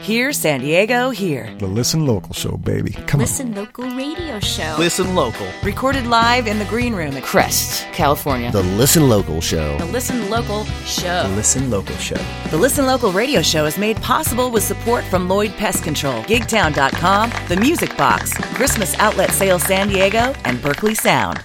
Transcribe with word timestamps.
Here, 0.00 0.32
San 0.32 0.60
Diego, 0.60 1.10
here. 1.10 1.54
The 1.58 1.66
Listen 1.66 2.06
Local 2.06 2.32
Show, 2.32 2.56
baby. 2.56 2.92
Come 3.06 3.20
on. 3.20 3.26
Listen 3.26 3.54
Local 3.54 3.84
Radio 3.90 4.40
Show. 4.40 4.76
Listen 4.78 5.14
local. 5.14 5.46
Recorded 5.62 6.06
live 6.06 6.46
in 6.46 6.58
the 6.58 6.64
green 6.64 6.94
room 6.94 7.16
at 7.16 7.22
Crest, 7.22 7.84
California. 7.92 8.50
The 8.50 8.62
Listen 8.62 9.08
Local 9.08 9.40
Show. 9.40 9.76
The 9.78 9.84
Listen 9.84 10.30
Local 10.30 10.64
Show. 10.86 11.28
The 11.28 11.36
Listen 11.36 11.70
local 11.70 11.96
show. 11.96 12.20
The 12.50 12.56
Listen 12.56 12.86
Local 12.86 13.12
radio 13.12 13.42
show 13.42 13.66
is 13.66 13.76
made 13.76 13.96
possible 13.98 14.50
with 14.50 14.62
support 14.62 15.04
from 15.04 15.28
Lloyd 15.28 15.52
Pest 15.52 15.84
Control, 15.84 16.22
Gigtown.com, 16.22 17.30
The 17.48 17.56
Music 17.56 17.96
Box, 17.96 18.32
Christmas 18.54 18.94
Outlet 18.98 19.30
Sales 19.30 19.62
San 19.64 19.88
Diego, 19.88 20.34
and 20.44 20.60
Berkeley 20.62 20.94
Sound. 20.94 21.44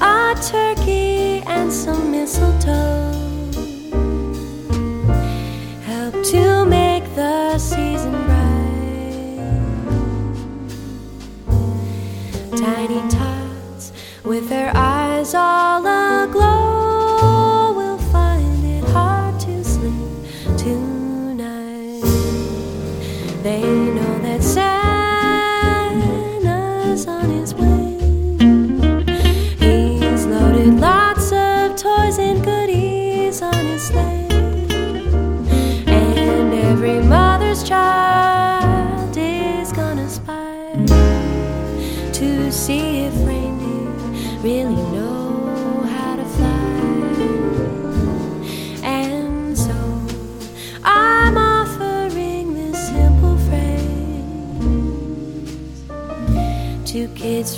a 0.00 0.34
turkey 0.40 1.42
and 1.46 1.72
some 1.72 2.10
mistletoe 2.10 3.12
help 5.84 6.14
to 6.24 6.64
make 6.64 7.04
the 7.14 7.58
season 7.58 8.12
bright. 8.26 8.46
Tiny 12.56 13.00
tots 13.08 13.92
with 14.24 14.48
their 14.48 14.72
eyes 14.74 15.34
all 15.34 15.86
aglow 15.86 16.45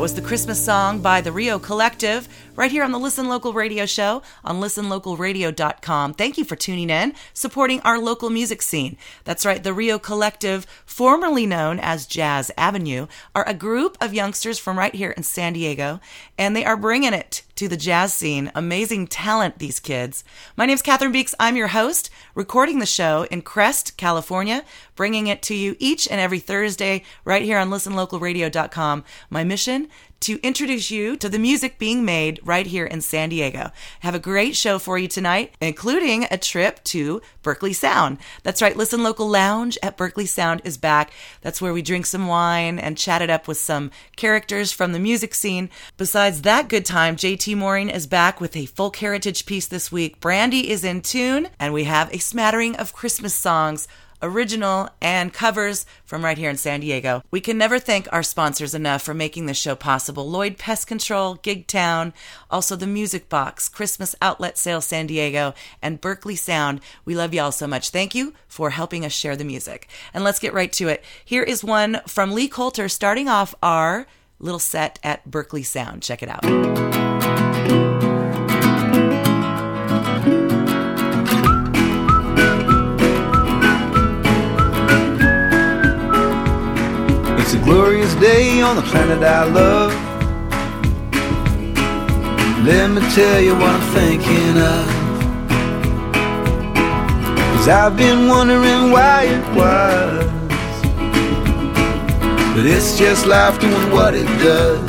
That 0.00 0.04
was 0.04 0.14
the 0.14 0.22
Christmas 0.22 0.64
song 0.64 1.02
by 1.02 1.20
the 1.20 1.30
Rio 1.30 1.58
Collective 1.58 2.26
right 2.56 2.70
here 2.70 2.82
on 2.82 2.90
the 2.90 2.98
Listen 2.98 3.28
Local 3.28 3.52
Radio 3.52 3.84
Show 3.84 4.22
on 4.42 4.58
listenlocalradio.com. 4.58 6.14
Thank 6.14 6.38
you 6.38 6.44
for 6.44 6.56
tuning 6.56 6.88
in, 6.88 7.12
supporting 7.34 7.82
our 7.82 7.98
local 7.98 8.30
music 8.30 8.62
scene. 8.62 8.96
That's 9.24 9.44
right, 9.44 9.62
the 9.62 9.74
Rio 9.74 9.98
Collective, 9.98 10.64
formerly 10.86 11.44
known 11.44 11.78
as 11.78 12.06
Jazz 12.06 12.50
Avenue, 12.56 13.08
are 13.34 13.46
a 13.46 13.52
group 13.52 13.98
of 14.00 14.14
youngsters 14.14 14.58
from 14.58 14.78
right 14.78 14.94
here 14.94 15.10
in 15.10 15.22
San 15.22 15.52
Diego, 15.52 16.00
and 16.38 16.56
they 16.56 16.64
are 16.64 16.78
bringing 16.78 17.12
it 17.12 17.42
to 17.56 17.68
the 17.68 17.76
jazz 17.76 18.14
scene. 18.14 18.50
Amazing 18.54 19.06
talent, 19.06 19.58
these 19.58 19.80
kids. 19.80 20.24
My 20.56 20.64
name's 20.64 20.80
Catherine 20.80 21.12
Beeks. 21.12 21.34
I'm 21.38 21.56
your 21.56 21.68
host, 21.68 22.08
recording 22.34 22.78
the 22.78 22.86
show 22.86 23.26
in 23.30 23.42
Crest, 23.42 23.98
California, 23.98 24.64
bringing 24.94 25.26
it 25.26 25.42
to 25.42 25.54
you 25.54 25.76
each 25.78 26.08
and 26.08 26.20
every 26.20 26.38
Thursday 26.38 27.02
right 27.24 27.42
here 27.42 27.58
on 27.58 27.70
listenlocalradio.com. 27.70 29.04
My 29.30 29.44
mission 29.44 29.88
to 30.20 30.38
introduce 30.42 30.90
you 30.90 31.16
to 31.16 31.28
the 31.30 31.38
music 31.38 31.78
being 31.78 32.04
made 32.04 32.40
right 32.44 32.66
here 32.66 32.84
in 32.84 33.00
San 33.00 33.30
Diego. 33.30 33.70
Have 34.00 34.14
a 34.14 34.18
great 34.18 34.54
show 34.54 34.78
for 34.78 34.98
you 34.98 35.08
tonight, 35.08 35.54
including 35.60 36.26
a 36.30 36.36
trip 36.36 36.84
to 36.84 37.22
Berkeley 37.42 37.72
Sound. 37.72 38.18
That's 38.42 38.60
right, 38.60 38.76
Listen 38.76 39.02
Local 39.02 39.26
Lounge 39.26 39.78
at 39.82 39.96
Berkeley 39.96 40.26
Sound 40.26 40.60
is 40.62 40.76
back. 40.76 41.10
That's 41.40 41.62
where 41.62 41.72
we 41.72 41.80
drink 41.80 42.04
some 42.04 42.26
wine 42.26 42.78
and 42.78 42.98
chat 42.98 43.22
it 43.22 43.30
up 43.30 43.48
with 43.48 43.56
some 43.56 43.90
characters 44.16 44.72
from 44.72 44.92
the 44.92 44.98
music 44.98 45.34
scene. 45.34 45.70
Besides 45.96 46.42
that 46.42 46.68
good 46.68 46.84
time, 46.84 47.16
JT 47.16 47.56
Mooring 47.56 47.88
is 47.88 48.06
back 48.06 48.40
with 48.42 48.56
a 48.56 48.66
folk 48.66 48.96
heritage 48.96 49.46
piece 49.46 49.66
this 49.66 49.90
week. 49.90 50.20
Brandy 50.20 50.70
is 50.70 50.84
in 50.84 51.00
tune, 51.00 51.48
and 51.58 51.72
we 51.72 51.84
have 51.84 52.12
a 52.12 52.18
smattering 52.18 52.76
of 52.76 52.92
Christmas 52.92 53.34
songs 53.34 53.88
original, 54.22 54.88
and 55.00 55.32
covers 55.32 55.86
from 56.04 56.24
right 56.24 56.38
here 56.38 56.50
in 56.50 56.56
San 56.56 56.80
Diego. 56.80 57.22
We 57.30 57.40
can 57.40 57.58
never 57.58 57.78
thank 57.78 58.08
our 58.12 58.22
sponsors 58.22 58.74
enough 58.74 59.02
for 59.02 59.14
making 59.14 59.46
this 59.46 59.56
show 59.56 59.74
possible. 59.74 60.28
Lloyd 60.28 60.58
Pest 60.58 60.86
Control, 60.86 61.34
Gig 61.36 61.66
Town, 61.66 62.12
also 62.50 62.76
the 62.76 62.86
Music 62.86 63.28
Box, 63.28 63.68
Christmas 63.68 64.14
Outlet 64.20 64.58
Sale 64.58 64.80
San 64.80 65.06
Diego, 65.06 65.54
and 65.82 66.00
Berkeley 66.00 66.36
Sound. 66.36 66.80
We 67.04 67.14
love 67.14 67.34
y'all 67.34 67.52
so 67.52 67.66
much. 67.66 67.90
Thank 67.90 68.14
you 68.14 68.34
for 68.48 68.70
helping 68.70 69.04
us 69.04 69.12
share 69.12 69.36
the 69.36 69.44
music. 69.44 69.88
And 70.12 70.24
let's 70.24 70.38
get 70.38 70.54
right 70.54 70.72
to 70.74 70.88
it. 70.88 71.04
Here 71.24 71.42
is 71.42 71.64
one 71.64 72.00
from 72.06 72.32
Lee 72.32 72.48
Coulter 72.48 72.88
starting 72.88 73.28
off 73.28 73.54
our 73.62 74.06
little 74.38 74.58
set 74.58 74.98
at 75.02 75.30
Berkeley 75.30 75.62
Sound. 75.62 76.02
Check 76.02 76.22
it 76.22 76.28
out. 76.28 77.09
It's 87.52 87.58
a 87.60 87.64
glorious 87.64 88.14
day 88.14 88.62
on 88.62 88.76
the 88.76 88.82
planet 88.82 89.24
I 89.24 89.42
love. 89.42 89.92
Let 92.64 92.90
me 92.92 93.00
tell 93.12 93.40
you 93.40 93.54
what 93.56 93.74
I'm 93.74 93.80
thinking 93.92 94.56
of. 94.56 94.86
Cause 97.56 97.66
I've 97.66 97.96
been 97.96 98.28
wondering 98.28 98.92
why 98.92 99.24
it 99.24 99.44
was. 99.56 100.30
But 102.54 102.66
it's 102.66 102.96
just 102.96 103.26
life 103.26 103.58
doing 103.58 103.90
what 103.90 104.14
it 104.14 104.28
does. 104.38 104.88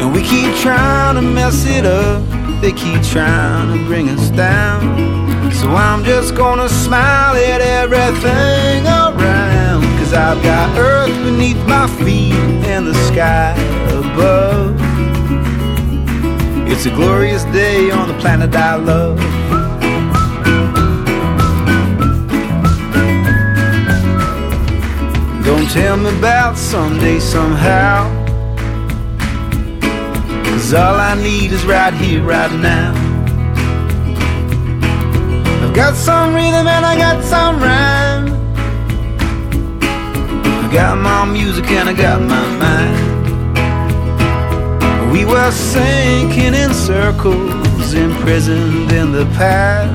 And 0.00 0.10
we 0.10 0.22
keep 0.22 0.54
trying 0.62 1.16
to 1.16 1.20
mess 1.20 1.66
it 1.66 1.84
up. 1.84 2.22
They 2.62 2.72
keep 2.72 3.02
trying 3.02 3.76
to 3.76 3.84
bring 3.84 4.08
us 4.08 4.30
down. 4.30 5.52
So 5.52 5.68
I'm 5.68 6.02
just 6.02 6.34
gonna 6.34 6.70
smile 6.70 7.36
at 7.36 7.60
everything 7.60 8.86
around. 8.86 9.05
Cause 10.06 10.14
I've 10.14 10.40
got 10.44 10.78
earth 10.78 11.24
beneath 11.24 11.58
my 11.66 11.88
feet 11.98 12.32
and 12.70 12.86
the 12.86 12.94
sky 13.10 13.50
above. 13.90 14.76
It's 16.70 16.86
a 16.86 16.90
glorious 16.90 17.42
day 17.46 17.90
on 17.90 18.06
the 18.06 18.14
planet 18.14 18.54
I 18.54 18.76
love. 18.76 19.18
Don't 25.44 25.68
tell 25.72 25.96
me 25.96 26.16
about 26.16 26.56
someday 26.56 27.18
somehow. 27.18 28.06
Cause 30.44 30.72
all 30.72 30.94
I 30.94 31.20
need 31.20 31.50
is 31.50 31.64
right 31.64 31.92
here, 31.92 32.22
right 32.22 32.52
now. 32.52 32.94
I've 35.66 35.74
got 35.74 35.96
some 35.96 36.32
rhythm 36.32 36.68
and 36.68 36.86
I 36.86 36.96
got 36.96 37.24
some 37.24 37.60
rhyme. 37.60 38.15
I 40.66 40.72
got 40.72 40.98
my 40.98 41.24
music 41.24 41.70
and 41.70 41.88
I 41.88 41.92
got 41.92 42.20
my 42.20 42.44
mind. 42.58 42.96
We 45.12 45.24
were 45.24 45.52
sinking 45.52 46.54
in 46.54 46.74
circles, 46.74 47.94
imprisoned 47.94 48.90
in 48.90 49.12
the 49.12 49.26
past. 49.36 49.94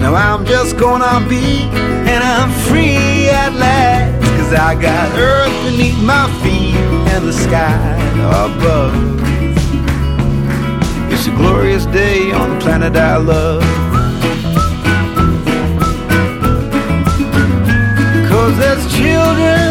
Now 0.00 0.14
I'm 0.14 0.46
just 0.46 0.78
gonna 0.78 1.20
be, 1.28 1.64
and 2.08 2.24
I'm 2.24 2.50
free 2.70 3.28
at 3.28 3.52
last. 3.52 4.24
Cause 4.38 4.54
I 4.54 4.80
got 4.80 5.14
earth 5.18 5.52
beneath 5.70 6.02
my 6.02 6.26
feet 6.42 6.74
and 7.12 7.28
the 7.28 7.32
sky 7.34 7.76
above. 8.46 8.94
It's 11.12 11.26
a 11.26 11.32
glorious 11.32 11.84
day 11.84 12.32
on 12.32 12.54
the 12.54 12.60
planet 12.64 12.96
I 12.96 13.18
love. 13.18 13.62
Cause 18.30 18.56
there's 18.56 18.90
children 18.96 19.67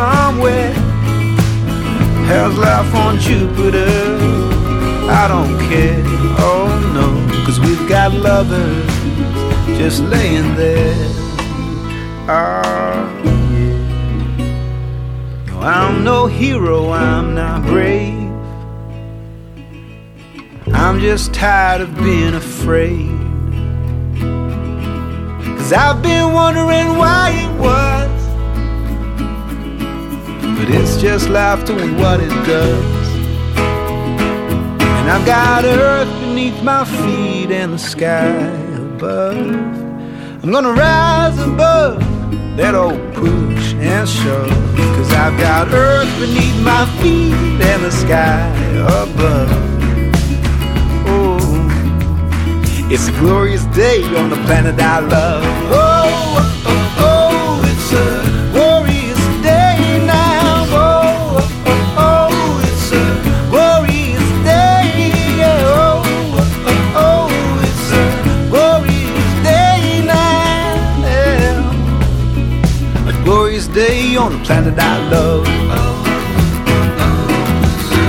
somewhere. 0.00 0.72
How's 2.28 2.56
life 2.56 2.94
on 2.94 3.18
Jupiter? 3.18 3.92
I 5.20 5.24
don't 5.28 5.58
care, 5.68 6.02
oh 6.48 6.68
no, 6.96 7.08
cause 7.44 7.58
we've 7.60 7.86
got 7.86 8.12
lovers 8.14 8.92
just 9.78 10.02
laying 10.04 10.54
there. 10.54 10.94
Ah, 12.28 13.22
yeah. 13.24 13.76
No, 15.48 15.60
I'm 15.60 16.02
no 16.02 16.26
hero, 16.26 16.92
I'm 16.92 17.34
not 17.34 17.62
brave. 17.64 18.30
I'm 20.72 20.98
just 21.00 21.34
tired 21.34 21.82
of 21.82 21.94
being 21.98 22.34
afraid. 22.34 23.18
Cause 25.58 25.72
I've 25.72 26.00
been 26.02 26.32
wondering 26.32 26.88
why 26.96 27.24
it 27.44 27.52
was. 27.60 28.19
But 30.60 30.68
it's 30.68 31.00
just 31.00 31.30
life 31.30 31.64
doing 31.64 31.96
what 31.96 32.20
it 32.20 32.28
does. 32.44 33.08
And 33.56 35.10
I've 35.10 35.24
got 35.24 35.64
earth 35.64 36.12
beneath 36.20 36.62
my 36.62 36.84
feet 36.84 37.50
and 37.50 37.72
the 37.72 37.78
sky 37.78 38.28
above. 38.76 39.38
I'm 40.42 40.52
gonna 40.52 40.74
rise 40.74 41.38
above 41.38 42.00
that 42.58 42.74
old 42.74 43.00
push 43.14 43.72
and 43.72 44.06
shove. 44.06 44.50
Cause 44.76 45.10
I've 45.14 45.40
got 45.40 45.68
earth 45.72 46.12
beneath 46.20 46.62
my 46.62 46.84
feet 47.00 47.32
and 47.32 47.82
the 47.82 47.90
sky 47.90 48.46
above. 49.00 49.50
Oh, 51.08 51.40
it's 52.90 53.08
a 53.08 53.12
glorious 53.12 53.64
day 53.76 54.02
on 54.14 54.28
the 54.28 54.36
planet 54.44 54.78
I 54.78 54.98
love. 54.98 55.42
Oh, 55.72 56.60
oh, 56.66 56.96
oh, 56.98 57.62
it's 57.64 57.92
a 57.94 58.29
on 74.20 74.32
the 74.32 74.44
planet 74.44 74.74
I 74.78 75.08
love. 75.08 75.46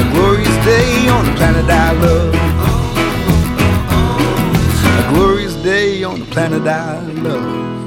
A 0.01 0.11
glorious 0.13 0.57
day 0.65 1.07
on 1.07 1.25
the 1.25 1.31
planet 1.37 1.69
I 1.69 1.93
love. 2.03 2.35
A 4.99 5.13
glorious 5.13 5.55
day 5.55 6.03
on 6.03 6.19
the 6.19 6.25
planet 6.25 6.67
I 6.67 6.99
love. 7.23 7.80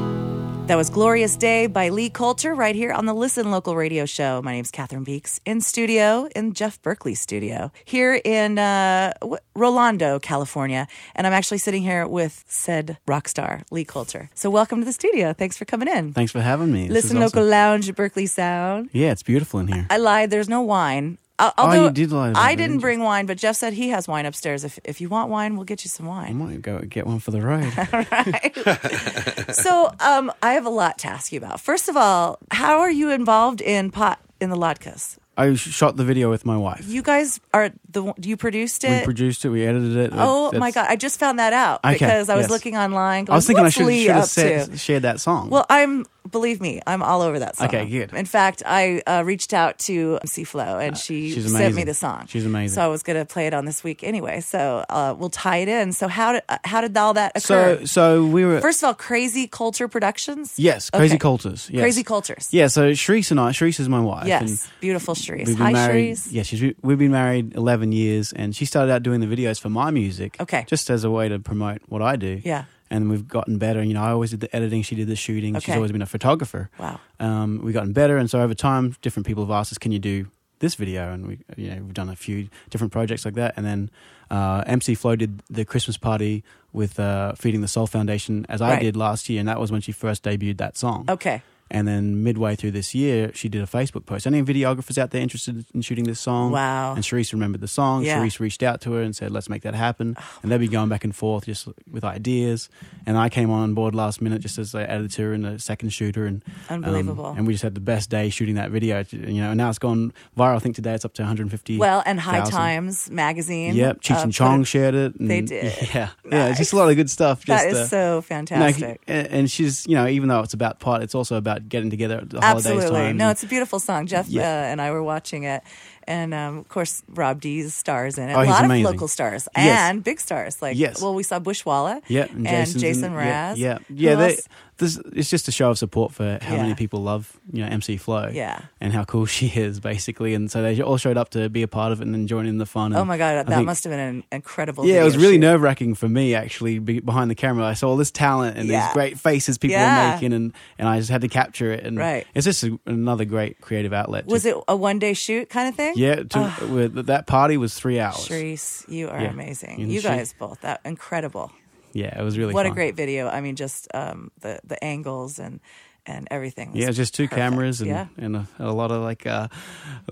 That 0.67 0.77
was 0.77 0.89
Glorious 0.89 1.37
Day 1.37 1.67
by 1.67 1.91
Lee 1.91 2.09
Coulter 2.09 2.55
right 2.55 2.75
here 2.75 2.91
on 2.91 3.05
the 3.05 3.13
Listen 3.13 3.51
Local 3.51 3.77
Radio 3.77 4.07
Show. 4.07 4.41
My 4.41 4.53
name's 4.53 4.71
Catherine 4.71 5.05
Beeks 5.05 5.39
in 5.45 5.61
studio 5.61 6.27
in 6.35 6.55
Jeff 6.55 6.81
Berkeley's 6.81 7.21
studio 7.21 7.71
here 7.85 8.15
in 8.25 8.59
uh, 8.59 9.13
Rolando, 9.55 10.19
California. 10.19 10.89
And 11.15 11.27
I'm 11.27 11.35
actually 11.35 11.59
sitting 11.59 11.83
here 11.83 12.09
with 12.09 12.47
said 12.49 12.97
rock 13.07 13.29
star, 13.29 13.61
Lee 13.71 13.85
Coulter. 13.85 14.31
So 14.35 14.49
welcome 14.49 14.79
to 14.79 14.87
the 14.87 14.95
studio. 14.95 15.35
Thanks 15.35 15.59
for 15.59 15.67
coming 15.67 15.87
in. 15.87 16.15
Thanks 16.15 16.33
for 16.33 16.41
having 16.41 16.73
me. 16.73 16.89
This 16.89 17.05
Listen 17.05 17.21
Local 17.21 17.41
awesome. 17.41 17.51
Lounge 17.51 17.89
at 17.91 17.97
Berkeley 17.97 18.25
Sound. 18.25 18.89
Yeah, 18.95 19.13
it's 19.13 19.23
beautiful 19.23 19.61
in 19.61 19.69
here. 19.69 19.87
I 19.91 19.99
lied. 19.99 20.31
There's 20.31 20.49
no 20.49 20.63
wine. 20.63 21.19
Uh, 21.39 21.51
Oh, 21.59 21.85
you 21.87 21.91
did 21.91 22.13
lie 22.13 22.33
I 22.35 22.55
didn't 22.55 22.79
bring 22.79 23.01
wine, 23.03 23.27
but 23.27 23.39
Jeff 23.39 23.57
said 23.57 23.73
he 23.73 23.89
has 23.89 24.07
wine 24.07 24.25
upstairs. 24.25 24.63
If 24.63 24.79
if 24.85 25.01
you 25.01 25.09
want 25.09 25.31
wine, 25.31 25.57
we'll 25.57 25.65
get 25.65 25.85
you 25.85 25.89
some 25.89 26.07
wine. 26.07 26.31
I 26.31 26.33
might 26.33 26.63
go 26.63 26.79
get 26.81 27.07
one 27.07 27.19
for 27.19 27.33
the 27.33 27.41
road. 27.43 27.73
so 29.55 29.91
um, 30.01 30.33
I 30.43 30.53
have 30.53 30.67
a 30.67 30.71
lot 30.71 30.99
to 30.99 31.09
ask 31.09 31.33
you 31.33 31.39
about. 31.39 31.61
First 31.61 31.89
of 31.89 31.97
all, 31.97 32.39
how 32.53 32.79
are 32.81 32.91
you 32.91 33.11
involved 33.11 33.61
in 33.61 33.91
pot 33.91 34.21
in 34.41 34.51
the 34.51 34.57
latkes? 34.57 35.19
I 35.37 35.55
shot 35.55 35.97
the 35.97 36.05
video 36.05 36.31
with 36.31 36.45
my 36.47 36.57
wife. 36.57 36.87
You 36.87 37.03
guys 37.03 37.41
are 37.53 37.71
the 37.91 38.03
one- 38.05 38.15
you 38.23 38.37
produced 38.37 38.85
it. 38.85 39.01
we 39.01 39.05
produced 39.05 39.45
it. 39.45 39.49
We 39.51 39.67
edited 39.67 39.97
it. 39.97 40.11
oh 40.13 40.47
That's- 40.47 40.61
my 40.61 40.71
god! 40.71 40.87
I 40.89 40.97
just 40.97 41.19
found 41.19 41.39
that 41.39 41.53
out 41.53 41.81
Okay, 41.85 41.95
because 41.95 42.29
I 42.29 42.37
was 42.37 42.45
yes. 42.45 42.51
looking 42.51 42.77
online. 42.77 43.27
I 43.29 43.35
was 43.35 43.47
thinking 43.47 43.65
I 43.65 43.69
should, 43.71 43.93
should 43.93 44.11
have 44.11 44.25
said, 44.27 44.79
shared 44.79 45.03
that 45.03 45.21
song. 45.21 45.51
Well, 45.51 45.67
I'm 45.69 46.07
believe 46.31 46.61
me, 46.61 46.81
I'm 46.87 47.03
all 47.03 47.21
over 47.21 47.39
that 47.41 47.57
song. 47.57 47.69
Okay, 47.69 47.87
good. 47.87 48.13
In 48.15 48.25
fact, 48.25 48.63
I 48.65 49.03
uh, 49.07 49.23
reached 49.27 49.53
out 49.53 49.79
to 49.81 50.19
MC 50.23 50.45
Flo 50.45 50.79
and 50.79 50.97
she 50.97 51.33
she's 51.33 51.53
sent 51.53 51.75
me 51.75 51.85
the 51.85 51.95
song. 51.95 52.27
She's 52.29 52.47
amazing. 52.47 52.75
So 52.77 52.83
I 52.83 52.87
was 52.89 53.03
going 53.03 53.19
to 53.19 53.27
play 53.27 53.47
it 53.47 53.53
on 53.55 53.67
this 53.67 53.85
week 53.85 54.03
anyway. 54.03 54.41
So 54.41 54.85
uh, 54.89 55.15
we'll 55.19 55.29
tie 55.31 55.59
it 55.59 55.69
in. 55.69 55.93
So 55.93 56.09
how 56.09 56.33
did 56.33 56.43
uh, 56.49 56.59
how 56.65 56.81
did 56.81 56.97
all 56.97 57.15
that 57.15 57.33
occur? 57.37 57.81
so 57.81 57.85
so 57.85 58.25
we 58.25 58.45
were 58.45 58.61
First 58.61 58.83
of 58.83 58.87
all, 58.87 58.95
Crazy 58.95 59.47
Culture 59.47 59.87
Productions. 59.89 60.55
yes, 60.59 60.89
Crazy 60.91 61.15
Okay. 61.15 61.19
Cultures. 61.19 61.69
Yes. 61.71 61.83
Crazy 61.83 62.03
Cultures. 62.05 62.49
Yeah, 62.53 62.69
so 62.69 62.93
Sharice 62.93 63.31
and 63.31 63.39
I, 63.41 63.51
Sharice 63.51 63.81
is 63.81 63.89
my 63.89 64.01
wife. 64.01 64.27
Yes, 64.27 64.67
beautiful 64.81 65.15
We've 65.31 65.47
been 65.47 65.57
Hi, 65.57 65.73
married. 65.73 66.17
Sharice. 66.17 66.33
Yeah, 66.33 66.43
she's 66.43 66.75
we've 66.83 66.99
been 66.99 67.13
married 67.13 67.55
eleven 67.55 67.93
years, 67.93 68.33
and 68.33 68.55
she 68.55 68.65
started 68.65 68.93
out 68.93 69.03
doing 69.03 69.21
the 69.21 69.27
videos 69.27 69.61
for 69.61 69.69
my 69.69 69.91
music. 69.91 70.37
Okay. 70.41 70.65
just 70.69 70.91
as 70.91 71.05
a 71.05 71.11
way 71.11 71.29
to 71.29 71.39
promote 71.39 71.83
what 71.89 72.03
I 72.03 72.17
do. 72.17 72.41
Yeah. 72.45 72.65
and 72.91 73.09
we've 73.11 73.27
gotten 73.27 73.59
better. 73.59 73.83
You 73.83 73.95
know, 73.95 74.03
I 74.03 74.11
always 74.11 74.31
did 74.31 74.41
the 74.41 74.55
editing; 74.55 74.83
she 74.83 74.95
did 74.95 75.09
the 75.09 75.17
shooting. 75.17 75.59
She's 75.61 75.75
always 75.75 75.93
been 75.93 76.03
a 76.03 76.07
photographer. 76.07 76.71
Wow. 76.79 77.01
Um, 77.21 77.61
we've 77.65 77.75
gotten 77.75 77.93
better, 77.93 78.17
and 78.19 78.29
so 78.31 78.41
over 78.41 78.55
time, 78.55 78.95
different 79.03 79.27
people 79.27 79.45
have 79.45 79.51
asked 79.51 79.73
us, 79.73 79.79
"Can 79.79 79.91
you 79.93 79.99
do 79.99 80.27
this 80.61 80.75
video?" 80.77 81.13
And 81.13 81.27
we, 81.27 81.39
you 81.57 81.71
know, 81.71 81.83
we've 81.83 81.95
done 81.95 82.09
a 82.11 82.17
few 82.17 82.49
different 82.71 82.93
projects 82.93 83.25
like 83.25 83.35
that. 83.35 83.55
And 83.57 83.65
then 83.67 83.91
uh, 84.31 84.63
MC 84.67 84.95
Flo 84.95 85.17
did 85.17 85.43
the 85.51 85.65
Christmas 85.65 85.97
party 85.97 86.45
with 86.73 86.99
uh, 87.01 87.33
Feeding 87.35 87.61
the 87.63 87.69
Soul 87.69 87.87
Foundation, 87.87 88.45
as 88.49 88.61
I 88.61 88.71
Right. 88.73 88.83
did 88.83 88.97
last 88.97 89.29
year, 89.29 89.41
and 89.41 89.49
that 89.49 89.59
was 89.61 89.71
when 89.73 89.81
she 89.81 89.93
first 89.93 90.23
debuted 90.25 90.59
that 90.59 90.77
song. 90.77 91.05
Okay. 91.09 91.43
And 91.75 91.89
then 91.89 92.23
midway 92.23 92.55
through 92.55 92.71
this 92.71 92.95
year, 92.95 93.33
she 93.35 93.49
did 93.49 93.61
a 93.61 93.67
Facebook 93.67 94.07
post. 94.07 94.29
Any 94.29 94.43
videographers 94.45 94.97
out 94.97 95.11
there 95.11 95.21
interested 95.21 95.67
in 95.75 95.83
shooting 95.83 96.05
this 96.05 96.21
song? 96.21 96.53
Wow. 96.53 96.95
And 96.95 97.03
Sharice 97.03 97.33
remembered 97.33 97.61
the 97.61 97.67
song. 97.67 98.05
Yeah. 98.05 98.21
Oh, 98.21 98.23
Sharice 98.23 98.39
reached 98.39 98.63
out 98.63 98.81
to 98.83 98.93
her 98.93 99.03
and 99.03 99.15
said, 99.17 99.33
let's 99.33 99.49
make 99.49 99.63
that 99.63 99.75
happen. 99.75 100.17
And 100.43 100.53
they'd 100.53 100.59
be 100.59 100.69
going 100.69 100.89
back 100.89 101.03
and 101.03 101.15
forth 101.15 101.47
just 101.47 101.67
with 101.91 102.05
ideas. 102.05 102.69
And 103.07 103.19
I 103.19 103.29
came 103.29 103.51
on 103.51 103.75
board 103.75 103.93
last 103.93 104.23
minute 104.23 104.41
just 104.41 104.57
as 104.57 104.73
an 104.75 104.83
editor 104.83 105.33
and 105.33 105.45
a 105.45 105.59
second 105.59 105.89
shooter. 105.91 106.27
And 106.27 106.45
um, 106.69 106.85
Unbelievable. 106.85 107.35
and 107.37 107.45
we 107.45 107.55
just 107.55 107.65
had 107.65 107.75
the 107.75 107.81
best 107.81 108.09
day 108.09 108.31
shooting 108.31 108.55
that 108.55 108.71
video. 108.71 109.05
You 109.11 109.43
know, 109.43 109.49
and 109.51 109.59
now 109.59 109.69
it's 109.69 109.81
gone 109.81 110.13
viral. 110.39 110.55
I 110.55 110.61
think 110.61 110.77
today 110.77 110.95
it's 110.95 111.05
up 111.05 111.15
to 111.15 111.23
150. 111.23 111.79
Well, 111.79 112.05
and 112.07 112.21
High 112.21 112.45
Times 112.45 113.11
magazine. 113.11 113.75
Yep. 113.75 114.01
Cheech 114.01 114.17
uh, 114.17 114.23
and 114.23 114.33
Chong 114.33 114.61
it- 114.61 114.65
shared 114.67 114.95
it. 114.95 115.17
and- 115.19 115.29
They 115.29 115.41
did. 115.41 115.73
Yeah. 115.95 116.11
Yeah. 116.31 116.49
It's 116.51 116.59
just 116.59 116.73
a 116.73 116.77
lot 116.77 116.89
of 116.89 116.95
good 116.97 117.11
stuff. 117.11 117.45
Just, 117.45 117.65
That 117.65 117.69
is 117.73 117.79
uh, 117.79 117.87
so 117.89 118.21
fantastic. 118.23 119.01
and 119.09 119.27
and 119.27 119.51
she's, 119.51 119.87
you 119.89 119.97
know, 119.97 120.07
even 120.07 120.29
though 120.29 120.41
it's 120.41 120.55
about 120.55 120.79
pot, 120.79 121.03
it's 121.03 121.15
also 121.17 121.37
about 121.37 121.64
getting 121.69 121.91
together 121.91 122.19
at 122.19 122.31
the 122.31 122.41
holidays 122.41 122.67
Absolutely. 122.67 123.01
time. 123.01 123.17
No, 123.17 123.31
it's 123.31 123.43
a 123.43 123.47
beautiful 123.47 123.81
song. 123.81 124.07
Jeff 124.07 124.29
Yeah. 124.29 124.43
uh, 124.43 124.45
and 124.71 124.81
I 124.81 124.91
were 124.91 125.03
watching 125.03 125.45
it. 125.45 125.63
And 126.07 126.35
um, 126.35 126.59
of 126.59 126.69
course, 126.69 127.03
Rob 127.09 127.41
D's 127.41 127.75
stars 127.75 128.19
in 128.19 128.29
it. 128.29 128.35
Oh, 128.35 128.43
a 128.43 128.45
lot 128.45 128.65
amazing. 128.65 128.85
of 128.87 128.93
local 128.93 129.09
stars 129.09 129.49
Yes. 129.57 129.91
and 129.91 130.05
big 130.05 130.21
stars. 130.21 130.61
Like, 130.61 130.77
Yes. 130.77 131.01
well, 131.01 131.15
we 131.15 131.23
saw 131.23 131.39
Bushwalla 131.41 132.03
Yeah, 132.09 132.27
and, 132.31 132.47
Jason's 132.47 132.83
Jason 132.83 133.13
Mraz. 133.13 133.57
Yeah, 133.57 133.57
yeah. 133.57 133.79
yeah 133.89 134.15
they? 134.17 134.39
This, 134.79 134.99
it's 135.15 135.31
just 135.31 135.47
a 135.47 135.53
show 135.53 135.71
of 135.71 135.79
support 135.79 136.13
for 136.13 136.39
how 136.43 136.57
Yeah. 136.57 136.63
many 136.63 136.75
people 136.75 137.01
love 137.03 137.39
you 137.53 137.63
know 137.63 137.69
MC 137.69 137.97
Flo. 137.97 138.29
Yeah. 138.33 138.61
and 138.81 138.93
how 138.93 139.05
cool 139.05 139.25
she 139.37 139.47
is, 139.47 139.79
basically. 139.81 140.35
And 140.35 140.51
so 140.51 140.63
they 140.63 140.81
all 140.83 140.97
showed 140.97 141.17
up 141.17 141.31
to 141.31 141.49
be 141.49 141.63
a 141.63 141.69
part 141.69 141.93
of 141.93 142.01
it 142.01 142.05
and 142.05 142.13
then 142.15 142.27
join 142.27 142.47
in 142.47 142.59
the 142.59 142.67
fun. 142.67 142.87
And 142.93 142.97
Oh 142.97 143.05
my 143.05 143.17
God, 143.17 143.37
I 143.39 143.43
that 143.45 143.47
think- 143.49 143.67
must 143.67 143.85
have 143.85 143.93
been 143.93 144.01
an 144.01 144.25
incredible 144.33 144.85
Yeah, 144.87 145.03
it 145.03 145.05
was 145.05 145.17
really 145.17 145.39
nerve 145.39 145.63
wracking 145.63 145.95
for 145.95 146.09
me 146.09 146.35
actually 146.35 146.79
be 146.81 146.99
behind 147.01 147.31
the 147.31 147.35
camera. 147.35 147.65
I 147.65 147.75
saw 147.75 147.89
all 147.91 147.97
this 147.97 148.11
talent 148.11 148.57
and 148.59 148.69
Yeah. 148.69 148.87
these 148.89 148.95
great 148.95 149.19
faces 149.19 149.59
people 149.59 149.77
Yeah. 149.77 150.09
were 150.09 150.15
making, 150.15 150.33
and, 150.33 150.53
and 150.79 150.89
I 150.89 150.99
just 150.99 151.11
had 151.11 151.21
to 151.21 151.29
capture 151.29 151.73
it. 151.73 151.85
And 151.85 151.97
Right. 151.97 152.27
it's 152.35 152.45
just 152.45 152.65
a, 152.65 152.79
another 152.87 153.25
great 153.25 153.61
creative 153.61 153.93
outlet. 153.93 154.27
Was 154.27 154.43
to- 154.43 154.49
it 154.59 154.65
a 154.69 154.77
one 154.77 154.99
day 154.99 155.15
shoot 155.15 155.49
kind 155.51 155.69
of 155.69 155.75
thing? 155.77 155.95
Yeah, 155.97 156.17
to, 156.25 156.39
ah. 156.39 156.67
with, 156.69 157.07
that 157.07 157.27
party 157.27 157.57
was 157.57 157.75
three 157.75 158.01
hours. 158.01 158.27
Sharice, 158.29 158.89
you 158.89 159.09
are 159.09 159.19
amazing. 159.19 159.81
And 159.83 159.93
You 159.93 160.01
she- 160.01 160.09
guys 160.09 160.35
both. 160.37 160.61
That 160.63 160.81
incredible. 160.85 161.53
Yeah, 161.95 162.19
it 162.19 162.23
was 162.23 162.37
really 162.37 162.53
what 162.53 162.67
a 162.67 162.71
great 162.71 162.97
video. 162.97 163.29
I 163.29 163.41
mean, 163.41 163.57
just 163.57 163.89
um, 163.95 164.31
the 164.41 164.61
the 164.65 164.83
angles 164.85 165.39
and 165.39 165.61
and 166.07 166.29
everything. 166.31 166.73
was 166.73 166.81
Yeah, 166.83 166.91
just 166.91 167.15
two 167.15 167.25
perfect. 167.29 167.39
cameras 167.41 167.81
and, 167.81 167.89
yeah. 167.89 168.07
and 168.19 168.37
a, 168.37 168.47
a 168.59 168.73
lot 168.73 168.91
of 168.91 169.01
like 169.03 169.27
uh, 169.27 169.49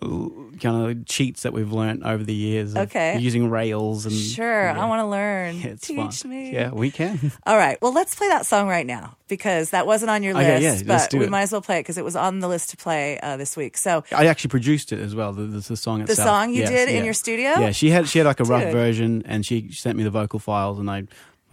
kind 0.00 0.90
of 0.98 1.06
cheats 1.06 1.42
that 1.42 1.52
we've 1.52 1.70
learned 1.72 2.04
over 2.04 2.22
the 2.24 2.32
years. 2.34 2.74
Okay. 2.74 3.18
Using 3.18 3.50
rails 3.50 4.06
and 4.06 4.14
Sure, 4.14 4.70
I 4.70 4.86
want 4.86 5.00
to 5.00 5.06
learn. 5.06 5.56
Yeah, 5.56 5.66
it's 5.68 5.86
Teach 5.86 6.22
fun. 6.22 6.30
me. 6.30 6.52
Yeah, 6.52 6.70
we 6.70 6.90
can. 6.90 7.32
All 7.46 7.56
right. 7.58 7.76
Well, 7.82 7.92
let's 7.92 8.14
play 8.14 8.28
that 8.28 8.46
song 8.46 8.68
right 8.68 8.86
now 8.86 9.16
because 9.28 9.70
that 9.70 9.86
wasn't 9.86 10.10
on 10.10 10.22
your 10.22 10.34
Okay, 10.34 10.60
list, 10.60 10.84
yeah, 10.86 10.96
but 11.10 11.12
we 11.18 11.26
it. 11.26 11.30
might 11.30 11.42
as 11.42 11.52
well 11.52 11.60
play 11.62 11.78
it 11.78 11.80
because 11.82 11.98
it 11.98 12.04
was 12.04 12.16
on 12.16 12.40
the 12.40 12.48
list 12.48 12.70
to 12.70 12.76
play 12.76 13.18
uh, 13.20 13.36
this 13.36 13.56
week. 13.56 13.76
So 13.76 14.02
I 14.12 14.26
actually 14.26 14.48
produced 14.50 14.92
it 14.92 14.98
as 14.98 15.14
well. 15.14 15.32
The, 15.34 15.42
the, 15.42 15.58
the 15.60 15.76
song 15.76 16.04
the 16.04 16.16
song 16.16 16.54
you 16.54 16.60
Yes, 16.60 16.70
did 16.70 16.88
in 16.88 17.04
your 17.04 17.14
studio. 17.14 17.50
Yeah, 17.60 17.72
she 17.72 17.90
had 17.90 18.08
she 18.08 18.18
had 18.18 18.26
like 18.26 18.40
a 18.40 18.44
rough 18.44 18.72
version, 18.72 19.24
and 19.26 19.44
she 19.44 19.70
sent 19.72 19.98
me 19.98 20.04
the 20.04 20.10
vocal 20.10 20.38
files, 20.38 20.78
and 20.78 20.90
I. 20.90 21.04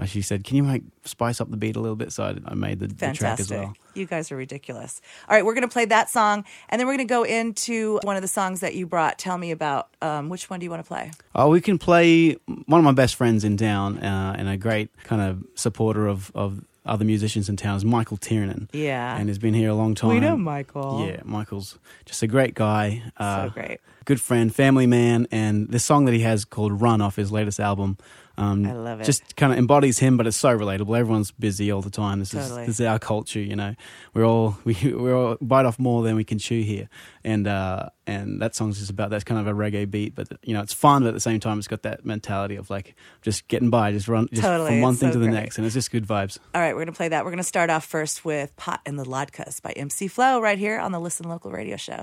She 0.06 0.22
said, 0.22 0.44
"Can 0.44 0.58
you 0.58 0.64
make 0.64 0.84
spice 1.04 1.42
up 1.42 1.50
the 1.52 1.58
beat 1.58 1.76
a 1.76 1.80
little 1.80 1.96
bit?" 1.96 2.12
So 2.12 2.24
I, 2.24 2.36
I 2.46 2.54
made 2.54 2.80
the, 2.80 2.88
the 2.88 3.14
track 3.14 3.40
as 3.40 3.50
well. 3.52 3.74
You 3.96 4.06
guys 4.06 4.32
are 4.32 4.36
ridiculous. 4.38 5.02
All 5.28 5.36
right, 5.36 5.44
we're 5.44 5.54
going 5.56 5.68
to 5.68 5.72
play 5.74 5.86
that 5.86 6.10
song, 6.10 6.46
and 6.70 6.80
then 6.80 6.88
we're 6.88 6.94
going 6.96 7.08
to 7.08 7.12
go 7.12 7.24
into 7.24 8.00
one 8.04 8.16
of 8.16 8.22
the 8.22 8.28
songs 8.28 8.62
that 8.62 8.76
you 8.76 8.86
brought. 8.86 9.18
Tell 9.20 9.38
me 9.38 9.52
about 9.52 9.90
um, 10.02 10.30
which 10.30 10.50
one 10.50 10.60
do 10.60 10.64
you 10.64 10.70
want 10.70 10.84
to 10.84 10.88
play? 10.88 11.12
Oh, 11.36 11.50
we 11.50 11.60
can 11.62 11.78
play 11.78 12.34
one 12.66 12.80
of 12.80 12.86
my 12.86 12.92
best 12.94 13.16
friends 13.16 13.44
in 13.44 13.58
town, 13.58 13.98
uh, 14.00 14.36
and 14.38 14.48
a 14.48 14.58
great 14.58 14.90
kind 15.04 15.22
of 15.22 15.44
supporter 15.56 16.08
of, 16.08 16.32
of 16.34 16.64
other 16.86 17.04
musicians 17.06 17.50
in 17.50 17.58
town 17.58 17.76
is 17.76 17.84
Michael 17.86 18.18
Tiernan. 18.18 18.70
Yeah. 18.74 19.18
and 19.18 19.28
has 19.28 19.38
been 19.38 19.54
here 19.54 19.70
a 19.70 19.76
long 19.76 19.96
time. 19.96 20.12
We 20.12 20.20
know 20.20 20.38
Michael. 20.38 21.06
Yeah, 21.06 21.22
Michael's 21.26 21.78
just 22.06 22.24
a 22.24 22.28
great 22.28 22.54
guy. 22.56 23.04
Uh, 23.18 23.48
so 23.48 23.50
great. 23.52 23.80
good 24.06 24.22
friend, 24.22 24.54
family 24.54 24.88
man, 24.88 25.28
and 25.32 25.68
this 25.70 25.84
song 25.84 26.06
that 26.06 26.14
he 26.14 26.22
has 26.22 26.46
called 26.46 26.82
"Run" 26.82 27.02
off 27.02 27.16
his 27.16 27.32
latest 27.32 27.60
album. 27.60 27.98
Um, 28.40 28.66
I 28.66 28.72
love 28.72 29.02
it. 29.02 29.04
Just 29.04 29.36
kind 29.36 29.52
of 29.52 29.60
embodies 29.60 30.00
him, 30.00 30.16
but 30.16 30.26
it's 30.26 30.38
so 30.38 30.58
relatable. 30.58 30.98
Everyone's 30.98 31.32
busy 31.32 31.72
all 31.72 31.82
the 31.82 31.90
time. 31.90 32.20
This 32.20 32.30
Totally. 32.32 32.62
is 32.62 32.68
this 32.68 32.80
is 32.80 32.86
our 32.86 32.98
culture, 32.98 33.42
you 33.42 33.56
know. 33.56 33.76
We're 34.14 34.26
all 34.26 34.58
we 34.64 34.74
we 34.76 35.12
all 35.12 35.38
bite 35.42 35.66
off 35.66 35.78
more 35.78 36.04
than 36.04 36.16
we 36.16 36.24
can 36.24 36.40
chew 36.40 36.62
here, 36.62 36.88
and 37.26 37.48
uh, 37.48 37.90
and 38.08 38.42
that 38.42 38.56
song's 38.56 38.80
just 38.80 38.90
about 38.90 39.10
that's 39.10 39.26
kind 39.26 39.42
of 39.42 39.48
a 39.48 39.54
reggae 39.54 39.90
beat, 39.92 40.16
but 40.16 40.30
you 40.44 40.54
know 40.54 40.62
it's 40.62 40.74
fun, 40.74 41.04
but 41.04 41.10
at 41.10 41.14
the 41.16 41.20
same 41.20 41.42
time 41.42 41.60
it's 41.60 41.68
got 41.68 41.84
that 41.84 42.06
mentality 42.06 42.56
of 42.56 42.70
like 42.70 42.96
just 43.22 43.48
getting 43.50 43.70
by, 43.70 43.92
just 43.92 44.08
run, 44.08 44.30
just 44.32 44.42
Totally, 44.42 44.70
from 44.72 44.82
one 44.82 44.94
it's 44.94 45.02
thing 45.02 45.10
so 45.10 45.14
to 45.14 45.20
the 45.20 45.26
great. 45.26 45.34
next, 45.36 45.58
and 45.58 45.66
it's 45.66 45.74
just 45.76 45.92
good 45.92 46.08
vibes. 46.08 46.38
All 46.56 46.62
right, 46.62 46.74
we're 46.74 46.86
going 46.86 46.94
to 46.94 46.98
play 46.98 47.10
that. 47.10 47.26
We're 47.26 47.32
going 47.32 47.38
to 47.40 47.44
start 47.44 47.70
off 47.70 47.86
first 47.86 48.24
with 48.24 48.56
Pot 48.56 48.80
and 48.86 48.98
the 48.98 49.06
Latkes" 49.06 49.62
by 49.62 49.72
MC 49.72 50.08
Flo 50.08 50.40
right 50.40 50.58
here 50.58 50.80
on 50.80 50.94
the 50.94 51.00
Listen 51.00 51.28
Local 51.28 51.52
radio 51.52 51.76
show. 51.76 52.02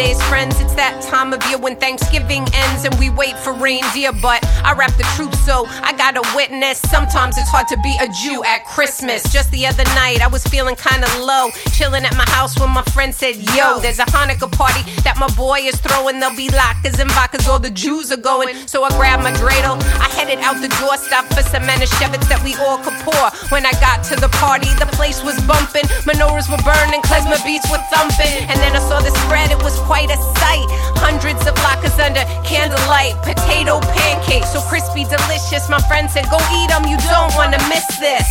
Holidays, 0.00 0.22
friends. 0.28 0.60
It's 0.60 0.74
that 0.74 1.02
time 1.02 1.32
of 1.32 1.44
year 1.48 1.58
when 1.58 1.76
Thanksgiving 1.76 2.46
ends 2.54 2.84
and 2.84 2.94
we 2.98 3.10
wait 3.10 3.36
for 3.36 3.52
reindeer. 3.52 4.12
But 4.12 4.40
I 4.64 4.72
rap 4.72 4.92
the 4.96 5.04
truth, 5.16 5.34
so 5.44 5.66
I 5.68 5.92
gotta 5.92 6.22
witness. 6.34 6.80
Sometimes 6.80 7.36
it's 7.36 7.48
hard 7.50 7.68
to 7.68 7.76
be 7.82 7.92
a 8.00 8.08
Jew 8.08 8.42
at 8.44 8.64
Christmas. 8.64 9.22
Just 9.32 9.50
the 9.50 9.66
other 9.66 9.84
night, 9.96 10.22
I 10.22 10.28
was 10.28 10.44
feeling 10.44 10.76
kinda 10.76 11.06
low, 11.20 11.50
chilling 11.72 12.04
at 12.04 12.16
my 12.16 12.28
house 12.30 12.58
when 12.58 12.70
my 12.70 12.82
friend 12.94 13.14
said, 13.14 13.36
Yo, 13.54 13.78
there's 13.80 13.98
a 13.98 14.08
Hanukkah 14.08 14.50
party 14.50 14.82
that 15.04 15.18
my 15.18 15.28
boy 15.36 15.60
is 15.68 15.76
throwing. 15.80 16.18
There'll 16.20 16.36
be 16.36 16.48
latkes 16.48 16.98
and 16.98 17.10
vodkas, 17.10 17.46
all 17.46 17.58
the 17.58 17.70
Jews 17.70 18.10
are 18.10 18.22
going. 18.32 18.48
So 18.66 18.84
I 18.84 18.90
grabbed 18.96 19.22
my 19.22 19.32
dreidel. 19.32 19.76
I 20.00 20.08
headed 20.16 20.38
out 20.40 20.62
the 20.62 20.72
door, 20.80 20.96
stopped 20.96 21.34
for 21.34 21.42
some 21.42 21.64
Manischewitz 21.64 22.26
that 22.32 22.40
we 22.42 22.54
all 22.56 22.78
could 22.78 22.96
pour. 23.04 23.28
When 23.52 23.66
I 23.66 23.72
got 23.84 24.02
to 24.04 24.16
the 24.16 24.30
party, 24.40 24.72
the 24.80 24.88
place 24.96 25.22
was 25.22 25.36
bumping. 25.44 25.84
Menorahs 26.08 26.48
were 26.48 26.62
burning, 26.64 27.02
klezmer 27.02 27.40
beats 27.44 27.68
were 27.70 27.82
thumping. 27.92 28.48
And 28.48 28.56
then 28.64 28.72
I 28.72 28.80
saw 28.80 29.00
the 29.00 29.12
spread, 29.26 29.50
it 29.50 29.62
was 29.62 29.76
quite 29.90 30.06
a 30.06 30.20
sight. 30.38 30.70
Hundreds 31.02 31.42
of 31.50 31.54
latkes 31.66 31.98
under 31.98 32.22
candlelight. 32.46 33.18
Potato 33.26 33.82
pancakes, 33.98 34.54
so 34.54 34.62
crispy, 34.70 35.02
delicious. 35.02 35.66
My 35.66 35.82
friend 35.90 36.06
said, 36.06 36.30
Go 36.30 36.38
eat 36.54 36.70
them, 36.70 36.86
you 36.86 36.94
don't 37.10 37.34
wanna 37.34 37.58
miss 37.66 37.82
this. 37.98 38.30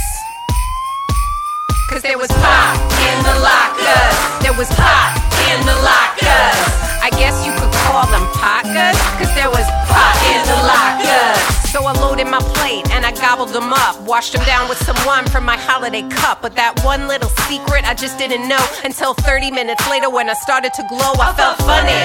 Cause 1.92 2.02
there 2.02 2.16
was 2.18 2.32
pop 2.40 2.80
in 2.80 3.18
the 3.28 3.36
lockers. 3.44 4.16
There 4.40 4.56
was 4.56 4.72
pop 4.80 5.20
in 5.52 5.60
the 5.68 5.76
lockers. 5.84 6.64
I 7.04 7.12
guess 7.20 7.36
you 7.44 7.52
could 7.60 7.74
call 7.84 8.08
them 8.08 8.24
pockers. 8.40 8.96
Cause 9.20 9.32
there 9.36 9.52
was 9.52 9.68
pop 9.92 9.99
lockers. 9.99 9.99
So 12.20 12.26
I 12.26 12.28
loaded 12.28 12.32
my 12.32 12.54
plate 12.54 12.90
and 12.92 13.06
I 13.06 13.12
gobbled 13.14 13.50
them 13.50 13.72
up. 13.72 14.00
Washed 14.02 14.34
them 14.34 14.44
down 14.46 14.68
with 14.68 14.78
some 14.80 14.98
wine 15.06 15.26
from 15.28 15.46
my 15.46 15.56
holiday 15.56 16.02
cup. 16.10 16.42
But 16.42 16.56
that 16.56 16.84
one 16.84 17.08
little 17.08 17.30
secret 17.48 17.86
I 17.86 17.94
just 17.94 18.18
didn't 18.18 18.48
know 18.48 18.60
until 18.84 19.14
30 19.14 19.52
minutes 19.52 19.88
later 19.90 20.10
when 20.10 20.30
I 20.30 20.34
started 20.34 20.74
to 20.74 20.84
glow. 20.90 21.14
I 21.16 21.34
felt 21.34 21.58
funny. 21.60 21.96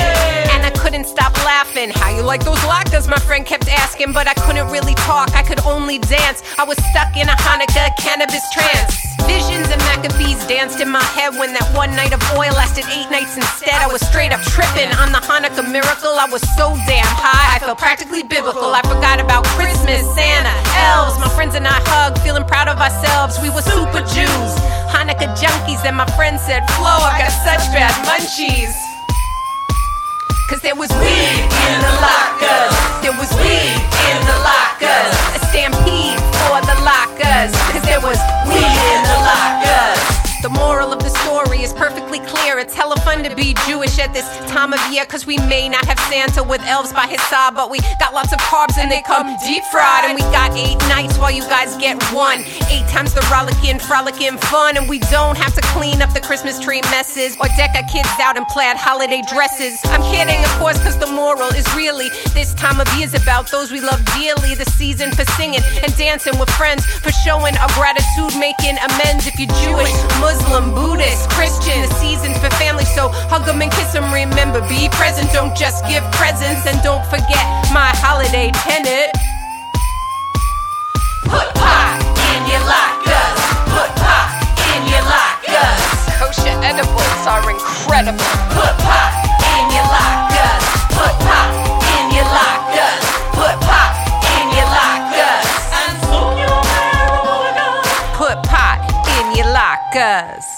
And 0.54 0.64
I 0.64 0.70
couldn't 0.70 1.06
stop 1.06 1.34
laughing. 1.44 1.90
How 1.90 2.14
you 2.14 2.22
like 2.22 2.44
those 2.44 2.62
latkes? 2.70 3.08
My 3.08 3.18
friend 3.18 3.44
kept 3.44 3.68
asking, 3.68 4.12
but 4.12 4.28
I 4.28 4.34
couldn't 4.34 4.70
really 4.70 4.94
talk. 4.94 5.34
I 5.34 5.42
could 5.42 5.60
only 5.66 5.98
dance. 5.98 6.42
I 6.58 6.64
was 6.64 6.78
stuck 6.90 7.16
in 7.16 7.28
a 7.28 7.34
Hanukkah 7.34 7.90
cannabis 7.98 8.44
trance. 8.52 9.13
Visions 9.26 9.68
and 9.72 9.80
Maccabees 9.88 10.44
danced 10.46 10.80
in 10.80 10.88
my 10.88 11.02
head 11.16 11.32
when 11.40 11.56
that 11.56 11.64
one 11.72 11.96
night 11.96 12.12
of 12.12 12.20
oil 12.36 12.52
lasted 12.52 12.84
eight 12.92 13.08
nights 13.08 13.36
instead. 13.36 13.74
I 13.80 13.88
was 13.88 14.04
straight 14.04 14.32
up 14.32 14.42
tripping 14.44 14.92
on 15.00 15.12
the 15.12 15.22
Hanukkah 15.24 15.64
miracle. 15.64 16.12
I 16.20 16.28
was 16.28 16.44
so 16.58 16.76
damn 16.84 17.08
high, 17.08 17.56
I 17.56 17.58
felt 17.58 17.78
practically 17.78 18.22
biblical. 18.22 18.74
I 18.76 18.82
forgot 18.84 19.20
about 19.20 19.48
Christmas, 19.56 20.04
Santa, 20.12 20.52
elves. 20.76 21.16
My 21.16 21.30
friends 21.32 21.54
and 21.54 21.64
I 21.64 21.80
hugged, 21.88 22.20
feeling 22.20 22.44
proud 22.44 22.68
of 22.68 22.76
ourselves. 22.76 23.40
We 23.40 23.48
were 23.48 23.64
super 23.64 24.04
Jews, 24.12 24.50
Hanukkah 24.92 25.32
junkies. 25.40 25.80
And 25.88 25.96
my 25.96 26.06
friend 26.18 26.36
said, 26.36 26.66
Flo, 26.76 26.92
I 26.92 27.16
got 27.16 27.32
such 27.46 27.64
bad 27.72 27.92
munchies. 28.04 28.76
Cause 30.50 30.60
there 30.60 30.76
was 30.76 30.92
weed 31.00 31.40
in 31.40 31.76
the 31.80 31.94
lockers. 32.04 32.76
There 33.00 33.16
was 33.16 33.32
weed 33.40 33.80
in 34.12 34.18
the 34.28 34.38
lockers. 34.44 35.12
A 35.32 35.40
stampede 35.48 35.93
it 37.94 38.02
was 38.02 38.18
we 38.50 38.58
in 38.58 39.02
the 39.06 39.18
lockers. 39.22 40.42
The 40.42 40.48
moral 40.50 40.92
of 40.92 41.03
is 41.64 41.72
perfectly 41.72 42.20
clear. 42.20 42.58
It's 42.58 42.74
hella 42.74 42.96
fun 43.00 43.24
to 43.24 43.34
be 43.34 43.56
Jewish 43.66 43.98
at 43.98 44.12
this 44.12 44.28
time 44.52 44.74
of 44.74 44.80
year. 44.92 45.06
Cause 45.06 45.24
we 45.26 45.38
may 45.48 45.66
not 45.66 45.84
have 45.86 45.98
Santa 46.12 46.44
with 46.44 46.60
elves 46.68 46.92
by 46.92 47.06
his 47.06 47.22
side, 47.32 47.54
but 47.54 47.70
we 47.70 47.80
got 47.98 48.12
lots 48.12 48.32
of 48.34 48.38
carbs 48.40 48.76
and 48.76 48.92
they 48.92 49.00
come 49.00 49.24
deep 49.46 49.64
fried. 49.72 50.04
And 50.04 50.14
we 50.14 50.20
got 50.28 50.52
eight 50.52 50.76
nights 50.92 51.16
while 51.16 51.32
you 51.32 51.40
guys 51.48 51.74
get 51.78 51.96
one. 52.12 52.44
Eight 52.68 52.84
times 52.92 53.14
the 53.14 53.24
rollicking, 53.32 53.78
frolicking 53.78 54.36
fun. 54.52 54.76
And 54.76 54.88
we 54.88 54.98
don't 55.08 55.38
have 55.38 55.54
to 55.54 55.62
clean 55.72 56.02
up 56.02 56.12
the 56.12 56.20
Christmas 56.20 56.60
tree 56.60 56.82
messes 56.92 57.34
or 57.40 57.48
deck 57.56 57.72
our 57.74 57.88
kids 57.88 58.12
out 58.20 58.36
in 58.36 58.44
plaid 58.52 58.76
holiday 58.76 59.22
dresses. 59.32 59.80
I'm 59.84 60.04
kidding, 60.12 60.44
of 60.44 60.52
course, 60.60 60.76
cause 60.84 60.98
the 60.98 61.08
moral 61.08 61.48
is 61.56 61.64
really 61.74 62.10
this 62.36 62.52
time 62.54 62.78
of 62.78 62.86
year 62.94 63.06
is 63.06 63.14
about 63.14 63.50
those 63.50 63.72
we 63.72 63.80
love 63.80 64.04
dearly. 64.12 64.54
The 64.54 64.68
season 64.76 65.12
for 65.12 65.24
singing 65.40 65.64
and 65.82 65.96
dancing 65.96 66.38
with 66.38 66.50
friends, 66.60 66.84
for 66.84 67.10
showing 67.24 67.56
our 67.56 67.72
gratitude, 67.72 68.36
making 68.38 68.76
amends 68.84 69.24
if 69.26 69.40
you're 69.40 69.48
Jewish, 69.64 69.92
Muslim, 70.20 70.74
Buddhist, 70.74 71.30
Christian. 71.30 71.53
The 71.62 71.88
season's 72.00 72.38
for 72.38 72.50
family, 72.56 72.84
so 72.84 73.08
hug 73.28 73.46
them 73.46 73.60
and 73.60 73.70
kiss 73.72 73.92
them. 73.92 74.12
Remember, 74.12 74.60
be 74.68 74.88
present, 74.92 75.32
don't 75.32 75.56
just 75.56 75.84
give 75.88 76.04
presents. 76.12 76.66
And 76.66 76.80
don't 76.82 77.04
forget 77.08 77.44
my 77.72 77.88
holiday 78.00 78.52
tenet. 78.64 79.12
Put 81.24 81.48
pot 81.56 82.00
in 82.36 82.40
your 82.48 82.60
lockers. 82.68 83.38
Put 83.72 83.90
pot 84.00 84.28
in 84.76 84.82
your 84.92 85.04
lockers. 85.08 85.80
Kosher 86.20 86.56
edibles 86.62 87.24
are 87.24 87.44
incredible. 87.48 88.28
Put 88.52 88.74
pot 88.84 89.12
in 89.56 89.64
your 89.72 89.88
lockers. 89.88 90.64
Put 90.94 91.14
pot 91.24 91.48
in 91.96 92.04
your 92.12 92.28
lockers. 92.28 93.02
Put 93.34 93.56
pot 93.64 93.92
in 94.36 94.46
your 94.52 94.68
lockers. 94.68 95.48
And 95.80 95.92
smoke 96.06 96.38
your 96.38 96.60
marijuana. 96.60 97.66
Put 98.16 98.36
pot 98.46 98.78
in 99.16 99.36
your 99.36 99.48
lockers. 99.52 100.53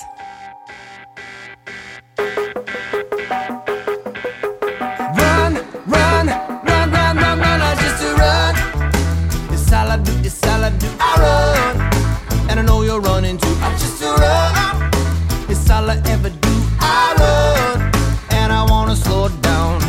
I 13.62 13.70
just 13.72 14.02
run. 14.02 15.50
It's 15.50 15.70
all 15.70 15.90
I 15.90 15.96
ever 16.06 16.30
do, 16.30 16.54
I 16.80 17.14
run. 17.18 17.92
And 18.30 18.52
I 18.52 18.62
wanna 18.68 18.96
slow 18.96 19.28
down. 19.28 19.80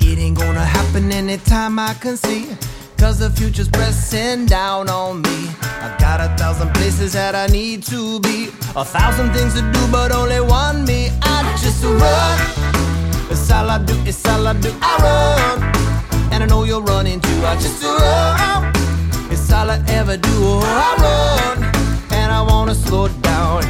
It 0.00 0.18
ain't 0.18 0.38
gonna 0.38 0.64
happen 0.64 1.12
anytime 1.12 1.78
I 1.78 1.94
can 1.94 2.16
see. 2.16 2.56
Cause 2.98 3.20
the 3.20 3.30
future's 3.30 3.68
pressing 3.68 4.46
down 4.46 4.88
on 4.88 5.22
me. 5.22 5.48
I've 5.80 5.98
got 6.00 6.20
a 6.20 6.36
thousand 6.36 6.74
places 6.74 7.12
that 7.12 7.36
I 7.36 7.46
need 7.46 7.84
to 7.84 8.18
be. 8.20 8.48
A 8.74 8.84
thousand 8.84 9.32
things 9.32 9.54
to 9.54 9.62
do, 9.72 9.86
but 9.92 10.10
only 10.10 10.40
one 10.40 10.84
me. 10.84 11.10
I 11.22 11.56
just 11.62 11.84
run. 11.84 12.77
It's 13.30 13.50
all 13.50 13.70
I 13.70 13.78
do, 13.78 13.94
it's 14.06 14.26
all 14.26 14.46
I 14.46 14.54
do. 14.54 14.70
I 14.80 14.92
run. 15.04 15.62
And 16.32 16.42
I 16.44 16.46
know 16.46 16.64
you're 16.64 16.80
running 16.80 17.20
too. 17.20 17.40
I 17.44 17.54
just 17.56 17.82
run. 17.82 18.72
It's 19.30 19.52
all 19.52 19.70
I 19.70 19.82
ever 19.88 20.16
do. 20.16 20.30
Oh, 20.32 20.62
I 20.64 20.90
run. 21.04 21.64
And 22.12 22.32
I 22.32 22.40
wanna 22.42 22.74
slow 22.74 23.08
down. 23.08 23.62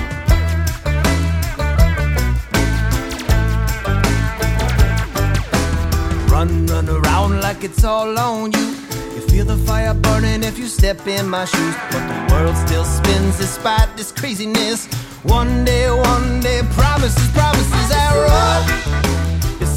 Run, 6.31 6.67
run 6.67 6.89
around 6.89 7.41
like 7.41 7.65
it's 7.65 7.83
all 7.85 8.17
on 8.19 8.53
you. 8.53 8.67
You 9.15 9.21
feel 9.29 9.45
the 9.45 9.57
fire 9.67 9.95
burning 9.95 10.45
if 10.45 10.57
you 10.59 10.67
step 10.67 11.07
in 11.07 11.29
my 11.29 11.45
shoes. 11.45 11.75
But 11.91 12.07
the 12.07 12.35
world 12.35 12.57
still 12.57 12.85
spins 12.85 13.39
despite 13.39 13.97
this 13.97 14.13
craziness. 14.13 14.87
One 15.25 15.65
day, 15.65 15.91
one 15.91 16.41
day, 16.41 16.63
promises, 16.73 17.29
promises, 17.33 17.91
I 17.91 18.07
run. 18.29 19.28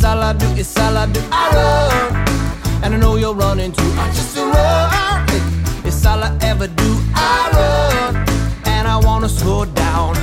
It's 0.02 0.08
all 0.08 0.20
I 0.20 0.34
do, 0.34 0.48
it's 0.56 0.80
all 0.80 0.98
I 0.98 1.06
do, 1.06 1.22
I 1.32 1.46
run. 1.54 2.84
And 2.84 2.96
I 2.96 2.98
know 2.98 3.18
you're 3.18 3.36
running 3.36 3.72
too. 3.72 3.84
I 4.00 4.08
just 4.08 4.36
run. 4.36 5.86
It's 5.86 6.04
all 6.08 6.24
I 6.24 6.36
ever 6.42 6.66
do, 6.66 6.98
I 7.14 7.52
run. 7.54 8.16
And 8.66 8.88
I 8.88 8.98
wanna 8.98 9.30
slow 9.30 9.64
down. 9.66 10.16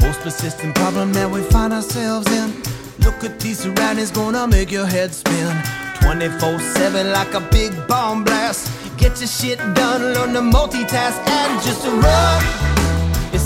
most 0.00 0.20
persistent 0.20 0.76
problem 0.76 1.12
that 1.14 1.28
we 1.28 1.42
find 1.50 1.72
ourselves 1.72 2.30
in. 2.30 2.54
Look 3.00 3.24
at 3.24 3.40
these 3.40 3.58
surroundings, 3.58 4.12
gonna 4.12 4.46
make 4.46 4.70
your 4.70 4.86
head 4.86 5.12
spin. 5.12 5.60
24 6.02 6.60
7 6.60 7.10
like 7.10 7.34
a 7.34 7.40
big 7.50 7.72
bomb 7.88 8.22
blast. 8.22 8.70
Get 8.96 9.18
your 9.18 9.26
shit 9.26 9.58
done, 9.74 10.14
learn 10.14 10.34
to 10.34 10.40
multitask 10.40 11.18
and 11.26 11.60
just 11.64 11.84
run. 11.84 12.79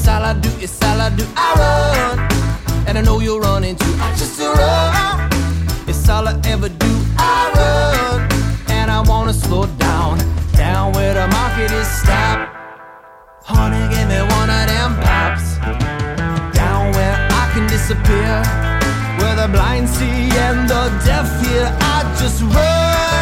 It's 0.05 0.13
all 0.13 0.23
I 0.23 0.35
do, 0.35 0.51
it's 0.61 0.83
all 0.83 1.01
I 1.01 1.09
do, 1.09 1.25
I 1.35 1.49
run. 1.57 2.87
And 2.87 2.99
I 2.99 3.01
know 3.01 3.21
you're 3.21 3.41
running 3.41 3.75
too, 3.75 3.95
I 4.03 4.11
just 4.11 4.39
run. 4.39 5.89
It's 5.89 6.07
all 6.11 6.29
I 6.29 6.39
ever 6.45 6.69
do, 6.69 6.93
I 7.17 7.51
run. 7.57 8.69
And 8.69 8.91
I 8.91 9.01
wanna 9.01 9.33
slow 9.33 9.65
down, 9.79 10.19
down 10.53 10.93
where 10.93 11.15
the 11.15 11.27
market 11.29 11.71
is 11.71 11.89
stopped. 11.89 12.53
Honey, 13.45 13.81
give 13.95 14.07
me 14.07 14.21
one 14.37 14.51
of 14.51 14.67
them 14.69 14.93
pops 15.01 15.57
down 16.55 16.93
where 16.93 17.17
I 17.41 17.51
can 17.55 17.67
disappear. 17.67 18.43
Where 19.21 19.37
the 19.37 19.49
blind 19.49 19.89
see 19.89 20.29
and 20.37 20.69
the 20.69 20.93
deaf 21.07 21.27
hear, 21.41 21.75
I 21.81 22.15
just 22.21 22.43
run. 22.43 23.14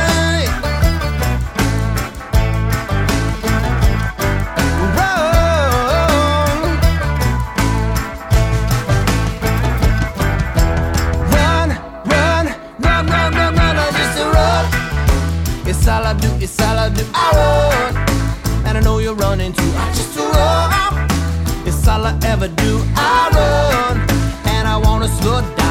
It's 16.42 16.60
all 16.60 16.76
I 16.76 16.88
do, 16.88 17.04
I 17.14 17.30
run. 17.36 18.66
And 18.66 18.78
I 18.78 18.80
know 18.80 18.98
you're 18.98 19.14
running 19.14 19.52
too, 19.52 19.72
I 19.76 19.86
just 19.94 20.16
run. 20.16 21.66
It's 21.66 21.86
all 21.86 22.04
I 22.04 22.18
ever 22.24 22.48
do. 22.48 22.82
I 22.96 23.30
run 23.36 24.00
and 24.48 24.66
I 24.66 24.76
wanna 24.76 25.08
slow 25.08 25.40
down. 25.40 25.61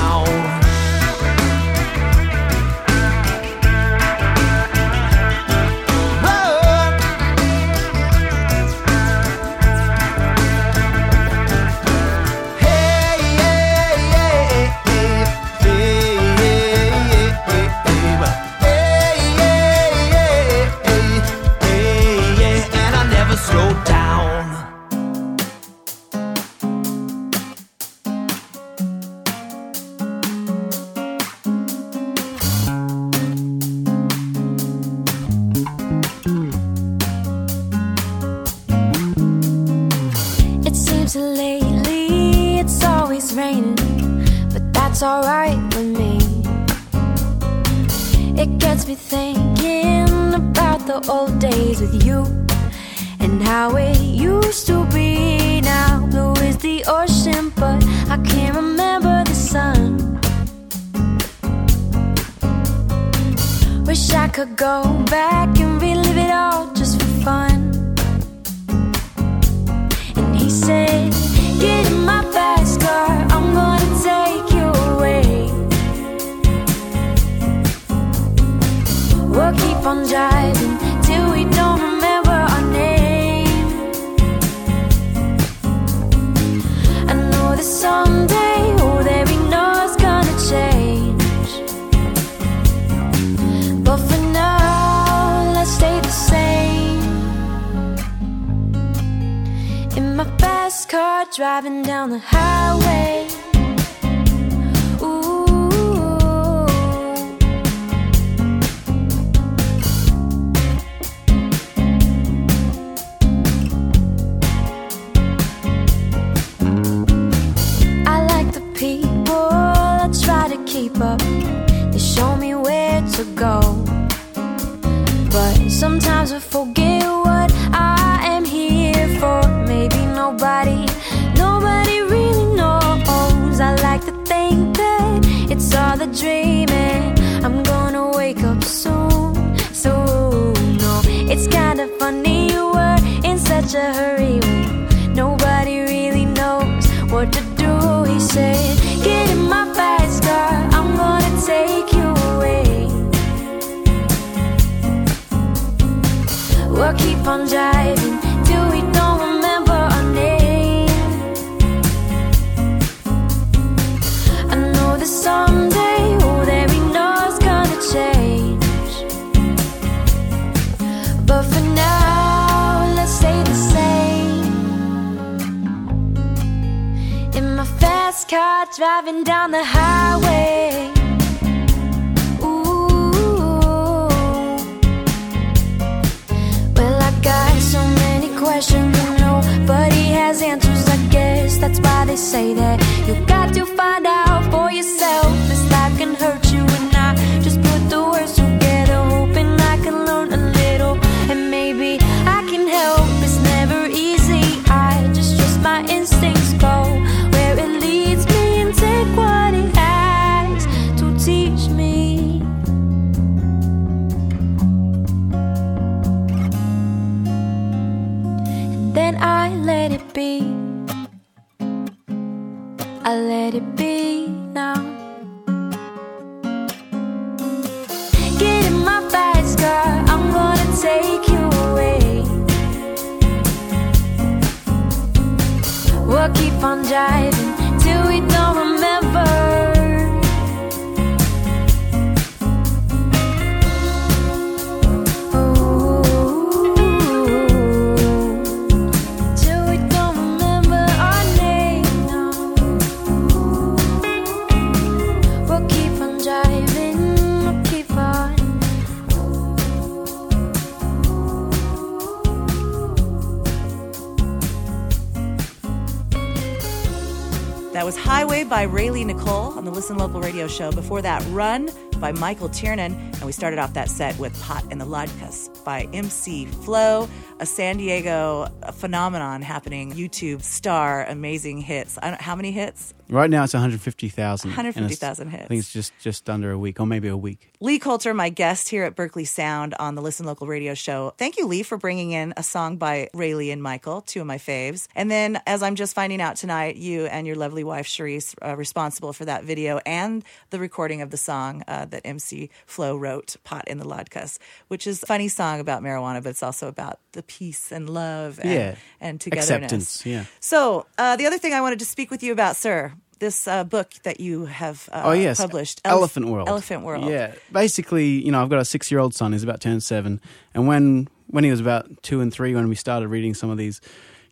By 268.61 268.67
Rayleigh 268.67 269.05
Nicole 269.05 269.57
on 269.57 269.65
the 269.65 269.71
Listen 269.71 269.97
Local 269.97 270.21
radio 270.21 270.47
show. 270.47 270.71
Before 270.71 271.01
that, 271.01 271.25
Run 271.29 271.71
by 271.99 272.11
Michael 272.11 272.47
Tiernan. 272.47 272.93
And 272.93 273.23
we 273.23 273.31
started 273.31 273.57
off 273.57 273.73
that 273.73 273.89
set 273.89 274.15
with 274.19 274.39
Pot 274.39 274.63
and 274.69 274.79
the 274.79 274.85
Latkes 274.85 275.49
by 275.63 275.89
MC 275.93 276.45
Flo, 276.45 277.09
a 277.39 277.45
San 277.47 277.77
Diego 277.77 278.49
phenomenon 278.73 279.41
happening. 279.41 279.93
YouTube 279.93 280.43
star, 280.43 281.05
amazing 281.05 281.57
hits. 281.57 281.97
How 282.03 282.35
many 282.35 282.51
hits? 282.51 282.90
Right 283.11 283.29
now 283.29 283.43
it's 283.43 283.53
150,000. 283.53 284.51
and 284.51 284.67
it's- 284.67 284.75
150,000 284.75 285.27
I 285.27 285.45
think 285.47 285.59
it's 285.59 285.73
just, 285.73 285.91
just 285.99 286.29
under 286.29 286.51
a 286.51 286.57
week, 286.57 286.79
or 286.79 286.85
maybe 286.87 287.09
a 287.09 287.17
week. 287.17 287.51
Lee 287.59 287.77
Coulter, 287.77 288.13
my 288.13 288.29
guest 288.29 288.69
here 288.69 288.85
at 288.85 288.95
Berkeley 288.95 289.25
Sound 289.25 289.75
on 289.79 289.95
the 289.95 290.01
Listen 290.01 290.25
Local 290.25 290.47
radio 290.47 290.73
show. 290.73 291.13
Thank 291.17 291.35
you, 291.37 291.45
Lee, 291.45 291.61
for 291.61 291.77
bringing 291.77 292.11
in 292.11 292.33
a 292.37 292.41
song 292.43 292.77
by 292.77 293.09
Rayleigh 293.13 293.51
and 293.51 293.61
Michael, 293.61 293.99
two 294.01 294.21
of 294.21 294.27
my 294.27 294.37
faves. 294.37 294.87
And 294.95 295.11
then, 295.11 295.41
as 295.45 295.61
I'm 295.61 295.75
just 295.75 295.93
finding 295.93 296.21
out 296.21 296.37
tonight, 296.37 296.77
you 296.77 297.05
and 297.07 297.27
your 297.27 297.35
lovely 297.35 297.65
wife, 297.65 297.85
Cherise, 297.85 298.33
are 298.41 298.55
responsible 298.55 299.11
for 299.11 299.25
that 299.25 299.43
video 299.43 299.81
and 299.85 300.23
the 300.49 300.59
recording 300.59 301.01
of 301.01 301.09
the 301.11 301.17
song 301.17 301.63
uh, 301.67 301.83
that 301.85 302.01
MC 302.05 302.49
Flo 302.65 302.95
wrote, 302.95 303.35
Pot 303.43 303.67
in 303.67 303.77
the 303.77 303.85
Latkes, 303.85 304.37
which 304.69 304.87
is 304.87 305.03
a 305.03 305.05
funny 305.05 305.27
song 305.27 305.59
about 305.59 305.83
marijuana, 305.83 306.23
but 306.23 306.29
it's 306.29 306.43
also 306.43 306.69
about 306.69 306.99
the 307.11 307.23
peace 307.23 307.73
and 307.73 307.89
love 307.89 308.39
and, 308.41 308.49
Yeah. 308.51 308.75
and 309.01 309.19
togetherness. 309.19 309.49
Acceptance, 309.49 310.05
yeah. 310.05 310.23
So, 310.39 310.85
uh, 310.97 311.17
the 311.17 311.25
other 311.25 311.37
thing 311.37 311.53
I 311.53 311.59
wanted 311.59 311.79
to 311.79 311.85
speak 311.85 312.09
with 312.09 312.23
you 312.23 312.31
about, 312.31 312.55
sir, 312.55 312.93
this 313.21 313.47
uh, 313.47 313.63
book 313.63 313.93
that 314.03 314.19
you 314.19 314.45
have 314.47 314.89
uh, 314.91 315.03
oh 315.05 315.11
yes, 315.13 315.39
published, 315.39 315.81
Elef- 315.83 315.91
Elephant 315.91 316.27
World. 316.27 316.49
Elephant 316.49 316.83
World. 316.83 317.05
Yeah, 317.09 317.33
basically, 317.53 318.07
you 318.25 318.31
know, 318.33 318.41
I've 318.41 318.49
got 318.49 318.59
a 318.59 318.65
six-year-old 318.65 319.13
son. 319.13 319.31
He's 319.31 319.43
about 319.43 319.61
to 319.61 319.69
turn 319.69 319.79
seven, 319.79 320.19
and 320.53 320.67
when 320.67 321.07
when 321.27 321.45
he 321.45 321.49
was 321.51 321.61
about 321.61 322.03
two 322.03 322.19
and 322.19 322.33
three, 322.33 322.53
when 322.53 322.67
we 322.67 322.75
started 322.75 323.07
reading 323.07 323.33
some 323.33 323.49
of 323.49 323.57
these, 323.57 323.79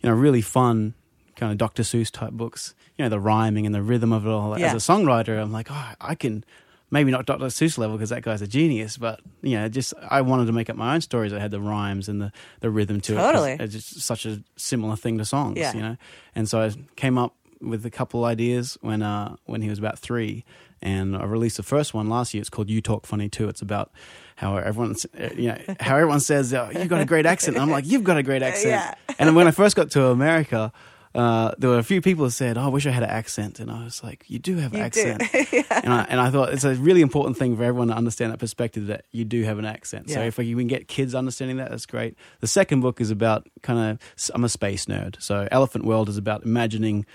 you 0.02 0.10
know, 0.10 0.16
really 0.16 0.42
fun 0.42 0.94
kind 1.38 1.54
of 1.54 1.58
Dr. 1.58 1.84
Seuss 1.84 2.12
type 2.12 2.32
books, 2.34 2.76
you 2.98 3.06
know, 3.06 3.10
the 3.10 3.20
rhyming 3.22 3.66
and 3.66 3.74
the 3.74 3.82
rhythm 3.82 4.12
of 4.12 4.26
it 4.26 4.30
all. 4.30 4.60
Yeah. 4.60 4.74
As 4.74 4.90
a 4.90 4.92
songwriter, 4.94 5.42
I'm 5.42 5.54
like, 5.54 5.72
oh, 5.72 5.92
I 6.02 6.16
can. 6.16 6.44
Maybe 6.92 7.12
not 7.12 7.28
Dr. 7.28 7.46
Seuss 7.46 7.78
level 7.78 7.96
because 7.98 8.10
that 8.10 8.24
guy's 8.24 8.42
a 8.42 8.48
genius, 8.48 8.98
but 8.98 9.20
you 9.44 9.56
know, 9.58 9.70
just 9.70 9.94
I 10.10 10.22
wanted 10.22 10.48
to 10.48 10.54
make 10.54 10.72
up 10.72 10.76
my 10.76 10.96
own 10.96 11.02
stories 11.02 11.32
that 11.32 11.40
had 11.40 11.52
the 11.52 11.62
rhymes 11.62 12.10
and 12.10 12.20
the, 12.20 12.32
the 12.62 12.72
rhythm 12.72 13.00
to 13.02 13.14
it. 13.14 13.16
'cause 13.18 13.26
Totally. 13.32 13.52
It's 13.60 13.74
just 13.76 14.00
such 14.02 14.26
a 14.26 14.42
similar 14.56 14.96
thing 14.96 15.20
to 15.20 15.24
songs, 15.26 15.60
Yeah. 15.60 15.74
you 15.76 15.82
know. 15.84 15.98
And 16.34 16.50
so 16.50 16.60
I 16.64 16.72
came 16.96 17.20
up 17.20 17.36
with 17.62 17.86
a 17.86 17.90
couple 17.90 18.26
ideas 18.26 18.78
when 18.82 19.02
uh, 19.02 19.36
when 19.46 19.62
he 19.62 19.70
was 19.70 19.80
about 19.80 20.00
three, 20.00 20.46
and 20.82 21.16
I 21.16 21.26
released 21.26 21.58
the 21.58 21.64
first 21.64 21.94
one 21.94 22.10
last 22.10 22.34
year. 22.34 22.42
It's 22.42 22.50
called 22.50 22.70
"You 22.70 22.82
Talk 22.82 23.06
Funny 23.06 23.30
Too." 23.30 23.50
It's 23.50 23.62
about 23.62 23.92
how 24.36 24.56
everyone's 24.58 25.06
uh, 25.20 25.30
you 25.36 25.50
know 25.50 25.58
how 25.80 25.96
everyone 25.96 26.20
says 26.22 26.54
oh, 26.54 26.70
you 26.72 26.86
got 26.86 27.02
a 27.02 27.06
great 27.06 27.26
accent. 27.26 27.58
I'm 27.58 27.70
like 27.70 27.86
you've 27.86 28.04
got 28.04 28.18
a 28.18 28.24
great 28.24 28.42
accent. 28.50 28.72
Yeah. 28.72 29.16
and 29.20 29.36
when 29.36 29.48
I 29.48 29.52
first 29.52 29.76
got 29.76 29.92
to 29.92 30.08
America. 30.08 30.72
uh, 31.16 31.52
there 31.58 31.72
were 31.72 31.80
a 31.80 31.84
few 31.84 32.02
people 32.02 32.24
who 32.26 32.30
said, 32.30 32.56
oh, 32.56 32.62
"I 32.62 32.68
wish 32.68 32.86
I 32.86 32.92
had 32.92 33.02
an 33.02 33.10
accent," 33.10 33.60
and 33.60 33.72
I 33.72 33.84
was 33.84 34.04
like, 34.04 34.26
"You 34.28 34.38
do 34.38 34.58
have 34.58 34.74
an 34.74 34.78
You 34.78 34.86
accent," 34.86 35.24
and 35.72 35.92
I 35.92 36.06
and 36.08 36.22
I 36.22 36.30
thought 36.30 36.54
it's 36.54 36.64
a 36.64 36.76
really 36.76 37.02
important 37.02 37.36
thing 37.36 37.58
for 37.58 37.64
everyone 37.64 37.88
to 37.88 37.96
understand 37.96 38.32
that 38.32 38.38
perspective 38.38 38.86
that 38.88 39.06
you 39.12 39.26
do 39.26 39.42
have 39.44 39.58
an 39.58 39.66
accent. 39.66 40.08
Yeah. 40.08 40.16
So 40.16 40.22
if 40.22 40.38
we 40.38 40.54
can 40.54 40.68
get 40.68 40.88
kids 40.88 41.16
understanding 41.16 41.58
that, 41.58 41.72
that's 41.72 41.88
great. 41.88 42.16
The 42.42 42.48
second 42.48 42.82
book 42.82 43.02
is 43.02 43.10
about 43.10 43.48
kind 43.64 43.80
of 43.80 44.32
I'm 44.36 44.44
a 44.44 44.50
space 44.50 44.86
nerd, 44.86 45.20
so 45.20 45.48
Elephant 45.52 45.84
World 45.84 46.10
is 46.10 46.18
about 46.18 46.44
imagining. 46.44 47.08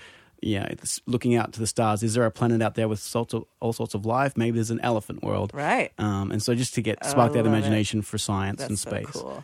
Yeah, 0.45 0.65
it's 0.65 1.01
looking 1.07 1.35
out 1.35 1.53
to 1.53 1.59
the 1.59 1.65
stars. 1.67 2.03
Is 2.03 2.13
there 2.13 2.23
a 2.25 2.29
planet 2.31 2.61
out 2.61 2.75
there 2.75 2.87
with 2.87 2.99
sorts 2.99 3.33
of, 3.33 3.45
all 3.59 3.73
sorts 3.73 3.95
of 3.95 4.05
life? 4.05 4.37
Maybe 4.37 4.55
there's 4.59 4.69
an 4.71 4.79
elephant 4.81 5.23
world, 5.23 5.51
Right. 5.53 5.91
Um, 5.97 6.31
and 6.31 6.41
so 6.41 6.53
just 6.53 6.75
to 6.75 6.81
get 6.81 6.99
Oh, 7.01 7.09
spark 7.09 7.31
I 7.31 7.33
that 7.33 7.37
love 7.39 7.45
it. 7.47 7.49
imagination 7.57 8.01
for 8.03 8.17
science 8.19 8.59
That's 8.59 8.69
and 8.69 8.77
so 8.79 8.89
space. 8.91 9.11
cool. 9.11 9.43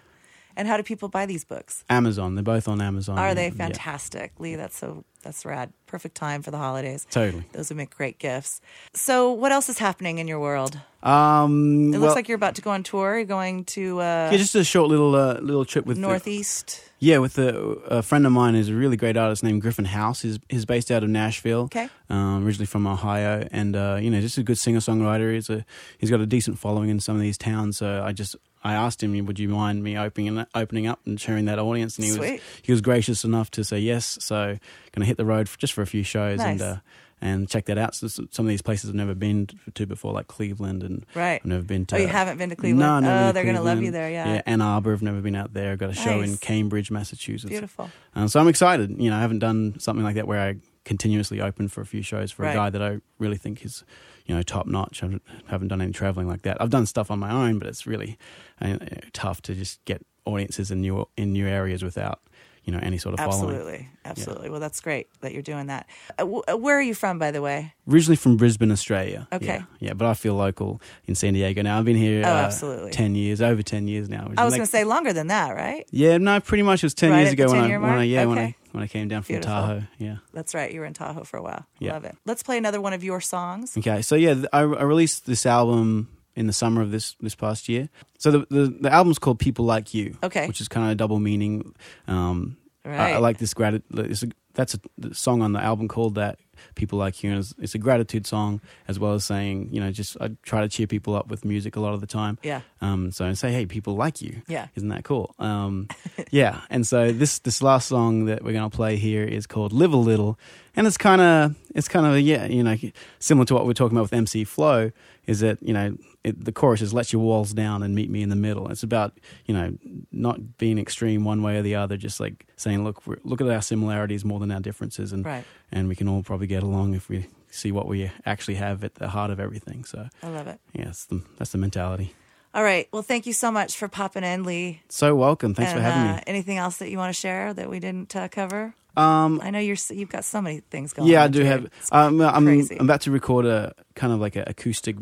And 0.56 0.68
how 0.68 0.78
do 0.78 0.84
people 0.84 1.08
buy 1.10 1.26
these 1.26 1.44
books? 1.44 1.84
Amazon, 1.90 2.36
they're 2.36 2.44
both 2.44 2.68
on 2.68 2.82
Amazon. 2.82 3.18
Are 3.18 3.34
they 3.34 3.46
Yeah. 3.48 3.52
fantastic, 3.54 4.34
Lee? 4.40 4.56
That's 4.56 4.78
so 4.78 5.04
that's 5.24 5.46
rad. 5.46 5.72
Perfect 5.86 6.16
time 6.16 6.42
for 6.42 6.50
the 6.50 6.58
holidays. 6.58 7.06
Totally. 7.12 7.44
Those 7.54 7.70
would 7.70 7.78
make 7.78 7.96
great 7.96 8.18
gifts. 8.18 8.60
So, 8.94 9.32
what 9.32 9.52
else 9.52 9.70
is 9.70 9.78
happening 9.78 10.18
in 10.18 10.28
your 10.28 10.40
world? 10.40 10.80
Um, 11.04 11.88
It 11.88 11.92
well, 11.92 12.02
looks 12.02 12.16
like 12.16 12.28
you're 12.28 12.36
about 12.36 12.56
to 12.56 12.62
go 12.62 12.72
on 12.72 12.84
tour. 12.84 13.18
You're 13.18 13.26
going 13.26 13.66
to 13.66 14.00
uh, 14.00 14.30
yeah, 14.32 14.38
just 14.38 14.56
a 14.56 14.64
short 14.64 14.90
little 14.90 15.16
uh, 15.16 15.36
little 15.42 15.66
trip 15.66 15.86
with 15.86 15.98
the- 15.98 16.02
Northeast. 16.02 16.82
Yeah, 17.00 17.18
with 17.18 17.40
a, 17.40 17.56
a 17.90 18.02
friend 18.04 18.28
of 18.28 18.32
mine 18.32 18.54
who's 18.54 18.70
a 18.70 18.76
really 18.76 18.96
great 18.96 19.18
artist 19.18 19.44
named 19.44 19.62
Griffin 19.64 19.86
House. 19.86 20.22
He's, 20.22 20.38
he's 20.50 20.66
based 20.66 20.92
out 20.92 21.04
of 21.04 21.10
Nashville. 21.10 21.62
Okay. 21.64 21.90
Um, 22.12 22.46
originally 22.46 22.68
from 22.68 22.86
Ohio, 22.86 23.48
and 23.52 23.76
uh, 23.76 23.98
you 24.00 24.12
know, 24.12 24.22
just 24.22 24.38
a 24.38 24.44
good 24.44 24.58
singer 24.60 24.80
songwriter. 24.80 25.34
He's 25.34 25.50
a 25.50 25.66
he's 25.98 26.10
got 26.12 26.20
a 26.22 26.28
decent 26.28 26.60
following 26.60 26.90
in 26.90 27.00
some 27.00 27.16
of 27.16 27.22
these 27.22 27.38
towns. 27.40 27.78
So 27.78 28.04
I 28.06 28.12
just 28.12 28.36
I 28.64 28.74
asked 28.74 29.02
him, 29.02 29.26
would 29.26 29.40
you 29.40 29.50
mind 29.50 29.84
me 29.84 29.98
opening 29.98 30.46
opening 30.54 30.88
up 30.88 31.00
and 31.06 31.20
sharing 31.20 31.46
that 31.46 31.58
audience? 31.60 31.98
And 31.98 32.06
he 32.06 32.18
was 32.18 32.42
he 32.62 32.72
was 32.72 32.82
gracious 32.82 33.24
enough 33.24 33.50
to 33.52 33.64
say 33.64 33.80
yes. 33.80 34.18
So 34.22 34.58
gonna 34.92 35.06
hit 35.06 35.18
the 35.18 35.26
road 35.26 35.50
for, 35.50 35.58
just 35.58 35.74
for 35.74 35.82
a 35.82 35.88
few 35.88 36.04
shows 36.04 36.40
and. 36.40 36.62
Uh, 36.62 36.76
and 37.24 37.48
check 37.48 37.66
that 37.66 37.78
out. 37.78 37.94
So 37.94 38.08
some 38.08 38.26
of 38.40 38.48
these 38.48 38.64
places 38.64 38.90
I've 38.90 38.96
never 38.96 39.14
been 39.14 39.48
to 39.76 39.86
before, 39.86 40.12
like 40.12 40.26
Cleveland, 40.28 40.82
and 40.82 41.06
Right. 41.14 41.40
I've 41.40 41.46
never 41.46 41.62
been 41.62 41.86
to. 41.86 41.96
Oh, 41.96 42.00
you 42.00 42.08
haven't 42.08 42.40
been 42.40 42.50
to 42.50 42.56
Cleveland? 42.56 43.04
No, 43.06 43.28
Oh, 43.28 43.32
they're 43.32 43.46
gonna 43.46 43.62
love 43.62 43.80
you 43.80 43.92
there, 43.92 44.10
yeah. 44.10 44.34
Yeah, 44.34 44.42
Ann 44.48 44.60
Arbor. 44.60 44.92
I've 44.92 45.04
never 45.04 45.22
been 45.22 45.36
out 45.36 45.54
there. 45.54 45.74
I've 45.74 45.78
got 45.78 45.92
a 45.92 45.94
show 45.94 46.22
in 46.22 46.38
Cambridge, 46.38 46.90
Massachusetts. 46.90 47.52
Beautiful. 47.52 47.92
Um, 48.16 48.28
so 48.28 48.40
I'm 48.40 48.48
excited. 48.48 49.00
You 49.00 49.12
know, 49.12 49.18
I 49.18 49.22
haven't 49.22 49.38
done 49.38 49.76
something 49.78 50.04
like 50.04 50.16
that 50.16 50.26
where 50.26 50.40
I 50.42 50.56
continuously 50.84 51.42
open 51.42 51.68
for 51.68 51.82
a 51.82 51.86
few 51.86 52.02
shows 52.02 52.32
for 52.32 52.42
Right. 52.42 52.54
a 52.54 52.56
guy 52.56 52.70
that 52.72 52.82
I 52.82 53.02
really 53.20 53.38
think 53.38 53.64
is, 53.64 53.84
you 54.32 54.38
know, 54.38 54.44
top 54.44 54.66
notch. 54.66 55.04
I 55.04 55.20
haven't- 55.48 55.68
done 55.68 55.82
any 55.82 55.92
traveling 55.92 56.26
like 56.30 56.44
that. 56.44 56.56
I've 56.62 56.70
done 56.70 56.86
stuff 56.86 57.12
on 57.12 57.20
my 57.20 57.32
own, 57.32 57.60
but 57.60 57.68
it's 57.68 57.86
really 57.86 58.18
uh, 58.62 58.78
tough 59.12 59.42
to 59.42 59.54
just 59.54 59.84
get 59.84 60.06
audiences 60.24 60.72
in 60.72 60.80
new 60.80 61.06
in 61.18 61.34
new 61.34 61.46
areas 61.48 61.84
without, 61.84 62.22
you 62.64 62.72
know, 62.72 62.80
any 62.82 62.98
sort 62.98 63.14
of 63.14 63.20
following. 63.20 63.56
Absolutely, 63.56 63.90
absolutely. 64.06 64.50
Well, 64.50 64.60
that's 64.60 64.80
great 64.82 65.08
that 65.22 65.34
you're 65.34 65.42
doing 65.42 65.68
that. 65.68 65.88
Uh, 66.20 66.26
wh- 66.28 66.52
uh, 66.52 66.58
where 66.58 66.78
are 66.78 66.82
you 66.82 66.94
from, 66.94 67.18
by 67.20 67.32
the 67.32 67.42
way? 67.42 67.74
Originally 67.90 68.16
from 68.16 68.38
Brisbane, 68.38 68.72
Australia. 68.72 69.28
Okay. 69.34 69.46
Yeah, 69.46 69.64
yeah, 69.80 69.94
but 69.94 70.08
I 70.08 70.14
feel 70.14 70.36
local 70.36 70.82
in 71.06 71.16
San 71.16 71.34
Diego 71.34 71.62
now. 71.64 71.80
I've 71.80 71.86
been 71.86 71.96
here 71.98 72.24
Oh, 72.26 72.30
uh, 72.30 72.34
absolutely. 72.34 72.92
ten 72.92 73.16
years, 73.16 73.42
over 73.42 73.64
ten 73.64 73.88
years 73.88 74.10
now. 74.10 74.26
I 74.38 74.44
was 74.46 74.52
like- 74.54 74.60
going 74.60 74.62
to 74.62 74.66
say 74.68 74.84
longer 74.84 75.12
than 75.14 75.28
that, 75.28 75.56
right? 75.56 75.86
Yeah, 75.92 76.18
no, 76.18 76.40
pretty 76.40 76.64
much 76.64 76.84
it 76.84 76.86
was 76.86 76.94
ten 76.94 77.12
Right 77.12 77.22
years 77.22 77.34
ago 77.34 77.48
when 77.48 77.60
I, 77.60 77.64
10-year 77.64 77.80
when 77.80 77.90
I 77.92 78.04
yeah 78.04 78.26
when 78.26 78.38
I 78.38 78.56
when 78.74 78.84
I 78.84 78.88
came 78.88 79.08
down 79.08 79.24
from 79.24 79.34
Beautiful. 79.34 79.54
Tahoe. 79.54 79.84
Yeah. 79.98 80.18
That's 80.34 80.54
right. 80.56 80.72
You 80.72 80.80
were 80.80 80.86
in 80.86 80.94
Tahoe 80.94 81.24
for 81.26 81.38
a 81.38 81.42
while. 81.42 81.66
Yeah. 81.80 81.94
Love 81.94 82.06
it. 82.06 82.16
Let's 82.26 82.42
play 82.44 82.58
another 82.58 82.80
one 82.80 82.94
of 82.94 83.04
your 83.04 83.20
songs. 83.20 83.76
Okay, 83.78 84.02
so 84.02 84.16
yeah, 84.16 84.44
I, 84.54 84.60
I 84.60 84.84
released 84.84 85.26
this 85.26 85.46
album 85.46 86.08
in 86.36 86.48
the 86.48 86.54
summer 86.54 86.82
of 86.82 86.92
this 86.92 87.16
this 87.22 87.36
past 87.36 87.68
year. 87.70 87.90
So 88.18 88.32
the 88.32 88.40
the, 88.50 88.78
the 88.82 88.92
album's 88.92 89.20
called 89.20 89.40
People 89.40 89.66
Like 89.66 89.94
You. 89.94 90.18
Okay. 90.24 90.48
which 90.48 90.62
is 90.62 90.68
kind 90.68 90.86
of 90.86 90.92
a 90.92 90.96
double 90.96 91.20
meaning. 91.20 91.74
Um, 92.08 92.58
I, 92.86 93.14
I 93.14 93.18
like 93.18 93.38
this 93.38 93.54
gratitude. 93.54 94.34
That's 94.54 94.74
a 94.74 94.80
the 94.98 95.14
song 95.16 95.42
on 95.42 95.54
the 95.54 95.62
album 95.62 95.88
called 95.88 96.16
that. 96.16 96.38
People 96.76 97.00
like 97.00 97.24
you, 97.24 97.32
and 97.32 97.40
it's, 97.40 97.56
it's 97.58 97.74
a 97.74 97.80
gratitude 97.80 98.28
song 98.28 98.62
as 98.88 99.00
well 99.00 99.14
as 99.14 99.24
saying, 99.24 99.70
you 99.72 99.80
know, 99.82 99.92
just 99.92 100.16
I 100.22 100.30
try 100.44 100.62
to 100.62 100.70
cheer 100.70 100.86
people 100.86 101.16
up 101.16 101.28
with 101.28 101.44
music 101.44 101.76
a 101.76 101.80
lot 101.80 101.96
of 101.96 102.02
the 102.02 102.08
time. 102.08 102.38
Yeah. 102.44 102.62
Um. 102.82 103.12
So 103.12 103.26
I 103.26 103.34
say, 103.34 103.52
hey, 103.52 103.66
people 103.66 103.96
like 103.96 104.22
you. 104.22 104.44
Yeah. 104.48 104.68
Isn't 104.76 104.90
that 104.90 105.04
cool? 105.04 105.34
Um. 105.40 105.88
yeah. 106.32 106.62
And 106.70 106.86
so 106.86 107.12
this 107.12 107.40
this 107.40 107.64
last 107.64 107.88
song 107.88 108.26
that 108.26 108.44
we're 108.44 108.54
gonna 108.54 108.70
play 108.70 108.98
here 108.98 109.24
is 109.24 109.48
called 109.48 109.74
"Live 109.74 109.94
a 109.94 109.98
Little," 109.98 110.38
and 110.76 110.86
it's 110.86 110.98
kind 110.98 111.22
of 111.22 111.56
it's 111.74 111.88
kind 111.88 112.06
of 112.06 112.20
yeah, 112.20 112.46
you 112.46 112.62
know, 112.62 112.76
similar 113.18 113.46
to 113.46 113.56
what 113.56 113.66
we're 113.66 113.74
talking 113.74 113.98
about 113.98 114.04
with 114.04 114.14
MC 114.14 114.44
Flo. 114.44 114.92
Is 115.32 115.40
that 115.40 115.58
you 115.62 115.74
know 115.74 115.96
it, 116.24 116.44
the 116.46 116.52
chorus 116.52 116.82
is 116.82 116.94
"Let 116.94 117.12
your 117.14 117.22
walls 117.22 117.54
down 117.54 117.84
and 117.84 117.96
meet 117.96 118.10
me 118.10 118.22
in 118.22 118.30
the 118.30 118.36
middle." 118.48 118.70
It's 118.72 118.84
about 118.84 119.12
you 119.46 119.54
know 119.54 119.68
not 120.12 120.58
being 120.58 120.78
extreme 120.78 121.24
one 121.24 121.42
way 121.42 121.58
or 121.58 121.62
the 121.62 121.76
other. 121.76 121.98
Just 121.98 122.20
like 122.20 122.46
saying, 122.56 122.84
look, 122.84 123.06
we're, 123.08 123.20
look 123.24 123.42
at 123.42 123.48
our 123.48 123.62
similarities 123.62 124.24
more 124.26 124.40
than 124.40 124.52
our 124.52 124.60
differences, 124.60 125.14
and 125.14 125.26
Right. 125.26 125.46
and 125.72 125.88
we 125.88 125.96
can 125.96 126.08
all 126.08 126.22
probably 126.24 126.48
get 126.48 126.64
along 126.64 126.94
if 126.96 127.10
we 127.10 127.28
see 127.50 127.72
what 127.72 127.88
we 127.88 128.12
actually 128.26 128.56
have 128.56 128.84
at 128.84 128.96
the 128.96 129.08
heart 129.10 129.32
of 129.32 129.40
everything. 129.40 129.84
So 129.86 130.08
I 130.24 130.30
love 130.30 130.48
it. 130.48 130.60
yeah, 130.74 130.86
that's 130.86 131.06
the, 131.06 131.22
that's 131.38 131.52
the 131.52 131.58
mentality. 131.58 132.14
All 132.54 132.64
right. 132.64 132.88
Well, 132.92 133.02
thank 133.02 133.26
you 133.26 133.34
so 133.34 133.50
much 133.52 133.78
for 133.78 133.88
popping 133.88 134.24
in, 134.26 134.44
Lee. 134.44 134.82
So 134.90 135.16
welcome. 135.16 135.54
Thanks 135.54 135.72
for 135.72 135.80
having 135.80 136.12
uh, 136.12 136.16
me. 136.18 136.24
Anything 136.28 136.58
else 136.58 136.78
that 136.78 136.90
you 136.92 136.98
want 136.98 137.14
to 137.14 137.20
share 137.20 137.54
that 137.54 137.70
we 137.70 137.80
didn't 137.80 138.14
uh, 138.16 138.28
cover? 138.28 138.74
Um, 138.98 139.40
I 139.42 139.52
know 139.52 139.60
you're 139.60 139.78
you've 139.90 140.10
got 140.10 140.26
so 140.26 140.42
many 140.42 140.60
things 140.60 140.94
going. 140.94 141.08
On. 141.08 141.12
Yeah, 141.12 141.24
I 141.24 141.28
do 141.28 141.44
have. 141.44 141.68
Um, 141.92 142.22
I'm, 142.22 142.46
crazy. 142.46 142.78
I'm 142.78 142.86
about 142.86 143.02
to 143.02 143.12
record 143.12 143.46
a 143.46 143.74
kind 143.96 144.12
of 144.12 144.20
like 144.20 144.36
an 144.36 144.44
acoustic 144.48 144.98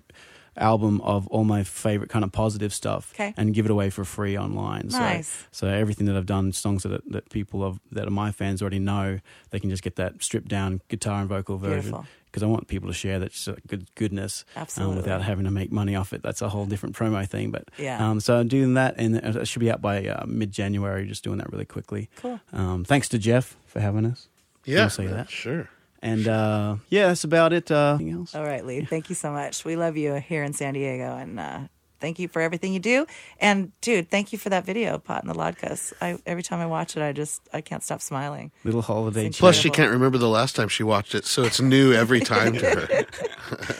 album 0.59 1.01
of 1.01 1.27
all 1.27 1.43
my 1.43 1.63
favorite 1.63 2.09
kind 2.09 2.23
of 2.25 2.31
positive 2.31 2.73
stuff 2.73 3.11
Okay. 3.15 3.33
and 3.37 3.53
give 3.53 3.65
it 3.65 3.71
away 3.71 3.89
for 3.89 4.03
free 4.05 4.37
online. 4.37 4.87
Nice. 4.89 5.27
So, 5.51 5.67
so 5.67 5.67
everything 5.67 6.05
that 6.07 6.15
I've 6.15 6.25
done, 6.25 6.51
songs 6.53 6.83
that 6.83 7.01
that 7.11 7.29
people 7.29 7.63
of 7.63 7.79
that 7.91 8.07
are 8.07 8.11
my 8.11 8.31
fans 8.31 8.61
already 8.61 8.79
know, 8.79 9.19
they 9.51 9.59
can 9.59 9.69
just 9.69 9.83
get 9.83 9.95
that 9.97 10.21
stripped 10.23 10.47
down 10.49 10.81
guitar 10.89 11.19
and 11.21 11.29
vocal 11.29 11.57
version. 11.57 11.91
Beautiful. 11.91 12.05
Because 12.25 12.43
I 12.43 12.45
want 12.45 12.67
people 12.67 12.87
to 12.89 12.93
share 12.93 13.17
that 13.17 13.31
uh, 13.47 13.55
good 13.67 13.87
goodness 13.95 14.45
Absolutely. 14.55 14.91
Um, 14.91 14.97
without 14.97 15.23
having 15.23 15.45
to 15.45 15.51
make 15.51 15.71
money 15.71 15.95
off 15.95 16.13
it. 16.13 16.21
That's 16.21 16.43
a 16.43 16.49
whole 16.49 16.67
different 16.67 16.95
promo 16.95 17.27
thing. 17.27 17.49
But 17.49 17.69
Yeah. 17.75 18.07
um, 18.07 18.19
so 18.19 18.37
I'm 18.37 18.47
doing 18.47 18.75
that, 18.75 18.93
and 18.99 19.15
it 19.15 19.47
should 19.47 19.61
be 19.61 19.71
out 19.71 19.81
by 19.81 20.05
uh, 20.05 20.25
mid 20.27 20.51
January. 20.51 21.07
Just 21.07 21.23
doing 21.23 21.39
that 21.39 21.51
really 21.51 21.65
quickly. 21.65 22.07
Cool. 22.17 22.39
Um, 22.53 22.85
thanks 22.85 23.09
to 23.09 23.17
Jeff 23.17 23.55
for 23.65 23.79
having 23.79 24.05
us. 24.05 24.27
Yeah, 24.63 24.83
I'll 24.83 24.89
say 24.91 25.07
that. 25.07 25.31
Sure. 25.31 25.69
And 26.01 26.27
uh, 26.27 26.77
yeah, 26.89 27.07
that's 27.07 27.23
about 27.25 27.51
it. 27.53 27.69
Uh? 27.71 27.97
All 28.33 28.43
right, 28.45 28.65
Lee. 28.65 28.85
Thank 28.85 29.09
you 29.09 29.15
so 29.15 29.31
much. 29.31 29.65
We 29.65 29.75
love 29.75 29.97
you 29.97 30.13
here 30.15 30.43
in 30.43 30.53
San 30.53 30.73
Diego, 30.73 31.15
and 31.15 31.39
uh, 31.39 31.59
thank 31.99 32.19
you 32.19 32.27
for 32.27 32.41
everything 32.41 32.73
you 32.73 32.79
do. 32.79 33.05
And 33.39 33.71
dude, 33.81 34.09
thank 34.09 34.31
you 34.33 34.39
for 34.39 34.49
that 34.49 34.65
video, 34.65 34.97
Pot 34.97 35.23
and 35.23 35.29
the 35.29 35.35
Latkes. 35.35 35.93
I 36.01 36.17
every 36.25 36.43
time 36.43 36.59
I 36.59 36.65
watch 36.65 36.95
it, 36.97 37.03
I 37.03 37.11
just 37.11 37.41
I 37.53 37.61
can't 37.61 37.83
stop 37.83 38.01
smiling. 38.01 38.51
Little 38.63 38.81
holiday. 38.81 39.29
Plus, 39.29 39.55
she 39.55 39.69
can't 39.69 39.91
remember 39.91 40.17
the 40.17 40.29
last 40.29 40.55
time 40.55 40.67
she 40.67 40.83
watched 40.83 41.15
it, 41.15 41.25
so 41.25 41.43
it's 41.43 41.59
new 41.61 41.93
every 41.93 42.19
time 42.19 42.53
to 42.53 42.65
her. 42.65 43.05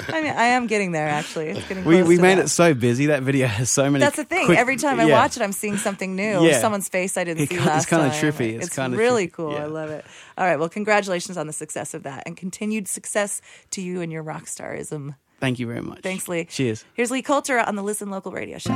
I 0.14 0.22
mean, 0.22 0.34
I 0.34 0.46
am 0.46 0.68
getting 0.68 0.92
there. 0.92 1.08
Actually, 1.08 1.50
it's 1.50 1.68
getting. 1.68 1.84
we 1.86 1.98
close 1.98 2.08
we 2.08 2.16
to 2.18 2.22
made 2.22 2.38
that. 2.40 2.46
it 2.46 2.50
so 2.50 2.74
busy. 2.74 3.08
That 3.08 3.24
video 3.24 3.48
has 3.48 3.70
so 3.70 3.84
many. 3.90 4.00
That's 4.04 4.16
the 4.18 4.24
thing. 4.26 4.46
quick- 4.48 4.58
Every 4.58 4.78
time 4.78 5.00
I 5.00 5.06
yeah. 5.06 5.20
watch 5.20 5.38
it, 5.38 5.44
I'm 5.44 5.52
seeing 5.54 5.78
something 5.78 6.16
new. 6.16 6.46
Yeah. 6.46 6.60
Someone's 6.60 6.90
face 6.90 7.18
I 7.18 7.24
didn't 7.24 7.44
It 7.44 7.50
see 7.50 7.56
ki- 7.56 7.62
it's 7.62 7.66
last 7.68 7.88
kinda 7.88 8.10
time. 8.10 8.20
trippy. 8.20 8.62
It's 8.62 8.76
kinda 8.76 8.98
really 8.98 9.28
trippy. 9.28 9.34
cool. 9.34 9.56
I 9.58 9.66
love 9.66 9.90
it. 9.90 10.06
All 10.38 10.46
right. 10.46 10.58
Well, 10.60 10.70
congratulations 10.70 11.38
on 11.38 11.48
the 11.48 11.54
success 11.54 11.94
of 11.94 12.04
that, 12.04 12.24
and 12.26 12.36
continued 12.36 12.88
success 12.88 13.42
to 13.72 13.82
you 13.82 14.02
and 14.02 14.12
your 14.12 14.24
rock 14.24 14.46
starism. 14.46 15.16
Thank 15.40 15.60
you 15.60 15.68
very 15.68 15.82
much. 15.82 16.02
Thanks, 16.02 16.28
Lee. 16.28 16.46
Cheers. 16.46 16.86
Here's 16.94 17.12
Lee 17.12 17.22
Coulter 17.22 17.60
on 17.60 17.76
the 17.76 17.84
Listen 17.84 18.10
Local 18.10 18.32
Radio 18.32 18.58
Show. 18.58 18.74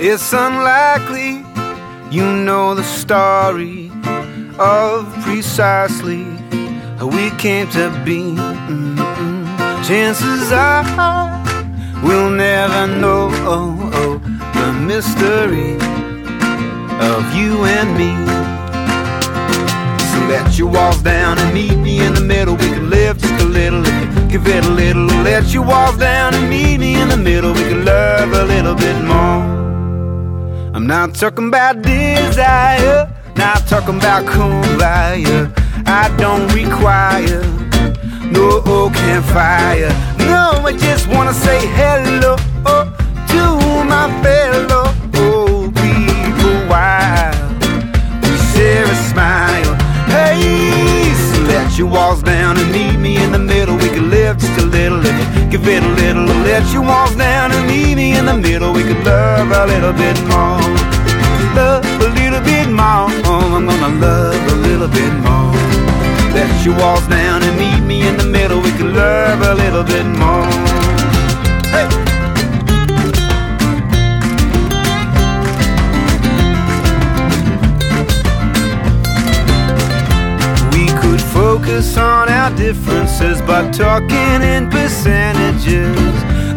It's 0.00 0.32
unlikely 0.32 1.44
you 2.10 2.24
know 2.24 2.74
the 2.74 2.84
story 2.84 3.90
of 4.58 5.12
precisely 5.22 6.24
how 6.98 7.06
we 7.06 7.30
came 7.38 7.68
to 7.70 7.90
be. 8.04 8.20
Mm-mm. 8.36 9.84
Chances 9.84 10.52
are 10.52 10.84
we'll 12.04 12.30
never 12.30 12.86
know 12.86 13.30
oh, 13.46 13.90
oh 13.94 14.18
the 14.54 14.72
mystery 14.72 15.74
of 17.00 17.34
you 17.34 17.64
and 17.64 17.96
me. 17.98 18.53
Let 20.28 20.58
your 20.58 20.70
walls 20.70 21.02
down 21.02 21.38
and 21.38 21.52
meet 21.54 21.76
me 21.76 22.00
in 22.04 22.14
the 22.14 22.20
middle. 22.20 22.54
We 22.56 22.68
can 22.68 22.90
live 22.90 23.18
just 23.18 23.42
a 23.42 23.46
little, 23.46 23.82
if 23.84 24.16
you 24.16 24.28
give 24.28 24.46
it 24.46 24.64
a 24.64 24.70
little. 24.70 25.06
Let 25.22 25.52
your 25.52 25.64
walls 25.64 25.96
down 25.96 26.34
and 26.34 26.48
meet 26.48 26.78
me 26.78 27.00
in 27.00 27.08
the 27.08 27.16
middle. 27.16 27.52
We 27.52 27.62
can 27.62 27.84
love 27.84 28.32
a 28.32 28.44
little 28.44 28.74
bit 28.74 29.02
more. 29.04 29.42
I'm 30.74 30.86
not 30.86 31.14
talking 31.14 31.48
about 31.48 31.82
desire, 31.82 33.08
not 33.36 33.66
talking 33.68 33.96
about 33.96 34.24
kumbaya. 34.26 35.52
I 35.86 36.08
don't 36.16 36.52
require 36.52 37.42
no 38.30 38.62
old 38.66 38.94
campfire. 38.94 39.92
No, 40.18 40.62
I 40.64 40.72
just 40.72 41.06
wanna 41.08 41.34
say 41.34 41.60
hello 41.78 42.36
to 43.32 43.42
my 43.84 44.06
fellow 44.22 44.84
people 45.12 46.56
while 46.68 47.34
we 48.22 48.36
share 48.52 48.84
a 48.84 48.96
smile. 49.10 49.53
So 51.30 51.42
let 51.52 51.78
your 51.78 51.88
walls 51.88 52.22
down 52.22 52.58
and 52.58 52.70
meet 52.72 52.98
me 52.98 53.16
in 53.22 53.32
the 53.32 53.38
middle. 53.38 53.76
We 53.76 53.88
could 53.88 54.08
live 54.08 54.38
just 54.38 54.58
a 54.60 54.66
little, 54.66 55.00
if 55.04 55.36
you 55.36 55.50
give 55.50 55.66
it 55.68 55.82
a 55.82 55.92
little. 56.02 56.24
Let 56.24 56.72
your 56.72 56.82
walls 56.82 57.14
down 57.16 57.52
and 57.52 57.66
meet 57.66 57.94
me 57.94 58.16
in 58.16 58.26
the 58.26 58.34
middle. 58.34 58.72
We 58.72 58.82
could 58.82 59.04
love 59.04 59.50
a 59.50 59.66
little 59.66 59.92
bit 59.92 60.18
more. 60.28 60.94
love 61.54 61.84
a 62.00 62.08
little 62.20 62.40
bit 62.40 62.68
more. 62.68 63.08
I'm 63.24 63.66
gonna 63.66 64.00
love 64.00 64.52
a 64.52 64.56
little 64.66 64.88
bit 64.88 65.12
more. 65.26 65.54
Let 66.34 66.64
your 66.64 66.76
walls 66.78 67.06
down 67.06 67.42
and 67.42 67.56
meet 67.58 67.82
me 67.86 68.06
in 68.08 68.16
the 68.16 68.24
middle. 68.24 68.60
We 68.60 68.72
can 68.72 68.94
love 68.94 69.40
a 69.40 69.54
little 69.54 69.84
bit 69.84 70.06
more. 70.06 70.46
Hey. 71.70 72.03
Focus 81.34 81.98
on 81.98 82.28
our 82.28 82.54
differences 82.54 83.42
by 83.42 83.68
talking 83.72 84.40
in 84.54 84.70
percentages. 84.70 85.96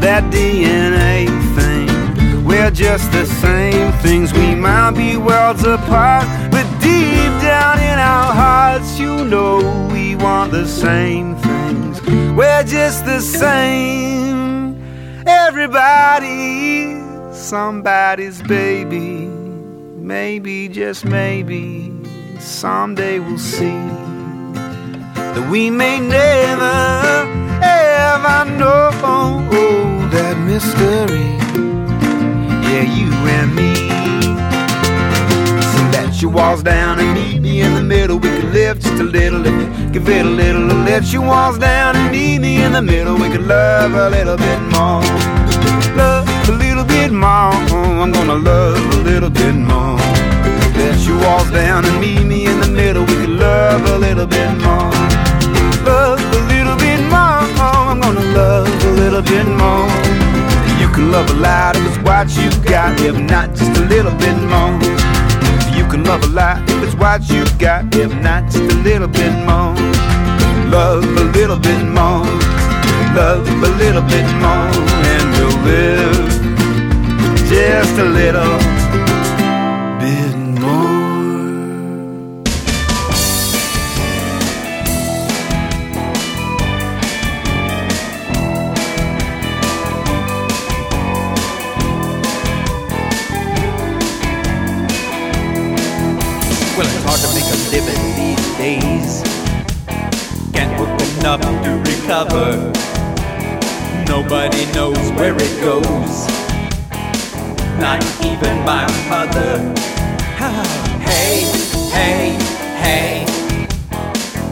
That 0.06 0.24
DNA 0.32 1.26
thing, 1.58 2.46
we're 2.46 2.70
just 2.70 3.12
the 3.12 3.26
same 3.26 3.92
things. 4.04 4.32
We 4.34 4.54
might 4.54 4.92
be 4.92 5.18
worlds 5.18 5.64
apart, 5.64 6.26
but 6.52 6.66
deep 6.80 7.34
down 7.42 7.80
in 7.80 7.98
our 7.98 8.32
hearts, 8.32 9.00
you 9.00 9.26
know 9.26 9.90
we 9.92 10.16
want 10.16 10.52
the 10.52 10.68
same 10.68 11.36
things. 11.38 12.00
We're 12.38 12.64
just 12.64 13.04
the 13.04 13.20
same. 13.20 14.78
Everybody, 15.26 17.02
somebody's 17.34 18.44
baby. 18.44 19.26
Maybe, 19.98 20.70
just 20.70 21.04
maybe, 21.04 21.92
someday 22.40 23.18
we'll 23.18 23.40
see 23.40 24.07
that 25.38 25.52
we 25.52 25.70
may 25.70 26.00
never 26.00 26.78
ever 27.62 28.50
know 28.58 28.90
oh, 29.04 30.10
that 30.12 30.36
mystery. 30.50 31.30
Yeah, 32.66 32.86
you 32.98 33.10
and 33.38 33.50
me. 33.54 33.74
So 35.74 35.80
let 35.96 36.22
your 36.22 36.32
walls 36.32 36.64
down 36.64 37.00
and 37.00 37.14
meet 37.14 37.40
me 37.40 37.62
in 37.62 37.76
the 37.76 37.84
middle. 37.84 38.18
We 38.18 38.30
could 38.30 38.52
live 38.52 38.80
just 38.80 39.00
a 39.00 39.04
little 39.04 39.46
if 39.46 39.54
you 39.54 39.90
give 39.92 40.10
it 40.10 40.26
a 40.26 40.30
little. 40.30 40.64
Let 40.90 41.14
your 41.14 41.22
walls 41.22 41.60
down 41.60 41.96
and 41.96 42.12
meet 42.12 42.40
me 42.40 42.64
in 42.64 42.72
the 42.72 42.82
middle. 42.82 43.16
We 43.16 43.30
could 43.30 43.46
love 43.46 43.94
a 43.94 44.10
little 44.10 44.38
bit 44.38 44.60
more. 44.76 45.04
Love 46.02 46.28
a 46.50 46.52
little 46.54 46.86
bit 46.86 47.12
more. 47.12 47.54
Oh, 47.76 48.02
I'm 48.02 48.12
gonna 48.12 48.36
love 48.36 48.94
a 48.96 49.02
little 49.10 49.30
bit 49.30 49.54
more. 49.54 50.07
Your 51.08 51.20
walls 51.22 51.50
down 51.52 51.86
and 51.86 52.00
meet 52.02 52.24
me 52.26 52.46
in 52.46 52.60
the 52.60 52.68
middle. 52.68 53.04
We 53.06 53.16
could 53.16 53.30
love 53.30 53.82
a 53.90 53.98
little 53.98 54.28
bit 54.28 54.52
more. 54.60 54.92
Love 55.88 56.20
a 56.20 56.42
little 56.52 56.76
bit 56.76 57.00
more. 57.08 57.42
I'm 57.58 58.02
gonna 58.02 58.28
love 58.36 58.68
a 58.68 58.92
little 58.92 59.22
bit 59.22 59.48
more. 59.48 59.88
You 60.82 60.88
can 60.90 61.12
love 61.12 61.30
a 61.30 61.34
lot 61.36 61.78
if 61.78 61.86
it's 61.88 61.98
what 62.04 62.28
you 62.36 62.50
got, 62.70 63.00
if 63.00 63.16
not 63.18 63.56
just 63.56 63.78
a 63.78 63.86
little 63.86 64.16
bit 64.16 64.38
more. 64.52 64.76
You 65.78 65.86
can 65.88 66.04
love 66.04 66.24
a 66.24 66.28
lot 66.28 66.60
if 66.70 66.84
it's 66.84 66.96
what 66.96 67.30
you 67.30 67.46
got, 67.58 67.96
if 67.96 68.14
not 68.22 68.44
just 68.52 68.70
a 68.72 68.78
little 68.84 69.08
bit 69.08 69.34
more. 69.48 69.74
Love 70.70 71.06
a 71.06 71.26
little 71.38 71.58
bit 71.58 71.84
more. 71.98 72.28
Love 73.16 73.48
a 73.48 73.72
little 73.82 74.04
bit 74.04 74.28
more, 74.44 74.70
and 75.14 75.26
we'll 75.38 75.58
live 75.64 76.28
just 77.50 77.98
a 77.98 78.04
little 78.04 78.77
living 97.80 98.16
these 98.16 98.58
days. 98.58 99.22
Can't 100.52 100.74
work 100.80 101.00
enough 101.20 101.42
to 101.42 101.72
recover. 101.92 102.50
Nobody 104.08 104.66
knows 104.74 105.06
where 105.18 105.36
it 105.38 105.54
goes. 105.62 106.16
Not 107.80 108.02
even 108.26 108.56
my 108.66 108.86
mother. 109.12 109.52
hey, 111.10 111.46
hey, 111.98 112.26
hey. 112.84 113.26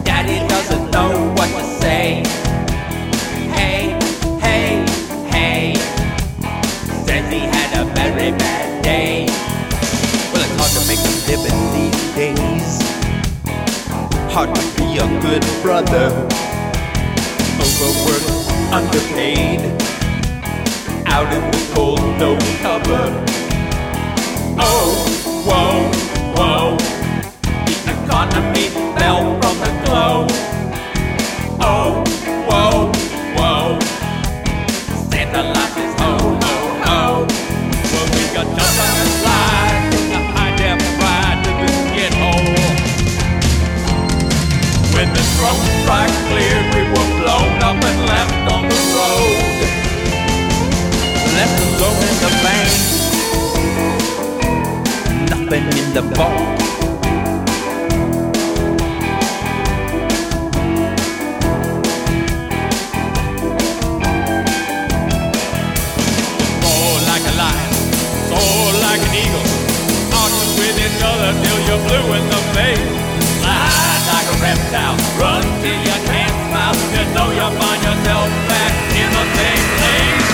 Daddy 0.03 0.47
doesn't 0.47 0.91
know 0.91 1.33
what 1.37 1.49
to 1.57 1.63
say. 1.81 2.21
Hey, 3.57 3.97
hey, 4.45 4.85
hey. 5.35 5.73
Says 7.05 7.25
he 7.33 7.39
had 7.39 7.71
a 7.81 7.85
very 7.95 8.31
bad 8.37 8.83
day. 8.83 9.25
Well, 10.31 10.43
it's 10.45 10.55
hard 10.59 10.71
to 10.77 10.81
make 10.89 11.01
a 11.01 11.13
living 11.29 11.59
these 11.73 12.15
days. 12.15 12.54
Hard 14.37 14.53
to 14.53 14.61
be 14.75 14.97
a 14.97 15.07
good 15.21 15.45
brother. 15.61 16.11
Overworked, 17.57 18.51
underpaid. 18.69 19.61
Out 21.07 21.31
in 21.31 21.39
the 21.51 21.71
cold, 21.73 22.01
no 22.19 22.37
cover. 22.59 23.23
Oh, 24.59 24.91
whoa, 25.47 25.87
whoa. 26.35 26.75
The 27.63 27.75
economy 28.03 28.67
fell 28.99 29.39
from 29.39 29.57
the 29.59 29.71
glow. 29.85 30.27
Oh, 31.61 32.03
whoa, 32.49 32.91
whoa. 32.91 32.94
The 45.15 45.23
smoke 45.23 45.63
strike 45.81 46.15
cleared, 46.27 46.67
we 46.75 46.81
were 46.91 47.09
blown 47.19 47.51
up 47.63 47.79
and 47.89 47.99
left 48.11 48.45
on 48.51 48.63
the 48.67 48.79
road. 48.95 49.37
Left 51.37 51.57
alone 51.65 52.01
in 52.09 52.15
the 52.23 52.31
bank. 52.43 52.69
Nothing 55.31 55.65
in 55.81 55.87
the. 55.95 56.03
Soar 66.61 66.95
like 67.09 67.25
a 67.31 67.33
lion, 67.39 67.71
like 68.81 69.01
an 69.07 69.15
eagle. 69.23 69.45
With 70.57 70.79
each 70.79 71.03
other 71.03 71.31
till 71.43 71.59
you're 71.67 71.83
blue 71.85 72.13
in 72.15 72.23
the 72.29 72.41
face. 72.55 72.94
A 74.45 74.47
reptile, 74.47 74.95
run 75.19 75.41
till 75.61 75.73
you 75.73 75.97
can't 76.05 76.29
smile. 76.45 76.75
You 76.93 77.03
know 77.15 77.31
you 77.31 77.47
find 77.57 77.81
yourself 77.81 78.29
back 78.47 78.73
in 78.93 79.09
the 79.09 79.25
same 79.33 79.65
place. 79.79 80.24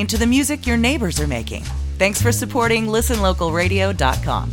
Listening 0.00 0.06
to 0.06 0.18
the 0.18 0.26
music 0.26 0.66
your 0.66 0.78
neighbors 0.78 1.20
are 1.20 1.26
making. 1.26 1.62
Thanks 1.98 2.22
for 2.22 2.32
supporting 2.32 2.86
listenlocalradio.com. 2.86 4.50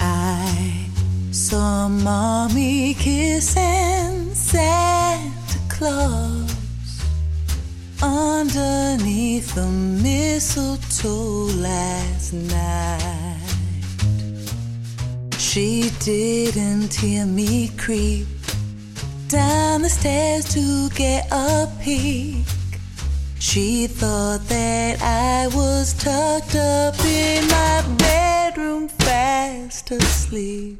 I 0.00 0.88
saw 1.30 1.88
mommy 1.88 2.94
kissing 2.94 4.34
Santa 4.34 5.58
Claus 5.70 6.54
underneath 8.02 9.54
the 9.54 9.66
mistletoe 9.66 11.48
last 11.56 12.32
night. 12.34 13.40
She 15.38 15.90
didn't 16.00 16.92
hear 16.94 17.24
me 17.24 17.70
creep 17.78 18.35
down 19.28 19.82
the 19.82 19.88
stairs 19.88 20.44
to 20.54 20.88
get 20.90 21.26
a 21.32 21.68
peek. 21.82 22.44
She 23.38 23.86
thought 23.86 24.40
that 24.48 25.02
I 25.02 25.48
was 25.48 25.94
tucked 25.94 26.54
up 26.54 26.98
in 27.04 27.46
my 27.48 27.84
bedroom 27.98 28.88
fast 28.88 29.90
asleep. 29.90 30.75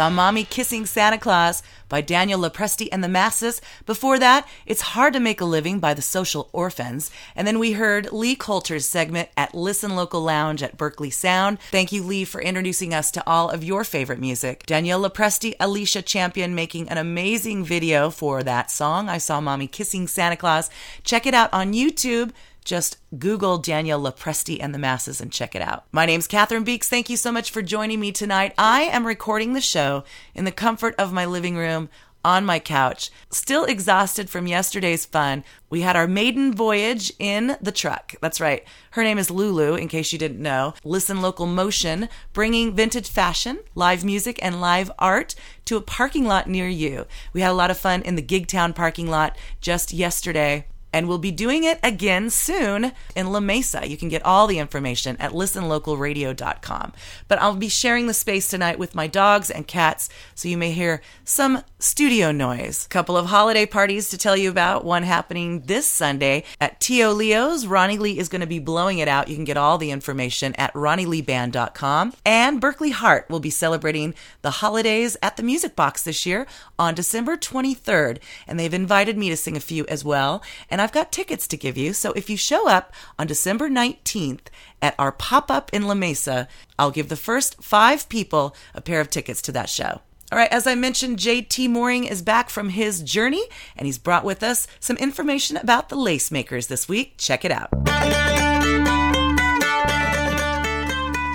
Saw 0.00 0.08
Mommy 0.08 0.44
Kissing 0.44 0.86
Santa 0.86 1.18
Claus 1.18 1.62
by 1.90 2.00
Danielle 2.00 2.38
LoPresti 2.38 2.88
and 2.90 3.04
the 3.04 3.08
Masses. 3.08 3.60
Before 3.84 4.18
that, 4.18 4.48
It's 4.64 4.80
Hard 4.80 5.12
to 5.12 5.20
Make 5.20 5.42
a 5.42 5.44
Living 5.44 5.78
by 5.78 5.92
the 5.92 6.00
Social 6.00 6.48
Orphans. 6.54 7.10
And 7.36 7.46
then 7.46 7.58
we 7.58 7.72
heard 7.72 8.10
Lee 8.10 8.34
Coulter's 8.34 8.88
segment 8.88 9.28
at 9.36 9.54
Listen 9.54 9.94
Local 9.94 10.22
Lounge 10.22 10.62
at 10.62 10.78
Berkeley 10.78 11.10
Sound. 11.10 11.60
Thank 11.70 11.92
you, 11.92 12.02
Lee, 12.02 12.24
for 12.24 12.40
introducing 12.40 12.94
us 12.94 13.10
to 13.10 13.22
all 13.26 13.50
of 13.50 13.62
your 13.62 13.84
favorite 13.84 14.18
music. 14.18 14.64
Danielle 14.64 15.02
LoPresti, 15.02 15.52
Alicia 15.60 16.00
Champion 16.00 16.54
making 16.54 16.88
an 16.88 16.96
amazing 16.96 17.62
video 17.62 18.08
for 18.08 18.42
that 18.42 18.70
song. 18.70 19.10
I 19.10 19.18
saw 19.18 19.38
Mommy 19.42 19.66
Kissing 19.66 20.06
Santa 20.06 20.36
Claus. 20.36 20.70
Check 21.04 21.26
it 21.26 21.34
out 21.34 21.52
on 21.52 21.74
YouTube. 21.74 22.30
Just 22.64 22.98
Google 23.18 23.58
Danielle 23.58 24.00
LoPresti 24.00 24.58
and 24.60 24.74
the 24.74 24.78
Masses 24.78 25.20
and 25.20 25.32
check 25.32 25.54
it 25.54 25.62
out. 25.62 25.84
My 25.92 26.06
name's 26.06 26.26
Catherine 26.26 26.64
Beeks. 26.64 26.88
Thank 26.88 27.10
you 27.10 27.16
so 27.16 27.32
much 27.32 27.50
for 27.50 27.62
joining 27.62 28.00
me 28.00 28.12
tonight. 28.12 28.54
I 28.58 28.82
am 28.82 29.06
recording 29.06 29.52
the 29.52 29.60
show 29.60 30.04
in 30.34 30.44
the 30.44 30.52
comfort 30.52 30.94
of 30.98 31.12
my 31.12 31.24
living 31.24 31.56
room 31.56 31.88
on 32.24 32.44
my 32.44 32.58
couch, 32.58 33.10
still 33.30 33.64
exhausted 33.64 34.28
from 34.28 34.46
yesterday's 34.46 35.06
fun. 35.06 35.42
We 35.70 35.80
had 35.80 35.96
our 35.96 36.06
maiden 36.06 36.52
voyage 36.52 37.12
in 37.18 37.56
the 37.60 37.72
truck. 37.72 38.14
That's 38.20 38.40
right. 38.40 38.64
Her 38.92 39.02
name 39.02 39.18
is 39.18 39.30
Lulu, 39.30 39.74
in 39.74 39.88
case 39.88 40.12
you 40.12 40.18
didn't 40.18 40.42
know. 40.42 40.74
Listen 40.84 41.22
Local 41.22 41.46
Motion, 41.46 42.08
bringing 42.32 42.74
vintage 42.74 43.08
fashion, 43.08 43.60
live 43.74 44.04
music, 44.04 44.38
and 44.42 44.60
live 44.60 44.90
art 44.98 45.34
to 45.64 45.76
a 45.76 45.82
parking 45.82 46.26
lot 46.26 46.48
near 46.48 46.68
you. 46.68 47.06
We 47.32 47.40
had 47.40 47.50
a 47.50 47.54
lot 47.54 47.70
of 47.70 47.78
fun 47.78 48.02
in 48.02 48.16
the 48.16 48.22
Gigtown 48.22 48.74
parking 48.74 49.08
lot 49.08 49.36
just 49.60 49.92
yesterday 49.92 50.66
and 50.92 51.08
we'll 51.08 51.18
be 51.18 51.30
doing 51.30 51.64
it 51.64 51.78
again 51.82 52.30
soon 52.30 52.92
in 53.14 53.32
La 53.32 53.40
Mesa. 53.40 53.88
You 53.88 53.96
can 53.96 54.08
get 54.08 54.24
all 54.24 54.46
the 54.46 54.58
information 54.58 55.16
at 55.18 55.32
listenlocalradio.com. 55.32 56.92
But 57.28 57.40
I'll 57.40 57.56
be 57.56 57.68
sharing 57.68 58.06
the 58.06 58.14
space 58.14 58.48
tonight 58.48 58.78
with 58.78 58.94
my 58.94 59.06
dogs 59.06 59.50
and 59.50 59.66
cats, 59.66 60.08
so 60.34 60.48
you 60.48 60.56
may 60.56 60.72
hear 60.72 61.02
some 61.24 61.62
studio 61.78 62.32
noise. 62.32 62.86
A 62.86 62.88
Couple 62.88 63.16
of 63.16 63.26
holiday 63.26 63.66
parties 63.66 64.10
to 64.10 64.18
tell 64.18 64.36
you 64.36 64.50
about. 64.50 64.84
One 64.84 65.02
happening 65.02 65.60
this 65.66 65.86
Sunday 65.86 66.44
at 66.60 66.80
Tio 66.80 67.12
Leo's. 67.12 67.66
Ronnie 67.66 67.98
Lee 67.98 68.18
is 68.18 68.28
going 68.28 68.40
to 68.40 68.46
be 68.46 68.58
blowing 68.58 68.98
it 68.98 69.08
out. 69.08 69.28
You 69.28 69.36
can 69.36 69.44
get 69.44 69.56
all 69.56 69.78
the 69.78 69.90
information 69.90 70.54
at 70.56 70.72
ronnieleeband.com. 70.74 72.14
And 72.24 72.60
Berkley 72.60 72.90
Hart 72.90 73.28
will 73.30 73.40
be 73.40 73.50
celebrating 73.50 74.14
the 74.42 74.50
holidays 74.50 75.16
at 75.22 75.36
the 75.36 75.42
Music 75.42 75.76
Box 75.76 76.02
this 76.02 76.26
year 76.26 76.46
on 76.78 76.94
December 76.94 77.36
23rd. 77.36 78.18
And 78.46 78.58
they've 78.58 78.74
invited 78.74 79.16
me 79.16 79.28
to 79.28 79.36
sing 79.36 79.56
a 79.56 79.60
few 79.60 79.86
as 79.86 80.04
well. 80.04 80.42
And 80.70 80.79
I've 80.80 80.92
got 80.92 81.12
tickets 81.12 81.46
to 81.48 81.56
give 81.56 81.76
you. 81.76 81.92
So 81.92 82.12
if 82.12 82.30
you 82.30 82.36
show 82.36 82.68
up 82.68 82.92
on 83.18 83.26
December 83.26 83.68
19th 83.68 84.46
at 84.80 84.94
our 84.98 85.12
pop 85.12 85.50
up 85.50 85.70
in 85.72 85.86
La 85.86 85.94
Mesa, 85.94 86.48
I'll 86.78 86.90
give 86.90 87.08
the 87.08 87.16
first 87.16 87.62
five 87.62 88.08
people 88.08 88.54
a 88.74 88.80
pair 88.80 89.00
of 89.00 89.10
tickets 89.10 89.42
to 89.42 89.52
that 89.52 89.68
show. 89.68 90.00
All 90.32 90.38
right, 90.38 90.52
as 90.52 90.66
I 90.66 90.76
mentioned, 90.76 91.18
JT 91.18 91.68
Mooring 91.70 92.04
is 92.04 92.22
back 92.22 92.50
from 92.50 92.68
his 92.68 93.02
journey, 93.02 93.42
and 93.76 93.86
he's 93.86 93.98
brought 93.98 94.24
with 94.24 94.44
us 94.44 94.68
some 94.78 94.96
information 94.98 95.56
about 95.56 95.88
the 95.88 95.96
lace 95.96 96.30
makers 96.30 96.68
this 96.68 96.88
week. 96.88 97.14
Check 97.18 97.44
it 97.44 97.50
out. 97.50 97.68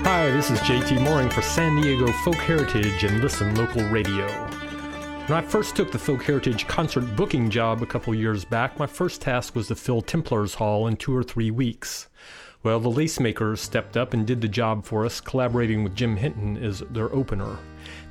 Hi, 0.02 0.30
this 0.30 0.50
is 0.50 0.58
JT 0.60 1.02
Mooring 1.02 1.28
for 1.28 1.42
San 1.42 1.78
Diego 1.82 2.10
Folk 2.24 2.36
Heritage 2.36 3.04
and 3.04 3.20
Listen 3.20 3.54
Local 3.54 3.82
Radio. 3.90 4.65
When 5.26 5.36
I 5.36 5.42
first 5.42 5.74
took 5.74 5.90
the 5.90 5.98
Folk 5.98 6.22
Heritage 6.22 6.68
concert 6.68 7.16
booking 7.16 7.50
job 7.50 7.82
a 7.82 7.86
couple 7.86 8.14
years 8.14 8.44
back, 8.44 8.78
my 8.78 8.86
first 8.86 9.20
task 9.20 9.56
was 9.56 9.66
to 9.66 9.74
fill 9.74 10.00
Templars 10.00 10.54
Hall 10.54 10.86
in 10.86 10.96
two 10.96 11.16
or 11.16 11.24
three 11.24 11.50
weeks. 11.50 12.06
Well, 12.62 12.78
the 12.78 12.88
lace 12.88 13.18
makers 13.18 13.60
stepped 13.60 13.96
up 13.96 14.14
and 14.14 14.24
did 14.24 14.40
the 14.40 14.46
job 14.46 14.84
for 14.84 15.04
us, 15.04 15.20
collaborating 15.20 15.82
with 15.82 15.96
Jim 15.96 16.16
Hinton 16.16 16.56
as 16.62 16.78
their 16.92 17.12
opener. 17.12 17.58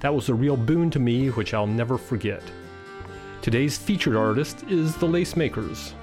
That 0.01 0.13
was 0.13 0.28
a 0.28 0.34
real 0.34 0.57
boon 0.57 0.89
to 0.89 0.99
me, 0.99 1.30
which 1.30 1.53
I'll 1.53 1.66
never 1.66 1.97
forget. 1.97 2.43
Today's 3.41 3.78
featured 3.78 4.18
artist 4.18 4.66
is 4.68 4.97
the 4.97 5.07
Lace 5.07 5.38
Makers. 5.38 5.93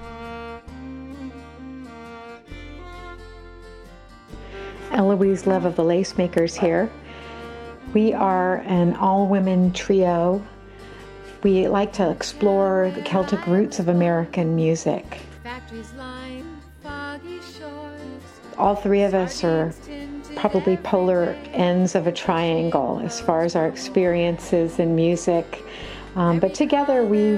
Eloise 4.89 5.45
Love 5.45 5.65
of 5.65 5.75
the 5.75 5.83
Lace 5.83 6.17
Makers 6.17 6.55
here. 6.55 6.91
We 7.93 8.13
are 8.13 8.61
an 8.61 8.95
all 8.95 9.27
women 9.27 9.71
trio. 9.73 10.43
We 11.43 11.67
like 11.67 11.91
to 11.93 12.09
explore 12.09 12.89
the 12.95 13.01
Celtic 13.01 13.45
roots 13.47 13.79
of 13.79 13.89
American 13.89 14.55
music. 14.55 15.19
All 18.57 18.75
three 18.75 19.03
of 19.03 19.13
us 19.13 19.43
are 19.43 19.73
probably 20.37 20.77
polar 20.77 21.35
ends 21.51 21.95
of 21.95 22.07
a 22.07 22.13
triangle 22.13 23.01
as 23.03 23.19
far 23.19 23.43
as 23.43 23.57
our 23.57 23.67
experiences 23.67 24.79
in 24.79 24.95
music. 24.95 25.63
Um, 26.15 26.39
but 26.39 26.53
together 26.53 27.03
we 27.03 27.37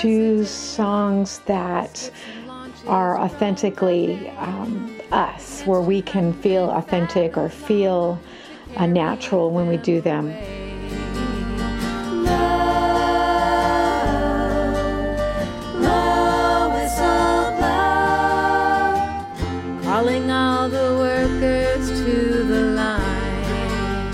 choose 0.00 0.50
songs 0.50 1.38
that 1.46 2.10
are 2.86 3.18
authentically 3.18 4.28
um, 4.30 5.00
us, 5.12 5.62
where 5.62 5.80
we 5.80 6.02
can 6.02 6.34
feel 6.34 6.70
authentic 6.70 7.38
or 7.38 7.48
feel 7.48 8.20
uh, 8.76 8.86
natural 8.86 9.50
when 9.50 9.66
we 9.66 9.78
do 9.78 10.02
them. 10.02 10.34
Calling 19.96 20.30
all 20.30 20.68
the 20.68 20.94
workers 20.98 21.88
to 21.88 22.44
the 22.44 22.60
line. 22.76 24.12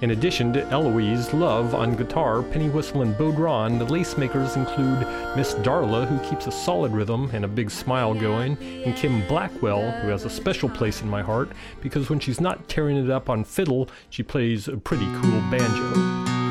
In 0.00 0.12
addition 0.12 0.50
to 0.54 0.66
Eloise 0.68 1.30
Love 1.34 1.74
on 1.74 1.94
guitar, 1.94 2.42
penny 2.42 2.70
whistle, 2.70 3.02
and 3.02 3.14
bodhran, 3.16 3.78
the 3.78 3.84
lace 3.84 4.16
makers 4.16 4.56
include 4.56 5.00
Miss 5.36 5.52
Darla, 5.56 6.08
who 6.08 6.18
keeps 6.26 6.46
a 6.46 6.50
solid 6.50 6.92
rhythm 6.92 7.28
and 7.34 7.44
a 7.44 7.48
big 7.48 7.70
smile 7.70 8.14
going, 8.14 8.56
and 8.86 8.96
Kim 8.96 9.20
Blackwell, 9.28 9.90
who 9.90 10.08
has 10.08 10.24
a 10.24 10.30
special 10.30 10.70
place 10.70 11.02
in 11.02 11.10
my 11.10 11.20
heart 11.20 11.50
because 11.82 12.08
when 12.08 12.20
she's 12.20 12.40
not 12.40 12.66
tearing 12.66 12.96
it 12.96 13.10
up 13.10 13.28
on 13.28 13.44
fiddle, 13.44 13.90
she 14.08 14.22
plays 14.22 14.68
a 14.68 14.78
pretty 14.78 15.04
cool 15.20 15.42
banjo. 15.50 16.43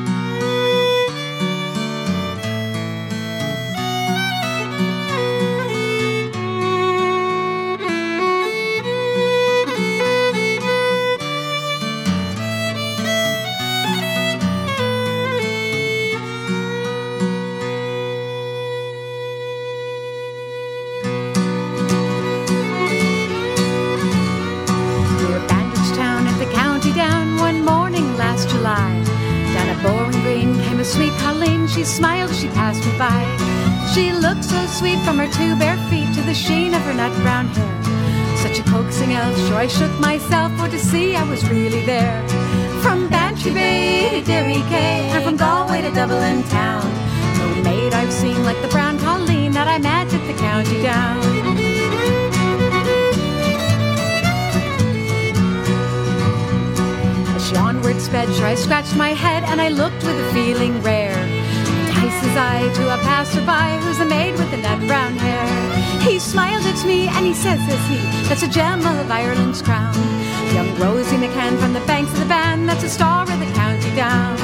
Myself 40.00 40.52
for 40.58 40.68
to 40.68 40.78
see 40.78 41.16
I 41.16 41.24
was 41.28 41.48
really 41.48 41.84
there. 41.84 42.26
From 42.82 43.08
Bantry 43.08 43.52
Bay 43.52 44.10
to 44.10 44.26
Derry 44.26 44.62
Quay, 44.70 45.10
and 45.14 45.24
from 45.24 45.36
Galway 45.36 45.82
to 45.82 45.90
Dublin 45.90 46.42
town. 46.44 46.84
No 47.38 47.62
maid 47.62 47.92
I've 47.94 48.12
seen 48.12 48.44
like 48.44 48.60
the 48.62 48.68
brown 48.68 48.98
Colleen 48.98 49.52
that 49.52 49.68
I 49.68 49.78
met 49.78 50.12
at 50.12 50.26
the 50.26 50.34
county 50.34 50.82
down. 50.82 51.18
As 57.34 57.48
she 57.48 57.56
onward 57.56 58.00
sped, 58.00 58.32
sure 58.34 58.46
I 58.46 58.54
scratched 58.54 58.96
my 58.96 59.10
head 59.10 59.44
and 59.44 59.60
I 59.60 59.68
looked 59.68 60.02
with 60.04 60.18
a 60.18 60.32
feeling 60.32 60.82
rare. 60.82 61.23
Entices 62.34 62.36
I 62.36 62.72
to 62.74 62.94
a 62.94 62.98
passerby 62.98 63.84
who's 63.84 64.00
a 64.00 64.04
maid 64.04 64.32
with 64.32 64.50
the 64.50 64.56
nut 64.56 64.80
brown 64.88 65.16
hair. 65.16 66.00
He 66.00 66.18
smiled 66.18 66.64
at 66.66 66.84
me 66.84 67.06
and 67.06 67.24
he 67.24 67.32
says, 67.32 67.60
says 67.60 67.88
he, 67.88 67.96
that's 68.28 68.42
a 68.42 68.48
gem 68.48 68.80
of 68.80 69.10
Ireland's 69.10 69.62
crown. 69.62 69.94
Young 70.52 70.74
Rosie 70.76 71.16
McCann 71.16 71.58
from 71.60 71.72
the 71.72 71.84
banks 71.86 72.12
of 72.12 72.18
the 72.18 72.26
Bann, 72.26 72.66
that's 72.66 72.82
a 72.82 72.88
star 72.88 73.22
of 73.22 73.38
the 73.38 73.52
county 73.54 73.94
down. 73.94 74.36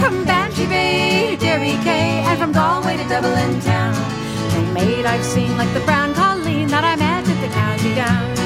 From 0.00 0.24
Bantry 0.24 0.66
Bay 0.66 1.30
to 1.30 1.36
Derry 1.36 1.76
Quay 1.84 2.24
and 2.26 2.38
from 2.38 2.52
Galway 2.52 2.96
to 2.96 3.08
Dublin 3.08 3.60
town. 3.60 3.94
No 4.54 4.72
maid 4.72 5.06
I've 5.06 5.24
seen 5.24 5.56
like 5.56 5.72
the 5.74 5.80
brown 5.80 6.14
Colleen 6.14 6.68
that 6.68 6.84
I 6.84 6.96
met 6.96 7.28
at 7.28 7.40
the 7.40 7.54
county 7.54 7.94
down. 7.94 8.37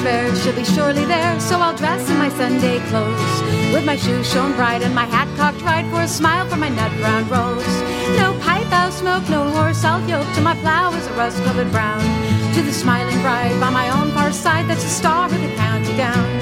She'll 0.00 0.56
be 0.56 0.64
surely 0.64 1.04
there, 1.04 1.38
so 1.40 1.58
I'll 1.58 1.76
dress 1.76 2.08
in 2.08 2.16
my 2.16 2.30
Sunday 2.30 2.78
clothes. 2.88 3.42
With 3.72 3.84
my 3.84 3.96
shoes 3.96 4.30
shone 4.32 4.54
bright 4.54 4.82
and 4.82 4.94
my 4.94 5.04
hat 5.04 5.28
cocked 5.36 5.62
right 5.62 5.84
for 5.90 6.00
a 6.00 6.08
smile 6.08 6.48
for 6.48 6.56
my 6.56 6.70
nut 6.70 6.92
brown 6.98 7.28
rose. 7.28 7.66
No 8.16 8.32
pipe 8.40 8.66
I'll 8.72 8.90
smoke, 8.90 9.28
no 9.28 9.50
horse 9.50 9.84
I'll 9.84 10.00
yoke, 10.08 10.26
to 10.34 10.40
my 10.40 10.56
plow 10.56 10.90
is 10.94 11.06
a 11.06 11.12
rust 11.12 11.42
covered 11.44 11.70
brown. 11.70 12.00
To 12.54 12.62
the 12.62 12.72
smiling 12.72 13.20
bride 13.20 13.60
by 13.60 13.70
my 13.70 13.90
own 13.90 14.10
far 14.12 14.32
side, 14.32 14.68
that's 14.68 14.82
the 14.82 14.88
star 14.88 15.26
of 15.26 15.32
the 15.32 15.54
county 15.56 15.94
down. 15.96 16.40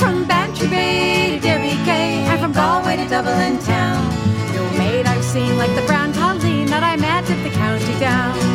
From 0.00 0.24
Bantry 0.24 0.68
Bay 0.68 1.36
to 1.36 1.40
Derry 1.40 1.76
Quay, 1.84 2.24
and 2.24 2.40
from 2.40 2.52
Galway 2.52 2.96
to 2.96 3.08
Dublin 3.08 3.58
town. 3.58 4.00
No 4.54 4.64
maid 4.78 5.06
I've 5.06 5.24
seen 5.24 5.58
like 5.58 5.74
the 5.74 5.86
brown 5.86 6.14
Colleen 6.14 6.66
that 6.68 6.82
I 6.82 6.96
met 6.96 7.28
at 7.28 7.42
the 7.44 7.50
county 7.50 7.98
down. 8.00 8.53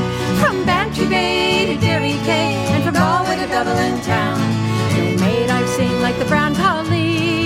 Bay 1.07 1.65
to 1.67 1.79
Derry 1.79 2.13
Quay, 2.25 2.55
and 2.71 2.83
from 2.83 2.95
Dublin 2.95 4.01
town. 4.01 4.39
I've 5.51 6.01
like 6.01 6.17
the 6.17 6.25
brown 6.25 6.55
Colleen 6.55 7.39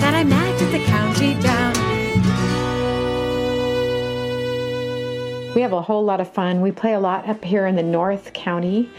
that 0.00 0.14
I 0.14 0.24
met 0.24 0.62
at 0.62 0.72
the 0.72 0.84
county. 0.84 1.34
We 5.54 5.62
have 5.62 5.72
a 5.72 5.82
whole 5.82 6.04
lot 6.04 6.20
of 6.20 6.32
fun. 6.32 6.60
We 6.60 6.70
play 6.72 6.94
a 6.94 7.00
lot 7.00 7.28
up 7.28 7.44
here 7.44 7.66
in 7.66 7.76
the 7.76 7.82
North 7.82 8.32
County, 8.32 8.90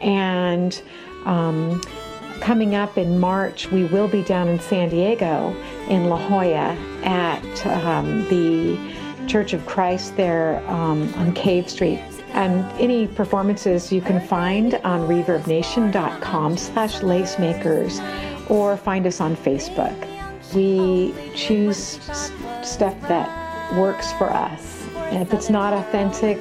and 0.00 0.82
um, 1.24 1.80
coming 2.40 2.74
up 2.74 2.98
in 2.98 3.18
March, 3.18 3.70
we 3.70 3.84
will 3.84 4.08
be 4.08 4.22
down 4.22 4.48
in 4.48 4.60
San 4.60 4.88
Diego 4.90 5.56
in 5.88 6.08
La 6.08 6.18
Jolla 6.18 6.76
at 7.04 7.66
um, 7.66 8.28
the 8.28 8.76
Church 9.26 9.52
of 9.52 9.64
Christ 9.66 10.16
there 10.16 10.62
um, 10.68 11.12
on 11.14 11.32
Cave 11.32 11.68
Street. 11.68 12.00
And 12.32 12.64
any 12.80 13.06
performances 13.06 13.92
you 13.92 14.00
can 14.00 14.20
find 14.26 14.74
on 14.84 15.06
reverbnation.com 15.08 16.56
slash 16.56 17.00
lacemakers 17.00 18.00
or 18.50 18.76
find 18.76 19.06
us 19.06 19.20
on 19.20 19.36
Facebook. 19.36 19.94
We 20.54 21.14
choose 21.34 21.78
stuff 22.62 22.98
that 23.02 23.76
works 23.76 24.12
for 24.12 24.30
us. 24.30 24.86
And 24.96 25.22
if 25.22 25.32
it's 25.34 25.50
not 25.50 25.72
authentic, 25.72 26.38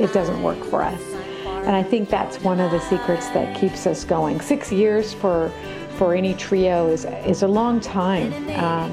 it 0.00 0.12
doesn't 0.12 0.42
work 0.42 0.62
for 0.64 0.82
us. 0.82 1.02
And 1.44 1.76
I 1.76 1.82
think 1.82 2.08
that's 2.08 2.40
one 2.40 2.60
of 2.60 2.70
the 2.70 2.80
secrets 2.80 3.28
that 3.30 3.58
keeps 3.58 3.86
us 3.86 4.04
going. 4.04 4.40
Six 4.40 4.72
years 4.72 5.12
for 5.12 5.52
for 5.96 6.14
any 6.14 6.32
trio 6.34 6.88
is 6.88 7.04
is 7.26 7.42
a 7.42 7.48
long 7.48 7.80
time, 7.80 8.32
um, 8.50 8.90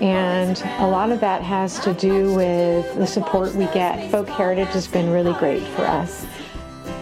and 0.00 0.62
a 0.78 0.86
lot 0.86 1.10
of 1.10 1.20
that 1.20 1.42
has 1.42 1.78
to 1.80 1.94
do 1.94 2.34
with 2.34 2.94
the 2.96 3.06
support 3.06 3.54
we 3.54 3.66
get. 3.66 4.10
Folk 4.10 4.28
Heritage 4.28 4.68
has 4.68 4.86
been 4.86 5.10
really 5.10 5.32
great 5.34 5.62
for 5.68 5.82
us. 5.82 6.26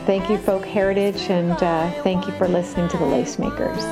Thank 0.06 0.28
you, 0.28 0.38
Folk 0.38 0.64
Heritage, 0.64 1.30
and 1.30 1.52
uh, 1.62 1.90
thank 2.02 2.26
you 2.26 2.32
for 2.34 2.48
listening 2.48 2.88
to 2.88 2.98
the 2.98 3.06
Lace 3.06 3.38
Makers. 3.38 3.84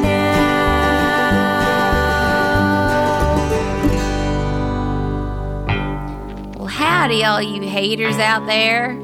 now. 0.00 0.36
Well, 6.56 6.68
howdy, 6.68 7.24
all 7.24 7.42
you 7.42 7.62
haters 7.62 8.18
out 8.18 8.46
there. 8.46 8.96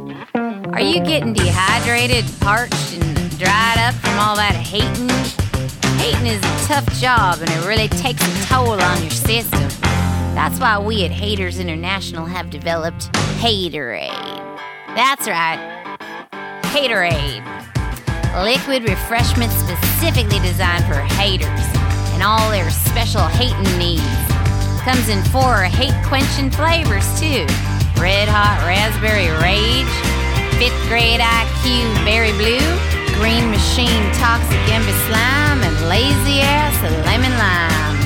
Are 0.72 0.80
you 0.80 1.00
getting 1.05 1.32
dehydrated, 1.32 2.24
parched, 2.38 2.94
and 2.94 3.38
dried 3.38 3.78
up 3.78 3.94
from 3.96 4.18
all 4.20 4.36
that 4.36 4.55
hating? 4.55 5.41
Hating 6.03 6.26
is 6.26 6.40
a 6.40 6.66
tough 6.66 6.92
job 6.98 7.38
and 7.42 7.48
it 7.48 7.64
really 7.64 7.86
takes 7.86 8.20
a 8.26 8.46
toll 8.48 8.72
on 8.72 9.03
your 9.03 9.12
system. 9.12 9.68
That's 10.34 10.59
why 10.59 10.76
we 10.76 11.05
at 11.05 11.12
Haters 11.12 11.61
International 11.61 12.26
have 12.26 12.50
developed 12.50 13.12
Haterade. 13.38 14.11
That's 14.96 15.28
right, 15.28 15.61
Haterade. 16.74 17.46
Liquid 18.42 18.82
refreshment 18.82 19.53
specifically 19.53 20.40
designed 20.40 20.84
for 20.86 20.98
haters 21.14 21.46
and 22.14 22.24
all 22.24 22.50
their 22.50 22.68
special 22.72 23.22
hating 23.22 23.78
needs. 23.78 24.03
Comes 24.82 25.09
in 25.09 25.22
four 25.30 25.62
hate 25.62 25.94
quenching 26.09 26.50
flavors 26.50 27.07
too 27.20 27.46
red 28.03 28.26
hot 28.26 28.59
raspberry 28.66 29.30
rage, 29.38 29.86
fifth 30.59 30.88
grade 30.88 31.20
IQ 31.20 31.94
berry 32.05 32.32
blue, 32.32 33.01
green 33.18 33.50
machine 33.50 34.04
toxic 34.14 34.62
amber 34.68 34.96
slime, 35.06 35.62
and 35.62 35.88
lazy 35.88 36.40
ass 36.40 36.76
lemon 37.06 37.32
lime. 37.38 37.98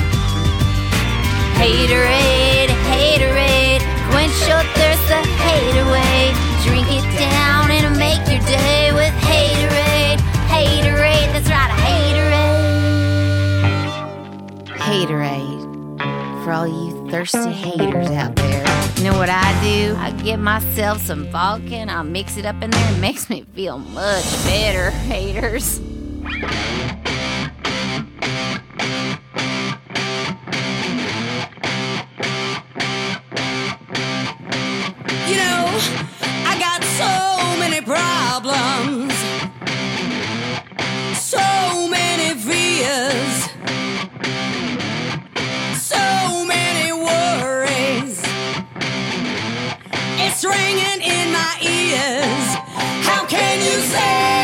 Haterade, 1.57 2.71
haterade, 2.91 3.83
quench 4.11 4.37
your 4.47 4.63
thirst 4.77 5.05
the 5.09 5.21
hate 5.43 5.79
away. 5.81 6.33
Drink 6.65 6.87
it 6.89 7.05
down 7.17 7.71
and 7.71 7.97
make 7.97 8.21
your 8.29 8.43
day 8.45 8.91
with 8.93 9.13
haterade, 9.25 10.19
haterade. 10.51 11.31
That's 11.33 11.49
right, 11.49 11.71
haterade. 11.85 12.67
Haterade. 14.67 15.63
For 16.43 16.51
all 16.51 16.67
you 16.67 17.09
thirsty 17.09 17.51
haters 17.51 18.09
out 18.11 18.35
there. 18.35 18.66
You 18.97 19.03
know 19.03 19.17
what 19.19 19.29
I 19.29 19.61
do? 19.61 19.95
I 19.99 20.09
get 20.23 20.39
myself 20.39 20.99
some 21.01 21.29
vodka 21.29 21.75
and 21.75 21.91
I'll 21.91 22.03
mix 22.03 22.35
it 22.35 22.47
up 22.47 22.63
in 22.63 22.71
there. 22.71 22.93
It 22.93 22.99
makes 22.99 23.29
me 23.29 23.45
feel 23.53 23.77
much 23.77 24.25
better, 24.43 24.89
haters. 24.89 25.79
It's 50.39 50.45
ringing 50.45 51.01
in 51.01 51.31
my 51.31 51.57
ears. 51.63 52.53
How 53.07 53.25
can 53.25 53.57
you 53.57 53.81
say 53.81 54.36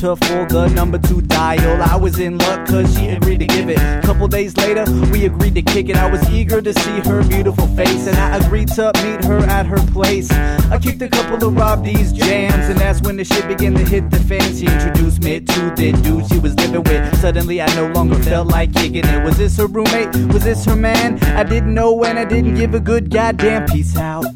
her 0.00 0.16
for 0.16 0.46
the 0.46 0.68
number 0.68 0.98
two 0.98 1.20
dial. 1.22 1.82
I 1.82 1.96
was 1.96 2.18
in 2.18 2.38
luck 2.38 2.66
cause 2.66 2.94
she 2.96 3.08
agreed 3.08 3.40
to 3.40 3.46
give 3.46 3.68
it. 3.68 3.78
Couple 4.04 4.28
days 4.28 4.56
later, 4.56 4.84
we 5.10 5.26
agreed 5.26 5.54
to 5.54 5.62
kick 5.62 5.88
it. 5.88 5.96
I 5.96 6.10
was 6.10 6.28
eager 6.30 6.60
to 6.60 6.72
see 6.72 7.00
her 7.00 7.22
beautiful 7.24 7.66
face 7.68 8.06
and 8.06 8.16
I 8.16 8.38
agreed 8.38 8.68
to 8.68 8.92
meet 9.02 9.24
her 9.24 9.38
at 9.38 9.66
her 9.66 9.78
place. 9.92 10.30
I 10.30 10.78
kicked 10.78 11.02
a 11.02 11.08
couple 11.08 11.46
of 11.46 11.56
Rob 11.56 11.84
D's 11.84 12.12
jams 12.12 12.68
and 12.68 12.78
that's 12.78 13.00
when 13.02 13.16
the 13.16 13.24
shit 13.24 13.46
began 13.48 13.74
to 13.74 13.84
hit 13.84 14.10
the 14.10 14.18
fan. 14.20 14.54
She 14.54 14.66
introduced 14.66 15.22
me 15.22 15.40
to 15.40 15.60
the 15.76 15.92
dude 16.02 16.26
she 16.28 16.38
was 16.38 16.54
living 16.56 16.82
with. 16.82 17.20
Suddenly 17.20 17.62
I 17.62 17.74
no 17.74 17.88
longer 17.92 18.16
felt 18.22 18.48
like 18.48 18.72
kicking 18.74 19.04
it. 19.04 19.24
Was 19.24 19.38
this 19.38 19.56
her 19.56 19.66
roommate? 19.66 20.14
Was 20.32 20.44
this 20.44 20.64
her 20.66 20.76
man? 20.76 21.22
I 21.36 21.42
didn't 21.42 21.74
know 21.74 22.04
and 22.04 22.18
I 22.18 22.24
didn't 22.24 22.54
give 22.54 22.74
a 22.74 22.80
good 22.80 23.10
goddamn 23.10 23.66
peace 23.66 23.96
out. 23.96 24.26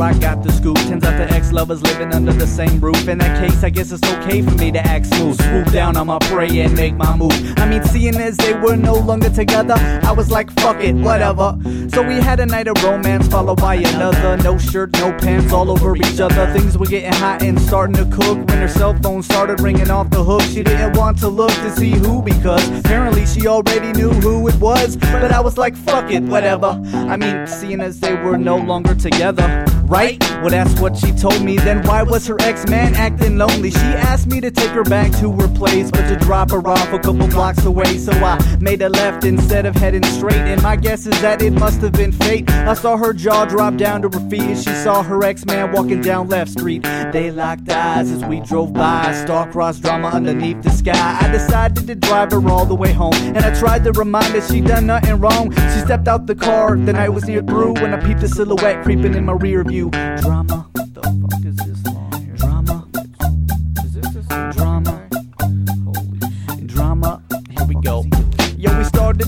I 0.00 0.16
got 0.18 0.42
the 0.42 0.52
scoop. 0.52 0.76
Turns 0.76 1.04
out 1.04 1.16
the 1.18 1.34
ex 1.34 1.52
lovers 1.52 1.82
living 1.82 2.14
under 2.14 2.32
the 2.32 2.46
same 2.46 2.78
roof. 2.80 3.08
In 3.08 3.18
that 3.18 3.44
case, 3.44 3.64
I 3.64 3.70
guess 3.70 3.90
it's 3.90 4.04
okay 4.14 4.42
for 4.42 4.54
me 4.54 4.70
to 4.72 4.78
act 4.78 5.06
smooth. 5.06 5.40
Swoop 5.40 5.72
down 5.72 5.96
on 5.96 6.06
my 6.06 6.18
prey 6.20 6.60
and 6.60 6.74
make 6.74 6.94
my 6.94 7.16
move. 7.16 7.32
I 7.58 7.68
mean, 7.68 7.82
seeing 7.84 8.16
as 8.16 8.36
they 8.36 8.54
were 8.54 8.76
no 8.76 8.94
longer 8.94 9.30
together, 9.30 9.74
I 10.02 10.12
was 10.12 10.30
like, 10.30 10.50
fuck 10.60 10.82
it, 10.82 10.94
whatever. 10.94 11.58
So 11.90 12.02
we 12.02 12.14
had 12.16 12.38
a 12.40 12.46
night 12.46 12.68
of 12.68 12.82
romance, 12.84 13.28
followed 13.28 13.60
by 13.60 13.76
another. 13.76 14.36
No 14.42 14.58
shirt, 14.58 14.92
no 14.92 15.12
pants, 15.18 15.52
all 15.52 15.70
over 15.70 15.96
each 15.96 16.20
other. 16.20 16.46
Things 16.52 16.76
were 16.76 16.86
getting 16.86 17.12
hot 17.12 17.42
and 17.42 17.60
starting 17.60 17.96
to 17.96 18.04
cook. 18.04 18.36
When 18.36 18.58
her 18.58 18.68
cell 18.68 18.94
phone 19.02 19.22
started 19.22 19.60
ringing 19.60 19.90
off 19.90 20.10
the 20.10 20.22
hook, 20.22 20.42
she 20.42 20.62
didn't 20.62 20.96
want 20.96 21.18
to 21.18 21.28
look 21.28 21.50
to 21.50 21.70
see 21.70 21.90
who 21.90 22.22
because 22.22 22.68
apparently 22.78 23.26
she 23.26 23.46
already 23.46 23.92
knew 23.92 24.10
who 24.10 24.46
it 24.48 24.54
was. 24.56 24.96
But 24.96 25.32
I 25.32 25.40
was 25.40 25.56
like, 25.56 25.76
fuck 25.76 26.10
it, 26.10 26.22
whatever. 26.22 26.80
I 26.92 27.16
mean, 27.16 27.46
seeing 27.46 27.80
as 27.80 28.00
they 28.00 28.14
were 28.14 28.36
no 28.36 28.58
longer 28.58 28.94
together. 28.94 29.64
Right? 29.84 30.20
Well, 30.42 30.50
that's 30.50 30.78
what 30.80 30.96
she 30.98 31.12
told 31.12 31.42
me. 31.42 31.56
Then 31.56 31.82
why 31.86 32.02
was 32.02 32.26
her 32.26 32.36
ex 32.40 32.68
man 32.68 32.94
acting 32.94 33.38
lonely? 33.38 33.70
She 33.70 33.78
asked 33.78 34.26
me 34.26 34.38
to 34.42 34.50
take 34.50 34.70
her 34.70 34.84
back 34.84 35.10
to 35.20 35.32
her 35.32 35.48
place, 35.48 35.90
but 35.90 36.06
to 36.08 36.16
drop 36.16 36.50
her 36.50 36.66
off 36.68 36.92
a 36.92 36.98
couple 36.98 37.26
blocks 37.28 37.64
away. 37.64 37.96
So 37.96 38.12
I 38.12 38.38
made 38.60 38.82
a 38.82 38.90
left 38.90 39.24
instead 39.24 39.64
of 39.64 39.74
heading 39.74 40.04
straight. 40.04 40.36
And 40.36 40.62
my 40.62 40.76
guess 40.76 41.06
is 41.06 41.18
that 41.22 41.40
it 41.40 41.52
must 41.54 41.77
have 41.82 41.92
been 41.92 42.12
fate. 42.12 42.48
I 42.50 42.74
saw 42.74 42.96
her 42.96 43.12
jaw 43.12 43.44
drop 43.44 43.76
down 43.76 44.02
to 44.02 44.08
her 44.08 44.30
feet 44.30 44.42
as 44.42 44.62
she 44.62 44.72
saw 44.74 45.02
her 45.02 45.22
ex 45.24 45.44
man 45.44 45.72
walking 45.72 46.00
down 46.00 46.28
left 46.28 46.52
street. 46.52 46.82
They 47.12 47.30
locked 47.30 47.68
eyes 47.68 48.10
as 48.10 48.24
we 48.24 48.40
drove 48.40 48.72
by. 48.72 49.12
Star-crossed 49.24 49.82
drama 49.82 50.08
underneath 50.08 50.62
the 50.62 50.70
sky. 50.70 51.18
I 51.20 51.30
decided 51.30 51.86
to 51.86 51.94
drive 51.94 52.32
her 52.32 52.48
all 52.48 52.66
the 52.66 52.74
way 52.74 52.92
home, 52.92 53.14
and 53.14 53.38
I 53.38 53.58
tried 53.58 53.84
to 53.84 53.92
remind 53.92 54.34
her 54.34 54.40
she 54.40 54.60
done 54.60 54.86
nothing 54.86 55.18
wrong. 55.20 55.52
She 55.52 55.80
stepped 55.80 56.08
out 56.08 56.26
the 56.26 56.34
car. 56.34 56.76
The 56.76 56.92
night 56.92 57.10
was 57.10 57.24
near 57.26 57.42
through 57.42 57.74
when 57.74 57.94
I 57.94 58.00
peeped 58.04 58.22
a 58.22 58.28
silhouette 58.28 58.84
creeping 58.84 59.14
in 59.14 59.24
my 59.24 59.32
rear 59.32 59.64
view. 59.64 59.90
Drama. 59.90 60.67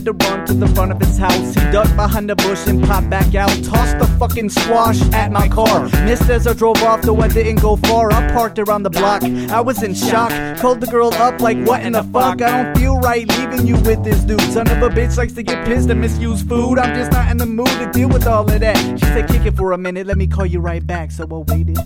To 0.05 0.13
run 0.13 0.47
to 0.47 0.55
the 0.55 0.69
front 0.69 0.93
of 0.93 0.99
his 0.99 1.19
house. 1.19 1.55
He 1.55 1.61
ducked 1.71 1.95
behind 1.97 2.31
a 2.31 2.37
bush 2.37 2.67
and 2.67 2.83
popped 2.83 3.11
back 3.11 3.35
out. 3.35 3.51
Tossed 3.65 3.99
the 3.99 4.07
fucking 4.19 4.51
squash 4.51 5.01
at 5.13 5.33
my 5.33 5.49
car. 5.49 5.85
Missed 6.05 6.29
as 6.31 6.47
I 6.47 6.55
drove 6.55 6.83
off, 6.83 7.03
though 7.03 7.21
I 7.21 7.29
didn't 7.29 7.61
go 7.61 7.77
far. 7.77 8.13
I 8.13 8.31
parked 8.33 8.59
around 8.59 8.83
the 8.83 8.91
block. 8.91 9.23
I 9.23 9.61
was 9.61 9.83
in 9.83 9.95
shock. 9.95 10.31
Called 10.59 10.81
the 10.81 10.87
girl 10.87 11.13
up 11.15 11.41
like, 11.41 11.59
what 11.67 11.83
in 11.83 11.93
the 11.93 12.03
fuck? 12.05 12.43
I 12.43 12.63
don't 12.63 12.79
feel 12.79 12.99
right 12.99 13.27
leaving 13.29 13.67
you 13.67 13.77
with 13.77 14.05
this 14.05 14.21
dude. 14.21 14.41
Son 14.53 14.69
of 14.69 14.83
a 14.83 14.89
bitch 14.89 15.17
likes 15.17 15.33
to 15.35 15.43
get 15.43 15.65
pissed 15.67 15.89
and 15.91 16.01
misuse 16.01 16.43
food. 16.43 16.79
I'm 16.79 16.95
just 16.95 17.13
not 17.13 17.31
in 17.31 17.37
the 17.37 17.47
mood 17.47 17.69
to 17.69 17.91
deal 17.93 18.09
with 18.09 18.27
all 18.27 18.51
of 18.51 18.61
that. 18.61 18.77
She 18.99 19.07
said, 19.07 19.29
kick 19.29 19.47
it 19.47 19.57
for 19.57 19.73
a 19.73 19.79
minute. 19.79 20.07
Let 20.07 20.19
me 20.19 20.27
call 20.27 20.47
you 20.47 20.61
right 20.61 20.87
back. 20.87 21.11
So 21.11 21.25
I 21.25 21.53
waited. 21.53 21.79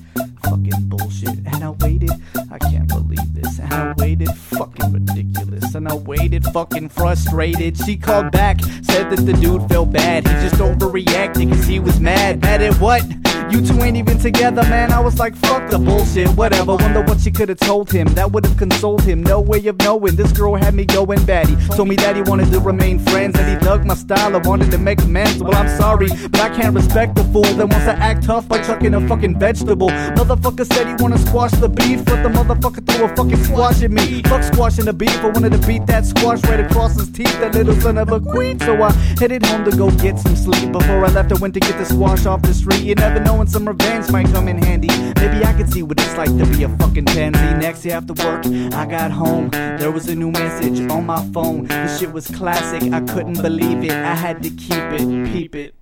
Fucking 0.43 0.89
bullshit. 0.89 1.39
And 1.47 1.65
I 1.65 1.71
waited. 1.71 2.11
I 2.51 2.59
can't 2.59 2.89
believe 2.89 3.35
this. 3.35 3.59
And 3.59 3.73
I 3.73 3.95
waited. 3.97 4.29
Fucking 4.29 4.93
ridiculous. 4.93 5.53
And 5.75 5.89
I 5.89 5.95
waited. 5.95 6.45
Fucking 6.45 6.89
frustrated. 6.91 7.77
She 7.79 7.97
called 7.97 8.31
back. 8.31 8.61
Said 8.83 9.11
that 9.11 9.27
the 9.27 9.33
dude 9.33 9.68
felt 9.68 9.91
bad. 9.93 10.27
He 10.27 10.35
just 10.35 10.57
overreacted 10.57 11.51
because 11.51 11.66
he 11.66 11.81
was 11.81 11.99
mad. 11.99 12.41
Mad 12.43 12.62
at 12.62 12.75
what? 12.81 13.03
You 13.51 13.64
two 13.64 13.80
ain't 13.82 13.97
even 13.97 14.18
together, 14.18 14.62
man. 14.62 14.92
I 14.92 15.01
was 15.01 15.18
like, 15.18 15.36
fuck 15.36 15.70
the 15.70 15.78
bullshit, 15.78 16.28
whatever. 16.30 16.76
Wonder 16.76 17.03
what 17.03 17.20
she 17.20 17.30
could 17.30 17.49
have 17.49 17.59
told 17.59 17.90
him. 17.90 18.07
That 18.14 18.32
would 18.32 18.45
have 18.47 18.57
consoled 18.57 19.03
him. 19.03 19.22
No 19.22 19.40
way 19.40 19.64
of 19.66 19.78
knowing. 19.78 20.16
This 20.16 20.32
girl 20.32 20.55
had 20.55 20.74
me 20.74 20.84
going 20.84 21.24
batty. 21.24 21.57
Told 21.76 21.88
me 21.88 21.97
that 21.97 22.16
he 22.16 22.22
wanted 22.22 22.51
to 22.53 22.61
remain 22.61 22.99
friends. 22.99 23.34
That 23.34 23.49
he 23.49 23.64
dug 23.64 23.84
my 23.84 23.95
style. 23.95 24.34
I 24.34 24.38
wanted 24.38 24.70
to 24.72 24.78
make 24.78 25.01
amends. 25.03 25.42
Well, 25.42 25.55
I'm 25.55 25.68
sorry, 25.76 26.09
but 26.30 26.40
I 26.40 26.49
can't 26.55 26.74
respect 26.74 27.14
the 27.14 27.24
fool 27.24 27.42
that 27.42 27.66
wants 27.66 27.86
to 27.86 27.92
act 27.92 28.24
tough 28.24 28.49
by 28.49 28.62
chucking 28.62 28.95
a 28.95 29.07
fucking 29.07 29.38
vegetable. 29.38 29.88
Motherfucker 29.88 30.66
said 30.72 30.86
he 30.86 30.95
wanna 31.03 31.18
squash 31.18 31.53
the 31.53 31.68
beef, 31.68 32.05
but 32.05 32.22
the 32.22 32.28
motherfucker 32.28 32.86
threw 32.86 33.05
a 33.05 33.09
fucking 33.14 33.45
squash 33.45 33.82
at 33.82 33.90
me. 33.90 34.22
Fuck 34.22 34.42
squashing 34.42 34.86
the 34.86 34.92
beef. 34.92 35.16
I 35.22 35.28
wanted 35.28 35.53
to 35.53 35.66
beat 35.66 35.86
that 35.86 36.07
squash 36.07 36.42
right 36.45 36.61
across 36.61 36.95
his 36.95 37.11
teeth. 37.11 37.38
That 37.40 37.55
little 37.55 37.74
son 37.80 37.99
of 37.99 38.11
a 38.11 38.20
queen. 38.20 38.59
So 38.61 38.82
I 38.82 38.92
headed 39.18 39.45
home 39.47 39.64
to 39.64 39.76
go 39.76 39.90
get 39.90 40.18
some 40.18 40.36
sleep. 40.36 40.72
Before 40.72 41.05
I 41.05 41.09
left, 41.11 41.30
I 41.32 41.38
went 41.38 41.55
to 41.55 41.61
get 41.61 41.76
the 41.78 41.84
squash 41.84 42.26
off 42.26 42.42
the 42.42 42.55
street. 42.55 42.82
You 42.82 42.95
never 42.95 43.20
know 43.20 43.34
when 43.39 43.47
some 43.47 43.66
revenge 43.66 44.11
might 44.11 44.26
come 44.26 44.49
in 44.49 44.59
handy. 44.62 44.89
Maybe 44.89 45.45
I 45.45 45.53
could 45.53 45.72
see 45.72 45.82
what 45.82 46.01
it's 46.01 46.16
like 46.16 46.28
to 46.28 46.47
be 46.47 46.64
a 46.64 46.68
fucking 46.76 47.07
pansy. 47.07 47.59
Next 47.59 47.82
day 47.82 47.93
after 47.93 48.12
work, 48.24 48.47
I 48.74 48.87
got 48.87 49.11
home. 49.11 49.51
There 49.51 49.91
was 49.91 50.09
a 50.09 50.14
new 50.14 50.30
message 50.30 50.80
on 50.91 51.07
my 51.07 51.24
phone. 51.32 51.64
This 51.64 51.99
shit 51.99 52.12
was 52.12 52.26
classic. 52.28 52.93
I 52.93 53.01
couldn't 53.01 53.41
believe 53.43 53.85
it. 53.85 53.93
I 53.93 54.14
had 54.14 54.43
to 54.43 54.51
keep 54.51 54.72
it, 54.72 55.32
peep 55.32 55.55
it. 55.55 55.74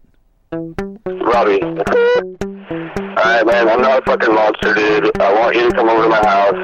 Robbie. 0.53 1.63
Alright, 3.23 3.47
man, 3.47 3.69
I'm 3.69 3.81
not 3.81 4.03
a 4.03 4.05
fucking 4.05 4.35
monster, 4.35 4.75
dude. 4.75 5.21
I 5.21 5.33
want 5.33 5.57
you 5.57 5.71
to 5.71 5.75
come 5.77 5.89
over 5.89 6.03
to 6.05 6.09
my 6.09 6.25
house. 6.25 6.55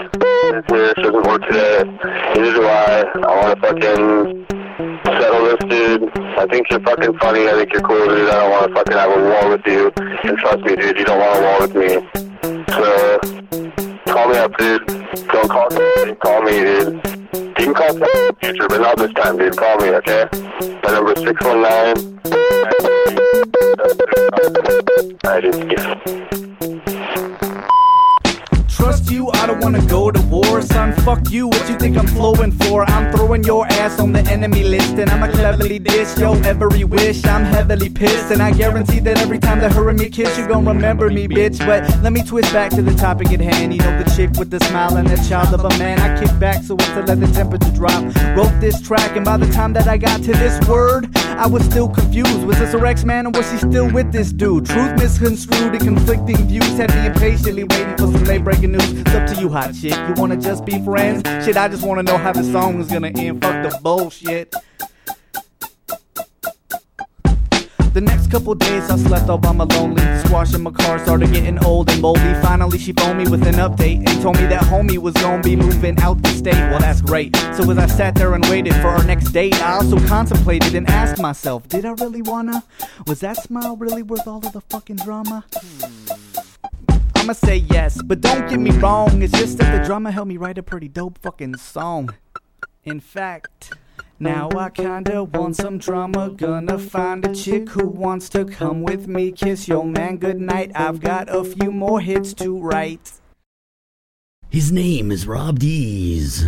This 0.68 0.94
doesn't 0.94 1.26
work 1.26 1.42
today. 1.42 1.84
Neither 2.34 2.52
do 2.52 2.66
I. 2.66 3.04
I 3.14 3.40
want 3.40 3.54
to 3.54 3.66
fucking 3.66 4.57
settle 4.78 5.44
this, 5.44 5.58
dude. 5.68 6.08
I 6.38 6.46
think 6.46 6.70
you're 6.70 6.80
fucking 6.80 7.18
funny. 7.18 7.48
I 7.48 7.52
think 7.52 7.72
you're 7.72 7.82
cool, 7.82 8.06
dude. 8.06 8.28
I 8.28 8.34
don't 8.34 8.50
want 8.50 8.68
to 8.68 8.74
fucking 8.74 8.96
have 8.96 9.10
a 9.10 9.18
war 9.22 9.50
with 9.50 9.66
you. 9.66 9.92
And 9.96 10.38
trust 10.38 10.62
me, 10.64 10.76
dude, 10.76 10.98
you 10.98 11.04
don't 11.04 11.18
want 11.18 11.38
a 11.38 11.42
war 11.42 11.60
with 11.66 11.74
me. 11.74 11.88
So, 12.68 13.18
call 14.12 14.28
me 14.28 14.38
up, 14.38 14.56
dude. 14.56 14.86
Don't 15.32 15.48
call 15.48 15.68
me. 15.70 16.14
Call 16.20 16.42
me, 16.42 16.52
dude. 16.52 16.94
You 17.58 17.64
can 17.64 17.74
call 17.74 17.92
me 17.94 18.06
in 18.06 18.26
the 18.28 18.36
future, 18.40 18.68
but 18.68 18.80
not 18.80 18.96
this 18.98 19.12
time, 19.14 19.36
dude. 19.36 19.56
Call 19.56 19.78
me, 19.78 19.88
okay? 19.88 20.28
My 20.84 20.92
number 20.92 21.12
is 21.12 21.24
619. 21.24 22.18
I 25.24 25.40
just 25.40 26.47
You, 29.10 29.30
I 29.30 29.46
don't 29.46 29.60
wanna 29.60 29.84
go 29.86 30.10
to 30.10 30.20
war, 30.22 30.60
son. 30.60 30.92
Fuck 31.04 31.30
you, 31.30 31.48
what 31.48 31.68
you 31.68 31.78
think 31.78 31.96
I'm 31.96 32.06
flowing 32.06 32.52
for? 32.52 32.84
I'm 32.84 33.10
throwing 33.12 33.42
your 33.42 33.66
ass 33.66 33.98
on 33.98 34.12
the 34.12 34.20
enemy 34.30 34.64
list, 34.64 34.94
and 34.98 35.08
I'ma 35.08 35.28
cleverly 35.32 35.78
dish 35.78 36.16
your 36.18 36.36
every 36.44 36.84
wish. 36.84 37.24
I'm 37.24 37.44
heavily 37.44 37.88
pissed, 37.88 38.30
and 38.30 38.42
I 38.42 38.52
guarantee 38.52 39.00
that 39.00 39.18
every 39.18 39.38
time 39.38 39.60
that 39.60 39.72
her 39.72 39.88
and 39.88 39.98
me 39.98 40.10
kiss, 40.10 40.36
you 40.36 40.46
gon' 40.46 40.66
remember 40.66 41.08
me, 41.08 41.26
bitch. 41.26 41.58
But 41.58 41.88
let 42.02 42.12
me 42.12 42.22
twist 42.22 42.52
back 42.52 42.70
to 42.72 42.82
the 42.82 42.94
topic 42.94 43.32
at 43.32 43.40
hand. 43.40 43.72
You 43.72 43.80
know, 43.80 44.02
the 44.02 44.10
chick 44.10 44.30
with 44.38 44.50
the 44.50 44.60
smile 44.66 44.96
and 44.96 45.08
the 45.08 45.16
child 45.28 45.54
of 45.54 45.64
a 45.64 45.78
man. 45.78 45.98
I 46.00 46.18
kick 46.20 46.38
back 46.38 46.62
so 46.62 46.76
as 46.78 46.88
to 46.88 47.02
let 47.02 47.20
the 47.20 47.28
temperature 47.28 47.72
drop. 47.72 48.04
Wrote 48.36 48.60
this 48.60 48.80
track, 48.80 49.16
and 49.16 49.24
by 49.24 49.38
the 49.38 49.50
time 49.52 49.72
that 49.72 49.88
I 49.88 49.96
got 49.96 50.22
to 50.22 50.32
this 50.32 50.68
word, 50.68 51.08
I 51.16 51.46
was 51.46 51.64
still 51.64 51.88
confused. 51.88 52.44
Was 52.44 52.58
this 52.58 52.72
her 52.72 52.84
ex 52.84 53.04
man, 53.04 53.26
or 53.26 53.30
was 53.30 53.48
she 53.50 53.56
still 53.56 53.90
with 53.90 54.12
this 54.12 54.32
dude? 54.32 54.66
Truth 54.66 54.98
misconstrued 54.98 55.74
and 55.74 55.80
conflicting 55.80 56.36
views 56.46 56.76
had 56.76 56.94
me 56.94 57.06
impatiently 57.06 57.64
waiting 57.64 57.96
for 57.96 58.12
some 58.12 58.24
late 58.24 58.44
breaking 58.44 58.72
news. 58.72 58.97
It's 59.00 59.14
up 59.14 59.28
to 59.28 59.40
you, 59.40 59.48
hot 59.48 59.74
chick. 59.74 59.92
You 59.92 60.14
wanna 60.16 60.36
just 60.36 60.64
be 60.64 60.82
friends? 60.82 61.22
Shit, 61.44 61.56
I 61.56 61.68
just 61.68 61.86
wanna 61.86 62.02
know 62.02 62.18
how 62.18 62.32
the 62.32 62.42
song 62.44 62.80
is 62.80 62.88
gonna 62.88 63.08
end. 63.08 63.42
Fuck 63.42 63.70
the 63.70 63.78
bullshit. 63.80 64.54
The 67.94 68.02
next 68.02 68.30
couple 68.30 68.54
days 68.54 68.90
I 68.90 68.96
slept 68.96 69.28
all 69.28 69.38
by 69.38 69.52
my 69.52 69.64
lonely. 69.64 70.02
Squash 70.20 70.54
in 70.54 70.62
my 70.62 70.70
car 70.70 70.98
started 71.00 71.32
getting 71.32 71.58
old 71.64 71.90
and 71.90 72.02
moldy. 72.02 72.34
Finally 72.42 72.78
she 72.78 72.92
phoned 72.92 73.18
me 73.18 73.26
with 73.28 73.46
an 73.46 73.54
update 73.54 74.06
and 74.08 74.22
told 74.22 74.36
me 74.36 74.46
that 74.46 74.62
homie 74.62 74.98
was 74.98 75.14
gonna 75.14 75.42
be 75.42 75.56
moving 75.56 75.98
out 76.00 76.22
the 76.22 76.28
state. 76.28 76.54
Well 76.54 76.80
that's 76.80 77.00
great. 77.00 77.34
So 77.56 77.68
as 77.70 77.78
I 77.78 77.86
sat 77.86 78.14
there 78.14 78.34
and 78.34 78.44
waited 78.46 78.74
for 78.74 78.88
our 78.88 79.02
next 79.04 79.30
date, 79.32 79.60
I 79.62 79.72
also 79.72 79.98
contemplated 80.06 80.74
and 80.74 80.88
asked 80.88 81.20
myself, 81.20 81.66
did 81.68 81.84
I 81.84 81.92
really 81.92 82.22
wanna? 82.22 82.62
Was 83.06 83.20
that 83.20 83.36
smile 83.42 83.76
really 83.76 84.02
worth 84.02 84.26
all 84.28 84.46
of 84.46 84.52
the 84.52 84.60
fucking 84.60 84.96
drama? 84.96 85.44
I'ma 87.28 87.34
say 87.34 87.56
yes, 87.56 88.00
but 88.00 88.22
don't 88.22 88.48
get 88.48 88.58
me 88.58 88.70
wrong. 88.70 89.20
It's 89.20 89.38
just 89.38 89.58
that 89.58 89.78
the 89.78 89.86
drama 89.86 90.10
helped 90.10 90.30
me 90.30 90.38
write 90.38 90.56
a 90.56 90.62
pretty 90.62 90.88
dope 90.88 91.18
fucking 91.18 91.58
song. 91.58 92.14
In 92.84 93.00
fact, 93.00 93.74
now 94.18 94.48
I 94.56 94.70
kinda 94.70 95.24
want 95.24 95.56
some 95.56 95.76
drama. 95.76 96.30
Gonna 96.30 96.78
find 96.78 97.26
a 97.26 97.34
chick 97.34 97.68
who 97.68 97.86
wants 97.86 98.30
to 98.30 98.46
come 98.46 98.80
with 98.80 99.08
me. 99.08 99.30
Kiss 99.30 99.68
your 99.68 99.84
man 99.84 100.16
goodnight. 100.16 100.72
I've 100.74 101.00
got 101.00 101.28
a 101.28 101.44
few 101.44 101.70
more 101.70 102.00
hits 102.00 102.32
to 102.32 102.58
write. 102.58 103.12
His 104.48 104.72
name 104.72 105.12
is 105.12 105.26
Rob 105.26 105.58
Dees. 105.58 106.46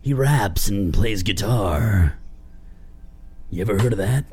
He 0.00 0.14
raps 0.14 0.68
and 0.68 0.94
plays 0.94 1.24
guitar. 1.24 2.20
You 3.50 3.62
ever 3.62 3.80
heard 3.80 3.94
of 3.94 3.98
that? 3.98 4.26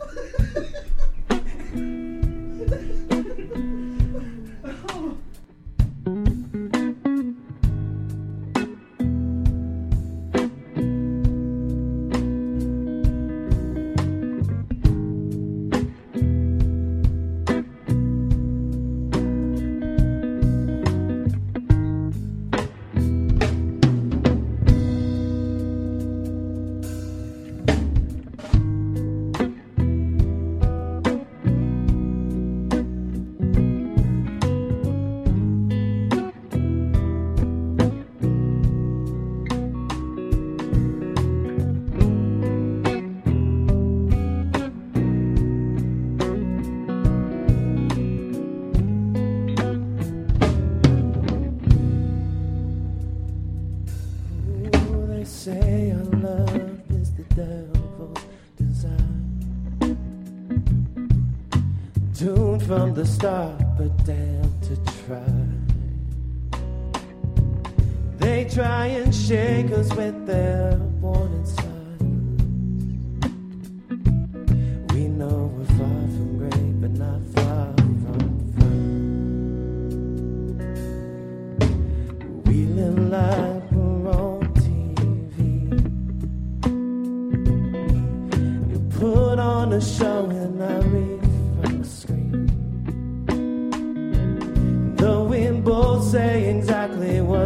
Start, 63.05 63.57
but 63.77 64.05
damn 64.05 64.38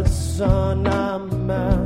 exactly 0.04 0.40
what's 0.40 0.40
on 0.40 1.83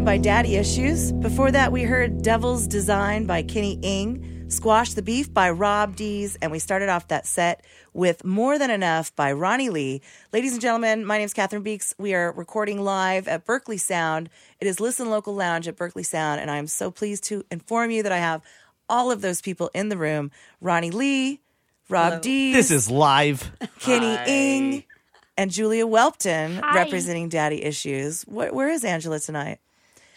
was 0.00 0.04
by 0.04 0.18
Daddy 0.18 0.56
Issues. 0.56 1.12
Before 1.12 1.50
that, 1.50 1.72
we 1.72 1.82
heard 1.82 2.22
Devil's 2.22 2.66
Design 2.66 3.26
by 3.26 3.42
Kenny 3.42 3.78
Ing, 3.82 4.46
Squash 4.48 4.92
the 4.92 5.02
Beef 5.02 5.32
by 5.32 5.50
Rob 5.50 5.96
Dees, 5.96 6.36
and 6.40 6.52
we 6.52 6.58
started 6.58 6.88
off 6.88 7.08
that 7.08 7.26
set 7.26 7.64
with 7.94 8.24
More 8.24 8.58
Than 8.58 8.70
Enough 8.70 9.16
by 9.16 9.32
Ronnie 9.32 9.70
Lee. 9.70 10.00
Ladies 10.32 10.52
and 10.52 10.60
gentlemen, 10.60 11.04
my 11.04 11.18
name 11.18 11.24
is 11.24 11.34
Catherine 11.34 11.62
Beeks. 11.62 11.94
We 11.98 12.14
are 12.14 12.32
recording 12.32 12.80
live 12.80 13.26
at 13.26 13.44
Berkeley 13.44 13.76
Sound. 13.76 14.30
It 14.60 14.68
is 14.68 14.78
Listen 14.78 15.10
Local 15.10 15.34
Lounge 15.34 15.66
at 15.66 15.76
Berkeley 15.76 16.04
Sound, 16.04 16.40
and 16.40 16.50
I 16.50 16.58
am 16.58 16.68
so 16.68 16.90
pleased 16.92 17.24
to 17.24 17.44
inform 17.50 17.90
you 17.90 18.04
that 18.04 18.12
I 18.12 18.18
have 18.18 18.42
all 18.88 19.10
of 19.10 19.20
those 19.20 19.40
people 19.40 19.70
in 19.74 19.88
the 19.88 19.96
room 19.96 20.30
Ronnie 20.60 20.92
Lee, 20.92 21.40
Rob 21.88 22.22
Dees. 22.22 22.54
This 22.54 22.70
is 22.70 22.90
live. 22.90 23.50
Kenny 23.80 24.16
Ing 24.26 24.84
and 25.36 25.50
Julia 25.50 25.86
Welpton 25.86 26.60
Hi. 26.60 26.74
representing 26.74 27.28
Daddy 27.28 27.64
Issues. 27.64 28.22
Where, 28.22 28.52
where 28.52 28.68
is 28.68 28.84
Angela 28.84 29.18
tonight? 29.18 29.58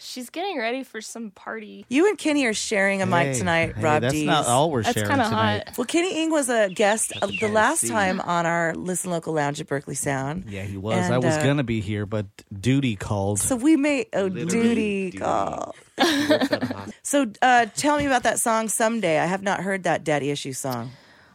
She's 0.04 0.30
getting 0.30 0.58
ready 0.58 0.82
for 0.82 1.00
some 1.00 1.30
party. 1.30 1.86
You 1.88 2.08
and 2.08 2.18
Kenny 2.18 2.44
are 2.46 2.52
sharing 2.54 3.02
a 3.02 3.06
mic 3.06 3.28
Hey, 3.28 3.34
tonight, 3.38 3.76
hey, 3.76 3.82
Rob 3.82 4.02
that's 4.02 4.12
Dees. 4.14 4.26
not 4.26 4.46
all 4.46 4.70
we're 4.70 4.82
That's 4.82 4.94
sharing 4.94 5.10
kinda 5.10 5.24
tonight. 5.26 5.62
hot. 5.68 5.78
Well, 5.78 5.84
Kenny 5.86 6.22
Ing 6.22 6.30
was 6.30 6.48
a 6.48 6.68
guest 6.70 7.12
uh, 7.22 7.28
the 7.40 7.48
last 7.48 7.86
time 7.86 8.20
on 8.20 8.44
our 8.44 8.74
Listen 8.74 9.10
Local 9.12 9.32
Lounge 9.32 9.60
at 9.60 9.68
Berkeley 9.68 9.94
Sound. 9.94 10.46
Yeah, 10.48 10.62
he 10.64 10.76
was. 10.76 10.96
And, 10.96 11.14
I 11.14 11.18
was 11.18 11.36
uh, 11.36 11.42
gonna 11.44 11.62
be 11.62 11.80
here, 11.80 12.04
but 12.04 12.26
duty 12.58 12.96
called. 12.96 13.38
So 13.38 13.54
we 13.54 13.76
made 13.76 14.08
oh 14.12 14.28
duty 14.28 15.12
call. 15.12 15.74
so 17.02 17.30
uh, 17.40 17.66
tell 17.76 17.96
me 17.96 18.06
about 18.06 18.24
that 18.24 18.40
song 18.40 18.68
someday. 18.68 19.18
I 19.20 19.26
have 19.26 19.42
not 19.42 19.60
heard 19.60 19.84
that 19.84 20.02
Daddy 20.04 20.30
Issue 20.30 20.52
song. 20.52 20.90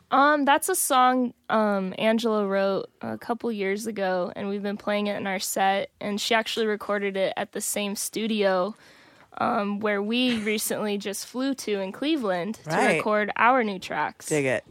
Um, 0.09 0.45
that's 0.45 0.69
a 0.69 0.75
song 0.75 1.33
um 1.49 1.93
Angela 1.97 2.47
wrote 2.47 2.89
a 3.01 3.17
couple 3.17 3.51
years 3.51 3.87
ago, 3.87 4.31
and 4.35 4.47
we've 4.47 4.63
been 4.63 4.77
playing 4.77 5.07
it 5.07 5.17
in 5.17 5.27
our 5.27 5.39
set. 5.39 5.89
And 5.99 6.19
she 6.19 6.33
actually 6.33 6.67
recorded 6.67 7.17
it 7.17 7.33
at 7.35 7.51
the 7.51 7.61
same 7.61 7.95
studio 7.95 8.75
um, 9.37 9.79
where 9.79 10.01
we 10.01 10.39
recently 10.39 10.97
just 10.97 11.25
flew 11.25 11.53
to 11.55 11.79
in 11.79 11.91
Cleveland 11.91 12.59
to 12.69 12.75
record 12.75 13.31
our 13.35 13.63
new 13.63 13.79
tracks. 13.79 14.27
Dig 14.27 14.45
it. 14.45 14.65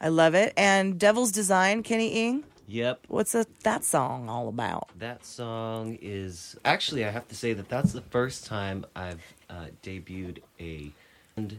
I 0.00 0.08
love 0.08 0.34
it. 0.34 0.52
And 0.56 0.98
Devil's 0.98 1.32
Design, 1.32 1.82
Kenny 1.82 2.08
Ing. 2.08 2.44
Yep. 2.68 3.06
What's 3.08 3.34
a, 3.34 3.46
that 3.62 3.82
song 3.82 4.28
all 4.28 4.48
about? 4.48 4.90
That 4.98 5.24
song 5.24 5.98
is 6.02 6.54
actually 6.64 7.04
I 7.04 7.10
have 7.10 7.26
to 7.28 7.34
say 7.34 7.54
that 7.54 7.68
that's 7.68 7.92
the 7.92 8.02
first 8.02 8.46
time 8.46 8.84
I've 8.94 9.22
uh, 9.48 9.66
debuted 9.82 10.40
a 10.60 10.92
band 11.34 11.58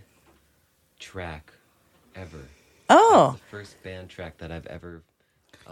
track 1.00 1.52
ever. 2.16 2.46
Oh. 2.90 3.30
That's 3.32 3.42
the 3.42 3.48
first 3.58 3.84
band 3.84 4.10
track 4.10 4.38
that 4.40 4.52
I've 4.52 4.66
ever. 4.68 5.02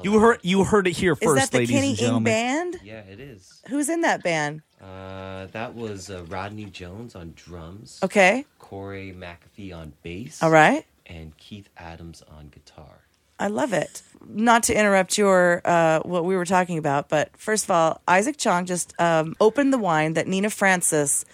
You 0.03 0.19
heard 0.19 0.39
you 0.43 0.63
heard 0.63 0.85
it 0.85 0.95
here 0.95 1.13
Is 1.13 1.19
first, 1.19 1.43
is 1.43 1.49
that 1.49 1.51
the 1.51 1.57
ladies 1.59 1.75
Kenny 1.75 1.89
and 1.89 1.97
Ing 1.99 2.05
gentlemen. 2.05 2.23
band? 2.23 2.79
Yeah, 2.83 2.99
it 2.99 3.19
is. 3.19 3.61
Who's 3.67 3.89
in 3.89 4.01
that 4.01 4.21
band? 4.23 4.61
Uh, 4.79 5.47
that 5.47 5.73
was 5.73 6.11
uh, 6.11 6.23
Rodney 6.27 6.65
Jones 6.65 7.15
on 7.15 7.33
drums. 7.35 7.99
Okay. 8.03 8.45
Corey 8.59 9.11
McAfee 9.17 9.75
on 9.75 9.93
bass. 10.03 10.43
All 10.43 10.51
right. 10.51 10.85
And 11.07 11.35
Keith 11.37 11.67
Adams 11.77 12.21
on 12.37 12.49
guitar. 12.49 12.99
I 13.39 13.47
love 13.47 13.73
it. 13.73 14.03
Not 14.27 14.63
to 14.63 14.77
interrupt 14.77 15.17
your 15.17 15.61
uh, 15.65 16.01
what 16.01 16.25
we 16.25 16.35
were 16.35 16.45
talking 16.45 16.77
about, 16.77 17.09
but 17.09 17.35
first 17.35 17.63
of 17.65 17.71
all, 17.71 18.01
Isaac 18.07 18.37
Chong 18.37 18.65
just 18.67 18.93
um, 18.99 19.35
opened 19.39 19.73
the 19.73 19.77
wine 19.79 20.13
that 20.13 20.27
Nina 20.27 20.49
Francis 20.51 21.25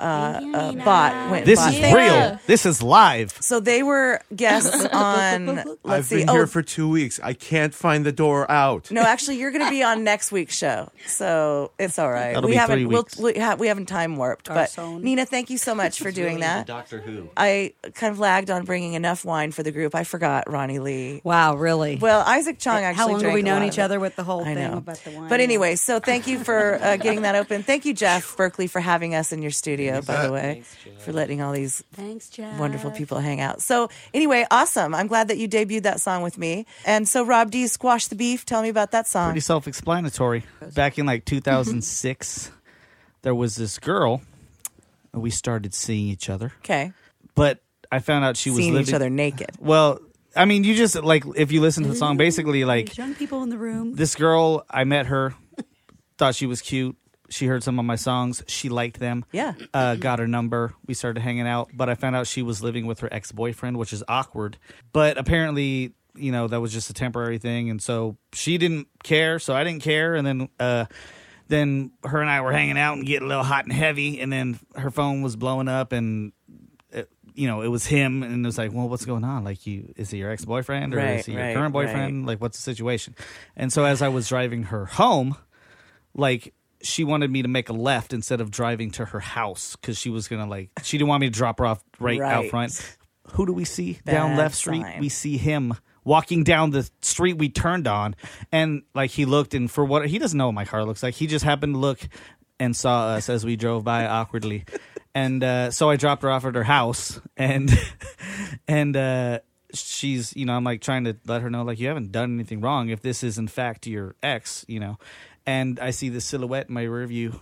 uh, 0.00 0.40
uh, 0.54 0.72
bought. 0.84 1.30
Went, 1.30 1.46
This 1.46 1.58
bought. 1.60 1.74
is 1.74 1.94
real. 1.94 2.38
This 2.46 2.66
is 2.66 2.82
live. 2.82 3.32
So 3.40 3.60
they 3.60 3.82
were 3.82 4.20
guests 4.34 4.84
on. 4.92 5.46
Let's 5.46 5.68
I've 5.84 6.04
see. 6.06 6.16
been 6.20 6.30
oh, 6.30 6.32
here 6.34 6.46
for 6.46 6.62
two 6.62 6.88
weeks. 6.88 7.20
I 7.22 7.32
can't 7.34 7.74
find 7.74 8.04
the 8.06 8.12
door 8.12 8.50
out. 8.50 8.90
no, 8.90 9.02
actually, 9.02 9.38
you're 9.38 9.50
going 9.50 9.64
to 9.64 9.70
be 9.70 9.82
on 9.82 10.04
next 10.04 10.32
week's 10.32 10.56
show, 10.56 10.90
so 11.06 11.72
it's 11.78 11.98
all 11.98 12.10
right. 12.10 12.34
That'll 12.34 12.48
we 12.48 12.54
be 12.54 12.56
haven't 12.58 12.76
three 12.78 12.86
we'll, 12.86 13.02
weeks. 13.02 13.16
we, 13.18 13.34
ha- 13.34 13.56
we 13.58 13.66
haven't 13.68 13.86
time 13.86 14.16
warped, 14.16 14.48
but 14.48 14.70
Garçon. 14.70 15.02
Nina, 15.02 15.26
thank 15.26 15.50
you 15.50 15.58
so 15.58 15.74
much 15.74 15.98
for 15.98 16.10
doing 16.10 16.36
Really 16.36 16.40
that. 16.42 16.66
Doctor 16.66 17.00
Who. 17.00 17.28
I 17.36 17.74
kind 17.94 18.12
of 18.12 18.18
lagged 18.18 18.50
on 18.50 18.64
bringing 18.64 18.94
enough 18.94 19.24
wine 19.24 19.52
for 19.52 19.62
the 19.62 19.72
group. 19.72 19.94
I 19.94 20.04
forgot 20.04 20.48
Ronnie 20.50 20.78
Lee. 20.78 21.20
Wow, 21.24 21.56
really? 21.56 21.96
Well, 21.96 22.20
Isaac 22.26 22.58
Chong 22.58 22.82
How 22.82 22.88
actually. 22.90 23.12
long 23.12 23.24
have 23.24 23.32
we 23.34 23.42
known 23.42 23.62
each 23.64 23.78
other 23.78 24.00
with 24.00 24.16
the 24.16 24.24
whole 24.24 24.42
I 24.42 24.54
thing 24.54 24.70
know. 24.70 24.78
about 24.78 24.96
the 24.98 25.10
wine? 25.10 25.28
But 25.28 25.40
anyway, 25.40 25.76
so 25.76 25.98
thank 26.00 26.26
you 26.26 26.42
for 26.42 26.74
uh, 26.80 26.96
getting 26.96 27.22
that 27.22 27.34
open. 27.34 27.62
Thank 27.62 27.84
you, 27.84 27.92
Jeff 27.94 28.36
Berkeley, 28.36 28.66
for 28.66 28.80
having 28.80 29.14
us 29.14 29.32
in 29.32 29.42
your 29.42 29.50
studio. 29.50 29.89
By 30.00 30.26
the 30.26 30.32
way, 30.32 30.62
for 30.98 31.12
letting 31.12 31.42
all 31.42 31.52
these 31.52 31.82
Thanks, 31.92 32.28
Jeff. 32.28 32.58
wonderful 32.58 32.90
people 32.90 33.18
hang 33.18 33.40
out. 33.40 33.62
So 33.62 33.88
anyway, 34.14 34.46
awesome. 34.50 34.94
I'm 34.94 35.06
glad 35.06 35.28
that 35.28 35.38
you 35.38 35.48
debuted 35.48 35.82
that 35.82 36.00
song 36.00 36.22
with 36.22 36.38
me. 36.38 36.66
And 36.84 37.08
so, 37.08 37.24
Rob 37.24 37.50
D, 37.50 37.66
squash 37.66 38.06
the 38.06 38.14
beef. 38.16 38.46
Tell 38.46 38.62
me 38.62 38.68
about 38.68 38.92
that 38.92 39.06
song. 39.06 39.30
Pretty 39.30 39.40
self-explanatory. 39.40 40.44
Back 40.74 40.98
in 40.98 41.06
like 41.06 41.24
2006, 41.24 42.50
there 43.22 43.34
was 43.34 43.56
this 43.56 43.78
girl. 43.78 44.22
and 45.12 45.22
We 45.22 45.30
started 45.30 45.74
seeing 45.74 46.08
each 46.08 46.30
other. 46.30 46.52
Okay. 46.58 46.92
But 47.34 47.60
I 47.90 47.98
found 47.98 48.24
out 48.24 48.36
she 48.36 48.50
was 48.50 48.58
Seeing 48.58 48.76
each 48.76 48.92
other 48.92 49.10
naked. 49.10 49.50
Well, 49.58 50.00
I 50.36 50.44
mean, 50.44 50.64
you 50.64 50.74
just 50.74 50.94
like 51.02 51.24
if 51.36 51.50
you 51.50 51.60
listen 51.60 51.82
to 51.84 51.88
the 51.88 51.96
song, 51.96 52.12
mm-hmm. 52.12 52.18
basically 52.18 52.64
like 52.64 52.86
There's 52.86 52.98
young 52.98 53.14
people 53.14 53.42
in 53.42 53.48
the 53.48 53.58
room. 53.58 53.94
this 53.96 54.14
girl. 54.14 54.64
I 54.70 54.84
met 54.84 55.06
her, 55.06 55.34
thought 56.18 56.34
she 56.34 56.46
was 56.46 56.60
cute. 56.60 56.96
She 57.30 57.46
heard 57.46 57.62
some 57.62 57.78
of 57.78 57.84
my 57.84 57.96
songs. 57.96 58.42
She 58.48 58.68
liked 58.68 58.98
them. 58.98 59.24
Yeah. 59.32 59.54
Uh, 59.72 59.94
got 59.94 60.18
her 60.18 60.26
number. 60.26 60.74
We 60.86 60.94
started 60.94 61.20
hanging 61.20 61.46
out. 61.46 61.70
But 61.72 61.88
I 61.88 61.94
found 61.94 62.16
out 62.16 62.26
she 62.26 62.42
was 62.42 62.62
living 62.62 62.86
with 62.86 63.00
her 63.00 63.08
ex 63.12 63.32
boyfriend, 63.32 63.76
which 63.78 63.92
is 63.92 64.02
awkward. 64.08 64.58
But 64.92 65.16
apparently, 65.16 65.94
you 66.16 66.32
know, 66.32 66.48
that 66.48 66.60
was 66.60 66.72
just 66.72 66.90
a 66.90 66.92
temporary 66.92 67.38
thing, 67.38 67.70
and 67.70 67.80
so 67.80 68.16
she 68.32 68.58
didn't 68.58 68.88
care. 69.04 69.38
So 69.38 69.54
I 69.54 69.64
didn't 69.64 69.82
care. 69.82 70.16
And 70.16 70.26
then, 70.26 70.48
uh, 70.58 70.86
then 71.46 71.92
her 72.04 72.20
and 72.20 72.28
I 72.28 72.40
were 72.40 72.52
hanging 72.52 72.78
out 72.78 72.96
and 72.96 73.06
getting 73.06 73.26
a 73.26 73.28
little 73.28 73.44
hot 73.44 73.64
and 73.64 73.72
heavy. 73.72 74.20
And 74.20 74.32
then 74.32 74.58
her 74.74 74.90
phone 74.90 75.22
was 75.22 75.36
blowing 75.36 75.68
up, 75.68 75.92
and 75.92 76.32
uh, 76.94 77.02
you 77.34 77.46
know, 77.46 77.62
it 77.62 77.68
was 77.68 77.86
him, 77.86 78.24
and 78.24 78.44
it 78.44 78.48
was 78.48 78.58
like, 78.58 78.72
well, 78.72 78.88
what's 78.88 79.04
going 79.04 79.24
on? 79.24 79.44
Like, 79.44 79.66
you 79.66 79.92
is 79.96 80.10
he 80.10 80.18
your 80.18 80.30
ex 80.32 80.44
boyfriend 80.44 80.94
or 80.94 80.98
Right, 80.98 81.20
is 81.20 81.26
he 81.26 81.32
your 81.32 81.42
right, 81.42 81.54
current 81.54 81.72
boyfriend? 81.72 82.26
Like, 82.26 82.40
what's 82.40 82.58
the 82.58 82.62
situation? 82.62 83.14
And 83.56 83.72
so 83.72 83.84
as 83.84 84.02
I 84.02 84.08
was 84.08 84.28
driving 84.28 84.64
her 84.64 84.86
home, 84.86 85.36
like 86.14 86.54
she 86.82 87.04
wanted 87.04 87.30
me 87.30 87.42
to 87.42 87.48
make 87.48 87.68
a 87.68 87.72
left 87.72 88.12
instead 88.12 88.40
of 88.40 88.50
driving 88.50 88.90
to 88.92 89.04
her 89.06 89.20
house 89.20 89.76
because 89.76 89.98
she 89.98 90.10
was 90.10 90.28
gonna 90.28 90.46
like 90.46 90.70
she 90.82 90.98
didn't 90.98 91.08
want 91.08 91.20
me 91.20 91.28
to 91.28 91.32
drop 91.32 91.58
her 91.58 91.66
off 91.66 91.82
right, 91.98 92.20
out 92.20 92.46
front. 92.46 92.98
Who 93.32 93.46
do 93.46 93.52
we 93.52 93.64
see 93.64 94.00
down 94.04 94.30
Bad 94.30 94.38
left 94.38 94.54
street? 94.54 94.84
We 94.98 95.08
see 95.08 95.36
him 95.36 95.74
walking 96.04 96.44
down 96.44 96.70
the 96.70 96.88
street 97.02 97.34
we 97.34 97.48
turned 97.48 97.86
on, 97.86 98.16
and 98.50 98.82
like 98.94 99.10
he 99.10 99.24
looked 99.24 99.54
and 99.54 99.70
for 99.70 99.84
what 99.84 100.08
he 100.08 100.18
doesn't 100.18 100.36
know 100.36 100.46
what 100.46 100.54
my 100.54 100.64
car 100.64 100.84
looks 100.84 101.02
like. 101.02 101.14
He 101.14 101.26
just 101.26 101.44
happened 101.44 101.74
to 101.74 101.78
look 101.78 102.00
and 102.58 102.74
saw 102.74 103.08
us 103.08 103.28
as 103.28 103.44
we 103.44 103.56
drove 103.56 103.84
by 103.84 104.06
awkwardly, 104.06 104.64
and 105.14 105.42
uh, 105.42 105.70
so 105.70 105.90
I 105.90 105.96
dropped 105.96 106.22
her 106.22 106.30
off 106.30 106.44
at 106.44 106.54
her 106.54 106.64
house, 106.64 107.20
and 107.36 107.70
and 108.68 108.96
uh, 108.96 109.40
she's 109.74 110.34
you 110.36 110.46
know 110.46 110.54
I'm 110.54 110.64
like 110.64 110.80
trying 110.80 111.04
to 111.04 111.16
let 111.26 111.42
her 111.42 111.50
know 111.50 111.62
like 111.62 111.78
you 111.78 111.88
haven't 111.88 112.12
done 112.12 112.34
anything 112.34 112.60
wrong 112.60 112.88
if 112.88 113.00
this 113.00 113.22
is 113.22 113.38
in 113.38 113.48
fact 113.48 113.86
your 113.86 114.16
ex, 114.22 114.64
you 114.68 114.80
know, 114.80 114.98
and 115.50 115.80
I 115.80 115.90
see 115.90 116.08
the 116.10 116.20
silhouette 116.20 116.68
in 116.68 116.74
my 116.74 116.84
rear 116.84 117.06
view. 117.06 117.40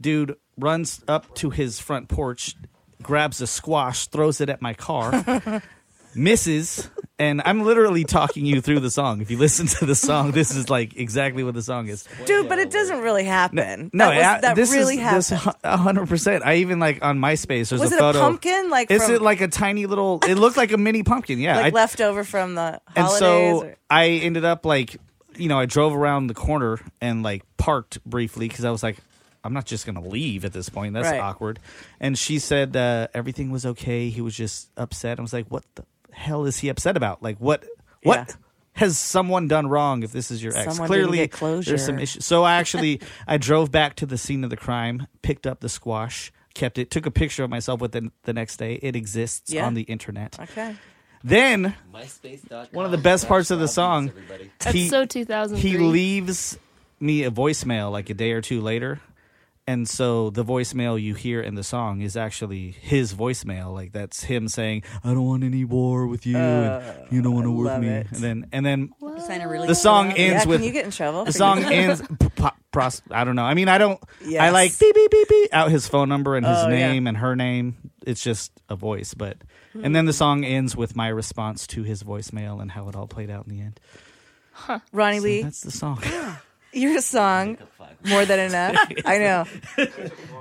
Dude 0.00 0.36
runs 0.56 1.02
up 1.08 1.34
to 1.36 1.50
his 1.50 1.80
front 1.80 2.08
porch, 2.08 2.54
grabs 3.02 3.40
a 3.40 3.46
squash, 3.46 4.06
throws 4.06 4.40
it 4.40 4.48
at 4.48 4.62
my 4.62 4.74
car, 4.74 5.10
misses, 6.14 6.88
and 7.18 7.42
I'm 7.44 7.62
literally 7.64 8.04
talking 8.04 8.46
you 8.46 8.60
through 8.60 8.78
the 8.80 8.90
song. 8.92 9.20
If 9.20 9.30
you 9.30 9.38
listen 9.38 9.66
to 9.78 9.86
the 9.86 9.94
song, 9.96 10.30
this 10.30 10.54
is 10.54 10.70
like 10.70 10.96
exactly 10.96 11.42
what 11.42 11.54
the 11.54 11.62
song 11.62 11.88
is. 11.88 12.06
Dude, 12.26 12.48
but 12.48 12.58
it 12.60 12.70
doesn't 12.70 13.00
really 13.00 13.24
happen. 13.24 13.90
No, 13.92 14.06
that, 14.08 14.16
was, 14.16 14.24
I- 14.24 14.40
that 14.42 14.56
this 14.56 14.70
really 14.72 14.94
is 15.00 15.28
happened. 15.30 15.54
this 15.64 15.74
hundred 15.80 16.08
percent. 16.08 16.44
I 16.46 16.56
even 16.56 16.78
like 16.78 17.04
on 17.04 17.18
MySpace. 17.18 17.70
There's 17.70 17.80
Was 17.80 17.92
a 17.92 17.96
it 17.96 18.16
a 18.16 18.20
pumpkin? 18.20 18.70
Like 18.70 18.90
is 18.92 19.04
from- 19.04 19.14
it 19.16 19.22
like 19.22 19.40
a 19.40 19.48
tiny 19.48 19.86
little? 19.86 20.20
It 20.26 20.36
looked 20.36 20.56
like 20.56 20.70
a 20.72 20.78
mini 20.78 21.02
pumpkin. 21.02 21.40
Yeah, 21.40 21.56
like 21.56 21.72
I- 21.72 21.76
left 21.76 22.00
over 22.00 22.22
from 22.24 22.54
the 22.54 22.80
holidays. 22.96 22.96
and 22.96 23.10
so 23.10 23.66
or- 23.66 23.76
I 23.90 24.06
ended 24.10 24.44
up 24.44 24.64
like, 24.64 24.96
you 25.38 25.48
know, 25.48 25.58
I 25.58 25.66
drove 25.66 25.94
around 25.94 26.26
the 26.26 26.34
corner 26.34 26.78
and 27.00 27.22
like 27.22 27.42
parked 27.56 28.02
briefly 28.04 28.48
because 28.48 28.64
I 28.64 28.70
was 28.70 28.82
like, 28.82 28.98
I'm 29.44 29.52
not 29.52 29.64
just 29.66 29.86
gonna 29.86 30.02
leave 30.02 30.44
at 30.44 30.52
this 30.52 30.68
point. 30.68 30.94
That's 30.94 31.08
Right. 31.08 31.20
awkward. 31.20 31.58
And 32.00 32.18
she 32.18 32.38
said 32.38 32.76
uh, 32.76 33.08
everything 33.14 33.50
was 33.50 33.64
okay. 33.64 34.08
He 34.10 34.20
was 34.20 34.34
just 34.36 34.70
upset. 34.76 35.18
I 35.18 35.22
was 35.22 35.32
like, 35.32 35.46
what 35.48 35.64
the 35.76 35.84
hell 36.12 36.44
is 36.44 36.58
he 36.58 36.68
upset 36.68 36.96
about? 36.96 37.22
Like, 37.22 37.38
what? 37.38 37.64
What? 38.02 38.16
Yeah. 38.28 38.34
Has 38.74 38.96
someone 38.96 39.48
done 39.48 39.66
wrong 39.68 40.04
if 40.04 40.12
this 40.12 40.30
is 40.30 40.40
your 40.42 40.56
ex? 40.56 40.74
Someone 40.74 40.86
Clearly, 40.86 41.26
there's 41.26 41.84
some 41.84 41.98
issues. 41.98 42.24
So 42.24 42.44
I 42.44 42.54
actually 42.56 43.00
I 43.26 43.36
drove 43.36 43.72
back 43.72 43.96
to 43.96 44.06
the 44.06 44.16
scene 44.18 44.44
of 44.44 44.50
the 44.50 44.56
crime, 44.56 45.08
picked 45.22 45.48
up 45.48 45.58
the 45.60 45.68
squash, 45.68 46.30
kept 46.54 46.78
it, 46.78 46.88
took 46.90 47.04
a 47.04 47.10
picture 47.10 47.42
of 47.42 47.50
myself 47.50 47.80
with 47.80 47.96
it 47.96 48.04
the 48.22 48.32
next 48.32 48.56
day. 48.58 48.74
It 48.80 48.94
exists 48.94 49.52
Yeah. 49.52 49.66
on 49.66 49.74
the 49.74 49.82
internet. 49.82 50.38
Okay. 50.40 50.76
Then 51.24 51.74
MySpace.com 51.92 52.66
one 52.72 52.84
of 52.84 52.90
the 52.90 52.98
best 52.98 53.26
parts 53.28 53.50
of 53.50 53.58
the 53.58 53.68
song, 53.68 54.12
That's 54.60 54.88
so 54.90 55.04
2003. 55.04 55.70
he 55.70 55.76
leaves 55.78 56.58
me 57.00 57.24
a 57.24 57.30
voicemail 57.30 57.90
like 57.92 58.10
a 58.10 58.14
day 58.14 58.32
or 58.32 58.40
two 58.40 58.60
later. 58.60 59.00
And 59.66 59.86
so 59.86 60.30
the 60.30 60.42
voicemail 60.42 60.98
you 60.98 61.14
hear 61.14 61.42
in 61.42 61.54
the 61.54 61.62
song 61.62 62.00
is 62.00 62.16
actually 62.16 62.70
his 62.70 63.12
voicemail. 63.12 63.74
Like 63.74 63.92
that's 63.92 64.24
him 64.24 64.48
saying, 64.48 64.82
"I 65.04 65.08
don't 65.12 65.26
want 65.26 65.44
any 65.44 65.66
war 65.66 66.06
with 66.06 66.24
you, 66.24 66.38
and 66.38 66.66
uh, 66.82 66.92
you 67.10 67.20
don't 67.20 67.34
want 67.34 67.44
to 67.44 67.50
work 67.50 67.66
love 67.66 67.82
me." 67.82 67.88
it. 67.88 68.06
And 68.10 68.20
then, 68.22 68.46
and 68.50 68.64
then 68.64 68.90
Sign 69.26 69.42
a 69.42 69.48
really 69.48 69.66
the 69.66 69.74
song 69.74 70.06
Yeah, 70.12 70.16
ends 70.16 70.42
can 70.44 70.48
with 70.50 70.64
you 70.64 70.72
get 70.72 70.86
in 70.86 70.90
trouble 70.90 71.26
The 71.26 71.32
song 71.34 71.58
ends 71.64 72.00
p- 72.00 72.28
p- 72.34 72.48
pros. 72.78 73.02
I 73.10 73.24
don't 73.24 73.36
know. 73.36 73.44
I 73.44 73.54
mean, 73.54 73.68
I 73.68 73.78
don't. 73.78 74.00
I 74.38 74.50
like 74.50 74.78
beep 74.78 74.94
beep 74.94 75.10
beep 75.10 75.28
beep 75.28 75.54
out 75.54 75.70
his 75.70 75.88
phone 75.88 76.08
number 76.08 76.36
and 76.36 76.46
his 76.46 76.56
Oh, 76.58 76.68
yeah. 76.68 76.88
name 76.92 77.06
and 77.06 77.16
her 77.16 77.34
name. 77.36 77.76
It's 78.06 78.22
just 78.22 78.52
a 78.68 78.76
voice, 78.76 79.14
but 79.14 79.36
and 79.82 79.94
then 79.94 80.06
the 80.06 80.12
song 80.12 80.44
ends 80.44 80.74
with 80.76 80.96
my 80.96 81.08
response 81.08 81.66
to 81.68 81.82
his 81.82 82.02
voicemail 82.02 82.60
and 82.60 82.70
how 82.70 82.88
it 82.88 82.96
all 82.96 83.06
played 83.06 83.30
out 83.30 83.46
in 83.46 83.54
the 83.56 83.60
end. 83.62 83.78
Huh. 84.52 84.80
Ronnie 84.92 85.18
So 85.18 85.24
Lee, 85.24 85.42
that's 85.42 85.60
the 85.60 85.70
song. 85.70 86.02
your 86.72 87.00
song, 87.00 87.58
More 88.06 88.24
Than 88.24 88.40
Enough. 88.40 88.76
I 89.04 89.18
know. 89.18 89.44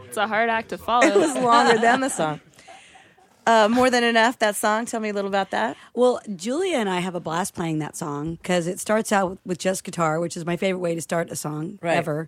It's 0.07 0.15
a 0.15 0.25
hard 0.25 0.49
act 0.49 0.69
to 0.69 0.77
follow. 0.77 1.05
It 1.05 1.15
was 1.17 1.35
longer 1.35 1.77
than 1.79 1.99
the 1.99 2.07
song. 2.09 2.39
Uh, 3.47 3.69
More 3.69 3.89
Than 3.89 4.03
Enough, 4.03 4.39
that 4.39 4.57
song. 4.57 4.85
Tell 4.85 4.99
me 4.99 5.07
a 5.07 5.13
little 5.13 5.29
about 5.29 5.51
that. 5.51 5.77
Well, 5.93 6.19
Julia 6.35 6.75
and 6.79 6.89
I 6.89 6.99
have 6.99 7.15
a 7.15 7.21
blast 7.21 7.55
playing 7.55 7.79
that 7.79 7.95
song 7.95 8.35
because 8.35 8.67
it 8.67 8.77
starts 8.77 9.13
out 9.13 9.39
with, 9.45 9.57
just 9.57 9.85
guitar, 9.85 10.19
which 10.19 10.35
is 10.35 10.45
my 10.45 10.57
favorite 10.57 10.81
way 10.81 10.95
to 10.95 11.01
start 11.01 11.31
a 11.31 11.35
song 11.37 11.79
Right. 11.81 11.95
ever. 11.95 12.27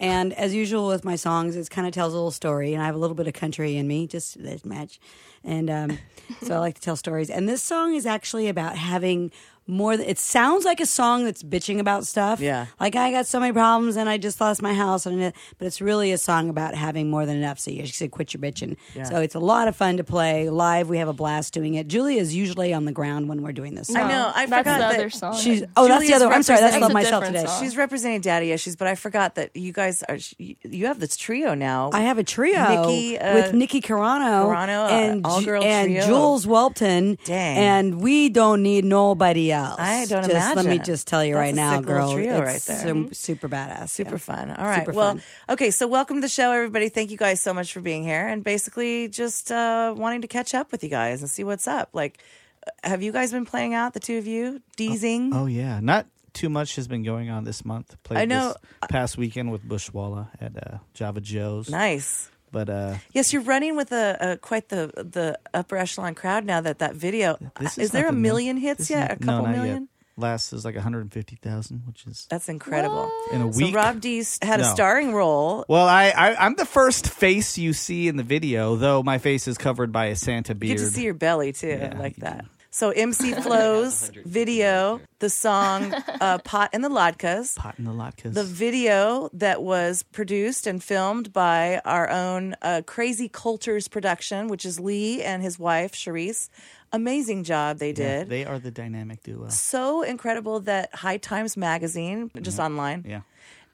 And 0.00 0.32
as 0.32 0.54
usual 0.54 0.88
with 0.88 1.04
my 1.04 1.14
songs, 1.14 1.54
it 1.54 1.70
kind 1.70 1.86
of 1.86 1.94
tells 1.94 2.12
a 2.12 2.16
little 2.16 2.32
story, 2.32 2.74
and 2.74 2.82
I 2.82 2.86
have 2.86 2.96
a 2.96 2.98
little 2.98 3.14
bit 3.14 3.28
of 3.28 3.32
country 3.32 3.76
in 3.76 3.86
me, 3.86 4.08
just 4.08 4.42
this 4.42 4.64
match. 4.64 4.98
And 5.44 5.70
um, 5.70 5.98
so 6.42 6.56
I 6.56 6.58
like 6.58 6.74
to 6.74 6.80
tell 6.80 6.96
stories. 6.96 7.30
And 7.30 7.48
this 7.48 7.62
song 7.62 7.94
is 7.94 8.04
actually 8.04 8.48
about 8.48 8.76
having 8.76 9.30
more. 9.66 9.96
Th- 9.96 10.08
it 10.08 10.18
sounds 10.18 10.64
like 10.64 10.80
a 10.80 10.86
song 10.86 11.24
that's 11.24 11.42
bitching 11.42 11.78
about 11.80 12.06
stuff. 12.06 12.40
Yeah. 12.40 12.66
Like 12.80 12.96
I 12.96 13.10
got 13.10 13.26
so 13.26 13.40
many 13.40 13.52
problems, 13.52 13.96
and 13.96 14.08
I 14.08 14.18
just 14.18 14.40
lost 14.40 14.62
my 14.62 14.74
house, 14.74 15.06
and 15.06 15.20
it, 15.20 15.34
but 15.58 15.66
it's 15.66 15.80
really 15.80 16.12
a 16.12 16.18
song 16.18 16.48
about 16.48 16.74
having 16.74 17.10
more 17.10 17.26
than 17.26 17.36
enough. 17.36 17.58
So 17.58 17.70
you 17.70 17.86
should 17.86 18.10
quit 18.10 18.34
your 18.34 18.40
bitching. 18.40 18.76
Yeah. 18.94 19.04
So 19.04 19.20
it's 19.20 19.34
a 19.34 19.40
lot 19.40 19.68
of 19.68 19.76
fun 19.76 19.96
to 19.96 20.04
play 20.04 20.50
live. 20.50 20.88
We 20.88 20.98
have 20.98 21.08
a 21.08 21.12
blast 21.12 21.52
doing 21.54 21.74
it. 21.74 21.88
Julia 21.88 22.20
is 22.20 22.34
usually 22.34 22.72
on 22.72 22.84
the 22.84 22.92
ground 22.92 23.28
when 23.28 23.42
we're 23.42 23.52
doing 23.52 23.74
this. 23.74 23.94
I 23.94 24.08
know. 24.08 24.32
I 24.34 24.46
that's 24.46 24.60
forgot 24.60 24.74
the 24.78 24.78
that 24.80 24.94
other 24.94 25.10
song. 25.10 25.36
She's 25.36 25.62
oh, 25.76 25.88
that's 25.88 26.00
the 26.00 26.06
Julia's 26.06 26.22
other. 26.22 26.34
I'm 26.34 26.42
sorry, 26.42 26.60
that's 26.60 26.74
representing- 26.74 26.82
Love 26.86 26.92
Myself 26.92 27.24
today. 27.24 27.46
She's 27.60 27.76
representing 27.76 28.20
Daddy 28.20 28.52
Issues, 28.52 28.76
but 28.76 28.88
I 28.88 28.94
forgot 28.94 29.34
that 29.36 29.56
you 29.56 29.72
guys 29.72 30.02
are. 30.04 30.18
You 30.38 30.86
have 30.86 31.00
this 31.00 31.16
trio 31.16 31.54
now. 31.54 31.90
I 31.92 32.00
have 32.02 32.18
a 32.18 32.24
trio 32.24 32.82
Nikki 32.82 33.18
uh, 33.18 33.34
with 33.34 33.54
Nikki 33.54 33.80
Carano, 33.80 34.46
Carano, 34.46 34.86
uh, 34.86 34.92
and 34.92 35.26
all-girl 35.26 35.62
and 35.62 35.88
trio. 35.90 36.06
Jules 36.06 36.46
Welton. 36.46 37.18
Dang. 37.24 37.56
And 37.56 38.00
we 38.00 38.28
don't 38.28 38.62
need 38.62 38.84
nobody 38.84 39.50
else. 39.52 39.55
I 39.78 40.06
don't 40.06 40.28
just, 40.28 40.56
Let 40.56 40.66
me 40.66 40.78
just 40.78 41.06
tell 41.06 41.24
you 41.24 41.34
That's 41.34 41.40
right 41.40 41.52
a 41.52 41.56
now, 41.56 41.76
sick 41.78 41.86
little 41.86 42.02
girl. 42.02 42.12
trio 42.14 42.32
it's 42.38 42.40
right 42.40 42.62
there. 42.62 42.86
sim- 42.86 43.12
super 43.12 43.48
badass. 43.48 43.88
Super 43.90 44.12
yeah. 44.12 44.16
fun. 44.18 44.50
All 44.50 44.64
right. 44.64 44.80
Super 44.86 44.92
well, 44.92 45.08
fun. 45.12 45.22
okay. 45.50 45.70
So 45.70 45.86
welcome 45.86 46.16
to 46.16 46.20
the 46.20 46.28
show, 46.28 46.52
everybody. 46.52 46.88
Thank 46.88 47.10
you 47.10 47.16
guys 47.16 47.40
so 47.40 47.52
much 47.54 47.72
for 47.72 47.80
being 47.80 48.02
here, 48.02 48.26
and 48.26 48.42
basically 48.44 49.08
just 49.08 49.50
uh, 49.50 49.94
wanting 49.96 50.22
to 50.22 50.28
catch 50.28 50.54
up 50.54 50.72
with 50.72 50.82
you 50.82 50.90
guys 50.90 51.20
and 51.22 51.30
see 51.30 51.44
what's 51.44 51.66
up. 51.66 51.90
Like, 51.92 52.18
uh, 52.66 52.70
have 52.88 53.02
you 53.02 53.12
guys 53.12 53.32
been 53.32 53.46
playing 53.46 53.74
out 53.74 53.94
the 53.94 54.00
two 54.00 54.18
of 54.18 54.26
you, 54.26 54.60
deezing? 54.76 55.32
Oh 55.34 55.46
yeah, 55.46 55.80
not 55.80 56.06
too 56.32 56.48
much 56.50 56.76
has 56.76 56.86
been 56.86 57.02
going 57.02 57.30
on 57.30 57.44
this 57.44 57.64
month. 57.64 57.96
Played 58.02 58.18
I 58.20 58.24
know- 58.26 58.48
this 58.48 58.88
past 58.90 59.16
weekend 59.16 59.50
with 59.50 59.62
Bushwalla 59.66 60.28
at 60.40 60.52
uh, 60.56 60.78
Java 60.94 61.20
Joe's. 61.20 61.70
Nice. 61.70 62.30
But 62.52 62.68
uh, 62.70 62.94
Yes, 63.12 63.32
you're 63.32 63.42
running 63.42 63.76
with 63.76 63.92
a, 63.92 64.16
a 64.20 64.36
quite 64.36 64.68
the 64.68 64.86
the 64.96 65.38
upper 65.52 65.76
echelon 65.76 66.14
crowd 66.14 66.44
now. 66.44 66.60
That 66.60 66.78
that 66.78 66.94
video 66.94 67.38
is, 67.60 67.76
is 67.78 67.90
there 67.90 68.08
a 68.08 68.12
million 68.12 68.56
mil- 68.56 68.62
hits 68.62 68.88
yet? 68.90 69.10
is- 69.10 69.16
a 69.16 69.20
couple 69.24 69.46
no, 69.48 69.52
million. 69.52 69.82
Yet. 69.82 69.88
Last 70.18 70.54
is 70.54 70.64
like 70.64 70.74
150,000, 70.74 71.82
which 71.86 72.06
is 72.06 72.26
That's 72.30 72.48
incredible. 72.48 73.10
in 73.34 73.42
a 73.42 73.52
So 73.52 73.58
week. 73.66 73.74
Rob 73.74 74.00
Dees 74.00 74.38
had 74.40 74.60
a 74.60 74.64
starring 74.64 75.12
role. 75.12 75.66
Well, 75.68 75.86
I, 75.86 76.06
I 76.08 76.36
I'm 76.46 76.54
the 76.54 76.64
first 76.64 77.08
face 77.10 77.58
you 77.58 77.74
see 77.74 78.08
in 78.08 78.16
the 78.16 78.22
video, 78.22 78.76
though 78.76 79.02
my 79.02 79.18
face 79.18 79.46
is 79.46 79.58
covered 79.58 79.92
by 79.92 80.06
a 80.06 80.16
Santa 80.16 80.54
You 80.54 80.58
beard. 80.58 80.78
get 80.78 80.84
to 80.84 80.90
see 80.90 81.04
your 81.04 81.12
belly 81.12 81.52
too. 81.52 81.78
I 81.92 81.98
like 81.98 82.16
that. 82.16 82.46
So 82.76 82.90
MC 82.90 83.32
Flo's 83.42 84.10
video, 84.26 85.00
the 85.20 85.30
song 85.30 85.94
uh, 86.20 86.36
"Pot 86.44 86.68
and 86.74 86.84
the 86.84 86.90
Latkes," 86.90 87.56
Pot 87.56 87.78
and 87.78 87.86
the 87.86 87.90
Latkes. 87.90 88.34
the 88.34 88.44
video 88.44 89.30
that 89.32 89.62
was 89.62 90.02
produced 90.02 90.66
and 90.66 90.84
filmed 90.84 91.32
by 91.32 91.80
our 91.86 92.10
own 92.10 92.54
uh, 92.60 92.82
Crazy 92.84 93.30
Cultures 93.30 93.88
production, 93.88 94.48
which 94.48 94.66
is 94.66 94.78
Lee 94.78 95.22
and 95.22 95.42
his 95.42 95.58
wife 95.58 95.92
Charisse. 95.92 96.50
Amazing 96.92 97.44
job 97.44 97.78
they 97.78 97.88
Yeah, 97.92 98.18
did. 98.24 98.28
they 98.28 98.44
are 98.44 98.58
the 98.58 98.70
dynamic 98.70 99.22
duo. 99.22 99.48
so 99.48 100.02
incredible 100.02 100.60
that 100.60 100.94
High 100.96 101.16
Times 101.16 101.56
magazine, 101.56 102.30
just 102.42 102.60
online, 102.60 103.06
Yeah. 103.08 103.22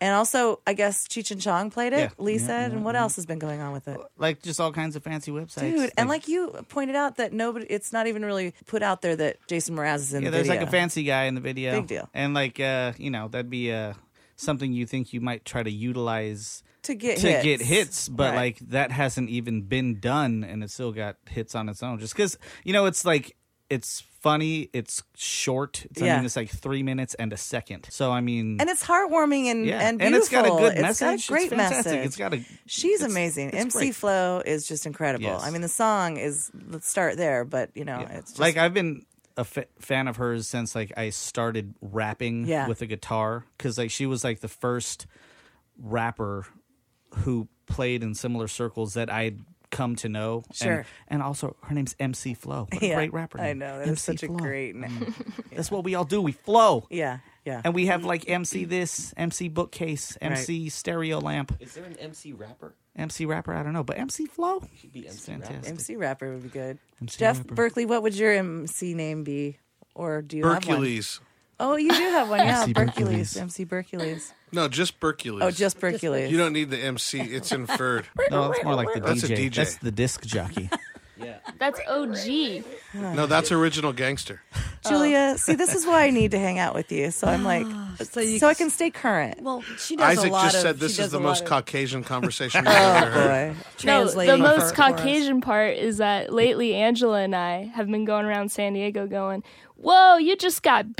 And 0.02 0.14
also 0.14 0.60
I 0.66 0.72
guess 0.74 1.06
Cheech 1.06 1.30
and 1.30 1.40
Chong 1.40 1.70
played 1.70 1.92
it. 1.92 1.98
Yeah, 1.98 2.10
Lee 2.18 2.32
yeah, 2.38 2.46
said, 2.46 2.70
yeah, 2.72 2.76
and 2.76 2.84
what 2.84 2.96
else 2.96 3.16
has 3.16 3.24
been 3.26 3.38
going 3.38 3.60
on 3.60 3.72
with 3.72 3.86
it? 3.88 3.98
Like 4.18 4.42
just 4.42 4.60
all 4.60 4.72
kinds 4.72 4.96
of 4.96 5.02
fancy 5.02 5.30
websites. 5.30 5.60
Dude, 5.76 5.92
and 5.96 6.08
like 6.08 6.28
you 6.28 6.48
pointed 6.68 6.96
out 6.96 7.16
that 7.16 7.32
nobody, 7.32 7.66
it's 7.66 7.92
not 7.92 8.06
even 8.06 8.24
really 8.24 8.52
put 8.66 8.82
out 8.82 9.00
there 9.02 9.14
that 9.16 9.36
Jason 9.46 9.76
Mraz 9.76 9.96
is 9.96 10.12
in 10.12 10.22
yeah, 10.22 10.30
the 10.30 10.36
there's 10.36 10.48
video. 10.48 10.60
like 10.62 10.68
a 10.68 10.70
fancy 10.70 11.04
guy 11.04 11.24
in 11.24 11.34
the 11.34 11.40
video. 11.40 11.72
Big 11.80 11.86
deal. 11.86 12.08
And 12.12 12.34
like 12.34 12.58
uh, 12.60 12.92
you 12.98 13.10
know, 13.10 13.28
that'd 13.28 13.48
be 13.50 13.72
uh 13.72 13.94
something 14.36 14.72
you 14.72 14.86
think 14.86 15.12
you 15.12 15.20
might 15.20 15.44
try 15.44 15.62
to 15.62 15.70
utilize 15.70 16.62
To 16.84 16.94
get 16.94 17.18
to 17.18 17.28
hits. 17.30 17.44
get 17.44 17.60
hits, 17.60 18.08
but 18.08 18.30
Right. 18.30 18.36
like 18.36 18.58
that 18.70 18.90
hasn't 18.90 19.30
even 19.30 19.62
been 19.62 20.00
done 20.00 20.42
and 20.42 20.64
it 20.64 20.70
still 20.70 20.90
got 20.92 21.16
hits 21.28 21.54
on 21.54 21.68
its 21.68 21.82
own. 21.82 21.98
Just 22.00 22.16
cuz 22.16 22.36
you 22.64 22.72
know, 22.72 22.86
it's 22.86 23.04
like 23.04 23.36
it's 23.72 24.02
funny, 24.20 24.68
it's 24.72 25.02
short. 25.16 25.84
It's, 25.90 26.00
I 26.02 26.06
Yeah. 26.06 26.16
mean, 26.16 26.26
it's 26.26 26.36
like 26.36 26.50
3 26.50 26.82
minutes 26.82 27.14
and 27.14 27.32
a 27.32 27.36
second. 27.36 27.88
So 27.90 28.12
I 28.12 28.20
mean 28.20 28.58
and 28.60 28.68
it's 28.70 28.84
heartwarming 28.84 29.46
and 29.46 29.66
Yeah, 29.66 29.80
and 29.80 30.00
and 30.02 30.14
it's 30.14 30.28
got 30.28 30.44
a 30.46 30.50
good 30.50 30.74
It's 30.74 30.82
message. 30.82 31.00
got 31.06 31.14
It's 31.14 31.28
a 31.28 31.32
great 31.32 31.48
fantastic. 31.50 31.84
message. 31.92 32.06
It's 32.06 32.16
got 32.16 32.34
a- 32.34 32.44
She's 32.66 33.00
it's- 33.00 33.10
amazing. 33.10 33.48
it's 33.48 33.56
MC 33.56 33.78
great. 33.78 33.94
Flo 33.96 34.42
is 34.44 34.68
just 34.68 34.86
incredible. 34.86 35.24
Yes. 35.24 35.42
I 35.42 35.50
mean, 35.50 35.62
the 35.62 35.68
song 35.68 36.18
is. 36.18 36.50
Let's 36.68 36.88
start 36.88 37.16
there, 37.16 37.44
but 37.44 37.70
you 37.74 37.84
know, 37.84 38.06
it's 38.10 38.30
just, 38.32 38.38
like 38.38 38.56
I've 38.56 38.74
been 38.74 39.04
a 39.36 39.44
fan 39.44 40.06
of 40.08 40.16
hers 40.16 40.46
since 40.46 40.74
like 40.74 40.92
I 40.96 41.08
started 41.10 41.74
rapping 41.80 42.46
Yeah. 42.46 42.68
with 42.68 42.82
a 42.82 42.86
guitar 42.86 43.44
because 43.56 43.78
like 43.78 43.90
she 43.90 44.04
was 44.06 44.22
like 44.22 44.40
the 44.40 44.48
first 44.48 45.06
rapper 45.78 46.46
who 47.24 47.48
played 47.66 48.02
in 48.02 48.14
similar 48.14 48.46
circles 48.48 48.94
that 48.94 49.10
I'd 49.10 49.38
come 49.72 49.96
to 49.96 50.08
know. 50.08 50.44
And- 50.46 50.54
Sure. 50.56 50.86
and, 51.08 51.20
also 51.22 51.56
her 51.64 51.74
name's 51.74 51.96
MC 51.98 52.34
Flo. 52.34 52.68
What 52.70 52.80
a 52.82 52.86
Yeah, 52.86 52.94
great 52.94 53.12
rapper! 53.12 53.40
I 53.40 53.54
know 53.54 53.78
that 53.78 53.88
is 53.88 53.88
MC 53.88 54.00
such 54.00 54.22
a 54.22 54.28
great 54.28 54.76
name. 54.76 55.12
That's 55.52 55.70
what 55.72 55.82
we 55.82 55.96
all 55.96 56.04
do. 56.04 56.22
We 56.22 56.30
flow. 56.32 56.86
Yeah, 56.90 57.18
yeah. 57.44 57.62
And 57.64 57.74
we 57.74 57.86
have 57.86 58.04
like 58.04 58.28
MC 58.28 58.64
this, 58.64 59.12
MC 59.16 59.48
bookcase, 59.48 60.16
MC 60.20 60.68
stereo 60.68 61.18
lamp, 61.18 61.56
Is 61.58 61.74
there 61.74 61.84
an 61.84 61.96
MC 61.98 62.32
rapper? 62.32 62.74
MC 62.94 63.24
rapper. 63.26 63.54
I 63.54 63.62
don't 63.64 63.72
know, 63.72 63.82
but 63.82 63.98
MC 63.98 64.26
Flo. 64.26 64.62
Should 64.80 64.92
be 64.92 65.08
MC 65.08 65.32
Fantastic. 65.32 65.56
rapper. 65.56 65.68
MC 65.70 65.96
rapper 65.96 66.32
would 66.34 66.42
be 66.44 66.48
good. 66.50 66.78
MC 67.00 67.18
Jeff 67.18 67.38
rapper. 67.38 67.54
Berkeley, 67.54 67.86
what 67.86 68.02
would 68.04 68.14
your 68.14 68.30
MC 68.32 68.94
name 68.94 69.24
be, 69.24 69.58
or 69.94 70.20
do 70.22 70.36
you 70.36 70.44
have 70.46 70.52
one? 70.66 70.76
Hercules. 70.76 71.20
Oh, 71.58 71.76
you 71.76 71.90
do 71.90 72.02
have 72.10 72.28
one, 72.28 72.40
yeah. 72.40 72.60
MC 72.62 72.72
Berkeley's, 72.74 73.32
Bercules. 73.34 73.40
MC 73.40 73.64
Berkeley's. 73.64 74.34
No, 74.52 74.68
just 74.68 75.00
Bercules. 75.00 75.42
Oh, 75.42 75.50
just 75.50 75.80
Bercules. 75.80 76.30
You 76.30 76.36
don't 76.36 76.52
need 76.52 76.70
the 76.70 76.78
MC. 76.78 77.20
It's 77.20 77.52
inferred. 77.52 78.06
No, 78.30 78.48
that's 78.48 78.64
more 78.64 78.74
like 78.74 78.88
the 78.94 79.00
That's 79.00 79.22
DJ. 79.22 79.30
a 79.30 79.50
DJ. 79.50 79.54
That's 79.56 79.76
the 79.76 79.90
disc 79.90 80.24
jockey. 80.24 80.70
Yeah. 81.22 81.38
That's 81.58 81.78
OG. 81.88 82.64
no, 82.94 83.26
that's 83.26 83.52
original 83.52 83.92
gangster. 83.92 84.42
Julia, 84.88 85.32
oh. 85.34 85.36
see, 85.36 85.54
this 85.54 85.74
is 85.74 85.86
why 85.86 86.04
I 86.06 86.10
need 86.10 86.32
to 86.32 86.38
hang 86.38 86.58
out 86.58 86.74
with 86.74 86.90
you. 86.90 87.12
So 87.12 87.28
I'm 87.28 87.44
like, 87.44 87.64
ah, 87.68 87.94
so, 88.02 88.20
you- 88.20 88.44
I 88.44 88.54
can 88.54 88.70
stay 88.70 88.90
current. 88.90 89.40
Well, 89.40 89.62
she 89.78 89.94
does 89.94 90.18
Isaac 90.18 90.32
just 90.32 90.60
said 90.62 90.78
this 90.80 90.98
is 90.98 91.12
the 91.12 91.20
most 91.20 91.46
Caucasian 91.46 92.02
conversation 92.02 92.66
oh, 92.66 92.70
I've 92.70 93.02
Oh, 93.02 93.06
ever 93.06 93.10
heard. 93.10 93.52
boy. 93.52 93.54
No, 93.84 94.04
the 94.04 94.12
Translating 94.12 94.38
most 94.40 94.54
for- 94.54 94.60
for 94.60 94.64
us. 94.64 94.72
Caucasian 94.96 95.40
part 95.40 95.76
is 95.76 95.98
that 95.98 96.32
lately 96.32 96.74
Angela 96.74 97.20
and 97.20 97.36
I 97.36 97.64
have 97.74 97.88
been 97.88 98.04
going 98.04 98.24
around 98.26 98.50
San 98.50 98.72
Diego 98.72 99.06
going, 99.06 99.44
Whoa, 99.76 100.16
you 100.16 100.34
just 100.36 100.62
got 100.64 100.96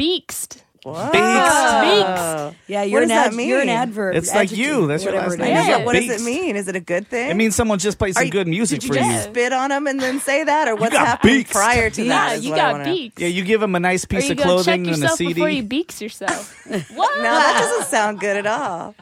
beaxed. 0.85 1.13
What? 1.13 1.13
Beaxed. 1.13 2.57
Yeah, 2.69 2.83
you're 2.83 3.01
What 3.01 3.03
an 3.05 3.09
does 3.09 3.17
that 3.19 3.27
ad- 3.29 3.35
mean? 3.35 3.49
you're 3.49 3.61
an 3.61 3.69
adverb. 3.69 4.15
It's 4.17 4.29
like 4.29 4.51
adjective, 4.53 4.59
you. 4.59 4.87
That's 4.87 5.05
your 5.05 5.13
whatever 5.15 5.31
last 5.31 5.39
it 5.41 5.43
name. 5.43 5.57
is. 5.57 5.67
Yeah, 5.67 5.79
Yeah, 5.79 5.85
what 5.85 5.93
does 5.95 6.05
it 6.05 6.09
beaxed. 6.09 6.25
mean? 6.25 6.57
Is 6.57 6.69
it 6.69 6.77
a 6.77 6.81
good 6.81 7.09
thing? 7.09 7.31
It 7.31 7.35
means 7.35 7.55
someone 7.57 7.79
just 7.79 7.99
played 7.99 8.15
some 8.15 8.23
Are 8.23 8.25
you- 8.25 8.31
good 8.33 8.49
music 8.49 8.81
did 8.81 8.89
you 8.89 8.95
for 8.95 8.99
just 9.01 9.11
you. 9.29 9.33
spit 9.33 9.53
on 9.53 9.71
them 9.71 9.87
and 9.87 10.01
then 10.01 10.21
say 10.21 10.45
that, 10.45 10.69
or 10.69 10.75
what's 10.77 10.93
got 10.95 11.07
happening 11.07 11.37
beaxed. 11.39 11.53
prior 11.53 11.91
to 11.91 12.03
Yeah, 12.03 12.09
that? 12.09 12.37
is 12.39 12.45
you 12.45 12.51
what 12.51 12.61
I 12.61 12.63
got 12.63 12.73
wanna 12.73 12.85
know. 12.87 13.09
Yeah, 13.19 13.27
you 13.29 13.45
give 13.45 13.61
them 13.61 13.75
a 13.75 13.81
nice 13.81 14.05
Or 14.05 14.07
piece 14.09 14.25
you 14.27 14.33
of 14.33 14.37
go 14.39 14.43
check 14.43 14.49
clothing 14.51 14.87
and 14.87 14.97
a 14.97 14.99
yourself 14.99 15.19
CD. 15.19 15.33
before 15.35 15.51
you 15.51 15.63
beaks 15.63 16.01
yourself. 16.03 16.57
what? 16.67 17.17
No, 17.19 17.23
that 17.23 17.59
doesn't 17.61 17.89
sound 17.91 18.21
good 18.21 18.37
at 18.37 18.47
all. 18.47 18.95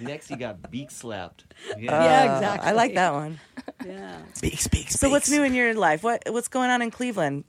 Next, 0.00 0.28
he 0.28 0.36
got 0.36 0.70
beak 0.70 0.90
slapped. 0.90 1.44
Yeah, 1.78 1.92
Uh, 1.92 2.36
exactly. 2.36 2.68
I 2.68 2.72
like 2.72 2.94
that 2.94 3.12
one. 3.12 3.38
Yeah. 3.84 4.16
Beaks, 4.40 4.66
beaks, 4.68 4.94
So, 4.94 5.10
what's 5.10 5.28
new 5.30 5.42
in 5.42 5.54
your 5.54 5.74
life? 5.74 6.02
What 6.02 6.22
What's 6.30 6.48
going 6.48 6.70
on 6.70 6.80
in 6.82 6.90
Cleveland? 6.90 7.44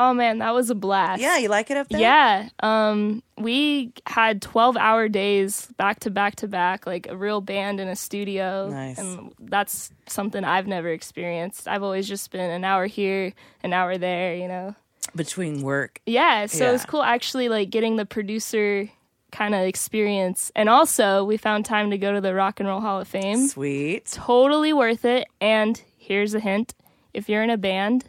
Oh 0.00 0.14
man, 0.14 0.38
that 0.38 0.54
was 0.54 0.70
a 0.70 0.76
blast. 0.76 1.20
Yeah, 1.20 1.36
you 1.38 1.48
like 1.48 1.70
it 1.72 1.76
up 1.76 1.88
there? 1.88 2.00
Yeah. 2.00 2.48
Um, 2.60 3.20
we 3.36 3.92
had 4.06 4.40
12 4.40 4.76
hour 4.76 5.08
days 5.08 5.66
back 5.76 5.98
to 6.00 6.10
back 6.10 6.36
to 6.36 6.46
back, 6.48 6.86
like 6.86 7.08
a 7.08 7.16
real 7.16 7.40
band 7.40 7.80
in 7.80 7.88
a 7.88 7.96
studio. 7.96 8.68
Nice. 8.70 8.96
And 8.98 9.32
that's 9.40 9.90
something 10.06 10.44
I've 10.44 10.68
never 10.68 10.88
experienced. 10.88 11.66
I've 11.66 11.82
always 11.82 12.06
just 12.06 12.30
been 12.30 12.48
an 12.48 12.62
hour 12.64 12.86
here, 12.86 13.32
an 13.64 13.72
hour 13.72 13.98
there, 13.98 14.36
you 14.36 14.46
know? 14.46 14.76
Between 15.16 15.62
work. 15.62 16.00
Yeah. 16.06 16.46
So 16.46 16.66
Yeah. 16.66 16.72
was 16.72 16.84
cool 16.86 17.02
actually, 17.02 17.48
like 17.48 17.70
getting 17.70 17.96
the 17.96 18.06
producer 18.06 18.88
kind 19.32 19.52
of 19.54 19.62
experience. 19.62 20.52
And 20.54 20.68
also, 20.68 21.24
we 21.24 21.36
found 21.36 21.64
time 21.64 21.90
to 21.90 21.98
go 21.98 22.12
to 22.12 22.20
the 22.20 22.34
Rock 22.34 22.60
and 22.60 22.68
Roll 22.68 22.80
Hall 22.80 23.00
of 23.00 23.08
Fame. 23.08 23.48
Sweet. 23.48 24.06
Totally 24.06 24.72
worth 24.72 25.04
it. 25.04 25.26
And 25.40 25.82
here's 25.96 26.34
a 26.34 26.40
hint 26.40 26.74
if 27.12 27.28
you're 27.28 27.42
in 27.42 27.50
a 27.50 27.56
band, 27.58 28.04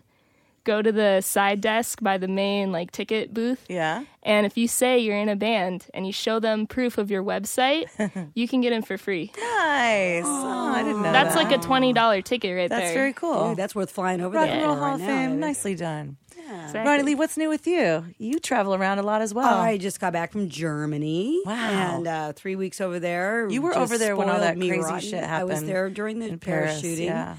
go 0.64 0.82
to 0.82 0.92
the 0.92 1.22
side 1.22 1.62
desk 1.62 2.02
by 2.02 2.18
the 2.18 2.28
main 2.28 2.72
like 2.72 2.92
ticket 2.92 3.34
booth. 3.34 3.66
Yeah. 3.70 4.06
And 4.24 4.46
if 4.46 4.58
you 4.58 4.68
say 4.68 5.00
you're 5.00 5.18
in 5.18 5.30
a 5.30 5.36
band 5.36 5.88
and 5.94 6.06
you 6.06 6.12
show 6.14 6.40
them 6.40 6.68
proof 6.68 6.98
of 6.98 7.10
your 7.10 7.24
website, 7.24 7.86
you 8.36 8.48
can 8.48 8.62
get 8.62 8.74
in 8.74 8.82
for 8.82 8.98
free. 8.98 9.32
Nice. 9.38 10.24
Oh, 10.26 10.74
I 10.76 10.84
didn't 10.84 11.02
know 11.02 11.12
That's 11.12 11.36
that. 11.36 11.44
like 11.44 11.58
a 11.58 11.62
twenty 11.62 11.94
dollar 11.94 12.22
ticket 12.22 12.56
right 12.56 12.70
That's 12.70 12.80
there. 12.82 12.88
That's 12.88 12.94
very 12.96 13.14
cool. 13.14 13.50
Dude, 13.50 13.58
that's 13.58 13.74
worth 13.76 13.92
flying 13.92 14.22
over 14.22 14.36
Rock 14.36 14.48
there. 14.48 14.56
and 14.58 14.66
Roll 14.66 14.76
Hall 14.76 14.96
of 14.96 15.00
now, 15.02 15.08
Fame. 15.08 15.30
baby. 15.32 15.40
Nicely 15.40 15.76
done. 15.76 16.18
Exactly. 16.52 16.80
Ronnie 16.82 17.04
Lee, 17.04 17.16
what's 17.16 17.38
new 17.38 17.48
with 17.48 17.68
you? 17.68 18.06
You 18.18 18.40
travel 18.40 18.74
around 18.74 18.98
a 18.98 19.04
lot 19.04 19.22
as 19.22 19.34
well. 19.36 19.60
I 19.60 19.78
just 19.78 20.00
got 20.00 20.14
back 20.14 20.32
from 20.32 20.50
Germany. 20.50 21.42
Wow. 21.46 21.98
And 21.98 22.08
uh, 22.08 22.34
three 22.34 22.56
weeks 22.56 22.82
over 22.82 23.00
there. 23.00 23.48
You 23.50 23.62
were 23.62 23.76
over 23.78 23.98
there 24.00 24.16
when 24.16 24.30
all 24.30 24.40
that 24.40 24.58
me 24.58 24.68
crazy 24.70 24.82
rotten. 24.84 25.00
shit 25.02 25.24
happened. 25.24 25.52
I 25.52 25.54
was 25.54 25.64
there 25.64 25.90
during 25.92 26.18
the 26.20 26.28
in 26.28 26.40
Paris, 26.40 26.82
parachuting. 26.82 27.06
yeah. 27.06 27.36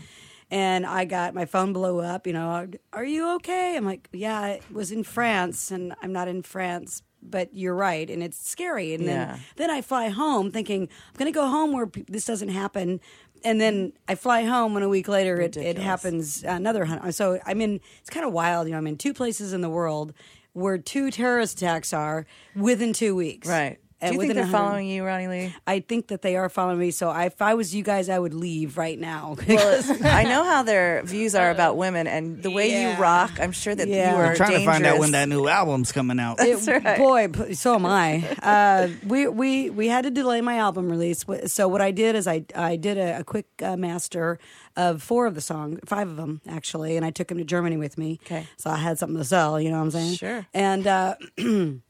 And 0.50 0.84
I 0.84 1.04
got 1.04 1.34
my 1.34 1.44
phone 1.44 1.72
blew 1.72 2.00
up. 2.00 2.26
You 2.26 2.32
know, 2.32 2.68
are 2.92 3.04
you 3.04 3.34
okay? 3.36 3.76
I'm 3.76 3.84
like, 3.84 4.08
yeah, 4.12 4.38
I 4.38 4.60
was 4.72 4.90
in 4.90 5.04
France, 5.04 5.70
and 5.70 5.94
I'm 6.02 6.12
not 6.12 6.26
in 6.28 6.42
France. 6.42 7.02
But 7.22 7.50
you're 7.54 7.74
right, 7.74 8.08
and 8.08 8.22
it's 8.22 8.38
scary. 8.48 8.94
And 8.94 9.04
Yeah. 9.04 9.26
then, 9.26 9.40
then 9.56 9.70
I 9.70 9.82
fly 9.82 10.08
home 10.08 10.50
thinking 10.50 10.82
I'm 10.84 11.18
going 11.18 11.30
to 11.30 11.36
go 11.36 11.46
home 11.46 11.72
where 11.72 11.86
p- 11.86 12.04
this 12.08 12.24
doesn't 12.24 12.48
happen. 12.48 12.98
And 13.44 13.60
then 13.60 13.92
I 14.08 14.14
fly 14.14 14.44
home, 14.44 14.74
and 14.76 14.84
a 14.84 14.88
week 14.88 15.06
later, 15.06 15.38
it, 15.40 15.56
it 15.56 15.76
happens 15.78 16.42
another 16.44 16.84
hundred. 16.86 17.12
So 17.14 17.38
I 17.46 17.52
mean, 17.54 17.80
it's 18.00 18.10
kind 18.10 18.24
of 18.26 18.32
wild. 18.32 18.66
You 18.66 18.72
know, 18.72 18.78
I'm 18.78 18.86
in 18.86 18.96
two 18.96 19.12
places 19.14 19.52
in 19.52 19.60
the 19.60 19.68
world 19.70 20.14
where 20.54 20.78
two 20.78 21.10
terrorist 21.10 21.58
attacks 21.58 21.92
are 21.92 22.26
within 22.56 22.92
two 22.92 23.14
weeks. 23.14 23.46
Right. 23.48 23.78
Do 24.00 24.14
you 24.14 24.20
think 24.20 24.32
they're 24.34 24.42
100 24.44 24.50
following 24.50 24.86
you, 24.88 25.04
Ronnie 25.04 25.28
Lee? 25.28 25.54
I 25.66 25.80
think 25.80 26.08
that 26.08 26.22
they 26.22 26.36
are 26.36 26.48
following 26.48 26.78
me. 26.78 26.90
So 26.90 27.10
I, 27.10 27.26
if 27.26 27.40
I 27.42 27.54
was 27.54 27.74
you 27.74 27.82
guys, 27.82 28.08
I 28.08 28.18
would 28.18 28.32
leave 28.34 28.78
right 28.78 28.98
now. 28.98 29.36
Well, 29.46 29.82
I 30.04 30.24
know 30.24 30.44
how 30.44 30.62
their 30.62 31.02
views 31.04 31.34
are 31.34 31.50
about 31.50 31.76
women, 31.76 32.06
and 32.06 32.42
the 32.42 32.50
way 32.50 32.70
Yeah. 32.70 32.96
you 32.96 33.02
rock, 33.02 33.32
I'm 33.40 33.52
sure 33.52 33.74
that 33.74 33.88
Yeah. 33.88 34.10
you 34.12 34.16
are 34.16 34.26
I'm 34.30 34.36
trying 34.36 34.58
to 34.58 34.64
find 34.64 34.86
out 34.86 34.98
when 34.98 35.12
that 35.12 35.28
new 35.28 35.46
album's 35.48 35.92
coming 35.92 36.18
out. 36.18 36.36
That's 36.38 36.66
It- 36.66 36.82
right. 36.84 36.98
Boy, 36.98 37.52
so 37.52 37.74
am 37.74 37.84
I. 37.86 38.24
Uh, 38.42 38.88
we 39.06 39.28
we 39.28 39.70
we 39.70 39.88
had 39.88 40.04
to 40.04 40.10
delay 40.10 40.40
my 40.40 40.56
album 40.58 40.88
release. 40.90 41.24
So 41.46 41.68
what 41.68 41.80
I 41.80 41.90
did 41.90 42.16
is 42.16 42.26
I 42.26 42.44
I 42.54 42.76
did 42.76 42.96
a, 42.98 43.18
a 43.20 43.24
quick 43.24 43.46
uh, 43.62 43.76
master 43.76 44.38
of 44.76 45.02
four 45.02 45.26
of 45.26 45.34
the 45.34 45.40
songs, 45.40 45.78
five 45.84 46.08
of 46.08 46.16
them 46.16 46.40
actually, 46.48 46.96
and 46.96 47.04
I 47.04 47.10
took 47.10 47.28
them 47.28 47.38
to 47.38 47.44
Germany 47.44 47.76
with 47.76 47.98
me. 47.98 48.18
Okay. 48.24 48.46
So 48.56 48.70
I 48.70 48.76
had 48.76 48.98
something 48.98 49.18
to 49.18 49.24
sell. 49.24 49.60
You 49.60 49.70
know 49.70 49.76
what 49.78 49.84
I'm 49.84 49.90
saying? 49.90 50.14
Sure. 50.14 50.46
And. 50.54 50.86
Uh, 50.86 51.14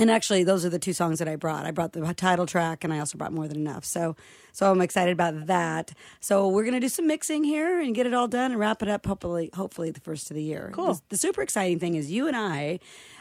And 0.00 0.10
actually, 0.10 0.44
those 0.44 0.64
are 0.64 0.70
the 0.70 0.78
two 0.78 0.94
songs 0.94 1.18
that 1.18 1.28
I 1.28 1.36
brought. 1.36 1.66
I 1.66 1.72
brought 1.72 1.92
the 1.92 2.00
title 2.14 2.46
track, 2.46 2.84
and 2.84 2.92
I 2.92 3.00
also 3.00 3.18
brought 3.18 3.34
More 3.34 3.46
Than 3.46 3.58
Enough. 3.58 3.84
So, 3.84 4.16
so 4.50 4.70
I'm 4.70 4.80
excited 4.80 5.12
about 5.12 5.46
that. 5.46 5.92
So 6.20 6.48
we're 6.48 6.64
gonna 6.64 6.80
do 6.80 6.88
some 6.88 7.06
mixing 7.06 7.44
here 7.44 7.78
and 7.78 7.94
get 7.94 8.06
it 8.06 8.14
all 8.14 8.26
done 8.26 8.50
and 8.50 8.58
wrap 8.58 8.82
it 8.82 8.88
up. 8.88 9.04
Hopefully, 9.04 9.50
hopefully 9.54 9.90
the 9.90 10.00
first 10.00 10.30
of 10.30 10.36
the 10.36 10.42
year. 10.42 10.70
Cool. 10.72 10.94
The, 10.94 11.02
the 11.10 11.16
super 11.18 11.42
exciting 11.42 11.78
thing 11.78 11.96
is 11.96 12.10
you 12.10 12.26
and 12.26 12.36
I. 12.36 12.80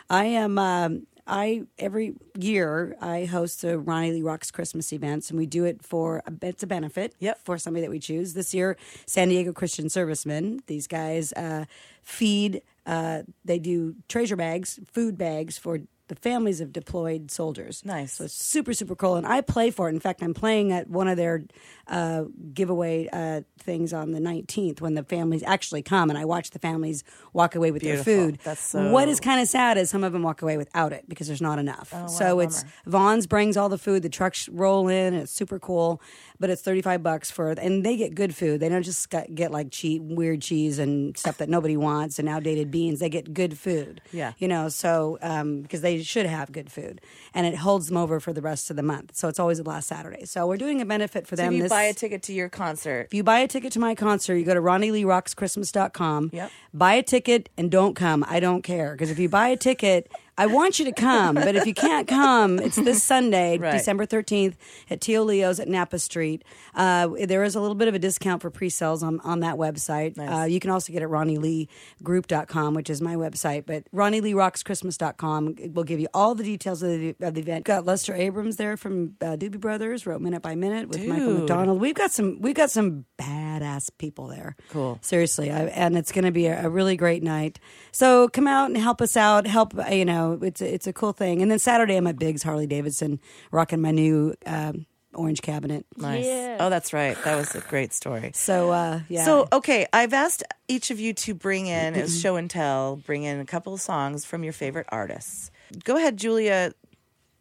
I 0.10 0.26
am. 0.26 0.58
Um, 0.58 1.06
I 1.28 1.64
every 1.78 2.16
year 2.38 2.96
I 3.00 3.26
host 3.26 3.62
the 3.62 3.78
Ronnie 3.78 4.14
Lee 4.14 4.22
Rocks 4.22 4.50
Christmas 4.50 4.92
events, 4.94 5.30
and 5.30 5.38
we 5.38 5.46
do 5.46 5.66
it 5.66 5.84
for 5.84 6.24
a, 6.26 6.34
it's 6.42 6.64
a 6.64 6.68
benefit. 6.68 7.14
Yep. 7.20 7.40
For 7.44 7.58
somebody 7.58 7.82
that 7.82 7.92
we 7.92 8.00
choose 8.00 8.34
this 8.34 8.54
year, 8.54 8.78
San 9.06 9.28
Diego 9.30 9.52
Christian 9.52 9.90
Servicemen. 9.90 10.62
These 10.68 10.88
guys 10.88 11.34
uh, 11.34 11.66
feed. 12.04 12.62
Uh, 12.86 13.24
they 13.46 13.60
do 13.60 13.96
treasure 14.08 14.36
bags, 14.38 14.80
food 14.92 15.18
bags 15.18 15.58
for 15.58 15.82
the 16.10 16.16
families 16.16 16.60
of 16.60 16.74
deployed 16.74 17.32
soldiers. 17.32 17.84
Nice. 17.86 18.14
So 18.14 18.26
it's 18.26 18.34
super 18.34 18.74
super 18.74 18.96
cool, 18.96 19.16
and 19.16 19.26
I 19.26 19.42
play 19.42 19.72
for 19.72 19.88
it. 19.88 19.94
In 19.94 20.00
fact, 20.00 20.22
I'm 20.22 20.34
playing 20.34 20.72
at 20.74 20.90
one 20.90 21.08
of 21.08 21.16
their 21.16 21.44
uh, 21.90 22.24
giveaway 22.54 23.08
uh, 23.12 23.42
things 23.60 23.94
on 23.94 24.12
the 24.12 24.20
19th 24.20 24.80
when 24.80 24.94
the 24.94 25.04
families 25.04 25.44
actually 25.44 25.82
come, 25.82 26.10
and 26.10 26.18
I 26.20 26.26
watch 26.26 26.52
the 26.52 26.60
families 26.60 27.04
walk 27.34 27.56
away 27.56 27.72
with 27.72 27.82
Beautiful. 27.82 28.04
their 28.14 28.22
food. 28.26 28.40
That's 28.44 28.62
so- 28.62 28.92
What 28.92 29.08
is 29.10 29.20
kind 29.20 29.42
of 29.42 29.48
sad 29.48 29.78
is 29.78 29.90
some 29.90 30.04
of 30.04 30.14
them 30.14 30.24
walk 30.24 30.42
away 30.42 30.56
without 30.58 30.94
it 30.94 31.06
because 31.10 31.28
there's 31.28 31.42
not 31.42 31.60
enough. 31.60 31.90
Oh, 31.94 32.02
wow, 32.02 32.08
so 32.08 32.40
it's 32.40 32.64
bummer. 32.64 32.74
Vons 32.86 33.28
brings 33.28 33.58
all 33.58 33.70
the 33.70 33.78
food. 33.78 34.04
The 34.04 34.10
trucks 34.10 34.48
roll 34.50 34.88
in, 34.88 35.14
and 35.14 35.24
it's 35.24 35.32
super 35.32 35.60
cool. 35.60 36.02
But 36.40 36.50
it's 36.50 36.62
35 36.62 37.04
bucks 37.04 37.30
for, 37.30 37.52
and 37.52 37.84
they 37.86 37.98
get 37.98 38.16
good 38.16 38.34
food. 38.34 38.62
They 38.62 38.70
don't 38.70 38.84
just 38.84 39.10
get, 39.10 39.52
like 39.52 39.72
cheap, 39.72 40.02
weird 40.02 40.42
cheese 40.42 40.80
and 40.80 41.18
stuff 41.18 41.38
that 41.40 41.50
nobody 41.50 41.76
wants 41.76 42.18
and 42.18 42.30
outdated 42.30 42.72
beans. 42.72 43.00
They 43.02 43.10
get 43.10 43.34
good 43.34 43.58
food. 43.58 44.00
Yeah. 44.14 44.32
You 44.38 44.48
know, 44.48 44.70
so 44.70 45.18
um, 45.22 45.62
because 45.64 45.82
they 45.82 46.02
should 46.02 46.28
have 46.28 46.52
good 46.54 46.72
food, 46.72 47.02
and 47.34 47.46
it 47.46 47.56
holds 47.56 47.88
them 47.88 47.98
over 47.98 48.20
for 48.22 48.32
the 48.32 48.42
rest 48.42 48.70
of 48.70 48.78
the 48.78 48.84
month. 48.84 49.16
So 49.18 49.28
it's 49.28 49.40
always 49.40 49.58
the 49.58 49.66
last 49.70 49.88
Saturday. 49.90 50.24
So 50.26 50.48
we're 50.48 50.56
doing 50.56 50.80
a 50.80 50.86
benefit 50.86 51.28
for 51.28 51.36
So 51.36 51.42
them. 51.44 51.60
this, 51.60 51.70
buy 51.80 51.86
a 51.86 51.94
ticket 51.94 52.24
to 52.24 52.34
your 52.34 52.50
concert, 52.50 53.08
if 53.08 53.14
you 53.14 53.24
buy 53.24 53.40
a 53.40 53.48
ticket 53.48 53.72
to 53.74 53.80
my 53.80 53.96
concert, 53.96 54.36
you 54.36 54.44
go 54.44 54.54
to 54.54 54.60
RonnieLeeRocksChristmas.com. 54.60 56.32
Yep. 56.34 56.52
Buy 56.74 56.94
a 56.96 57.04
ticket 57.04 57.50
and 57.58 57.72
don't 57.72 57.96
come. 57.96 58.26
I 58.28 58.42
don't 58.42 58.64
care. 58.64 58.92
Because 58.92 59.10
if 59.10 59.18
you 59.18 59.30
buy 59.30 59.48
a 59.48 59.58
ticket, 59.58 60.12
I 60.40 60.46
want 60.48 60.80
you 60.80 60.86
to 60.86 60.92
come. 60.94 61.36
But 61.36 61.56
if 61.56 61.66
you 61.68 61.74
can't 61.74 62.08
come, 62.08 62.60
it's 62.60 62.78
this 62.78 63.04
Sunday, 63.14 63.58
Right. 63.58 63.74
December 63.74 64.06
13th 64.06 64.56
at 64.90 65.02
Tio 65.02 65.24
Leo's 65.24 65.60
at 65.60 65.68
Napa 65.68 66.00
Street. 66.00 66.44
Uh, 66.74 67.10
there 67.26 67.44
is 67.44 67.56
a 67.56 67.60
little 67.62 67.76
bit 67.76 67.88
of 67.90 67.94
a 67.94 68.00
discount 68.00 68.42
for 68.42 68.50
pre 68.50 68.70
sales 68.70 69.04
on, 69.04 69.20
on 69.22 69.42
that 69.42 69.56
website. 69.56 70.16
Nice. 70.16 70.30
Uh, 70.32 70.46
you 70.46 70.60
can 70.60 70.70
also 70.72 70.94
get 70.94 71.02
it 71.02 71.06
at 71.06 71.12
RonnieLeeGroup.com, 71.12 72.74
which 72.74 72.90
is 72.90 73.02
my 73.02 73.16
website. 73.16 73.66
But 73.66 73.84
RonnieLeeRocksChristmas.com 73.94 75.56
will 75.74 75.84
give 75.84 76.00
you 76.00 76.08
all 76.14 76.36
the 76.36 76.44
details 76.44 76.82
of 76.84 76.90
the, 76.92 77.16
of 77.22 77.34
the 77.34 77.42
event. 77.42 77.66
Got 77.66 77.86
Lester 77.86 78.14
Abrams 78.16 78.56
there 78.56 78.78
from 78.78 79.16
uh, 79.22 79.36
Doobie 79.36 79.60
Brothers, 79.60 80.06
wrote 80.06 80.22
Minute 80.22 80.42
by 80.42 80.56
Minute 80.56 80.90
with 80.90 81.06
Michael 81.06 81.34
McDonald. 81.40 81.82
We've 81.82 81.96
got 81.96 82.12
some 82.12 82.40
we've 82.42 82.56
got 82.56 82.72
some 82.72 83.06
badass 83.20 83.90
people 83.98 84.28
there. 84.28 84.56
Cool. 84.70 85.00
Seriously, 85.02 85.52
I, 85.52 85.64
and 85.66 85.98
it's 85.98 86.12
going 86.12 86.26
to 86.26 86.32
be 86.32 86.48
a, 86.48 86.66
a 86.66 86.70
really 86.70 86.96
great 86.96 87.24
night. 87.24 87.60
So 87.92 88.28
come 88.30 88.48
out 88.48 88.68
and 88.68 88.78
help 88.78 89.02
us 89.02 89.18
out. 89.18 89.46
Help 89.48 89.74
you 89.92 90.06
know 90.06 90.29
it's 90.34 90.62
a, 90.62 90.74
it's 90.74 90.88
a 90.88 90.94
cool 90.94 91.14
thing. 91.14 91.42
And 91.42 91.50
then 91.50 91.60
Saturday 91.60 91.96
I'm 91.96 92.08
at 92.08 92.18
Biggs 92.18 92.44
Harley 92.44 92.68
Davidson, 92.68 93.20
rocking 93.52 93.82
my 93.82 93.92
new 93.92 94.34
um, 94.46 94.86
orange 95.14 95.42
cabinet. 95.42 95.86
nice. 95.98 96.26
Oh, 96.60 96.70
that's 96.70 96.94
right. 96.94 97.18
That 97.24 97.36
was 97.36 97.56
a 97.56 97.62
great 97.62 97.94
story. 97.94 98.32
So 98.34 98.72
uh, 98.72 99.02
yeah. 99.10 99.26
So 99.26 99.48
okay, 99.52 99.88
I've 99.94 100.14
asked 100.14 100.44
each 100.68 100.92
of 100.92 101.00
you 101.00 101.14
to 101.14 101.34
bring 101.34 101.68
in 101.68 101.96
as 101.96 102.20
show 102.20 102.36
and 102.36 102.50
tell, 102.50 102.98
bring 102.98 103.24
in 103.24 103.40
a 103.40 103.46
couple 103.46 103.74
of 103.74 103.82
songs 103.82 104.26
from 104.26 104.44
your 104.44 104.54
favorite 104.54 104.88
artists. 104.90 105.52
Go 105.84 105.98
ahead, 105.98 106.18
Julia. 106.18 106.74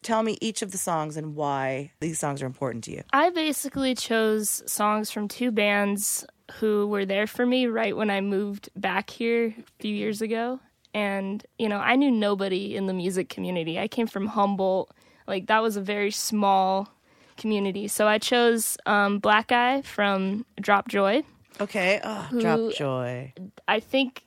Tell 0.03 0.23
me 0.23 0.39
each 0.41 0.63
of 0.63 0.71
the 0.71 0.79
songs 0.79 1.17
and 1.17 1.35
why 1.35 1.91
these 2.01 2.21
songs 2.21 2.41
are 2.41 2.47
important 2.47 2.85
to 2.85 2.93
you. 2.93 3.03
I 3.13 3.31
basically 3.31 3.95
chose 3.95 4.63
songs 4.71 5.11
from 5.11 5.27
two 5.27 5.51
bands 5.51 6.25
who 6.61 6.87
were 6.87 7.05
there 7.05 7.27
for 7.27 7.45
me 7.45 7.67
right 7.67 7.97
when 7.97 8.09
I 8.09 8.21
moved 8.21 8.71
back 8.77 9.11
here 9.11 9.55
a 9.59 9.83
few 9.83 9.95
years 9.95 10.23
ago. 10.23 10.61
And, 10.99 11.47
you 11.59 11.69
know, 11.69 11.79
I 11.79 11.95
knew 11.95 12.11
nobody 12.11 12.75
in 12.75 12.87
the 12.87 12.93
music 12.93 13.29
community. 13.29 13.79
I 13.79 13.87
came 13.87 14.09
from 14.09 14.27
Humboldt. 14.27 14.91
Like, 15.29 15.47
that 15.47 15.63
was 15.63 15.77
a 15.77 15.81
very 15.81 16.11
small 16.11 16.89
community. 17.37 17.87
So 17.87 18.09
I 18.09 18.19
chose 18.19 18.77
um, 18.85 19.21
Black 19.21 19.53
Eye 19.53 19.83
from 19.83 20.45
Drop 20.61 20.89
Joy. 20.89 21.23
Okay. 21.61 22.01
Oh, 22.03 22.29
Drop 22.41 22.73
Joy. 22.75 23.33
I 23.69 23.79
think 23.79 24.25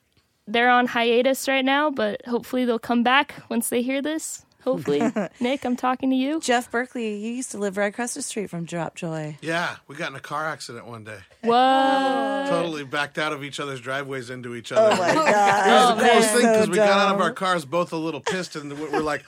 they're 0.48 0.70
on 0.70 0.88
hiatus 0.88 1.46
right 1.50 1.66
now, 1.66 1.92
but 1.92 2.26
hopefully 2.26 2.64
they'll 2.64 2.80
come 2.80 3.04
back 3.04 3.36
once 3.50 3.68
they 3.68 3.82
hear 3.82 4.02
this. 4.02 4.46
Hopefully. 4.64 5.02
Nick, 5.40 5.66
I'm 5.66 5.76
talking 5.76 6.10
to 6.12 6.16
you. 6.16 6.40
Jeff 6.40 6.70
Berkeley, 6.72 7.16
you 7.16 7.32
used 7.34 7.52
to 7.52 7.58
live 7.58 7.78
right 7.78 7.88
across 7.88 8.14
the 8.14 8.22
street 8.22 8.50
from 8.50 8.66
Drop 8.66 8.96
Joy. 8.96 9.38
Yeah, 9.42 9.76
we 9.88 9.96
got 9.96 10.10
in 10.12 10.16
a 10.16 10.20
car 10.22 10.48
accident 10.48 10.86
one 10.88 11.04
day. 11.04 11.20
Whoa. 11.44 12.46
Totally 12.50 12.84
backed 12.84 13.18
out 13.18 13.34
of 13.34 13.44
each 13.44 13.60
other's 13.60 13.82
driveways 13.82 14.30
into 14.30 14.56
each 14.56 14.72
other. 14.72 14.96
Oh 14.96 14.98
my 14.98 15.10
It 15.12 15.16
was 15.16 15.26
god. 15.26 15.98
the 15.98 16.04
coolest 16.04 16.30
thing 16.30 16.42
because 16.42 16.66
So 16.66 16.72
we 16.72 16.78
got 16.78 16.90
out 17.10 17.16
of 17.16 17.22
our 17.22 17.32
cars 17.34 17.66
both 17.66 17.94
a 17.94 17.98
little 17.98 18.22
pissed 18.22 18.56
and 18.56 18.72
we're 18.80 19.00
like, 19.00 19.24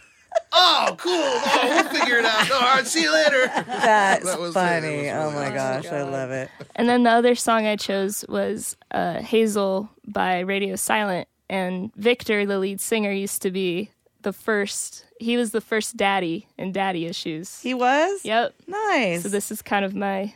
"Oh, 0.51 0.95
cool! 0.97 1.11
Oh, 1.13 1.59
we'll 1.63 1.99
figure 1.99 2.17
it 2.17 2.25
out. 2.25 2.51
All 2.51 2.59
right, 2.61 2.85
see 2.87 3.01
you 3.03 3.13
later." 3.13 3.47
That's 3.67 4.25
That 4.25 4.39
was 4.39 4.55
it. 4.55 4.59
It 4.59 4.61
funny. 4.61 4.97
was 5.03 5.11
oh 5.13 5.31
my 5.31 5.45
awesome. 5.45 5.53
gosh, 5.55 5.85
I 5.87 6.01
love 6.03 6.31
it. 6.31 6.49
And 6.75 6.87
then 6.89 7.03
the 7.03 7.11
other 7.11 7.35
song 7.35 7.65
I 7.67 7.75
chose 7.75 8.25
was 8.27 8.75
uh, 8.91 9.19
Hazel 9.21 9.89
by 10.07 10.39
Radio 10.39 10.75
Silent. 10.75 11.27
And 11.49 11.93
Victor, 11.95 12.45
the 12.47 12.57
lead 12.57 12.81
singer, 12.81 13.11
used 13.11 13.43
to 13.43 13.51
be 13.51 13.91
the 14.23 14.33
first, 14.33 15.05
he 15.23 15.37
was 15.37 15.51
the 15.51 15.61
first 15.61 15.95
daddy 15.97 16.47
in 16.57 16.71
Daddy 16.71 17.05
Issues. 17.05 17.61
He 17.61 17.73
was? 17.73 18.23
Yep. 18.25 18.53
Nice. 18.67 19.23
So 19.23 19.29
this 19.29 19.51
is 19.51 19.61
kind 19.61 19.85
of 19.85 19.95
my 19.95 20.33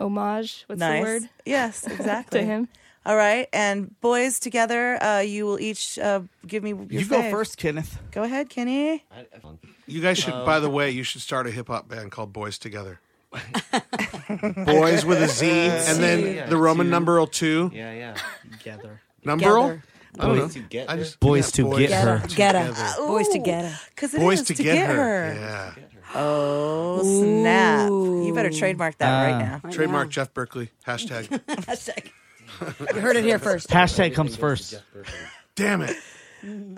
homage. 0.00 0.64
What's 0.66 0.80
nice. 0.80 1.02
the 1.02 1.08
word? 1.08 1.22
Yes, 1.46 1.86
exactly. 1.86 2.40
to 2.40 2.46
him. 2.46 2.68
All 3.06 3.16
right, 3.16 3.48
and 3.54 3.98
boys 4.02 4.38
together, 4.38 5.02
uh, 5.02 5.20
you 5.20 5.46
will 5.46 5.58
each 5.58 5.98
uh, 5.98 6.20
give 6.46 6.62
me 6.62 6.70
your 6.70 6.86
You 6.90 7.06
go 7.06 7.22
first, 7.30 7.56
Kenneth. 7.56 7.98
Go 8.10 8.22
ahead, 8.22 8.50
Kenny. 8.50 9.02
You 9.86 10.02
guys 10.02 10.18
should, 10.18 10.34
Um, 10.34 10.44
by 10.44 10.60
the 10.60 10.68
way, 10.68 10.90
you 10.90 11.04
should 11.04 11.22
start 11.22 11.46
a 11.46 11.50
hip 11.50 11.68
hop 11.68 11.88
band 11.88 12.10
called 12.10 12.34
Boys 12.34 12.58
Together. 12.58 13.00
Boys 14.66 15.06
with 15.06 15.22
a 15.22 15.28
Z, 15.28 15.48
and 15.48 16.02
then 16.02 16.34
Yeah, 16.34 16.46
the 16.46 16.56
Roman 16.58 16.86
two. 16.86 16.90
numeral 16.90 17.26
two. 17.26 17.70
Yeah, 17.72 17.92
yeah. 17.94 18.16
Together. 18.58 19.00
Numeral? 19.24 19.80
I 20.18 20.26
don't 20.26 20.36
know. 20.36 20.42
Boys 20.44 20.54
to 20.54 20.60
get 20.60 20.90
I 20.90 20.96
her? 20.96 20.98
just 21.02 21.20
Boys 21.20 21.52
to 21.52 21.76
get 21.76 21.90
her. 21.92 22.22
Get 22.28 22.54
her. 22.54 22.94
Boys 23.06 23.28
to 23.28 23.38
get 23.38 23.64
her. 23.64 23.78
Because 23.94 24.14
it 24.14 24.20
Boys 24.20 24.40
is 24.40 24.46
to, 24.48 24.54
to 24.54 24.62
get, 24.62 24.88
her. 24.88 25.34
Yeah. 25.34 25.74
Oh, 26.14 27.02
snap. 27.02 27.88
You 27.90 28.32
better 28.34 28.50
trademark 28.50 28.96
that 28.98 29.24
right 29.24 29.34
Ah. 29.34 29.38
now. 29.38 29.60
Right 29.62 29.72
Trademark 29.72 30.06
now. 30.06 30.10
Jeff 30.10 30.32
Berkeley. 30.34 30.70
Hashtag. 30.86 31.28
Hashtag. 31.46 32.10
You 32.94 33.00
heard 33.00 33.16
it 33.16 33.24
here 33.24 33.38
first. 33.38 33.68
Hashtag 33.68 34.14
comes 34.14 34.34
first. 34.34 34.80
Damn 35.54 35.82
it. 35.82 35.96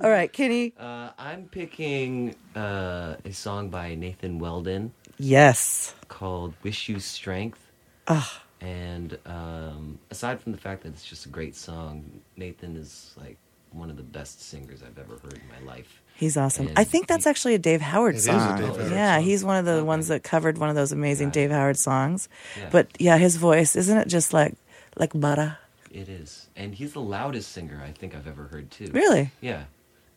All 0.03 0.11
right, 0.11 0.33
Kenny. 0.33 0.73
Uh, 0.79 1.11
I'm 1.19 1.45
picking 1.45 2.35
uh, 2.57 3.17
a 3.25 3.33
song 3.33 3.69
by 3.71 3.95
Nathan 3.95 4.39
Weldon 4.39 4.93
Yes. 5.19 5.95
called 6.09 6.55
"Wish 6.63 6.89
You 6.89 6.99
Strength." 6.99 7.61
Ah. 8.09 8.43
And 8.61 9.17
um, 9.25 9.99
aside 10.11 10.41
from 10.41 10.53
the 10.53 10.59
fact 10.59 10.83
that 10.83 10.91
it's 10.91 11.05
just 11.05 11.27
a 11.27 11.29
great 11.29 11.57
song, 11.57 12.05
Nathan 12.37 12.77
is 12.77 13.15
like 13.17 13.37
one 13.73 13.91
of 13.91 13.97
the 13.97 14.03
best 14.03 14.43
singers 14.43 14.83
I've 14.83 14.99
ever 14.99 15.17
heard 15.23 15.35
in 15.35 15.49
my 15.49 15.73
life. 15.73 16.03
He's 16.15 16.37
awesome. 16.37 16.69
And 16.69 16.79
I 16.79 16.85
think 16.85 17.07
that's 17.07 17.27
actually 17.27 17.55
a 17.55 17.59
Dave 17.59 17.81
Howard 17.81 18.15
It 18.15 18.19
is 18.19 18.29
a 18.29 18.33
song. 18.33 18.59
Dave 18.59 18.69
Howard 18.69 18.91
yeah, 18.91 19.17
song. 19.17 19.25
he's 19.25 19.45
one 19.45 19.57
of 19.57 19.65
the 19.65 19.85
ones 19.85 20.09
that 20.09 20.23
covered 20.23 20.59
one 20.59 20.69
of 20.69 20.75
those 20.75 20.93
amazing 20.93 21.31
Dave 21.31 21.51
Howard 21.51 21.79
songs. 21.79 22.29
Yeah. 22.59 22.69
But 22.71 22.89
yeah, 22.99 23.17
his 23.17 23.37
voice 23.37 23.77
isn't 23.77 23.97
it 23.97 24.09
just 24.09 24.35
like 24.35 24.55
like 24.97 25.13
butter? 25.15 25.57
It 25.91 26.09
is, 26.09 26.49
and 26.55 26.75
he's 26.75 26.93
the 26.93 27.01
loudest 27.01 27.51
singer 27.51 27.83
I 27.85 27.91
think 27.93 28.15
I've 28.15 28.29
ever 28.29 28.45
heard 28.45 28.71
too. 28.71 28.91
Really? 28.93 29.31
Yeah. 29.41 29.65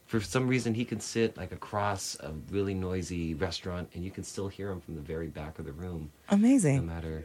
For 0.06 0.20
some 0.22 0.48
reason, 0.48 0.76
he 0.76 0.86
can 0.86 1.00
sit 1.00 1.38
like 1.38 1.52
across 1.52 2.16
a 2.20 2.34
really 2.52 2.74
noisy 2.76 3.34
restaurant, 3.34 3.90
and 3.94 4.04
you 4.04 4.12
can 4.12 4.24
still 4.24 4.50
hear 4.50 4.70
him 4.70 4.82
from 4.82 4.96
the 4.96 5.02
very 5.02 5.28
back 5.28 5.58
of 5.58 5.66
the 5.66 5.72
room. 5.72 6.12
Amazing. 6.30 6.86
No 6.86 6.94
matter 6.94 7.24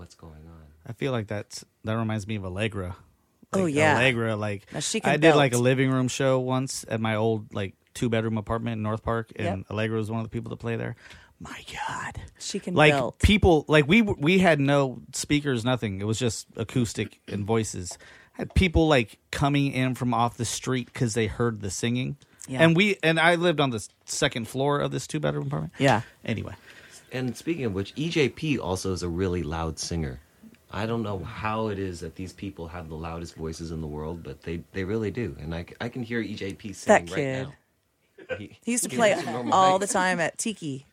what's 0.00 0.14
going 0.16 0.32
on. 0.46 0.64
I 0.86 0.92
feel 0.94 1.12
like 1.12 1.28
that's 1.28 1.64
that 1.84 1.94
reminds 1.94 2.26
me 2.26 2.36
of 2.36 2.44
Allegra. 2.44 2.96
Oh, 3.52 3.66
yeah. 3.66 3.96
Allegra. 3.96 4.34
Like 4.36 4.66
Now 4.72 4.80
she 4.80 5.00
can 5.00 5.10
I 5.10 5.16
did 5.16 5.34
like 5.36 5.52
a 5.54 5.58
living 5.58 5.90
room 5.90 6.08
show 6.08 6.38
once 6.40 6.84
at 6.88 7.00
my 7.00 7.16
old 7.16 7.54
like 7.54 7.74
two 7.94 8.08
bedroom 8.08 8.38
apartment 8.38 8.74
in 8.78 8.82
North 8.82 9.02
Park, 9.02 9.32
and 9.36 9.58
Yep. 9.58 9.70
Allegra 9.70 9.98
was 9.98 10.10
one 10.10 10.20
of 10.20 10.24
the 10.24 10.30
people 10.30 10.50
that 10.50 10.56
play 10.58 10.76
there. 10.76 10.96
My 11.38 11.64
God, 11.88 12.20
She 12.38 12.58
can 12.58 12.74
like 12.74 12.92
belt. 12.92 13.18
people 13.18 13.64
like 13.68 13.86
we 13.88 14.02
we 14.02 14.38
had 14.40 14.60
no 14.60 15.02
speakers, 15.12 15.64
nothing. 15.64 16.00
It 16.00 16.04
was 16.06 16.18
just 16.18 16.46
acoustic 16.56 17.20
and 17.28 17.44
voices. 17.44 17.96
Had 18.32 18.54
people 18.54 18.88
like 18.88 19.18
coming 19.30 19.72
in 19.72 19.94
from 19.94 20.14
off 20.14 20.36
the 20.36 20.44
street 20.44 20.86
because 20.92 21.14
they 21.14 21.26
heard 21.26 21.60
the 21.60 21.70
singing. 21.70 22.16
Yeah. 22.46 22.62
And 22.62 22.76
we 22.76 22.96
and 23.02 23.18
I 23.18 23.34
lived 23.36 23.58
on 23.60 23.70
the 23.70 23.86
second 24.04 24.48
floor 24.48 24.80
of 24.80 24.90
this 24.92 25.06
two 25.06 25.18
bedroom 25.20 25.46
apartment. 25.46 25.72
Yeah. 25.78 26.02
Anyway, 26.24 26.54
And 27.12 27.36
speaking 27.36 27.64
of 27.64 27.74
which, 27.74 27.94
EJP 27.96 28.58
also 28.60 28.92
is 28.92 29.02
a 29.02 29.08
really 29.08 29.42
loud 29.42 29.78
singer. 29.78 30.20
I 30.70 30.86
don't 30.86 31.02
know 31.02 31.18
how 31.18 31.68
it 31.68 31.78
is 31.80 32.00
that 32.00 32.14
these 32.14 32.32
people 32.32 32.68
have 32.68 32.88
the 32.88 32.94
loudest 32.94 33.34
voices 33.34 33.72
in 33.72 33.80
the 33.80 33.88
world, 33.88 34.22
but 34.22 34.42
they, 34.42 34.62
they 34.72 34.84
really 34.84 35.10
do. 35.10 35.36
And 35.40 35.54
I, 35.54 35.66
I 35.80 35.88
can 35.88 36.02
hear 36.04 36.22
EJP 36.22 36.74
singing 36.76 37.06
That 37.06 37.10
right 37.10 37.16
kid. 37.16 37.48
now. 37.48 38.36
He, 38.38 38.56
He 38.62 38.72
used 38.72 38.84
to 38.84 38.90
he 38.90 38.96
play 38.96 39.10
has 39.10 39.26
a 39.26 39.30
normal 39.32 39.52
all 39.54 39.72
height. 39.72 39.80
the 39.80 39.86
time 39.88 40.20
at 40.20 40.38
Tiki 40.38 40.86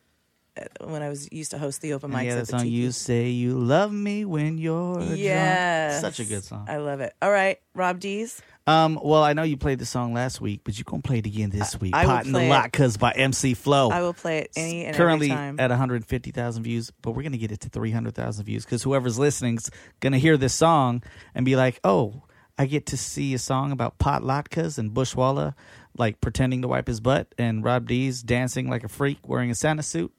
when 0.84 1.02
I 1.02 1.08
was 1.08 1.28
used 1.32 1.50
to 1.52 1.58
host 1.58 1.80
the 1.82 1.92
open 1.92 2.10
mics 2.10 2.24
yeah, 2.24 2.34
that 2.36 2.40
the 2.40 2.46
song 2.46 2.60
Tiki. 2.62 2.74
"You 2.74 2.92
Say 2.92 3.28
You 3.30 3.58
Love 3.58 3.92
Me 3.92 4.24
When 4.24 4.58
You're 4.58 4.94
Drunk." 4.94 6.00
Such 6.00 6.20
a 6.20 6.24
good 6.24 6.44
song. 6.44 6.66
I 6.68 6.78
love 6.78 7.00
it. 7.00 7.14
All 7.20 7.30
right, 7.30 7.58
Rob 7.74 8.00
Dees. 8.00 8.40
Um, 8.66 9.00
well, 9.02 9.24
I 9.24 9.32
know 9.32 9.44
you 9.44 9.56
played 9.56 9.78
the 9.78 9.86
song 9.86 10.12
last 10.12 10.42
week, 10.42 10.60
but 10.62 10.76
you're 10.76 10.84
gonna 10.84 11.00
play 11.00 11.18
it 11.18 11.26
again 11.26 11.48
this 11.48 11.80
week. 11.80 11.94
I 11.94 12.04
will 12.04 12.12
Pot 12.12 12.26
in 12.26 12.32
the 12.32 12.40
it. 12.40 12.50
Latkes 12.50 12.98
by 12.98 13.12
MC 13.12 13.54
Flo. 13.54 13.88
I 13.88 14.02
will 14.02 14.12
play 14.12 14.38
it 14.40 14.50
any 14.56 14.84
and 14.84 14.94
currently 14.94 15.30
every 15.30 15.36
time. 15.36 15.56
at 15.58 15.70
150,000 15.70 16.62
views, 16.62 16.92
but 17.00 17.12
we're 17.12 17.22
gonna 17.22 17.38
get 17.38 17.50
it 17.50 17.60
to 17.60 17.70
300,000 17.70 18.44
views 18.44 18.64
because 18.66 18.82
whoever's 18.82 19.18
listening's 19.18 19.70
gonna 20.00 20.18
hear 20.18 20.36
this 20.36 20.52
song 20.52 21.02
and 21.34 21.46
be 21.46 21.56
like, 21.56 21.80
"Oh, 21.82 22.24
I 22.58 22.66
get 22.66 22.84
to 22.86 22.96
see 22.98 23.32
a 23.32 23.38
song 23.38 23.72
about 23.72 23.98
pot 23.98 24.22
latkes 24.22 24.78
and 24.78 24.92
Bushwalla, 24.92 25.54
like 25.96 26.20
pretending 26.20 26.60
to 26.62 26.68
wipe 26.68 26.88
his 26.88 27.00
butt, 27.00 27.34
and 27.38 27.64
Rob 27.64 27.86
Dees 27.88 28.22
dancing 28.22 28.68
like 28.68 28.84
a 28.84 28.88
freak 28.88 29.26
wearing 29.26 29.50
a 29.50 29.54
Santa 29.54 29.82
suit. 29.82 30.12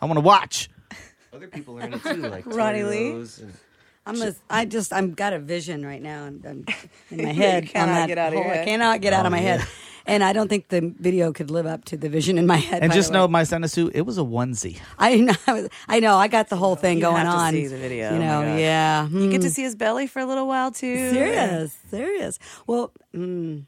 I 0.00 0.06
want 0.06 0.16
to 0.18 0.20
watch." 0.22 0.68
Other 1.32 1.48
people 1.48 1.78
are 1.78 1.82
in 1.82 1.94
it 1.94 2.02
too, 2.02 2.14
like 2.16 2.46
Ronnie 2.46 2.80
Tori 2.82 2.96
Lee? 2.96 3.10
Rose 3.12 3.38
and- 3.40 3.52
I'm 4.08 4.22
a, 4.22 4.32
I 4.48 4.64
just 4.66 4.92
I'm 4.92 5.14
got 5.14 5.32
a 5.32 5.38
vision 5.40 5.84
right 5.84 6.00
now 6.00 6.26
and 6.26 6.46
I'm 6.46 6.64
in 7.10 7.24
my 7.24 7.30
You 7.32 7.42
head. 7.42 7.64
on 7.64 7.68
cannot 7.68 7.94
that 7.94 8.06
get 8.06 8.18
out 8.18 8.28
of 8.28 8.34
your 8.34 8.44
whole- 8.44 8.52
I 8.52 8.64
cannot 8.64 9.00
get 9.00 9.12
out 9.12 9.24
Oh, 9.24 9.26
of 9.26 9.32
my 9.32 9.40
yeah. 9.40 9.56
head, 9.56 9.68
and 10.06 10.22
I 10.22 10.32
don't 10.32 10.46
think 10.46 10.68
the 10.68 10.94
video 10.96 11.32
could 11.32 11.50
live 11.50 11.66
up 11.66 11.84
to 11.86 11.96
the 11.96 12.08
vision 12.08 12.38
in 12.38 12.46
my 12.46 12.56
head. 12.58 12.82
And 12.84 12.90
by 12.90 12.94
just 12.94 13.08
the 13.08 13.14
way. 13.18 13.22
know 13.24 13.28
my 13.28 13.42
Santa 13.42 13.66
suit, 13.68 13.96
it 13.96 14.02
was 14.02 14.16
a 14.16 14.20
onesie. 14.22 14.78
I 14.96 15.16
know, 15.16 15.34
I 15.88 15.98
know, 15.98 16.16
I 16.16 16.28
got 16.28 16.48
the 16.50 16.56
whole 16.56 16.76
thing 16.76 16.98
You 16.98 17.02
going 17.02 17.26
have 17.26 17.34
to 17.34 17.40
on. 17.40 17.52
see 17.52 17.66
the 17.66 17.76
video. 17.76 18.10
You 18.10 18.16
Oh 18.18 18.20
know, 18.20 18.42
gosh. 18.42 18.60
yeah. 18.60 19.08
You 19.08 19.28
get 19.28 19.40
to 19.42 19.48
Hmm. 19.48 19.52
see 19.52 19.62
his 19.64 19.74
belly 19.74 20.06
for 20.06 20.20
a 20.20 20.26
little 20.26 20.46
while 20.46 20.70
too. 20.70 21.10
Serious, 21.10 21.76
serious. 21.90 22.38
Well, 22.68 22.92
mm. 23.12 23.64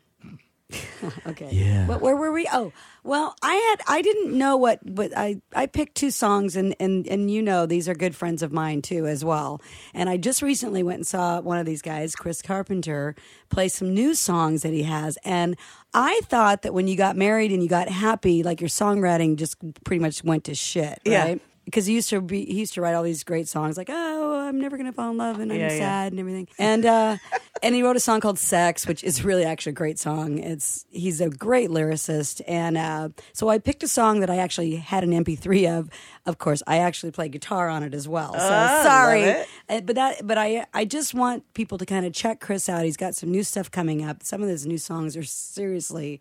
okay. 1.27 1.49
Yeah. 1.51 1.86
But 1.86 2.01
where 2.03 2.15
were 2.15 2.31
we? 2.32 2.47
Oh, 2.53 2.73
well, 3.03 3.35
I 3.43 3.55
had 3.55 3.81
I 3.89 4.03
didn't 4.03 4.36
know 4.36 4.57
what, 4.57 4.81
but 4.85 5.16
I 5.16 5.40
I 5.55 5.66
picked 5.66 5.95
two 5.95 6.11
songs, 6.11 6.57
and 6.57 6.77
and 6.78 7.07
and 7.07 7.31
you 7.31 7.40
know 7.43 7.65
these 7.65 7.89
are 7.89 7.95
good 7.95 8.15
friends 8.15 8.43
of 8.43 8.53
mine 8.53 8.82
too 8.82 9.07
as 9.07 9.24
well. 9.24 9.62
And 9.95 10.11
I 10.11 10.19
just 10.19 10.43
recently 10.43 10.82
went 10.82 10.97
and 10.99 11.07
saw 11.07 11.40
one 11.40 11.59
of 11.59 11.65
these 11.65 11.81
guys, 11.81 12.15
Chris 12.15 12.43
Carpenter, 12.43 13.15
play 13.49 13.69
some 13.69 13.95
new 13.95 14.15
songs 14.15 14.62
that 14.62 14.73
he 14.73 14.82
has, 14.82 15.16
and 15.24 15.57
I 15.95 16.20
thought 16.24 16.62
that 16.62 16.74
when 16.74 16.86
you 16.86 16.97
got 16.97 17.16
married 17.16 17.51
and 17.51 17.62
you 17.62 17.69
got 17.69 17.89
happy, 17.89 18.43
like 18.43 18.61
your 18.61 18.69
songwriting 18.69 19.36
just 19.36 19.57
pretty 19.85 20.01
much 20.01 20.23
went 20.23 20.45
to 20.45 20.55
shit, 20.55 21.01
Yeah. 21.05 21.36
Because 21.69 21.85
he 21.86 21.95
used 21.95 22.09
to 22.11 22.20
be, 22.23 22.45
he 22.47 22.61
used 22.61 22.73
to 22.74 22.81
write 22.81 22.95
all 22.95 23.03
these 23.03 23.24
great 23.24 23.47
songs 23.47 23.77
like, 23.77 23.90
"Oh, 23.90 24.40
I'm 24.49 24.59
never 24.59 24.77
gonna 24.78 24.93
fall 24.93 25.11
in 25.11 25.19
love 25.19 25.39
and 25.39 25.53
I'm 25.53 25.59
Yeah, 25.61 25.70
yeah. 25.73 25.78
sad 25.78 26.12
and 26.12 26.20
everything," 26.20 26.49
and 26.59 26.86
uh, 26.86 27.16
and 27.62 27.74
he 27.74 27.82
wrote 27.82 27.97
a 27.97 28.01
song 28.01 28.20
called 28.20 28.39
"Sex," 28.39 28.86
which 28.86 29.05
is 29.05 29.23
really 29.24 29.45
actually 29.45 29.70
a 29.73 29.74
great 29.74 29.99
song. 29.99 30.39
It's 30.39 30.86
he's 30.90 31.20
a 31.20 31.28
great 31.28 31.69
lyricist, 31.70 32.40
and 32.49 32.78
uh, 32.78 33.11
so 33.35 33.49
I 33.51 33.59
picked 33.59 33.82
a 33.82 33.89
song 33.89 34.20
that 34.20 34.31
I 34.31 34.36
actually 34.39 34.77
had 34.77 35.05
an 35.05 35.11
MP3 35.12 35.78
of. 35.78 35.90
Of 36.27 36.36
course, 36.39 36.62
I 36.66 36.78
actually 36.78 37.12
play 37.12 37.28
guitar 37.31 37.69
on 37.70 37.82
it 37.82 37.95
as 37.95 38.07
well. 38.07 38.35
So 38.35 38.40
Oh, 38.40 38.82
sorry. 38.82 39.31
Uh, 39.69 39.81
but 39.81 39.97
that 39.97 40.27
but 40.27 40.36
I 40.39 40.66
I 40.74 40.85
just 40.85 41.15
want 41.15 41.43
people 41.55 41.78
to 41.78 41.86
kind 41.86 42.05
of 42.05 42.12
check 42.12 42.40
Chris 42.40 42.69
out. 42.69 42.85
He's 42.85 42.99
got 42.99 43.15
some 43.15 43.31
new 43.31 43.43
stuff 43.43 43.70
coming 43.70 44.05
up. 44.05 44.23
Some 44.23 44.43
of 44.43 44.49
his 44.49 44.66
new 44.66 44.78
songs 44.78 45.16
are 45.16 45.23
seriously. 45.23 46.20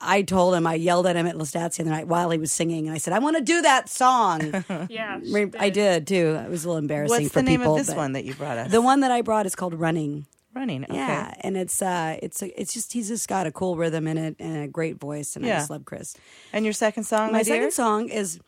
I 0.00 0.22
told 0.22 0.54
him, 0.54 0.66
I 0.66 0.74
yelled 0.74 1.06
at 1.06 1.16
him 1.16 1.26
at 1.26 1.36
Lestats 1.36 1.76
the 1.76 1.82
other 1.82 1.90
night 1.90 2.06
while 2.06 2.30
he 2.30 2.38
was 2.38 2.52
singing, 2.52 2.86
and 2.86 2.94
I 2.94 2.98
said, 2.98 3.12
I 3.12 3.18
want 3.18 3.36
to 3.36 3.42
do 3.42 3.62
that 3.62 3.88
song. 3.88 4.64
Yeah. 4.88 5.20
I 5.58 5.70
did 5.70 6.06
too. 6.06 6.38
It 6.44 6.50
was 6.50 6.64
a 6.64 6.68
little 6.68 6.78
embarrassing 6.78 7.24
What's 7.24 7.32
for 7.32 7.40
the 7.40 7.44
name 7.44 7.60
people. 7.60 7.76
of 7.76 7.86
this 7.86 7.94
one 7.94 8.12
that 8.12 8.24
you 8.24 8.34
brought 8.34 8.58
us? 8.58 8.70
The 8.70 8.80
one 8.80 9.00
that 9.00 9.10
I 9.10 9.22
brought 9.22 9.46
is 9.46 9.54
called 9.54 9.74
Running. 9.74 10.26
Running. 10.54 10.84
Okay. 10.84 10.94
Yeah, 10.94 11.32
and 11.42 11.56
it's 11.56 11.80
uh, 11.80 12.18
it's 12.22 12.42
a, 12.42 12.60
it's 12.60 12.74
just 12.74 12.92
he's 12.92 13.08
just 13.08 13.28
got 13.28 13.46
a 13.46 13.52
cool 13.52 13.76
rhythm 13.76 14.06
in 14.08 14.18
it 14.18 14.36
and 14.40 14.64
a 14.64 14.68
great 14.68 14.98
voice, 14.98 15.36
and 15.36 15.46
I 15.46 15.50
just 15.50 15.70
love 15.70 15.84
Chris. 15.84 16.16
And 16.52 16.64
your 16.64 16.72
second 16.72 17.04
song, 17.04 17.26
My 17.28 17.38
my, 17.38 17.42
second 17.42 17.72
song 17.72 18.08
is 18.08 18.40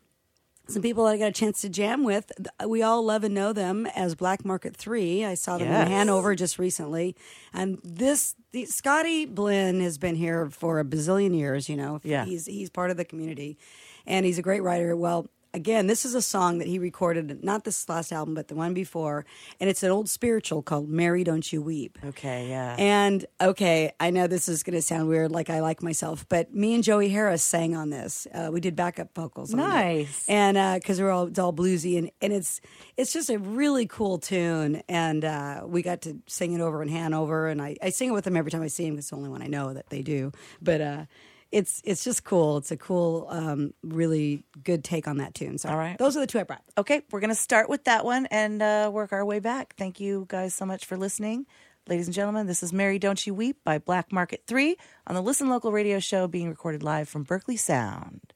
some 0.69 0.83
people 0.83 1.05
that 1.05 1.13
I 1.13 1.19
got 1.19 1.27
a 1.29 1.33
chance 1.33 1.61
to 1.63 1.69
jam 1.69 2.05
with. 2.05 2.31
We 2.67 2.83
all 2.83 3.05
love 3.05 3.25
and 3.25 3.35
know 3.35 3.53
them 3.53 3.87
as 3.95 4.15
Black 4.15 4.45
Market 4.45 4.77
Three. 4.77 5.25
I 5.25 5.35
saw 5.35 5.59
them 5.59 5.69
Yes. 5.69 5.87
in 5.87 5.93
Hanover 5.93 6.35
just 6.35 6.59
recently, 6.59 7.17
and 7.53 7.79
this 7.85 8.35
the, 8.53 8.65
Scotty 8.67 9.27
Blinn 9.27 9.81
has 9.81 9.99
been 9.99 10.15
here 10.15 10.49
for 10.51 10.79
a 10.79 10.85
bazillion 10.85 11.37
years. 11.37 11.69
You 11.69 11.77
know, 11.77 12.01
Yeah. 12.05 12.25
he's 12.25 12.47
he's 12.47 12.71
part 12.71 12.91
of 12.91 12.97
the 12.97 13.05
community, 13.05 13.59
and 14.07 14.25
he's 14.27 14.39
a 14.39 14.43
great 14.43 14.63
writer. 14.63 14.97
Well. 14.97 15.27
Again, 15.55 15.87
this 15.87 16.07
is 16.07 16.15
a 16.15 16.23
song 16.23 16.59
that 16.59 16.67
he 16.67 16.79
recorded, 16.79 17.45
not 17.45 17.65
this 17.65 17.87
last 17.89 18.11
album, 18.11 18.35
but 18.35 18.49
the 18.49 18.55
one 18.55 18.73
before, 18.73 19.27
and 19.61 19.69
it's 19.69 19.83
an 19.83 19.91
old 19.91 20.09
spiritual 20.09 20.63
called 20.63 20.89
"Mary, 20.89 21.25
Don't 21.25 21.53
You 21.53 21.61
Weep." 21.61 21.99
Okay, 22.03 22.49
yeah. 22.49 22.75
And 22.79 23.27
okay, 23.39 23.93
I 24.01 24.09
know 24.11 24.27
this 24.27 24.49
is 24.49 24.63
going 24.63 24.75
to 24.77 24.81
sound 24.83 25.09
weird, 25.09 25.31
like 25.31 25.51
I 25.51 25.61
like 25.61 25.83
myself, 25.83 26.27
but 26.31 26.55
me 26.55 26.75
and 26.75 26.83
Joey 26.83 27.11
Harris 27.11 27.43
sang 27.43 27.77
on 27.77 27.91
this. 27.91 28.27
Uh, 28.33 28.49
we 28.51 28.61
did 28.61 28.75
backup 28.77 29.15
vocals. 29.15 29.53
on 29.53 29.61
it. 29.61 29.63
Nice. 29.65 30.27
and 30.29 30.81
because 30.81 30.99
we're 31.01 31.11
all 31.11 31.27
it's 31.27 31.39
all 31.39 31.53
bluesy, 31.53 31.99
and, 31.99 32.11
and 32.23 32.33
it's 32.33 32.61
it's 32.97 33.13
just 33.13 33.29
a 33.29 33.39
really 33.39 33.87
cool 33.87 34.19
tune. 34.19 34.83
And 34.89 35.23
uh, 35.23 35.65
we 35.67 35.83
got 35.83 36.01
to 36.03 36.17
sing 36.29 36.55
it 36.55 36.63
over 36.63 36.83
in 36.83 36.89
Hanover, 36.89 37.49
and 37.49 37.61
I, 37.61 37.77
I 37.83 37.91
sing 37.91 38.09
it 38.09 38.13
with 38.13 38.25
them 38.25 38.37
every 38.39 38.51
time 38.51 38.63
I 38.63 38.69
see 38.69 38.85
them. 38.87 38.95
'cause 38.95 39.01
It's 39.05 39.11
the 39.11 39.17
only 39.17 39.29
one 39.29 39.43
I 39.43 39.49
know 39.49 39.75
that 39.75 39.91
they 39.91 40.01
do. 40.01 40.33
But 40.63 40.81
uh, 40.81 41.05
it's 41.53 41.83
it's 41.85 42.03
just 42.03 42.25
cool. 42.25 42.57
It's 42.57 42.71
a 42.71 42.77
cool, 42.77 43.27
um, 43.31 43.75
really 43.83 44.45
good 44.65 44.83
take 44.83 45.07
on 45.07 45.19
that 45.19 45.35
tune. 45.35 45.59
So 45.59 45.69
All 45.69 45.77
right. 45.77 45.97
those 45.99 46.17
are 46.17 46.21
the 46.21 46.27
two 46.27 46.41
I 46.41 46.45
brought. 46.45 46.63
Okay, 46.77 47.03
we're 47.13 47.21
going 47.21 47.31
to 47.31 47.35
start 47.37 47.69
with 47.69 47.85
that 47.85 48.05
one 48.05 48.27
and 48.27 48.61
uh, 48.63 48.91
work 48.93 49.13
our 49.13 49.25
way 49.25 49.39
back. 49.39 49.75
Thank 49.77 50.01
you 50.01 50.25
guys 50.29 50.55
so 50.55 50.65
much 50.67 50.87
for 50.87 50.97
listening. 50.97 51.47
Ladies 51.89 52.07
and 52.07 52.15
gentlemen, 52.15 52.47
this 52.47 52.63
is 52.63 52.73
Mary 52.73 52.99
Don't 52.99 53.25
You 53.27 53.35
Weep 53.35 53.59
by 53.65 53.79
Black 53.79 54.13
Market 54.13 54.45
3 54.47 54.77
on 55.09 55.15
the 55.15 55.21
Listen 55.21 55.49
Local 55.49 55.73
radio 55.73 55.99
show 55.99 56.29
being 56.29 56.49
recorded 56.49 56.83
live 56.83 57.09
from 57.09 57.25
Berkeley 57.25 57.57
Sound. 57.57 58.33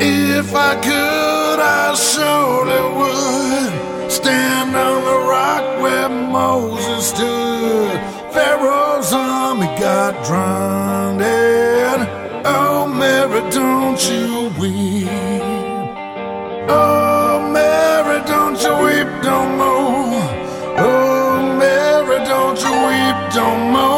If 0.00 0.54
I 0.54 0.74
could, 0.80 1.60
I 1.60 1.94
surely 1.94 2.82
would 2.98 4.10
stand 4.10 4.76
on 4.76 5.04
the 5.04 5.28
rock 5.28 5.80
where 5.82 6.08
Moses 6.08 7.10
stood. 7.10 8.17
Pharaoh's 8.32 9.12
army 9.12 9.66
got 9.78 10.24
drowned. 10.24 11.22
Oh, 12.44 12.86
Mary, 12.86 13.40
don't 13.50 14.00
you 14.08 14.50
weep. 14.58 15.08
Oh, 16.68 17.50
Mary, 17.52 18.20
don't 18.26 18.60
you 18.62 18.74
weep 18.84 19.10
no 19.22 19.38
more. 19.60 20.22
Oh, 20.78 21.56
Mary, 21.58 22.18
don't 22.24 22.58
you 22.60 22.72
weep 22.88 23.34
no 23.34 23.56
more. 23.72 23.97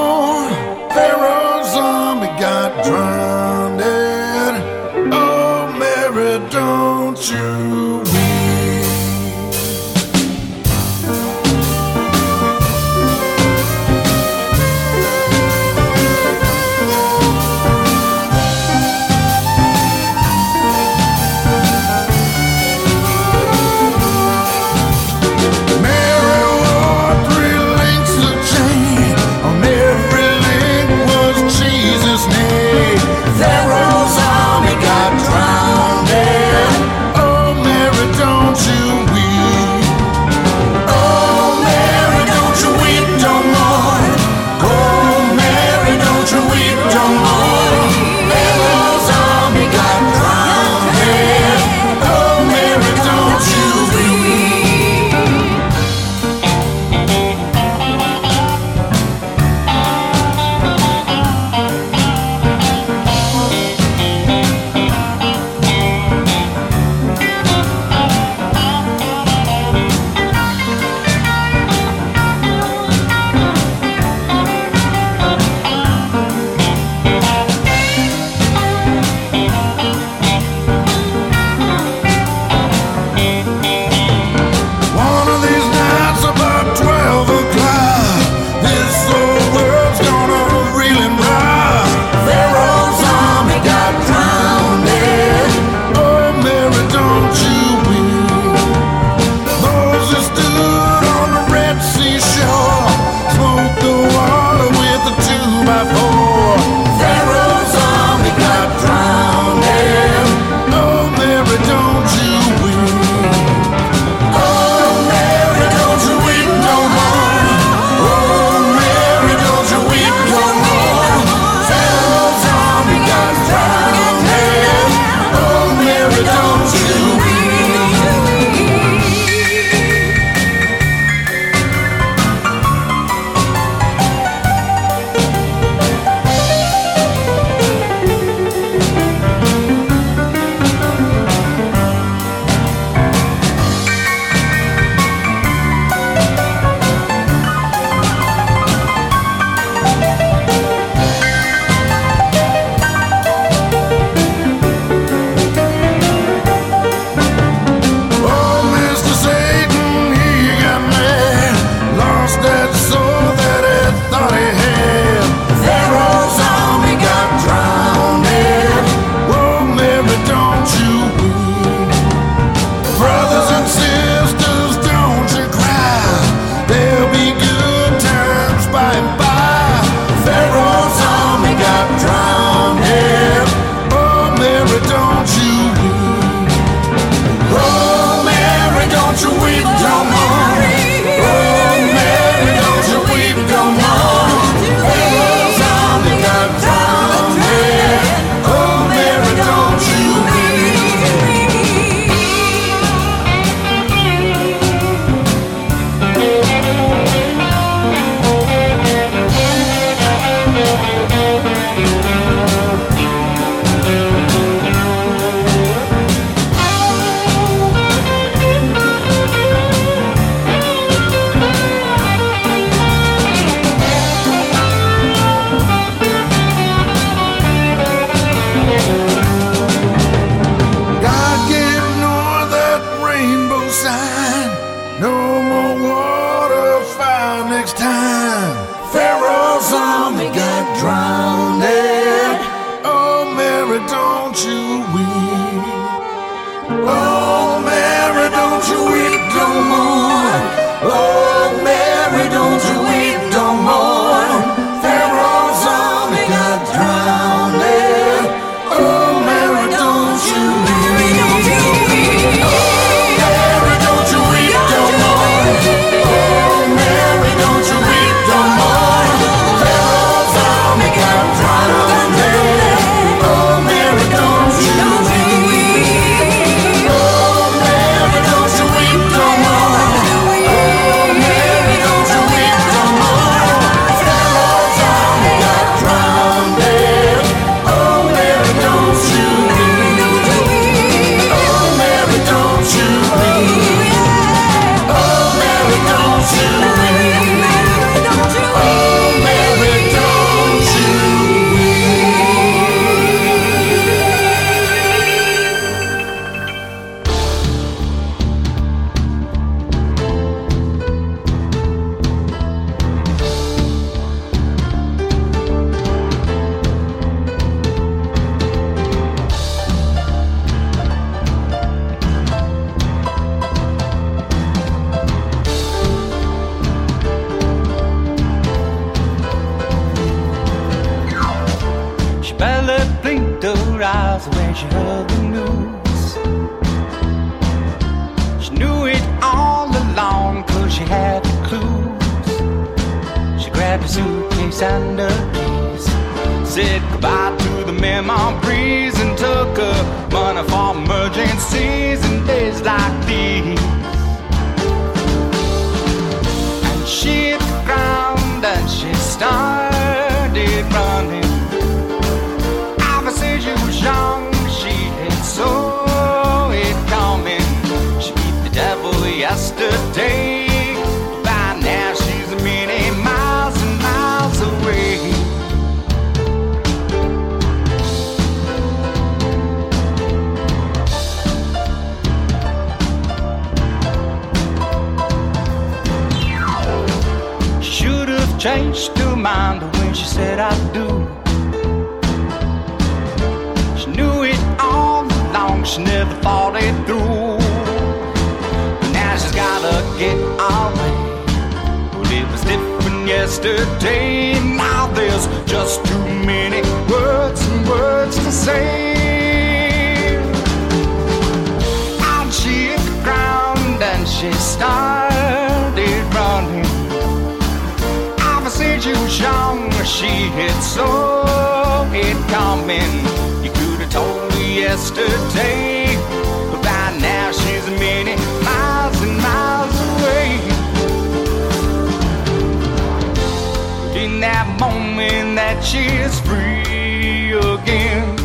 She's 435.80 436.20
free 436.20 437.32
again, 437.32 438.18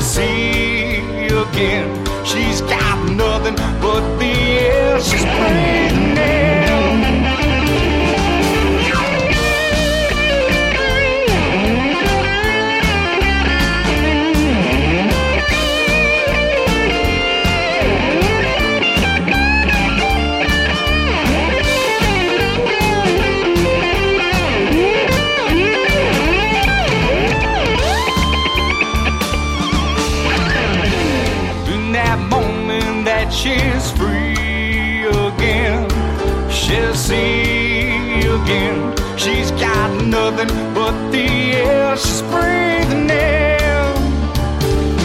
see 0.00 1.00
again. 1.26 1.88
She's 2.24 2.60
got 2.62 2.98
nothing 3.10 3.56
but 3.80 4.18
the 4.18 4.26
air. 4.26 5.00
She's 5.00 5.24
breathing 5.24 6.09
she's 42.02 42.22
breathing 42.22 43.10
in. 43.10 43.94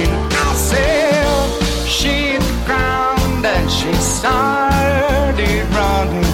And 0.02 0.34
I 0.34 0.54
said, 0.70 1.50
she 1.88 2.14
hit 2.32 2.42
the 2.42 2.66
ground 2.66 3.46
and 3.46 3.70
she 3.70 3.94
started 3.94 5.66
running. 5.76 6.26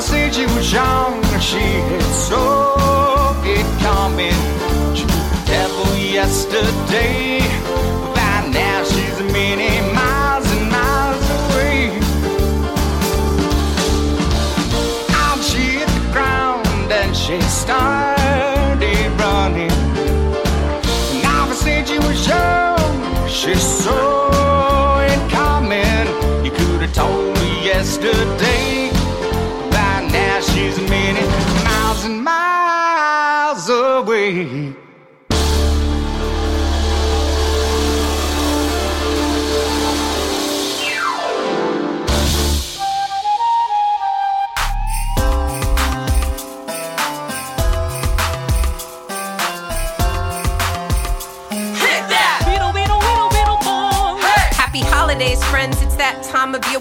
Since 0.00 0.36
she 0.36 0.46
was 0.46 0.72
young, 0.72 1.22
she 1.40 1.58
had 1.58 2.02
saw 2.14 3.34
it 3.44 3.66
coming. 3.82 4.40
She 4.96 5.04
was 5.04 5.44
devil 5.44 5.96
yesterday. 5.98 7.27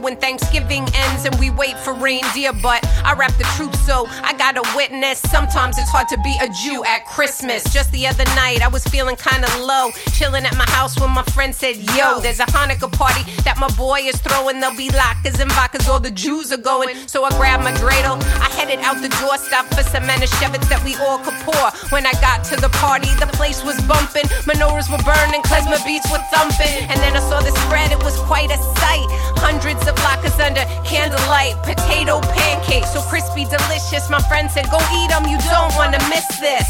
When 0.08 0.16
Thanksgiving 0.16 0.88
ends 0.96 1.26
and 1.26 1.36
we 1.36 1.50
wait 1.50 1.78
for 1.80 1.94
reindeer. 1.94 2.54
But 2.64 2.80
I 3.04 3.12
rap 3.14 3.36
the 3.38 3.44
truth, 3.60 3.76
so 3.86 4.08
I 4.24 4.32
gotta 4.38 4.64
witness. 4.74 5.20
Sometimes 5.20 5.78
it's 5.78 5.90
hard 5.90 6.08
to 6.08 6.18
be 6.24 6.34
a 6.40 6.48
Jew 6.64 6.82
at 6.86 7.04
Christmas. 7.06 7.62
Just 7.74 7.92
the 7.92 8.08
other 8.08 8.24
night, 8.40 8.64
I 8.64 8.70
was 8.70 8.86
feeling 8.86 9.18
kinda 9.18 9.50
low, 9.60 9.92
chilling 10.16 10.46
at 10.46 10.56
my 10.56 10.70
house 10.70 10.98
when 10.98 11.12
my 11.12 11.24
friend 11.36 11.54
said, 11.54 11.76
Yo, 11.76 12.22
there's 12.22 12.40
a 12.40 12.46
Hanukkah 12.46 12.90
party 12.94 13.24
that 13.44 13.58
my 13.60 13.68
boy 13.76 14.00
is 14.08 14.16
throwing. 14.22 14.62
There'll 14.62 14.78
be 14.78 14.88
latkes 14.96 15.42
and 15.42 15.52
vodkas, 15.52 15.90
all 15.90 16.00
the 16.00 16.12
Jews 16.12 16.54
are 16.54 16.64
going. 16.72 16.96
So 17.06 17.26
I 17.26 17.30
grabbed 17.32 17.66
my 17.66 17.74
dreidel, 17.74 18.16
I 18.40 18.48
headed 18.56 18.80
out 18.88 19.02
the 19.02 19.12
door, 19.20 19.36
stopped 19.38 19.76
for 19.76 19.84
some 19.84 20.04
Manischewitz 20.04 20.70
that 20.70 20.82
we 20.86 20.96
all 21.04 21.20
could 21.20 21.36
pour. 21.44 21.68
When 21.92 22.06
I 22.06 22.14
got 22.24 22.46
to 22.46 22.56
the 22.56 22.70
party, 22.80 23.12
the 23.20 23.28
place 23.36 23.62
was 23.62 23.76
bumping, 23.92 24.28
menorahs 24.48 24.88
were 24.88 25.04
burning, 25.04 25.42
klezmer 25.44 25.84
beats 25.84 26.08
were 26.10 26.24
thumping. 26.32 26.88
And 26.88 26.98
then 27.04 27.12
I 27.12 27.20
saw 27.28 27.42
the 27.42 27.52
spread, 27.68 27.92
it 27.92 28.00
was 28.08 28.16
quite 28.32 28.52
a 28.52 28.60
sight. 28.80 29.08
Hundreds 29.44 29.86
of 29.88 29.97
latkes 30.06 30.38
under 30.40 30.66
candlelight, 30.84 31.56
potato 31.64 32.22
pancakes, 32.34 32.94
so 32.94 33.02
crispy, 33.02 33.46
delicious. 33.46 34.10
My 34.10 34.22
friend 34.28 34.50
said, 34.50 34.70
Go 34.70 34.80
eat 34.94 35.10
them, 35.10 35.26
you 35.26 35.38
don't 35.50 35.74
wanna 35.76 36.00
miss 36.10 36.28
this. 36.40 36.68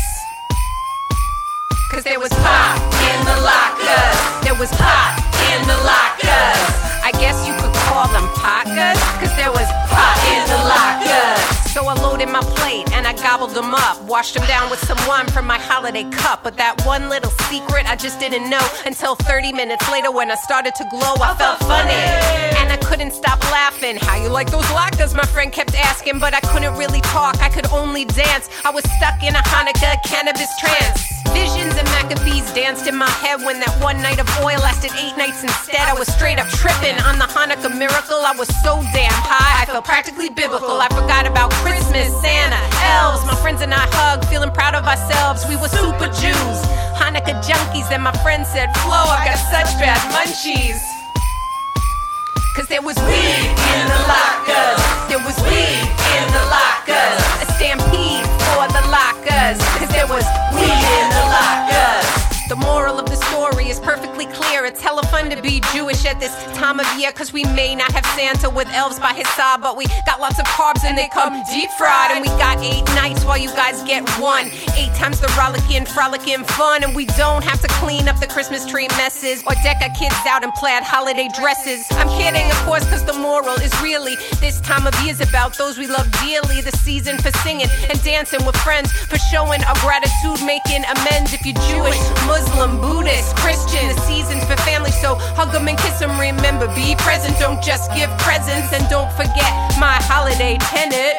Cause 1.92 2.04
there 2.04 2.20
was 2.20 2.32
pop 2.44 2.78
in 3.10 3.20
the 3.26 3.38
latkes. 3.48 4.44
There 4.44 4.56
was 4.60 4.70
pop 4.76 5.18
in 5.50 5.60
the 5.68 5.78
latkes. 5.88 6.62
I 7.02 7.12
guess 7.16 7.48
you 7.48 7.54
could 7.56 7.74
call 7.88 8.08
them 8.12 8.28
pockers. 8.36 9.00
Cause 9.18 9.34
there 9.40 9.52
was 9.52 9.68
pop 9.90 10.18
in 10.28 10.44
the 10.52 10.60
latkes. 10.68 11.37
So 11.78 11.86
I 11.86 11.94
loaded 11.94 12.30
my 12.30 12.42
plate 12.42 12.92
and 12.92 13.06
I 13.06 13.14
gobbled 13.14 13.52
them 13.52 13.76
up. 13.76 14.02
Washed 14.02 14.34
them 14.34 14.44
down 14.48 14.72
with 14.72 14.80
some 14.80 14.98
wine 15.08 15.28
from 15.28 15.46
my 15.46 15.60
holiday 15.60 16.10
cup. 16.10 16.44
But 16.44 16.58
that 16.58 16.84
one 16.88 17.08
little 17.08 17.30
secret 17.46 17.86
I 17.86 17.96
just 17.96 18.20
didn't 18.20 18.50
know 18.50 18.68
until 18.88 19.14
30 19.14 19.54
minutes 19.54 19.88
later 19.92 20.10
when 20.10 20.32
I 20.32 20.36
started 20.42 20.74
to 20.74 20.88
glow. 20.90 21.14
I 21.22 21.36
felt 21.36 21.60
funny. 21.60 22.02
And 22.58 22.74
I 22.74 22.78
couldn't 22.78 23.12
stop 23.12 23.40
laughing. 23.52 23.98
How 23.98 24.16
you 24.16 24.30
like 24.30 24.50
those 24.50 24.66
latkes? 24.74 25.16
My 25.16 25.26
friend 25.28 25.54
kept 25.54 25.76
asking, 25.76 26.18
but 26.18 26.34
I 26.34 26.40
couldn't 26.50 26.74
really 26.80 27.02
talk. 27.02 27.40
I 27.44 27.50
could 27.50 27.68
only 27.68 28.06
dance. 28.06 28.50
I 28.66 28.72
was 28.72 28.84
stuck 28.98 29.22
in 29.22 29.36
a 29.36 29.44
Hanukkah 29.46 30.02
cannabis 30.04 30.50
trance. 30.58 31.17
Visions 31.38 31.78
and 31.78 31.86
Maccabees 31.94 32.50
danced 32.58 32.88
in 32.88 32.96
my 32.98 33.10
head 33.22 33.46
when 33.46 33.62
that 33.62 33.70
one 33.78 34.02
night 34.02 34.18
of 34.18 34.26
oil 34.42 34.58
lasted 34.58 34.90
eight 34.98 35.14
nights 35.22 35.46
instead. 35.46 35.86
I 35.86 35.94
was 35.94 36.10
straight 36.10 36.42
up 36.42 36.50
tripping 36.50 36.98
on 37.06 37.22
the 37.22 37.30
Hanukkah 37.30 37.70
miracle. 37.70 38.18
I 38.26 38.34
was 38.34 38.50
so 38.66 38.82
damn 38.90 39.14
high, 39.14 39.62
I 39.62 39.66
felt 39.70 39.86
practically 39.86 40.34
biblical. 40.34 40.82
I 40.82 40.90
forgot 40.90 41.30
about 41.30 41.54
Christmas, 41.62 42.10
Santa, 42.26 42.58
elves. 42.98 43.22
My 43.30 43.38
friends 43.38 43.62
and 43.62 43.70
I 43.70 43.86
hugged, 43.94 44.26
feeling 44.26 44.50
proud 44.50 44.74
of 44.74 44.90
ourselves. 44.90 45.46
We 45.46 45.62
were 45.62 45.70
super 45.70 46.10
Jews, 46.10 46.58
Hanukkah 46.98 47.38
junkies. 47.46 47.94
And 47.94 48.02
my 48.02 48.16
friend 48.26 48.42
said, 48.42 48.74
Flo, 48.82 48.98
I've 48.98 49.22
got 49.22 49.38
such 49.54 49.70
bad 49.78 50.02
munchies. 50.10 50.82
Cause 52.58 52.66
there 52.66 52.82
was 52.82 52.98
weed 53.06 53.46
in 53.54 53.82
the 53.86 54.02
latkes. 54.10 54.82
There 55.14 55.22
was 55.22 55.38
weed 55.46 55.86
in 56.18 56.26
the 56.34 56.44
latkes. 56.50 57.46
A 57.46 57.48
stampede 57.54 57.87
there 59.98 60.06
was 60.06 60.26
weed 60.54 60.70
in 60.70 61.10
the 61.10 61.24
latkes. 61.34 62.07
The 62.48 62.56
moral 62.56 62.98
of 62.98 63.10
the 63.10 63.18
story 63.18 63.68
is 63.68 63.78
perfectly 63.78 64.26
clear. 64.28 64.64
It's 64.64 64.80
hella 64.80 65.04
fun 65.08 65.30
to 65.32 65.42
be 65.42 65.60
Jewish 65.74 66.06
at 66.06 66.18
this 66.22 66.32
time 66.56 66.80
of 66.80 66.88
year. 66.98 67.12
Cause 67.12 67.34
we 67.34 67.44
may 67.44 67.76
not 67.76 67.92
have 67.92 68.06
Santa 68.16 68.50
with 68.50 68.70
elves 68.70 69.00
by 69.02 69.12
his 69.14 69.28
side, 69.36 69.60
but 69.62 69.76
we 69.76 69.86
got 70.06 70.22
lots 70.22 70.40
of 70.40 70.46
carbs 70.46 70.86
and 70.86 70.98
they 70.98 71.10
come 71.10 71.44
deep 71.52 71.70
fried. 71.72 72.12
And 72.12 72.22
we 72.22 72.30
got 72.40 72.64
eight 72.64 72.86
nights 72.96 73.26
while 73.26 73.38
you 73.38 73.50
guys 73.50 73.84
get 73.84 74.08
one. 74.16 74.48
Eight 74.80 74.96
times 74.96 75.20
the 75.20 75.28
rollicking, 75.38 75.86
frolicking 75.86 76.46
fun. 76.56 76.86
And 76.86 76.96
we 76.96 77.06
don't 77.20 77.44
have 77.44 77.60
to 77.60 77.68
clean 77.84 78.08
up 78.08 78.18
the 78.22 78.28
Christmas 78.28 78.66
tree 78.66 78.88
messes 78.96 79.44
or 79.44 79.54
deck 79.62 79.84
our 79.84 79.92
kids 80.00 80.16
out 80.26 80.46
in 80.46 80.52
plaid 80.54 80.84
holiday 80.84 81.28
dresses. 81.36 81.86
I'm 82.00 82.08
kidding, 82.16 82.50
of 82.50 82.58
course, 82.64 82.88
cause 82.88 83.04
the 83.04 83.20
moral 83.20 83.60
is 83.60 83.76
really 83.82 84.16
this 84.40 84.62
time 84.62 84.88
of 84.88 84.96
year's 85.04 85.20
about 85.20 85.58
those 85.58 85.78
we 85.78 85.88
love 85.88 86.10
dearly. 86.24 86.62
The 86.62 86.72
season 86.78 87.18
for 87.18 87.32
singing 87.44 87.68
and 87.90 88.02
dancing 88.04 88.46
with 88.46 88.56
friends, 88.64 88.90
for 89.12 89.18
showing 89.36 89.62
our 89.66 89.76
gratitude, 89.84 90.40
making 90.48 90.88
amends 90.96 91.34
if 91.34 91.46
you're 91.46 91.60
Jewish, 91.68 92.00
Buddhist, 92.38 93.36
Christian. 93.38 93.88
The 93.88 94.02
season 94.02 94.40
for 94.42 94.56
family, 94.62 94.92
so 94.92 95.16
hug 95.36 95.52
them 95.52 95.68
and 95.68 95.78
kiss 95.78 96.00
them. 96.00 96.20
Remember, 96.20 96.68
be 96.76 96.96
present, 96.96 97.38
don't 97.40 97.62
just 97.64 97.94
give 97.94 98.10
presents. 98.18 98.74
And 98.74 98.88
don't 98.90 99.12
forget 99.14 99.52
my 99.80 99.98
holiday 100.06 100.58
tenet. 100.60 101.18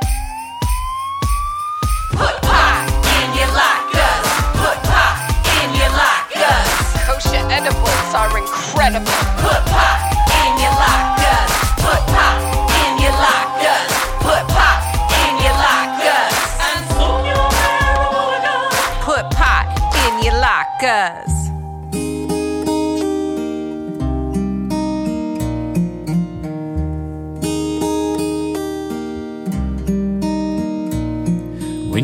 Put 2.15 2.39
pie 2.43 2.87
in 3.23 3.29
your 3.35 3.51
latkes. 3.51 4.27
Put 4.63 4.79
pie 4.87 5.19
in 5.63 5.69
your 5.75 5.91
latkes. 5.91 6.71
Kosher 7.07 7.43
edibles 7.51 8.15
are 8.15 8.31
incredible. 8.39 9.19
Put 9.43 9.63
pie 9.67 10.13
in 10.47 10.63
your 10.63 10.71
latkes. 10.71 11.18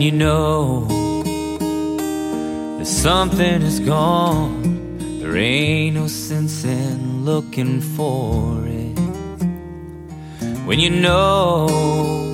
You 0.05 0.13
know 0.13 0.85
that 2.77 2.85
something 2.85 3.63
is 3.63 3.81
gone, 3.81 4.99
there 5.19 5.35
ain't 5.35 5.95
no 5.97 6.07
sense 6.09 6.63
in 6.63 7.25
looking 7.25 7.81
for 7.81 8.67
it. 8.67 8.99
When 10.67 10.79
you 10.79 10.91
know 10.91 11.69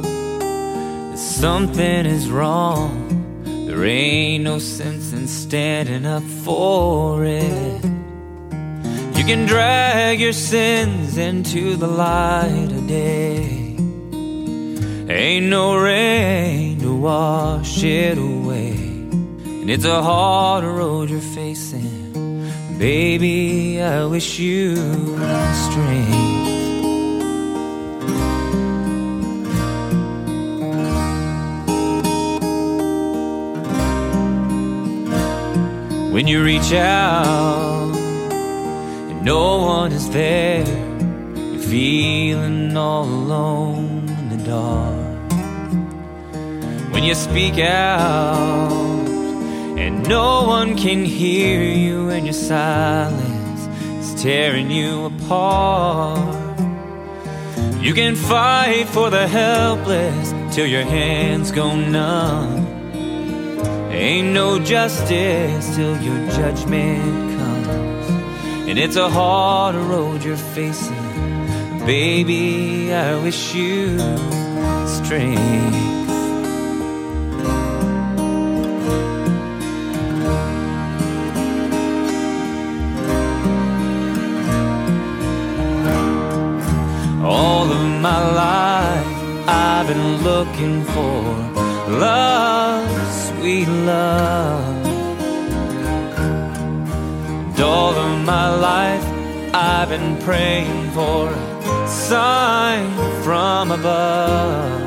that 0.03 1.17
something 1.17 2.07
is 2.07 2.29
wrong, 2.29 3.45
there 3.69 3.85
ain't 3.85 4.43
no 4.43 4.59
sense 4.59 5.13
in 5.13 5.29
standing 5.29 6.07
up 6.07 6.25
for 6.25 7.25
it. 7.25 7.85
You 9.17 9.25
can 9.25 9.47
drag 9.47 10.19
your 10.19 10.33
sins 10.33 11.17
into 11.17 11.77
the 11.77 11.87
light 11.87 12.73
of 12.73 12.89
day. 12.89 13.77
Ain't 15.09 15.47
no 15.47 15.77
rain 15.77 16.70
wash 17.01 17.83
it 17.83 18.19
away. 18.19 18.73
And 18.73 19.71
it's 19.71 19.87
a 19.87 20.03
hard 20.03 20.65
road 20.65 21.09
you're 21.09 21.21
facing. 21.21 22.13
Baby, 22.79 23.81
I 23.81 24.05
wish 24.05 24.39
you 24.39 24.77
strength. 25.67 26.41
When 36.13 36.27
you 36.27 36.45
reach 36.45 36.73
out 36.75 37.95
and 39.11 39.25
no 39.25 39.63
one 39.63 39.93
is 39.93 40.11
there, 40.11 40.67
you're 40.67 41.63
feeling 41.63 42.77
all 42.77 43.05
alone 43.05 44.07
in 44.09 44.29
the 44.37 44.45
dark. 44.45 45.00
When 47.01 47.09
you 47.09 47.15
speak 47.15 47.59
out 47.59 49.09
and 49.79 50.07
no 50.07 50.47
one 50.47 50.77
can 50.77 51.03
hear 51.03 51.63
you, 51.63 52.11
and 52.11 52.27
your 52.27 52.35
silence 52.35 53.63
is 54.05 54.23
tearing 54.23 54.71
you 54.71 55.07
apart. 55.07 56.61
You 57.81 57.95
can 57.95 58.15
fight 58.17 58.87
for 58.87 59.09
the 59.09 59.27
helpless 59.27 60.55
till 60.55 60.67
your 60.67 60.83
hands 60.83 61.51
go 61.53 61.75
numb. 61.75 62.67
Ain't 63.91 64.35
no 64.35 64.59
justice 64.59 65.75
till 65.75 65.97
your 66.03 66.31
judgment 66.33 67.39
comes. 67.39 68.11
And 68.69 68.79
it's 68.79 68.97
a 68.97 69.09
hard 69.09 69.75
road 69.75 70.23
you're 70.23 70.37
facing. 70.37 71.87
Baby, 71.87 72.93
I 72.93 73.19
wish 73.23 73.55
you 73.55 73.99
strength. 74.87 76.00
All 87.33 87.71
of 87.71 87.87
my 88.09 88.21
life 88.47 89.07
I've 89.47 89.87
been 89.87 90.25
looking 90.25 90.83
for 90.83 91.23
love, 91.89 92.91
sweet 93.27 93.69
love. 93.69 94.87
And 97.47 97.61
all 97.61 97.95
of 97.95 98.25
my 98.25 98.49
life 98.71 99.05
I've 99.55 99.91
been 99.91 100.17
praying 100.23 100.91
for 100.91 101.31
a 101.31 101.89
sign 101.89 102.91
from 103.23 103.71
above. 103.71 104.81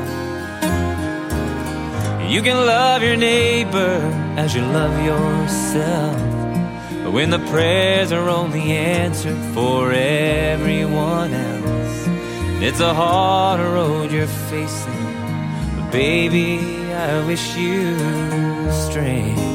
You 2.30 2.42
can 2.42 2.58
love 2.66 3.04
your 3.04 3.16
neighbor 3.16 3.96
as 4.36 4.54
you 4.54 4.64
love 4.64 4.96
yourself. 5.06 6.20
When 7.14 7.30
the 7.30 7.40
prayers 7.52 8.12
are 8.12 8.28
only 8.28 8.72
answered 8.72 9.42
for 9.54 9.94
everyone 9.94 11.34
else, 11.34 11.83
it's 12.64 12.80
a 12.80 12.94
hard 12.94 13.60
road 13.60 14.12
you're 14.12 14.26
facing. 14.26 15.04
But 15.76 15.92
baby, 15.92 16.60
I 16.94 17.26
wish 17.28 17.58
you 17.58 17.98
strength. 18.72 19.53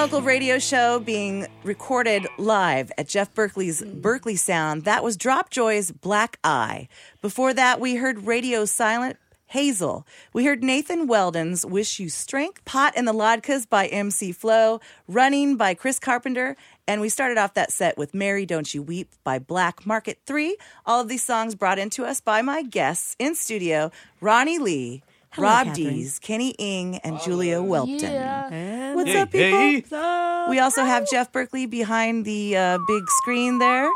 Local 0.00 0.22
radio 0.22 0.58
show 0.58 0.98
being 0.98 1.46
recorded 1.62 2.26
live 2.38 2.90
at 2.96 3.06
Jeff 3.06 3.34
Berkley's 3.34 3.80
hmm. 3.80 4.00
Berkley 4.00 4.34
Sound. 4.34 4.84
That 4.84 5.04
was 5.04 5.14
Drop 5.14 5.50
Joy's 5.50 5.92
Black 5.92 6.38
Eye. 6.42 6.88
Before 7.20 7.52
that, 7.52 7.80
we 7.80 7.96
heard 7.96 8.26
Radio 8.26 8.64
Silent 8.64 9.18
Hazel. 9.48 10.06
We 10.32 10.46
heard 10.46 10.64
Nathan 10.64 11.06
Weldon's 11.06 11.66
Wish 11.66 12.00
You 12.00 12.08
Strength, 12.08 12.64
Pot 12.64 12.94
and 12.96 13.06
the 13.06 13.12
Latkes 13.12 13.68
by 13.68 13.88
MC 13.88 14.32
Flo, 14.32 14.80
Running 15.06 15.58
by 15.58 15.74
Chris 15.74 15.98
Carpenter, 15.98 16.56
and 16.88 17.02
we 17.02 17.10
started 17.10 17.36
off 17.36 17.52
that 17.52 17.70
set 17.70 17.98
with 17.98 18.14
Mary 18.14 18.46
Don't 18.46 18.72
You 18.72 18.82
Weep 18.82 19.10
by 19.22 19.38
Black 19.38 19.84
Market 19.84 20.20
3. 20.24 20.56
All 20.86 21.02
of 21.02 21.08
these 21.08 21.22
songs 21.22 21.54
brought 21.54 21.78
into 21.78 22.06
us 22.06 22.22
by 22.22 22.40
my 22.40 22.62
guests 22.62 23.16
in 23.18 23.34
studio, 23.34 23.92
Ronnie 24.22 24.58
Lee, 24.58 25.02
Hello, 25.32 25.46
Rob 25.48 25.66
Catherine. 25.68 25.94
Dees, 25.94 26.18
Kenny 26.18 26.50
Ing, 26.58 26.96
and 26.98 27.20
Julia 27.20 27.58
Welpton. 27.58 28.02
Yeah. 28.02 28.94
What's 28.94 29.10
Hey, 29.10 29.20
up, 29.20 29.30
people? 29.30 29.58
hey. 29.58 30.46
We 30.50 30.58
also 30.58 30.84
have 30.84 31.08
Jeff 31.08 31.30
Berkeley 31.30 31.66
behind 31.66 32.24
the 32.24 32.56
uh, 32.56 32.78
big 32.88 33.04
screen 33.08 33.58
there. 33.58 33.88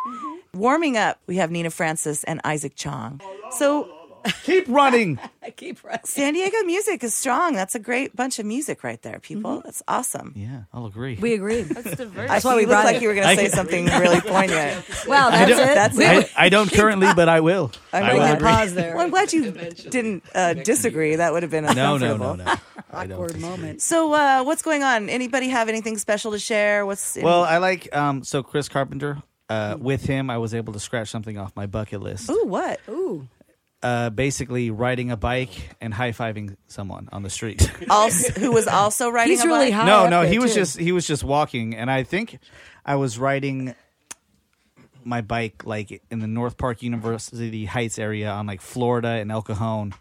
Warming 0.55 0.97
up, 0.97 1.19
we 1.27 1.37
have 1.37 1.51
Nina 1.51 1.71
Francis 1.71 2.23
and 2.25 2.41
Isaac 2.45 2.77
Chong. 2.77 3.21
So 3.51 3.89
keep 4.45 4.67
running. 4.69 5.19
keep 5.57 5.83
running. 5.85 6.01
San 6.05 6.35
Diego 6.35 6.63
music 6.65 7.03
is 7.05 7.15
strong. 7.15 7.55
That's 7.55 7.75
a 7.75 7.79
great 7.79 8.15
bunch 8.17 8.39
of 8.39 8.47
music 8.47 8.83
right 8.85 9.01
there, 9.03 9.19
people. 9.19 9.61
That's 9.65 9.83
awesome. 9.89 10.33
Yeah, 10.37 10.63
I'll 10.73 10.87
agree. 10.87 11.17
We 11.21 11.35
agree. 11.35 11.63
That's 11.63 11.97
diverse. 11.97 12.29
That's 12.29 12.45
why 12.45 12.57
we 12.57 12.67
looked 12.67 12.85
like 12.85 13.01
you 13.03 13.09
were 13.09 13.15
going 13.15 13.27
I- 13.27 13.35
to 13.35 13.41
say 13.43 13.49
something 13.49 13.87
really 13.87 14.21
poignant. 14.23 14.85
Well, 15.07 15.29
I 15.29 15.31
that's 15.45 15.51
don't, 15.51 15.61
it. 15.69 15.75
That's 15.75 15.99
I, 15.99 16.15
it. 16.21 16.33
I 16.37 16.49
don't 16.49 16.71
currently, 16.73 17.09
but 17.15 17.29
I 17.29 17.41
will. 17.41 17.71
I'm 17.93 18.05
I 18.05 18.13
will 18.13 18.19
glad- 18.39 18.69
agree. 18.69 18.93
Well, 18.95 19.01
I'm 19.01 19.11
glad 19.11 19.33
you 19.33 19.51
didn't 19.51 20.25
uh, 20.35 20.55
disagree. 20.55 21.17
That 21.17 21.33
would 21.33 21.43
have 21.43 21.51
been 21.51 21.65
No, 21.65 21.73
no, 21.73 21.95
uncomfortable. 21.95 22.37
no, 22.37 22.45
no. 22.45 22.55
I 22.93 23.07
don't. 23.07 23.13
Awkward 23.21 23.41
moment. 23.41 23.83
So, 23.83 24.13
uh, 24.13 24.45
what's 24.45 24.63
going 24.63 24.83
on? 24.83 25.09
Anybody 25.09 25.49
have 25.49 25.69
anything 25.69 25.99
special 25.99 26.33
to 26.33 26.39
share? 26.39 26.87
What's 26.87 27.17
Well, 27.21 27.43
I 27.43 27.59
like 27.59 27.95
um. 27.95 28.23
So 28.25 28.43
Chris 28.43 28.69
Carpenter. 28.69 29.23
Uh, 29.47 29.77
with 29.79 30.07
him, 30.07 30.31
I 30.31 30.39
was 30.39 30.55
able 30.55 30.73
to 30.73 30.81
scratch 30.81 31.09
something 31.11 31.37
off 31.37 31.55
my 31.55 31.67
bucket 31.67 32.01
list. 32.01 32.31
Ooh, 32.31 32.45
what? 32.47 32.81
Ooh. 32.89 33.29
Uh, 33.85 34.09
basically 34.09 34.71
riding 34.71 35.11
a 35.11 35.17
bike 35.17 35.51
and 35.79 35.93
high 35.93 36.13
fiving 36.13 36.57
someone 36.67 37.09
on 37.13 37.23
the 37.23 37.31
street. 37.31 37.71
Also, 37.91 38.33
who 38.41 38.51
was 38.51 38.67
also 38.67 39.11
riding 39.11 39.33
He's 39.33 39.45
a 39.45 39.47
really 39.47 39.67
bike? 39.67 39.75
high 39.75 39.87
no, 39.87 40.09
no, 40.09 40.23
there, 40.23 40.33
he 40.33 40.39
was 40.39 40.55
too. 40.55 40.61
just 40.61 40.79
he 40.79 40.91
was 40.91 41.07
just 41.07 41.23
walking, 41.23 41.75
and 41.77 41.91
I 41.91 42.03
think 42.03 42.39
I 42.85 42.97
was 42.97 43.19
riding 43.19 43.75
my 45.05 45.21
bike 45.21 45.65
like 45.67 46.03
in 46.11 46.21
the 46.21 46.27
North 46.27 46.57
Park 46.57 46.83
University 46.83 47.67
Heights 47.67 47.99
area 47.99 48.31
on 48.31 48.47
like 48.47 48.63
Florida 48.63 49.09
and 49.09 49.31
El 49.31 49.43
Cajon, 49.43 49.93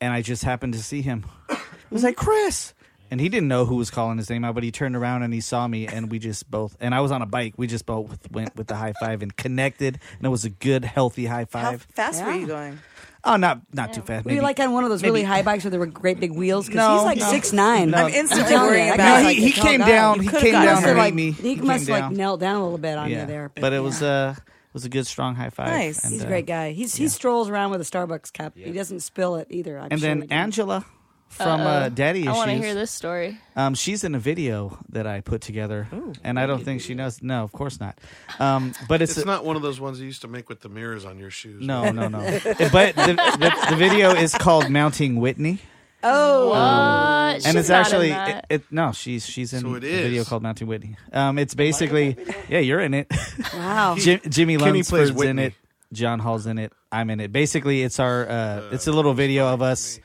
and 0.00 0.12
I 0.14 0.22
just 0.22 0.44
happened 0.44 0.72
to 0.72 0.82
see 0.82 1.02
him. 1.02 1.26
I 1.50 1.58
was 1.90 2.02
like 2.02 2.16
Chris, 2.16 2.72
and 3.10 3.20
he 3.20 3.28
didn't 3.28 3.48
know 3.48 3.66
who 3.66 3.76
was 3.76 3.90
calling 3.90 4.16
his 4.16 4.30
name 4.30 4.44
out, 4.44 4.54
but 4.54 4.64
he 4.64 4.72
turned 4.72 4.96
around 4.96 5.22
and 5.24 5.32
he 5.34 5.42
saw 5.42 5.68
me, 5.68 5.86
and 5.86 6.10
we 6.10 6.18
just 6.18 6.50
both 6.50 6.74
and 6.80 6.94
I 6.94 7.00
was 7.00 7.12
on 7.12 7.20
a 7.20 7.26
bike. 7.26 7.54
We 7.58 7.66
just 7.66 7.84
both 7.84 8.30
went 8.32 8.56
with 8.56 8.66
the 8.66 8.76
high 8.76 8.94
five 8.98 9.22
and 9.22 9.36
connected, 9.36 9.98
and 10.16 10.26
it 10.26 10.30
was 10.30 10.46
a 10.46 10.50
good, 10.50 10.84
healthy 10.86 11.26
high 11.26 11.44
five. 11.44 11.62
How 11.62 11.70
five. 11.72 11.82
fast 11.82 12.24
were 12.24 12.32
you 12.32 12.46
going? 12.46 12.78
Oh, 13.26 13.36
not 13.36 13.60
not 13.72 13.92
too 13.92 14.02
fast. 14.02 14.24
Were 14.24 14.30
you 14.30 14.36
maybe- 14.36 14.44
like 14.44 14.60
on 14.60 14.72
one 14.72 14.84
of 14.84 14.90
those 14.90 15.02
really 15.02 15.22
high 15.24 15.42
bikes 15.42 15.64
with 15.64 15.72
the 15.72 15.84
great 15.86 16.20
big 16.20 16.32
wheels? 16.32 16.66
Because 16.66 16.76
No, 16.78 16.94
he's 16.96 17.04
like 17.04 17.18
no. 17.18 17.30
six 17.30 17.52
nine. 17.52 17.90
No. 17.90 17.98
I'm 18.06 18.14
instantly 18.14 18.54
worrying 18.54 18.94
about- 18.94 19.22
No, 19.24 19.28
he, 19.28 19.50
he 19.50 19.52
came 19.52 19.80
down. 19.80 20.20
He 20.20 20.28
came 20.28 20.52
down 20.52 20.82
to 20.82 20.88
meet 20.88 20.96
like, 20.96 21.14
me. 21.14 21.32
He, 21.32 21.54
He 21.56 21.60
must 21.60 21.86
came 21.86 21.92
like 21.92 22.02
down. 22.04 22.14
knelt 22.14 22.40
down 22.40 22.56
a 22.56 22.62
little 22.62 22.78
bit 22.78 22.96
on 22.96 23.10
yeah, 23.10 23.22
you 23.22 23.26
there. 23.26 23.50
but 23.54 23.72
it 23.72 23.80
was 23.80 24.02
uh 24.02 24.34
it 24.38 24.74
was 24.74 24.84
a 24.84 24.88
good 24.88 25.06
strong 25.06 25.34
high 25.34 25.50
five. 25.50 25.68
nice. 25.68 26.04
And, 26.04 26.12
He's 26.12 26.22
a 26.22 26.26
uh, 26.26 26.28
great 26.28 26.46
guy. 26.46 26.72
He's 26.72 26.94
he 26.94 27.08
strolls 27.08 27.48
around 27.48 27.70
with 27.72 27.80
a 27.80 27.84
Starbucks 27.84 28.32
cup. 28.32 28.56
He 28.56 28.70
doesn't 28.72 29.00
spill 29.00 29.36
it 29.36 29.48
either. 29.50 29.78
I'm 29.78 29.88
and 29.90 30.00
sure 30.00 30.08
then 30.08 30.22
he- 30.22 30.30
Angela 30.30 30.84
from 31.28 31.60
uh, 31.60 31.88
Daddy 31.90 32.20
Issues. 32.20 32.34
I 32.34 32.36
want 32.36 32.50
to 32.50 32.56
hear 32.56 32.74
this 32.74 32.90
story. 32.90 33.38
Um, 33.56 33.74
she's 33.74 34.04
in 34.04 34.14
a 34.14 34.18
video 34.18 34.78
that 34.90 35.06
I 35.06 35.20
put 35.20 35.40
together, 35.42 35.86
and 36.24 36.38
I 36.38 36.46
don't 36.46 36.64
think 36.64 36.80
she 36.80 36.94
knows. 36.94 37.22
No, 37.22 37.42
of 37.42 37.52
course 37.52 37.78
not. 37.80 37.98
Um, 38.38 38.72
but 38.88 39.02
it's, 39.02 39.12
It's, 39.12 39.22
a- 39.22 39.26
not 39.26 39.44
one 39.44 39.56
of 39.56 39.62
those 39.62 39.78
ones 39.80 40.00
you 40.00 40.06
used 40.06 40.22
to 40.22 40.28
make 40.28 40.48
with 40.48 40.60
the 40.60 40.68
mirrors 40.68 41.04
on 41.04 41.18
your 41.18 41.30
shoes. 41.30 41.64
No, 41.64 41.90
no, 41.90 42.08
no. 42.08 42.18
but 42.44 42.94
the, 42.96 43.14
the, 43.38 43.66
the 43.70 43.76
video 43.76 44.10
is 44.14 44.34
called 44.34 44.70
"Mounting 44.70 45.16
Whitney." 45.16 45.58
Oh, 46.02 46.50
What? 46.50 46.56
and 46.58 47.42
She's 47.42 47.54
it's 47.56 47.68
not 47.68 47.80
actually 47.80 48.10
it, 48.10 48.44
it- 48.50 48.62
no, 48.70 48.92
she's 48.92 49.26
she's 49.26 49.52
in 49.52 49.60
So 49.62 49.74
it 49.74 49.84
a 49.84 50.02
video 50.02 50.24
called 50.24 50.42
"Mounting 50.42 50.68
Whitney." 50.68 50.96
Um, 51.12 51.38
it's 51.38 51.54
basically 51.54 52.16
yeah, 52.48 52.60
you're 52.60 52.80
in 52.80 52.94
it. 52.94 53.10
Wow. 53.54 53.96
Jim, 53.98 54.20
Jimmy 54.28 54.56
Kenny 54.56 54.82
plays 54.82 55.10
Lunsford's 55.10 55.10
in 55.10 55.16
Whitney. 55.16 55.42
it. 55.44 55.54
John 55.92 56.18
Hall's 56.18 56.46
in 56.46 56.58
it. 56.58 56.72
I'm 56.92 57.10
in 57.10 57.20
it. 57.20 57.32
Basically, 57.32 57.82
it's 57.82 57.98
our 58.00 58.28
uh, 58.28 58.68
it's 58.72 58.86
a 58.86 58.92
little 58.92 59.14
video 59.14 59.48
of 59.52 59.62
us 59.62 59.98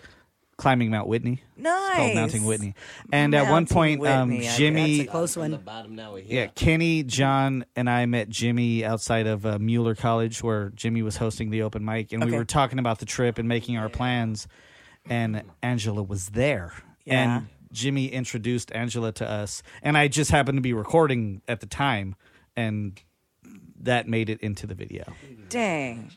climbing 0.62 0.92
Mount 0.92 1.08
Whitney. 1.08 1.42
It's 1.58 1.96
called 1.98 2.14
Mounting 2.16 2.46
Whitney. 2.46 2.76
And 3.12 3.34
at 3.34 3.44
one 3.46 3.52
Mounting 3.64 3.74
point, 3.76 4.08
um, 4.08 4.30
Whitney, 4.30 4.48
I- 4.48 4.56
Jimmy, 4.58 4.98
That's 5.00 5.10
a 5.10 5.12
close 5.12 5.36
one. 5.38 5.56
Bottom 5.58 5.96
now 5.96 6.14
we 6.14 6.22
yeah, 6.22 6.46
Kenny, 6.48 7.02
John, 7.04 7.66
and 7.76 7.90
I 7.90 8.06
met 8.06 8.30
Jimmy 8.30 8.86
outside 8.86 9.26
of 9.26 9.44
uh, 9.46 9.58
Mueller 9.58 9.96
College, 9.96 10.44
where 10.44 10.70
Jimmy 10.76 11.02
was 11.02 11.18
hosting 11.18 11.50
the 11.50 11.64
open 11.64 11.84
mic, 11.84 12.12
and 12.14 12.24
we 12.24 12.30
Okay. 12.30 12.38
were 12.38 12.46
talking 12.46 12.78
about 12.78 13.00
the 13.00 13.06
trip 13.08 13.40
and 13.40 13.48
making 13.48 13.76
our 13.78 13.90
plans. 13.90 14.48
And 15.10 15.42
Angela 15.64 16.04
was 16.04 16.30
there, 16.30 16.74
Yeah. 17.06 17.38
and 17.38 17.48
Jimmy 17.72 18.06
introduced 18.10 18.72
Angela 18.74 19.12
to 19.14 19.28
us, 19.28 19.64
and 19.82 19.98
I 19.98 20.08
just 20.10 20.30
happened 20.30 20.58
to 20.60 20.62
be 20.62 20.74
recording 20.74 21.42
at 21.48 21.60
the 21.60 21.66
time, 21.66 22.16
and 22.56 23.02
that 23.82 24.08
made 24.08 24.30
it 24.30 24.40
into 24.42 24.68
the 24.68 24.76
video. 24.76 25.12
Dang. 25.50 26.12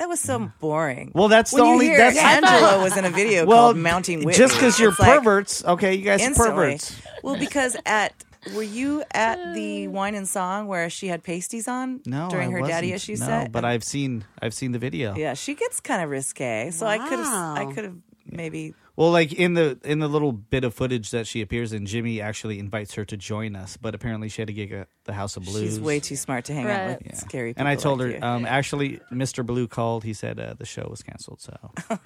That 0.00 0.08
was 0.08 0.18
so 0.18 0.50
boring. 0.60 1.12
Well, 1.14 1.28
that's 1.28 1.52
when 1.52 1.62
the 1.62 1.68
only- 1.68 1.86
hear 1.86 1.98
that's- 1.98 2.16
Angela 2.18 2.82
was 2.82 2.96
in 2.96 3.04
a 3.04 3.10
video 3.10 3.44
Well, 3.46 3.58
called 3.66 3.76
Mounting 3.76 4.20
Whitney. 4.24 4.32
just 4.32 4.58
'cause 4.58 4.80
you're 4.80 4.90
it's 4.90 4.98
like 4.98 5.18
perverts, 5.18 5.62
okay, 5.64 5.94
you 5.94 6.02
guys 6.02 6.22
are 6.22 6.26
instantly. 6.26 6.54
perverts. 6.54 6.96
Well, 7.22 7.36
because 7.36 7.76
at 7.86 8.12
were 8.54 8.62
you 8.62 9.04
at 9.12 9.52
the 9.54 9.88
wine 9.98 10.14
and 10.14 10.26
song 10.26 10.66
where 10.66 10.88
she 10.88 11.08
had 11.08 11.22
pasties 11.22 11.68
on 11.68 12.00
No, 12.06 12.30
during 12.30 12.48
I 12.48 12.52
her 12.52 12.60
wasn't. 12.60 12.74
daddy 12.76 12.92
issue 12.94 13.16
no, 13.16 13.26
set? 13.26 13.52
but 13.52 13.66
I've 13.66 13.84
seen 13.84 14.24
I've 14.40 14.54
seen 14.54 14.72
the 14.72 14.78
video. 14.78 15.14
yeah, 15.14 15.34
she 15.34 15.54
gets 15.54 15.80
kind 15.80 16.02
of 16.02 16.08
risque. 16.08 16.70
So 16.70 16.86
I 16.86 16.96
could 16.96 17.18
have 17.18 17.58
I 17.58 17.70
could 17.72 17.84
have 17.84 17.96
maybe 18.24 18.72
Well, 18.96 19.10
like 19.10 19.32
in 19.32 19.54
the 19.54 19.78
in 19.84 19.98
the 20.00 20.08
little 20.08 20.32
bit 20.32 20.62
of 20.64 20.74
footage 20.74 21.10
that 21.10 21.26
she 21.26 21.40
appears 21.40 21.72
in, 21.72 21.86
Jimmy 21.86 22.20
actually 22.20 22.58
invites 22.58 22.94
her 22.94 23.04
to 23.06 23.16
join 23.16 23.56
us, 23.56 23.76
but 23.76 23.94
apparently 23.94 24.28
she 24.28 24.42
had 24.42 24.48
to 24.48 24.52
gig 24.52 24.72
at 24.72 24.88
the 25.04 25.12
House 25.14 25.36
of 25.36 25.44
Blues. 25.44 25.62
she's 25.62 25.80
way 25.80 26.00
too 26.00 26.16
smart 26.16 26.44
to 26.46 26.52
hang 26.54 26.66
out 26.66 26.88
Right. 26.88 27.02
with 27.02 27.16
scary 27.16 27.50
people. 27.50 27.60
and 27.62 27.68
I 27.68 27.76
told 27.76 28.00
like 28.00 28.18
her, 28.18 28.24
um, 28.24 28.44
actually, 28.44 29.00
Mr. 29.12 29.44
Blue 29.46 29.66
called. 29.68 30.04
He 30.04 30.12
said 30.12 30.38
uh, 30.38 30.54
the 30.58 30.66
show 30.66 30.86
was 30.90 31.02
canceled, 31.02 31.40
so 31.40 31.56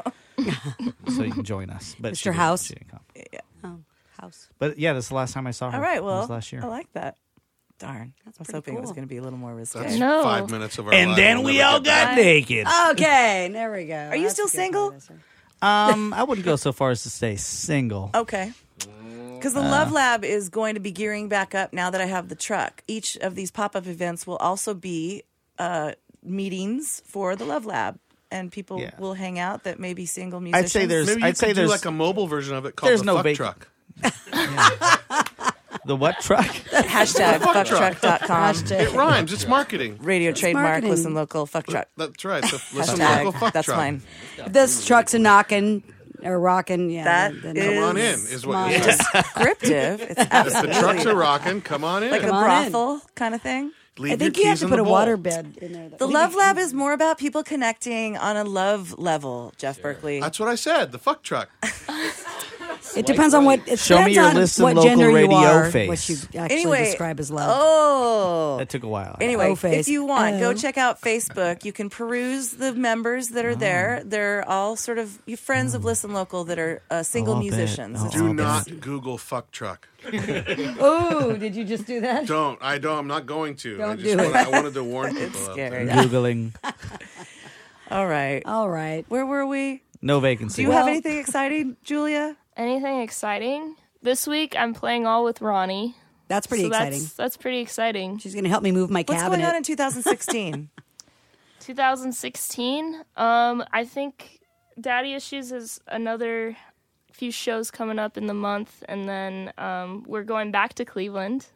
so 1.08 1.22
you 1.22 1.32
can 1.32 1.44
join 1.44 1.70
us. 1.70 1.96
But 1.98 2.16
she 2.16 2.22
Mr. 2.22 2.24
didn't- 2.32 2.36
House? 2.36 2.64
she 2.66 2.74
didn't 2.74 2.90
come. 2.90 3.00
Oh, 3.64 3.78
house. 4.20 4.48
But 4.58 4.78
yeah, 4.78 4.92
this 4.92 5.06
is 5.06 5.08
the 5.08 5.14
last 5.16 5.34
time 5.34 5.46
I 5.46 5.50
saw 5.52 5.70
her. 5.70 5.76
All 5.76 5.82
right, 5.82 5.96
It 5.98 6.04
well, 6.04 6.20
was 6.20 6.30
last 6.30 6.52
year. 6.52 6.62
I 6.62 6.66
like 6.68 6.92
that. 6.92 7.16
Darn, 7.80 8.14
I 8.24 8.28
was 8.28 8.36
pretty 8.36 8.52
hoping 8.52 8.74
it 8.76 8.80
was 8.80 8.90
going 8.92 9.02
to 9.02 9.08
be 9.08 9.16
a 9.16 9.22
little 9.22 9.38
more 9.38 9.52
risque. 9.52 9.80
That's 9.80 9.96
No. 9.96 10.22
five 10.22 10.48
minutes 10.48 10.78
of 10.78 10.86
our 10.86 10.94
and 10.94 11.10
lives 11.10 11.20
then 11.20 11.38
we'll 11.38 11.46
we 11.46 11.56
never 11.58 11.68
all 11.70 11.80
get 11.80 11.84
back. 11.86 12.16
got 12.16 12.22
naked. 12.22 12.66
Okay, 12.92 13.48
there 13.52 13.72
we 13.72 13.86
go. 13.86 13.96
Are 13.96 14.14
you 14.16 14.22
That's 14.28 14.34
still 14.34 14.44
a 14.46 14.48
good 14.48 14.52
single? 14.56 14.94
Part 15.60 15.90
of 15.90 15.96
this. 15.96 16.02
Um, 16.04 16.14
I 16.14 16.22
wouldn't 16.24 16.44
go 16.44 16.56
so 16.56 16.72
far 16.72 16.90
as 16.90 17.02
to 17.04 17.10
say 17.10 17.36
single. 17.36 18.10
Okay. 18.14 18.52
Because 18.78 19.54
the 19.54 19.60
Uh. 19.60 19.70
Love 19.70 19.92
Lab 19.92 20.24
is 20.24 20.48
going 20.48 20.74
to 20.74 20.80
be 20.80 20.90
gearing 20.90 21.28
back 21.28 21.54
up 21.54 21.72
now 21.72 21.90
that 21.90 22.00
I 22.00 22.06
have 22.06 22.28
the 22.28 22.34
truck. 22.34 22.82
Each 22.88 23.16
of 23.16 23.34
these 23.34 23.50
pop 23.50 23.76
up 23.76 23.86
events 23.86 24.26
will 24.26 24.36
also 24.36 24.72
be 24.74 25.22
uh, 25.58 25.92
meetings 26.22 27.02
for 27.06 27.36
the 27.36 27.44
Love 27.44 27.66
Lab, 27.66 27.98
and 28.30 28.50
people 28.50 28.80
Yeah. 28.80 28.90
will 28.98 29.14
hang 29.14 29.38
out 29.38 29.64
that 29.64 29.78
may 29.78 29.92
be 29.94 30.06
single 30.06 30.42
I'd 30.54 30.70
say 30.70 30.86
there's- 30.86 31.06
Maybe 31.06 31.20
you 31.20 31.26
I'd 31.28 31.36
say 31.36 31.48
do 31.48 31.54
there's- 31.54 31.70
like 31.70 31.84
a 31.84 31.90
mobile 31.92 32.26
version 32.26 32.54
of 32.56 32.64
it 32.66 32.74
called 32.74 32.88
there's 32.90 33.00
the 33.00 33.06
no 33.06 33.16
fuck 33.16 33.24
vac- 33.24 33.36
truck. 33.36 33.68
The 35.86 35.96
what 35.96 36.20
truck? 36.22 36.46
hashtag 36.46 37.40
Fuck 37.40 37.66
truck. 37.66 37.94
fucktruck.com. 37.96 38.78
It 38.78 38.92
rhymes. 38.94 39.32
It's 39.32 39.46
marketing. 39.46 39.98
Radio 40.02 40.32
trademark, 40.32 40.64
marketing. 40.66 40.90
listen 40.90 41.14
local, 41.14 41.46
fuck 41.46 41.66
truck. 41.66 41.88
That's 41.96 42.24
right. 42.24 42.44
So 42.44 42.56
listen, 42.78 42.98
local 42.98 43.32
Hashtag, 43.32 43.38
fuck 43.40 43.52
that's 43.52 43.66
truck. 43.66 43.76
mine. 43.76 44.02
This 44.48 44.86
truck's 44.86 45.14
a 45.14 45.18
knocking 45.18 45.82
or 46.22 46.38
rocking. 46.40 46.88
Yeah, 46.90 47.04
That 47.04 47.42
then- 47.42 47.56
is- 47.56 47.64
Come 47.74 47.82
on 47.84 47.96
in. 47.98 48.04
Is 48.14 48.46
what 48.46 48.54
mine. 48.54 48.80
Descriptive. 48.80 50.00
It's 50.00 50.10
if 50.12 50.16
the 50.16 50.34
absolutely 50.34 50.74
trucks 50.80 51.06
are 51.06 51.14
rocking, 51.16 51.60
come 51.60 51.84
on 51.84 52.02
in. 52.02 52.10
like 52.10 52.22
a 52.22 52.26
Come 52.26 52.36
on 52.36 52.64
in. 52.66 52.70
brothel 52.72 53.02
kind 53.14 53.34
of 53.34 53.42
thing. 53.42 53.72
Leave 53.96 54.14
I 54.14 54.16
think 54.16 54.36
you 54.38 54.46
have 54.46 54.54
keys 54.54 54.60
to 54.60 54.64
in 54.64 54.70
put 54.70 54.76
the 54.76 54.82
a 54.82 54.84
bowl. 54.84 54.92
water 54.92 55.16
bed 55.16 55.56
in 55.62 55.72
there. 55.72 55.88
The 55.90 56.08
Love 56.08 56.34
Lab 56.34 56.58
is 56.58 56.74
more 56.74 56.92
about 56.94 57.16
people 57.16 57.44
connecting 57.44 58.16
on 58.16 58.36
a 58.36 58.42
love 58.42 58.98
level, 58.98 59.52
Jeff 59.56 59.80
Berkley. 59.80 60.18
That's 60.18 60.40
what 60.40 60.48
I 60.48 60.56
said. 60.56 60.90
The 60.90 60.98
fuck 60.98 61.22
truck. 61.22 61.48
It 62.96 63.06
depends 63.06 63.34
on 63.34 63.44
what. 63.44 63.66
It 63.66 63.78
Show 63.78 63.96
me 64.04 64.12
depends 64.12 64.16
your 64.16 64.24
on 64.26 64.34
listen 64.34 64.62
what 64.62 64.76
local 64.76 64.88
gender 64.90 65.08
radio 65.08 65.30
you 65.40 65.46
are, 65.46 65.70
face. 65.70 65.88
What 65.88 66.08
you 66.08 66.16
actually 66.40 66.56
Anyway, 66.60 66.84
describe 66.84 67.18
as 67.18 67.30
love. 67.30 67.48
Oh. 67.52 68.56
That 68.58 68.68
took 68.68 68.82
a 68.84 68.88
while. 68.88 69.16
Anyway, 69.20 69.48
Oh, 69.50 69.54
face. 69.56 69.80
if 69.80 69.88
you 69.88 70.04
want, 70.04 70.38
go 70.38 70.50
Oh. 70.50 70.54
check 70.54 70.78
out 70.78 71.00
Facebook. 71.00 71.64
You 71.64 71.72
can 71.72 71.90
peruse 71.90 72.50
the 72.50 72.72
members 72.72 73.30
that 73.30 73.44
are 73.44 73.54
there. 73.54 74.02
They're 74.04 74.48
all 74.48 74.76
sort 74.76 74.98
of 74.98 75.18
you 75.26 75.36
friends 75.36 75.74
of 75.74 75.84
Listen 75.84 76.12
Local 76.12 76.44
that 76.44 76.58
are 76.58 76.82
uh, 76.90 77.02
single 77.02 77.34
Oh, 77.34 77.36
I'll 77.38 77.42
bet. 77.42 77.50
musicians. 77.50 77.98
Oh, 78.00 78.06
It's- 78.06 78.20
Do 78.20 78.26
I'll 78.28 78.34
not 78.34 78.80
Google 78.80 79.18
fuck 79.18 79.50
truck. 79.50 79.88
Oh, 80.78 81.34
did 81.38 81.56
you 81.56 81.64
just 81.64 81.86
do 81.86 82.00
that? 82.02 82.26
Don't. 82.26 82.58
I 82.62 82.78
don't. 82.78 82.98
I'm 82.98 83.06
not 83.08 83.26
going 83.26 83.56
to. 83.56 83.74
I 83.76 83.78
Don't 83.78 84.00
just 84.00 84.10
do 84.18 84.22
wanted, 84.22 84.30
it. 84.40 84.46
I 84.46 84.48
wanted 84.50 84.74
to 84.74 84.84
warn 84.84 85.14
people. 85.16 85.40
out 85.46 85.52
scary. 85.52 85.86
Googling. 85.86 86.54
All 87.90 88.06
right. 88.06 88.42
All 88.46 88.68
right. 88.68 89.04
Where 89.08 89.26
were 89.26 89.46
we? 89.46 89.82
No 90.02 90.20
vacancies. 90.20 90.56
Do 90.56 90.62
vacancy. 90.62 90.62
you 90.62 90.70
have 90.72 90.86
anything 90.88 91.18
exciting, 91.18 91.76
Julia? 91.84 92.36
Anything 92.56 93.00
exciting? 93.00 93.76
This 94.02 94.26
week 94.26 94.54
I'm 94.58 94.74
playing 94.74 95.06
all 95.06 95.24
with 95.24 95.40
Ronnie. 95.40 95.96
That's 96.28 96.46
pretty 96.46 96.64
so 96.64 96.68
exciting. 96.68 97.00
That's, 97.00 97.14
that's 97.14 97.36
pretty 97.36 97.60
exciting. 97.60 98.18
She's 98.18 98.34
going 98.34 98.44
to 98.44 98.50
help 98.50 98.62
me 98.62 98.72
move 98.72 98.90
my 98.90 99.02
cabin. 99.02 99.14
What's 99.14 99.22
cabinet. 99.24 99.42
going 99.42 99.50
on 99.50 99.56
in 99.56 99.62
2016? 99.62 100.70
2016. 101.60 103.02
Um, 103.16 103.64
I 103.72 103.84
think 103.84 104.40
Daddy 104.80 105.14
Issues 105.14 105.52
is 105.52 105.80
another 105.86 106.56
few 107.12 107.30
shows 107.30 107.70
coming 107.70 108.00
up 108.00 108.18
in 108.18 108.26
the 108.26 108.34
month, 108.34 108.82
and 108.88 109.08
then 109.08 109.52
um, 109.56 110.02
we're 110.06 110.24
going 110.24 110.50
back 110.50 110.74
to 110.74 110.84
Cleveland 110.84 111.46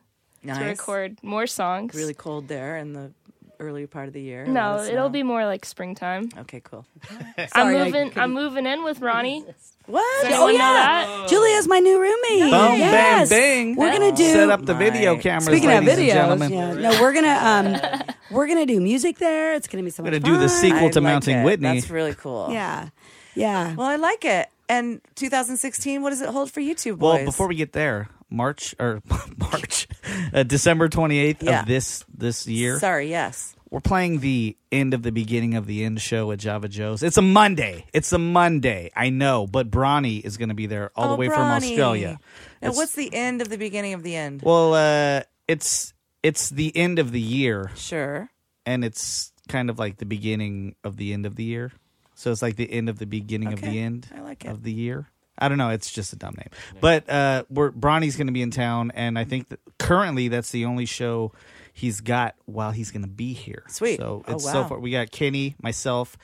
nice. 0.44 0.58
to 0.58 0.64
record 0.64 1.18
more 1.22 1.48
songs. 1.48 1.90
It's 1.90 1.98
really 1.98 2.14
cold 2.14 2.46
there 2.46 2.76
in 2.76 2.92
the 2.92 3.12
early 3.60 3.86
part 3.86 4.09
of 4.09 4.14
the 4.14 4.20
year. 4.20 4.47
No, 4.47 4.80
it'll 4.82 4.94
know. 5.05 5.09
be 5.09 5.22
more 5.22 5.44
like 5.44 5.64
springtime. 5.64 6.28
Okay, 6.39 6.60
cool. 6.64 6.86
I'm 7.55 7.72
moving. 7.72 8.12
I'm 8.16 8.32
moving 8.32 8.66
in 8.66 8.85
with 8.85 9.01
Ronnie. 9.01 9.44
What? 9.86 10.22
Does 10.22 10.32
anyone 10.32 10.52
know 10.52 10.59
yeah. 10.59 11.06
that? 11.06 11.28
Julia's 11.28 11.66
my 11.66 11.78
new 11.78 11.98
roommate. 11.98 12.40
Boom, 12.43 12.51
bang, 12.51 12.78
yes. 12.78 13.28
bang. 13.30 13.74
We're 13.76 13.90
gonna 13.93 14.14
do. 14.14 14.24
Set 14.32 14.51
up 14.51 14.64
the 14.66 14.74
video 14.74 15.14
Right. 15.14 15.22
cameras, 15.22 15.47
Speaking 15.47 15.70
of 15.72 15.85
ladies 15.85 15.98
and 15.98 16.09
videos, 16.09 16.12
gentlemen. 16.12 16.52
yeah, 16.52 16.72
no, 16.74 17.01
we're 17.01 17.12
gonna 17.14 17.98
um, 17.98 18.06
we're 18.30 18.47
gonna 18.47 18.66
do 18.66 18.80
music 18.80 19.18
there. 19.18 19.55
It's 19.55 19.66
gonna 19.66 19.85
be 19.85 19.90
so 19.90 20.02
We're 20.02 20.10
gonna 20.10 20.20
do 20.20 20.36
the 20.36 20.48
sequel 20.48 20.86
I 20.86 20.90
to 20.90 21.01
like 21.01 21.05
Mounting 21.05 21.39
it. 21.39 21.44
Whitney. 21.44 21.74
That's 21.80 21.90
really 21.90 22.14
cool. 22.14 22.48
Yeah, 22.59 22.89
yeah. 23.35 23.74
Well, 23.74 23.86
I 23.86 23.97
like 23.97 24.24
it. 24.24 24.48
And 24.68 25.01
2016, 25.14 26.02
what 26.02 26.10
does 26.10 26.20
it 26.20 26.28
hold 26.28 26.51
for 26.51 26.60
you 26.60 26.74
two 26.74 26.94
Well, 26.94 27.24
before 27.24 27.48
we 27.48 27.55
get 27.55 27.72
there, 27.72 28.09
March 28.30 28.74
or 28.78 29.02
March, 29.36 29.88
uh, 30.32 30.42
December 30.42 30.88
twenty 30.88 31.18
eighth 31.18 31.42
Yeah. 31.42 31.60
of 31.62 31.66
this 31.66 32.05
this 32.16 32.46
year, 32.46 32.78
Sorry, 32.78 33.09
yes. 33.10 33.55
we're 33.70 33.80
playing 33.80 34.20
the 34.20 34.56
end 34.70 34.94
of 34.94 35.02
the 35.02 35.12
beginning 35.12 35.55
of 35.55 35.66
the 35.66 35.84
end 35.84 36.00
show 36.00 36.30
at 36.32 36.38
Java 36.38 36.68
Joe's. 36.68 37.02
It's 37.02 37.16
a 37.16 37.22
Monday. 37.22 37.86
It's 37.92 38.12
a 38.12 38.18
Monday. 38.18 38.90
I 38.94 39.10
know, 39.10 39.46
but 39.46 39.70
Bronny 39.70 40.22
is 40.24 40.36
going 40.36 40.50
to 40.50 40.55
be 40.55 40.66
there 40.66 40.90
all 40.96 41.06
oh, 41.06 41.10
the 41.12 41.16
way 41.16 41.28
from 41.28 41.40
Australia. 41.40 42.18
Now, 42.60 42.68
It's- 42.68 42.76
what's 42.76 42.94
the 42.94 43.12
end 43.14 43.40
of 43.42 43.48
the 43.48 43.56
beginning 43.59 43.94
of 43.94 44.02
the 44.02 44.14
end? 44.16 44.42
Well, 44.42 44.74
uh, 44.74 45.22
it's 45.46 45.94
it's 46.22 46.50
the 46.50 46.76
end 46.76 46.98
of 46.98 47.12
the 47.12 47.20
year, 47.20 47.70
Sure. 47.76 48.28
and 48.66 48.84
it's 48.84 49.32
kind 49.48 49.70
of 49.70 49.78
like 49.78 49.96
the 49.98 50.05
beginning 50.06 50.74
of 50.84 50.96
the 50.96 51.12
end 51.14 51.24
of 51.24 51.36
the 51.36 51.44
year. 51.44 51.72
So 52.14 52.32
it's 52.32 52.42
like 52.42 52.56
the 52.56 52.70
end 52.70 52.88
of 52.88 52.98
the 52.98 53.06
beginning 53.06 53.52
of 53.52 53.60
the 53.60 53.78
end 53.78 54.09
I 54.14 54.20
like 54.20 54.44
it. 54.44 54.48
of 54.50 54.62
the 54.64 54.72
year. 54.72 55.09
I 55.39 55.48
don't 55.48 55.59
know. 55.59 55.70
It's 55.70 55.90
just 55.90 56.12
a 56.12 56.16
dumb 56.16 56.35
name. 56.36 56.48
But 56.81 57.09
uh, 57.09 57.44
we're 57.48 57.70
Bronny's 57.70 58.16
going 58.16 58.27
to 58.27 58.32
be 58.32 58.43
in 58.43 58.51
town, 58.51 58.90
and 58.94 59.19
I 59.19 59.24
think 59.24 59.48
that 59.48 59.60
currently 59.78 60.28
that's 60.28 60.51
the 60.51 60.65
only 60.65 60.85
show 60.86 61.32
he's 61.73 62.01
got 62.01 62.35
while 62.44 62.73
he's 62.73 62.90
going 62.90 63.02
to 63.02 63.09
be 63.09 63.32
here. 63.32 63.62
Sweet. 63.69 63.98
So 63.98 64.24
Oh, 64.27 64.32
it's 64.35 64.44
so 64.44 64.62
wow. 64.62 64.69
far. 64.69 64.78
We 64.81 64.90
got 64.90 65.10
Kenny, 65.12 65.55
myself, 65.62 66.16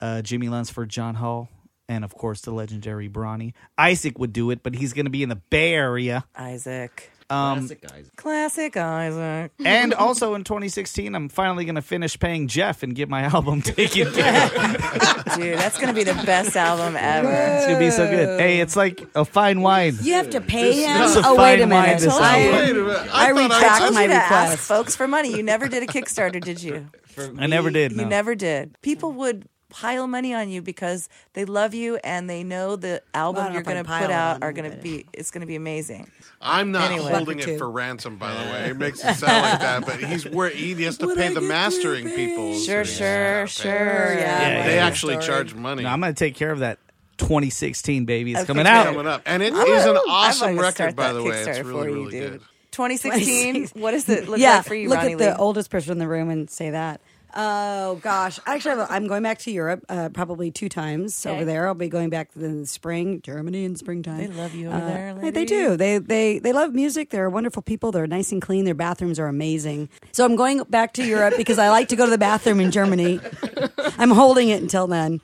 uh, 0.00 0.22
Jimmy 0.22 0.48
Lunsford, 0.48 0.88
John 0.88 1.14
Hall, 1.16 1.48
and 1.88 2.02
of 2.04 2.14
course 2.14 2.40
the 2.40 2.50
legendary 2.50 3.08
Bronny. 3.10 3.52
Isaac 3.76 4.18
would 4.18 4.32
do 4.32 4.50
it, 4.50 4.62
but 4.62 4.74
he's 4.74 4.92
going 4.94 5.04
to 5.06 5.10
be 5.10 5.22
in 5.22 5.28
the 5.28 5.36
Bay 5.36 5.74
Area. 5.74 6.24
Isaac. 6.34 7.11
Um, 7.32 7.68
Classic 8.16 8.76
Isaac. 8.76 9.52
and 9.64 9.94
also 10.06 10.34
in 10.34 10.44
2016, 10.44 11.14
I'm 11.14 11.28
finally 11.28 11.64
going 11.64 11.76
to 11.76 11.82
finish 11.82 12.18
paying 12.18 12.46
Jeff 12.46 12.82
and 12.82 12.94
get 12.94 13.08
my 13.08 13.22
album 13.34 13.62
taken 13.62 14.12
care 14.12 14.44
of. 14.44 14.52
Dude, 15.36 15.58
that's 15.58 15.78
going 15.78 15.88
to 15.88 15.94
be 15.94 16.04
the 16.04 16.14
best 16.26 16.56
album 16.56 16.94
ever. 16.96 17.30
It's 17.32 17.66
going 17.66 17.78
to 17.78 17.84
be 17.86 17.90
so 17.90 18.08
good. 18.08 18.38
Hey, 18.38 18.60
it's 18.60 18.76
like 18.76 19.02
a 19.14 19.24
fine 19.24 19.62
wine. 19.62 19.96
You 20.02 20.14
have 20.14 20.30
to 20.30 20.40
pay 20.40 20.82
him. 20.84 20.98
This 20.98 21.16
is 21.16 21.24
a 21.24 21.28
oh 21.28 21.36
wait 21.36 21.60
a 21.60 21.62
fine 21.62 21.70
wine, 21.70 21.82
minute. 21.86 22.00
this 22.00 22.14
I, 22.14 22.42
album. 22.42 22.60
Wait 22.60 22.70
a 22.70 22.74
minute. 22.74 23.14
I, 23.14 23.26
I 23.26 23.28
retract 23.30 23.78
told 23.80 23.94
my 23.94 24.02
you 24.02 24.08
to 24.08 24.14
ask 24.14 24.30
request. 24.50 24.68
folks 24.68 24.96
for 24.96 25.08
money. 25.08 25.34
You 25.34 25.42
never 25.42 25.68
did 25.68 25.82
a 25.82 25.86
Kickstarter, 25.86 26.40
did 26.40 26.62
you? 26.62 26.88
I 27.38 27.46
never 27.46 27.70
did. 27.70 27.92
You 27.92 28.04
never 28.04 28.34
did. 28.34 28.76
People 28.82 29.12
would 29.12 29.46
pile 29.72 30.06
money 30.06 30.32
on 30.34 30.48
you 30.48 30.62
because 30.62 31.08
they 31.32 31.44
love 31.44 31.74
you 31.74 31.96
and 32.04 32.28
they 32.30 32.44
know 32.44 32.76
the 32.76 33.02
album 33.14 33.44
don't 33.44 33.54
you're 33.54 33.62
going 33.62 33.82
to 33.82 33.88
put 33.88 34.10
out 34.10 34.42
are 34.42 34.52
going 34.52 34.70
to 34.70 34.76
be. 34.76 35.06
It's 35.12 35.30
going 35.30 35.40
to 35.40 35.46
be 35.46 35.56
amazing. 35.56 36.10
I'm 36.40 36.70
not 36.72 36.90
Anyway. 36.90 37.10
holding 37.12 37.38
it 37.40 37.58
for 37.58 37.70
ransom, 37.70 38.16
by 38.16 38.30
the 38.32 38.50
way. 38.52 38.70
It 38.70 38.76
makes 38.76 39.04
it 39.04 39.14
sound 39.16 39.42
like 39.42 39.60
that, 39.60 39.86
but 39.86 40.02
he's 40.02 40.28
where 40.28 40.50
he 40.50 40.80
has 40.84 40.98
to 40.98 41.14
pay 41.14 41.32
the 41.32 41.40
mastering 41.40 42.08
people. 42.10 42.58
Sure, 42.58 42.84
sure, 42.84 43.46
sure. 43.46 44.14
Yeah. 44.18 44.66
they 44.66 44.78
actually 44.78 45.18
charge 45.18 45.54
money. 45.54 45.82
No, 45.82 45.88
I'm 45.88 46.00
going 46.00 46.14
to 46.14 46.18
take 46.18 46.34
care 46.34 46.50
of 46.52 46.60
that 46.60 46.78
2016, 47.18 48.04
baby. 48.04 48.32
It's 48.32 48.40
Okay, 48.40 48.46
coming 48.48 48.64
good. 48.64 48.70
out. 48.70 48.86
coming 48.86 49.06
up, 49.06 49.22
and 49.26 49.42
it 49.42 49.52
is 49.54 49.84
Woo! 49.84 49.90
an 49.92 49.96
I'm 49.96 50.02
awesome 50.08 50.56
gonna 50.56 50.66
record, 50.68 50.96
by 50.96 51.08
that 51.08 51.12
the 51.14 51.22
way. 51.22 51.30
It's 51.40 51.48
Kickstarter 51.48 51.64
really, 51.64 51.82
for 51.82 51.88
you, 51.88 51.94
really 51.94 52.10
dude. 52.10 52.30
good. 52.32 52.40
2016. 52.72 53.66
what 53.80 53.90
does 53.92 54.08
it 54.08 54.28
look 54.28 54.38
yeah, 54.38 54.56
like 54.56 54.66
for 54.66 54.74
you, 54.74 54.88
look 54.88 54.98
Ronnie 54.98 55.12
at 55.12 55.18
Lee? 55.18 55.24
the 55.26 55.36
oldest 55.36 55.70
person 55.70 55.92
in 55.92 55.98
the 55.98 56.08
room 56.08 56.30
and 56.30 56.48
say 56.50 56.70
that. 56.70 57.00
Oh 57.34 57.96
gosh, 58.02 58.38
actually, 58.46 58.84
I'm 58.90 59.06
going 59.06 59.22
back 59.22 59.38
to 59.40 59.50
Europe 59.50 59.84
uh, 59.88 60.10
probably 60.10 60.50
two 60.50 60.68
times 60.68 61.24
Okay. 61.24 61.34
over 61.34 61.44
there. 61.44 61.66
I'll 61.66 61.74
be 61.74 61.88
going 61.88 62.10
back 62.10 62.28
in 62.36 62.60
the 62.60 62.66
spring, 62.66 63.22
Germany 63.22 63.64
in 63.64 63.74
springtime. 63.76 64.18
They 64.18 64.26
love 64.28 64.54
you 64.54 64.68
over 64.68 64.76
Uh, 64.76 64.86
there, 64.86 65.14
They, 65.14 65.30
they 65.30 65.44
do. 65.44 65.76
They 65.76 65.98
they 65.98 66.38
they 66.38 66.52
love 66.52 66.74
music. 66.74 67.08
They're 67.10 67.30
wonderful 67.30 67.62
people. 67.62 67.90
They're 67.90 68.06
nice 68.06 68.32
and 68.32 68.42
clean. 68.42 68.64
Their 68.66 68.74
bathrooms 68.74 69.18
are 69.18 69.28
amazing. 69.28 69.88
So 70.12 70.24
I'm 70.24 70.36
going 70.36 70.62
back 70.64 70.92
to 70.94 71.04
Europe 71.04 71.34
because 71.36 71.58
I 71.58 71.70
like 71.70 71.88
to 71.88 71.96
go 71.96 72.04
to 72.04 72.10
the 72.10 72.18
bathroom 72.18 72.60
in 72.60 72.70
Germany. 72.70 73.20
I'm 73.98 74.10
holding 74.10 74.48
it 74.50 74.60
until 74.60 74.86
then, 74.86 75.20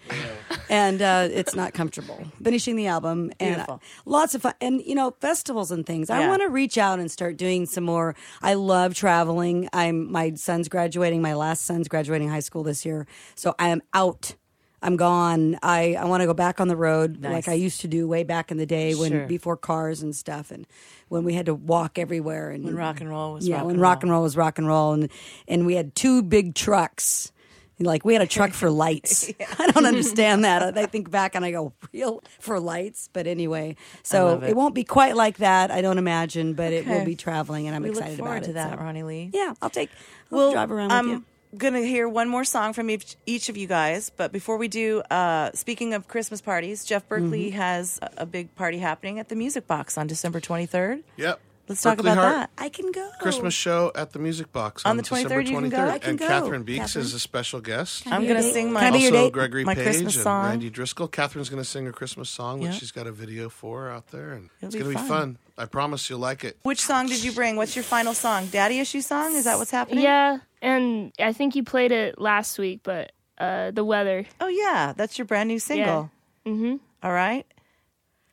and 0.71 1.01
uh, 1.03 1.29
it's 1.31 1.55
not 1.55 1.75
comfortable. 1.75 2.23
Finishing 2.43 2.77
the 2.77 2.87
album 2.87 3.33
and 3.41 3.57
Beautiful. 3.57 3.83
lots 4.05 4.35
of 4.35 4.43
fun, 4.43 4.55
and 4.61 4.83
you 4.85 4.95
know 4.95 5.13
festivals 5.21 5.71
and 5.71 5.85
things. 5.87 6.11
I 6.11 6.27
want 6.29 6.43
to 6.43 6.49
reach 6.49 6.79
out 6.79 6.99
and 6.99 7.11
start 7.11 7.37
doing 7.37 7.67
some 7.67 7.85
more. 7.85 8.15
I 8.43 8.55
love 8.55 8.95
traveling. 8.95 9.69
I'm 9.73 10.11
my 10.11 10.35
son's 10.35 10.69
graduating. 10.69 11.23
My 11.23 11.35
last 11.35 11.65
son's 11.65 11.89
graduating 11.89 12.29
high 12.29 12.41
school 12.41 12.63
this 12.63 12.85
year, 12.87 13.07
so 13.35 13.55
I 13.59 13.69
am 13.69 13.83
out. 13.93 14.35
I'm 14.81 14.95
gone. 14.97 15.59
I, 15.61 15.97
I 15.99 16.05
want 16.05 16.21
to 16.21 16.27
go 16.27 16.35
back 16.35 16.61
on 16.61 16.69
the 16.69 16.77
road 16.77 17.19
Nice. 17.21 17.33
like 17.33 17.49
I 17.49 17.55
used 17.55 17.81
to 17.81 17.89
do 17.89 18.07
way 18.07 18.23
back 18.23 18.53
in 18.53 18.59
the 18.59 18.67
day 18.67 18.95
when 18.95 19.11
Sure. 19.11 19.27
before 19.27 19.57
cars 19.57 20.03
and 20.03 20.15
stuff, 20.15 20.53
and 20.53 20.69
when 21.09 21.25
we 21.25 21.35
had 21.35 21.47
to 21.47 21.55
walk 21.55 21.99
everywhere 21.99 22.51
and 22.53 22.63
When 22.65 22.77
rock 22.77 23.01
and 23.01 23.11
roll 23.11 23.33
was 23.33 23.49
yeah, 23.49 23.57
rock 23.57 23.65
when 23.67 23.75
and 23.75 23.83
rock 23.83 24.03
and 24.05 24.13
roll 24.13 24.23
was 24.23 24.37
rock 24.37 24.57
and 24.57 24.69
roll, 24.69 24.93
and 24.93 25.11
and 25.49 25.67
we 25.67 25.75
had 25.75 25.97
two 25.97 26.23
big 26.23 26.55
trucks. 26.55 27.33
Like 27.81 28.05
we 28.05 28.13
had 28.13 28.23
a 28.23 28.27
truck 28.27 28.53
for 28.53 28.71
lights. 28.71 29.31
I 29.59 29.67
don't 29.71 29.87
understand 29.87 30.45
that. 30.45 30.77
I 30.77 30.87
think 30.87 31.11
back 31.11 31.35
and 31.35 31.45
I 31.45 31.51
go, 31.53 31.73
real 31.93 32.23
for 32.41 32.59
lights. 32.59 33.09
But 33.13 33.27
anyway, 33.27 33.77
so 34.03 34.41
it. 34.41 34.51
it. 34.51 34.57
won't 34.57 34.75
be 34.75 34.85
quite 34.85 35.15
like 35.17 35.39
that. 35.39 35.71
I 35.71 35.81
don't 35.81 35.99
imagine, 35.99 36.55
but 36.55 36.73
it 36.73 36.87
will 36.87 37.05
be 37.05 37.15
traveling, 37.17 37.67
and 37.67 37.77
I'm 37.77 37.83
we 37.83 37.91
excited 37.91 38.11
look 38.13 38.19
forward 38.19 38.37
about 38.39 38.45
to 38.45 38.51
it. 38.51 38.55
that, 38.55 38.79
so. 38.79 38.85
Ronnie 38.85 39.03
Lee. 39.05 39.31
Yeah, 39.33 39.55
I'll 39.63 39.71
take. 39.71 39.91
I'll 40.33 40.39
Well, 40.39 40.53
drive 40.53 40.73
around 40.73 40.91
I'm 40.93 41.09
with 41.11 41.19
you. 41.53 41.59
gonna 41.59 41.81
hear 41.83 42.09
one 42.09 42.29
more 42.29 42.45
song 42.45 42.73
from 42.73 42.91
each, 42.91 43.17
each 43.27 43.49
of 43.49 43.57
you 43.57 43.67
guys, 43.69 44.11
but 44.11 44.33
before 44.33 44.57
we 44.57 44.67
do, 44.69 45.01
uh, 45.11 45.51
speaking 45.55 45.95
of 45.95 46.09
Christmas 46.09 46.41
parties, 46.41 46.85
Jeff 46.85 47.09
Berkley 47.09 47.49
Mm-hmm. 47.51 47.57
has 47.59 47.99
a, 48.03 48.11
a 48.19 48.27
big 48.27 48.55
party 48.57 48.79
happening 48.79 49.19
at 49.19 49.29
the 49.29 49.37
Music 49.37 49.67
Box 49.67 49.97
on 49.97 50.07
December 50.09 50.41
23rd. 50.41 51.03
Yep. 51.17 51.41
Let's 51.69 51.83
talk 51.83 51.97
Berkley 51.99 52.13
about 52.13 52.23
Hart 52.23 52.37
that. 52.37 52.51
I 52.65 52.69
can 52.69 52.91
go. 52.93 53.09
Christmas 53.21 53.53
show 53.55 53.93
at 53.95 54.13
the 54.13 54.19
Music 54.19 54.51
Box 54.53 54.85
On 54.85 54.91
on, 54.93 54.97
the 54.97 55.03
December 55.03 55.43
23rd, 55.43 55.47
you 55.49 55.59
can 55.59 55.69
go? 55.69 55.77
23rd. 55.77 55.91
I 55.91 55.99
can 55.99 56.11
and 56.11 56.19
go. 56.19 56.27
Catherine 56.27 56.63
Beeks 56.63 56.79
Catherine? 56.87 57.05
is 57.05 57.15
a 57.15 57.19
special 57.21 57.61
guest. 57.61 58.07
I'm 58.07 58.27
gonna 58.27 58.43
sing 58.43 58.73
my 58.73 58.81
Can 58.81 58.95
I 58.95 58.97
be 58.97 59.03
your 59.03 59.13
also 59.13 59.25
date? 59.27 59.33
Gregory 59.33 59.65
My 59.65 59.75
Page 59.75 59.85
Christmas 59.85 60.15
and 60.17 60.23
song. 60.23 60.45
Randy 60.47 60.71
Driscoll. 60.71 61.09
Catherine's 61.09 61.49
going 61.51 61.63
to 61.63 61.69
sing 61.69 61.85
her 61.87 61.93
Christmas 61.93 62.31
song, 62.31 62.61
which 62.61 62.73
Yeah. 62.73 62.79
she's 62.79 62.91
got 62.93 63.07
a 63.07 63.13
video 63.13 63.49
for 63.49 63.91
out 63.91 64.09
there, 64.09 64.33
and 64.33 64.49
It'll 64.59 64.67
it's 64.69 64.75
be 64.77 64.81
going 64.83 64.97
to 64.97 65.03
be 65.03 65.09
fun. 65.09 65.19
fun. 65.37 65.39
I 65.59 65.67
promise 65.67 66.09
you'll 66.09 66.21
like 66.21 66.45
it. 66.45 66.57
Which 66.63 66.81
song 66.81 67.07
did 67.09 67.23
you 67.23 67.33
bring? 67.33 67.57
What's 67.57 67.75
your 67.77 67.83
final 67.83 68.15
song? 68.15 68.47
Daddy 68.47 68.79
issue 68.79 69.01
song? 69.01 69.35
Is 69.35 69.45
that 69.45 69.59
what's 69.59 69.71
happening? 69.73 70.05
Yeah, 70.05 70.39
and 70.63 71.13
I 71.19 71.33
think 71.33 71.55
you 71.57 71.65
played 71.65 71.93
it 71.93 72.21
last 72.21 72.59
week, 72.59 72.81
but 72.83 73.13
uh, 73.39 73.73
the 73.73 73.85
weather. 73.85 74.25
Oh 74.41 74.49
yeah, 74.49 74.93
that's 74.97 75.19
your 75.19 75.25
brand 75.27 75.49
new 75.49 75.59
single. 75.59 76.11
Mm-hmm. 76.47 76.77
All 77.03 77.13
right, 77.13 77.45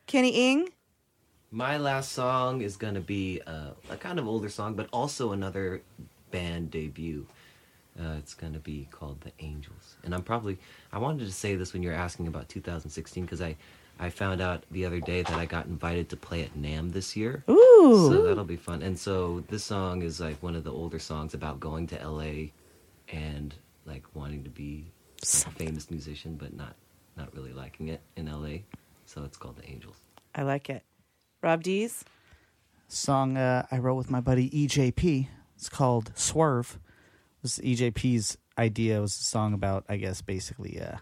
Kenny 0.06 0.50
Ing. 0.50 0.68
My 1.50 1.78
last 1.78 2.12
song 2.12 2.60
is 2.60 2.76
gonna 2.76 3.00
be 3.00 3.40
uh, 3.46 3.70
a 3.88 3.96
kind 3.96 4.18
of 4.18 4.26
older 4.26 4.48
song, 4.48 4.74
but 4.74 4.88
also 4.92 5.32
another 5.32 5.82
band 6.30 6.70
debut. 6.70 7.26
Uh, 7.98 8.16
it's 8.18 8.34
gonna 8.34 8.58
be 8.58 8.88
called 8.90 9.20
The 9.22 9.32
Angels, 9.38 9.96
and 10.04 10.14
I'm 10.14 10.22
probably 10.22 10.58
I 10.92 10.98
wanted 10.98 11.26
to 11.26 11.32
say 11.32 11.54
this 11.54 11.72
when 11.72 11.82
you 11.82 11.88
were 11.88 11.94
asking 11.94 12.26
about 12.26 12.48
2016 12.48 13.24
because 13.24 13.40
I 13.40 13.56
I 13.98 14.10
found 14.10 14.40
out 14.40 14.64
the 14.70 14.84
other 14.84 15.00
day 15.00 15.22
that 15.22 15.32
I 15.32 15.46
got 15.46 15.66
invited 15.66 16.10
to 16.10 16.16
play 16.16 16.42
at 16.42 16.54
NAMM 16.54 16.92
this 16.92 17.16
year. 17.16 17.42
Ooh. 17.48 18.08
So 18.10 18.22
that'll 18.24 18.44
be 18.44 18.56
fun. 18.56 18.82
And 18.82 18.98
so 18.98 19.42
this 19.48 19.64
song 19.64 20.02
is 20.02 20.20
like 20.20 20.42
one 20.42 20.54
of 20.54 20.64
the 20.64 20.72
older 20.72 20.98
songs 20.98 21.32
about 21.32 21.60
going 21.60 21.86
to 21.88 22.08
LA 22.08 22.50
and 23.08 23.54
like 23.86 24.04
wanting 24.14 24.44
to 24.44 24.50
be 24.50 24.84
like, 25.22 25.46
a 25.46 25.56
famous 25.56 25.90
musician, 25.90 26.34
but 26.34 26.54
not 26.54 26.74
not 27.16 27.34
really 27.34 27.52
liking 27.52 27.88
it 27.88 28.00
in 28.16 28.26
LA. 28.26 28.58
So 29.06 29.24
it's 29.24 29.38
called 29.38 29.56
The 29.56 29.70
Angels. 29.70 29.96
I 30.34 30.42
like 30.42 30.68
it. 30.68 30.82
Rob 31.46 31.62
Dees. 31.62 32.04
Song 32.88 33.36
uh, 33.36 33.64
I 33.70 33.78
wrote 33.78 33.94
with 33.94 34.10
my 34.10 34.18
buddy 34.20 34.50
EJP. 34.50 35.28
It's 35.54 35.68
called 35.68 36.10
Swerve. 36.16 36.80
This 37.40 37.60
EJP's 37.60 38.36
idea 38.58 38.98
It 38.98 39.00
was 39.00 39.16
a 39.16 39.22
song 39.22 39.54
about, 39.54 39.84
I 39.88 39.96
guess, 39.96 40.22
basically 40.22 40.80
uh, 40.80 40.96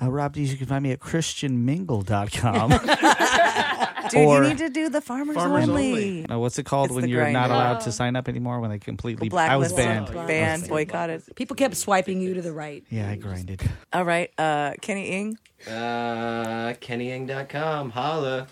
Uh, 0.01 0.11
Rob 0.11 0.33
Dees, 0.35 0.53
you 0.53 0.59
can 0.59 0.67
find 0.67 0.83
me 0.83 0.93
at 0.93 1.01
christianmingle.com. 1.01 2.71
Dude, 4.11 4.27
Or- 4.27 4.43
you 4.43 4.49
need 4.51 4.59
to 4.59 4.71
do 4.71 4.89
the 4.89 5.01
farmers, 5.01 5.35
Farmers 5.37 5.69
only. 5.69 5.91
only. 5.91 6.27
Uh, 6.29 6.39
what's 6.39 6.59
it 6.59 6.65
called 6.65 6.87
It's 6.91 6.95
when 6.95 7.09
you're 7.09 7.29
not 7.31 7.51
allowed 7.51 7.81
to 7.81 7.93
sign 7.93 8.17
up 8.17 8.29
anymore? 8.29 8.61
When 8.61 8.71
they 8.71 8.79
completely. 8.79 9.29
Black 9.29 9.51
I 9.51 9.57
was 9.57 9.73
list, 9.73 9.77
banned. 9.85 10.07
Banned, 10.27 10.69
boycotted. 10.69 11.25
People 11.35 11.57
kept 11.57 11.77
swiping 11.77 12.21
you 12.21 12.33
to 12.35 12.41
the 12.43 12.53
right. 12.53 12.85
Yeah, 12.91 13.11
I 13.11 13.17
grinded. 13.17 13.61
All 13.93 14.05
right. 14.05 14.31
Uh, 14.39 14.73
Kenny 14.81 15.09
Ing, 15.09 15.39
Uh, 15.67 16.73
KennyIng.com, 16.81 17.91
holla. 17.91 18.47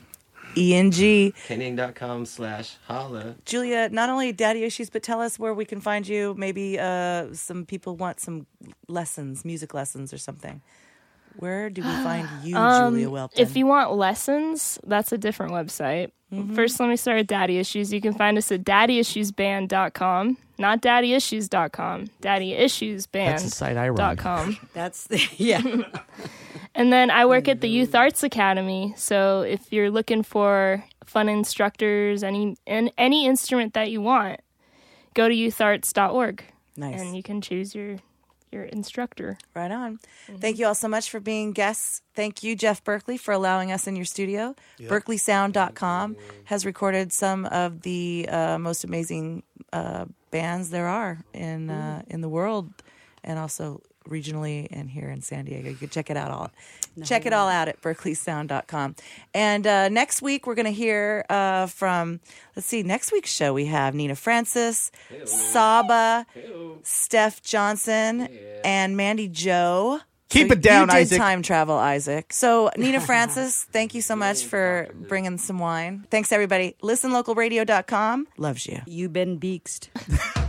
ENG. 0.56 0.92
KennyIng.com 0.92 2.26
slash 2.26 2.76
holla. 2.86 3.36
Julia, 3.44 3.88
not 3.90 4.08
only 4.08 4.32
daddy 4.32 4.64
issues, 4.64 4.90
but 4.90 5.02
tell 5.02 5.20
us 5.20 5.38
where 5.38 5.54
we 5.54 5.64
can 5.64 5.80
find 5.80 6.06
you. 6.08 6.34
Maybe 6.36 6.78
uh, 6.78 7.32
some 7.34 7.64
people 7.66 7.96
want 7.96 8.20
some 8.20 8.46
lessons, 8.88 9.44
music 9.44 9.74
lessons 9.74 10.12
or 10.12 10.18
something. 10.18 10.62
Where 11.38 11.70
do 11.70 11.82
we 11.82 11.88
find 11.88 12.28
you, 12.44 12.56
Um, 12.56 12.94
Julia 12.94 13.10
Welton? 13.10 13.40
If 13.40 13.56
you 13.56 13.66
want 13.66 13.92
lessons, 13.92 14.78
that's 14.86 15.12
a 15.12 15.18
different 15.18 15.52
website. 15.52 16.10
Mm-hmm. 16.32 16.54
First, 16.54 16.80
let 16.80 16.88
me 16.88 16.96
start 16.96 17.18
with 17.18 17.26
Daddy 17.28 17.58
Issues. 17.58 17.92
You 17.92 18.00
can 18.00 18.12
find 18.12 18.36
us 18.36 18.50
at 18.50 18.64
daddyissuesband.com, 18.64 20.36
not 20.58 20.82
daddyissues.com, 20.82 22.06
daddyissuesband.com. 22.20 23.26
That's 23.30 23.42
the 23.44 23.50
site 23.50 23.76
I 23.76 23.88
run. 23.90 24.56
That's 24.74 25.06
the, 25.06 25.22
yeah. 25.36 25.62
And 26.74 26.92
then 26.92 27.10
I 27.10 27.24
work 27.24 27.48
at 27.48 27.62
the 27.62 27.70
Youth 27.70 27.94
Arts 27.94 28.22
Academy. 28.22 28.92
So 28.98 29.40
if 29.40 29.72
you're 29.72 29.90
looking 29.90 30.22
for 30.22 30.84
fun 31.06 31.26
instructors, 31.30 32.22
any 32.22 32.56
and 32.66 32.92
any 32.98 33.24
instrument 33.24 33.72
that 33.72 33.90
you 33.90 34.02
want, 34.02 34.40
go 35.14 35.26
to 35.26 35.34
youtharts.org. 35.34 36.44
Nice. 36.76 37.00
And 37.00 37.16
you 37.16 37.22
can 37.22 37.40
choose 37.40 37.74
your 37.74 37.96
your 38.50 38.64
instructor. 38.64 39.38
Right 39.54 39.70
on. 39.70 39.98
Thank 40.38 40.58
you 40.58 40.66
all 40.66 40.74
so 40.74 40.88
much 40.88 41.10
for 41.10 41.20
being 41.20 41.52
guests. 41.52 42.02
Thank 42.14 42.42
you, 42.42 42.56
Jeff 42.56 42.82
Berkley, 42.84 43.16
for 43.16 43.32
allowing 43.32 43.72
us 43.72 43.86
in 43.86 43.96
your 43.96 44.04
studio. 44.04 44.54
Yep. 44.78 44.90
Berkleysound.com 44.90 46.16
has 46.44 46.64
recorded 46.64 47.12
some 47.12 47.44
of 47.46 47.82
the 47.82 48.28
uh, 48.28 48.58
most 48.58 48.84
amazing 48.84 49.42
uh, 49.72 50.06
bands 50.30 50.70
there 50.70 50.86
are 50.86 51.24
in 51.32 51.70
uh, 51.70 52.02
in 52.08 52.20
the 52.20 52.28
world, 52.28 52.70
and 53.24 53.38
also 53.38 53.82
regionally 54.08 54.66
and 54.70 54.90
here 54.90 55.10
in 55.10 55.20
San 55.22 55.44
Diego. 55.44 55.68
You 55.70 55.76
can 55.76 55.88
check 55.88 56.10
it 56.10 56.16
out 56.16 56.30
all. 56.30 56.50
Check 57.04 57.26
it 57.26 57.32
all 57.34 57.48
out 57.48 57.68
at 57.68 57.82
berkleysound.com. 57.82 58.96
And 59.34 59.66
uh, 59.66 59.88
next 59.90 60.22
week 60.22 60.46
we're 60.46 60.54
going 60.54 60.64
to 60.66 60.72
hear 60.72 61.24
uh, 61.28 61.66
from. 61.66 62.20
Let's 62.54 62.66
see. 62.66 62.82
Next 62.82 63.12
week's 63.12 63.30
show 63.32 63.52
we 63.52 63.66
have 63.66 63.94
Nina 63.94 64.14
Francis, 64.16 64.90
Saba, 65.26 66.24
Steph 66.82 67.42
Johnson, 67.42 68.28
and 68.64 68.96
Mandy 68.96 69.28
Joe. 69.28 70.00
Keep 70.28 70.48
So 70.48 70.52
it 70.54 70.60
down, 70.62 70.88
you 70.88 70.94
did 70.94 71.00
Isaac. 71.02 71.18
time 71.18 71.42
travel, 71.42 71.76
Isaac. 71.76 72.32
So 72.32 72.70
Nina 72.76 73.00
Francis, 73.00 73.62
thank 73.70 73.94
you 73.94 74.00
so 74.02 74.16
much 74.16 74.42
for 74.44 74.88
bringing 74.92 75.38
some 75.38 75.58
wine. 75.60 76.04
Thanks 76.10 76.32
everybody. 76.32 76.74
ListenLocalRadio.com 76.82 78.26
loves 78.36 78.66
you. 78.66 78.80
You've 78.86 79.12
been 79.12 79.36
beaked. 79.36 79.90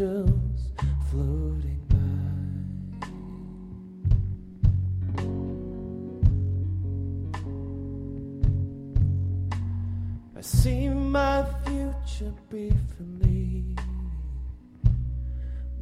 angels 0.00 0.70
floating 1.10 1.80
by. 1.88 1.96
I 10.36 10.40
see 10.40 10.88
my 10.88 11.44
future 11.64 12.32
before 12.48 13.06
me, 13.24 13.74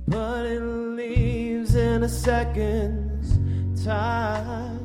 but 0.09 0.47
it 0.47 0.60
leaves 0.62 1.74
in 1.74 2.02
a 2.02 2.09
second's 2.09 3.84
time. 3.84 4.76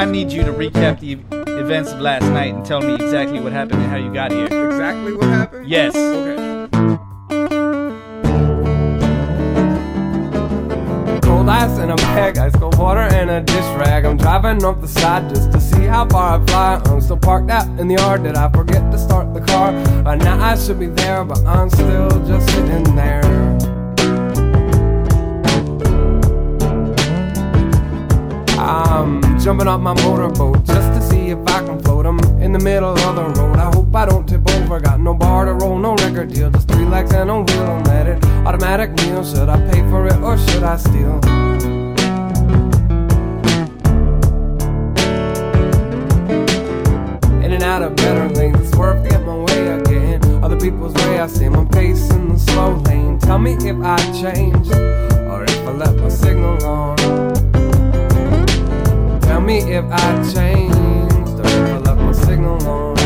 I 0.00 0.06
need 0.06 0.32
you 0.32 0.42
to 0.44 0.52
recap 0.54 0.98
the 1.00 1.18
events 1.60 1.92
of 1.92 2.00
last 2.00 2.22
night 2.22 2.54
and 2.54 2.64
tell 2.64 2.80
me 2.80 2.94
exactly 2.94 3.38
what 3.38 3.52
happened 3.52 3.82
and 3.82 3.90
how 3.90 3.98
you 3.98 4.10
got 4.10 4.32
here. 4.32 4.46
Exactly 4.46 5.12
what 5.12 5.26
happened? 5.26 5.68
Yes. 5.68 5.94
Okay. 5.94 6.36
Cold 11.20 11.50
ice 11.50 11.78
and 11.78 11.90
a 11.90 11.96
peg, 11.96 12.38
ice 12.38 12.56
cold 12.56 12.78
water 12.78 13.00
and 13.00 13.28
a 13.28 13.42
dish 13.42 13.56
rag. 13.76 14.06
I'm 14.06 14.16
driving 14.16 14.64
up 14.64 14.80
the 14.80 14.88
side 14.88 15.28
just 15.28 15.52
to 15.52 15.60
see 15.60 15.82
how 15.82 16.08
far 16.08 16.40
I 16.40 16.46
fly. 16.46 16.80
I'm 16.86 17.02
still 17.02 17.18
parked 17.18 17.50
out 17.50 17.66
in 17.78 17.86
the 17.86 17.96
yard. 17.96 18.22
Did 18.22 18.36
I 18.36 18.50
forget 18.52 18.90
to 18.92 18.98
start 18.98 19.34
the 19.34 19.42
car? 19.42 19.72
By 20.02 20.14
now 20.16 20.42
I 20.42 20.56
should 20.56 20.78
be 20.80 20.86
there, 20.86 21.24
but 21.24 21.44
I'm 21.44 21.68
still 21.68 22.08
just 22.26 22.48
sitting 22.48 22.96
there. 22.96 23.20
jumping 29.42 29.66
off 29.66 29.80
my 29.80 29.94
motorboat 30.02 30.64
just 30.64 30.92
to 30.92 31.00
see 31.08 31.30
if 31.30 31.38
I 31.48 31.64
can 31.64 31.80
float. 31.80 32.04
I'm 32.04 32.18
in 32.42 32.52
the 32.52 32.58
middle 32.58 32.90
of 32.90 33.16
the 33.16 33.40
road. 33.40 33.56
I 33.56 33.70
hope 33.74 33.94
I 33.94 34.04
don't 34.04 34.28
tip 34.28 34.46
over. 34.56 34.80
Got 34.80 35.00
no 35.00 35.14
bar 35.14 35.46
to 35.46 35.54
roll, 35.54 35.78
no 35.78 35.94
record 35.96 36.32
deal. 36.32 36.50
Just 36.50 36.68
three 36.68 36.84
legs 36.84 37.12
and 37.14 37.30
a 37.30 37.40
wheel. 37.40 37.62
I'm 37.62 38.06
it. 38.06 38.24
Automatic 38.46 38.90
meal. 38.98 39.24
Should 39.24 39.48
I 39.48 39.56
pay 39.70 39.80
for 39.88 40.06
it 40.06 40.16
or 40.20 40.36
should 40.36 40.62
I 40.62 40.76
steal? 40.76 41.18
In 47.42 47.52
and 47.52 47.62
out 47.62 47.82
of 47.82 47.96
better 47.96 48.28
lanes. 48.28 48.70
Swerve, 48.70 49.08
get 49.08 49.24
my 49.24 49.36
way 49.36 49.68
again. 49.68 50.22
Other 50.44 50.58
people's 50.58 50.94
way. 50.94 51.18
I 51.18 51.26
see 51.26 51.48
them. 51.48 51.66
pace 51.68 52.10
in 52.10 52.28
the 52.28 52.38
slow 52.38 52.74
lane. 52.86 53.18
Tell 53.18 53.38
me 53.38 53.54
if 53.54 53.76
I 53.82 53.96
change 54.20 54.68
or 54.70 55.44
if 55.44 55.66
I 55.66 55.72
left 55.72 55.96
my 55.96 56.08
signal 56.10 56.62
on. 56.64 57.39
Tell 59.40 59.46
me 59.46 59.72
if 59.72 59.86
I 59.90 60.32
changed 60.34 60.76
or 60.76 61.80
left 61.80 61.98
my 61.98 62.12
signal 62.12 62.62
on. 62.68 62.98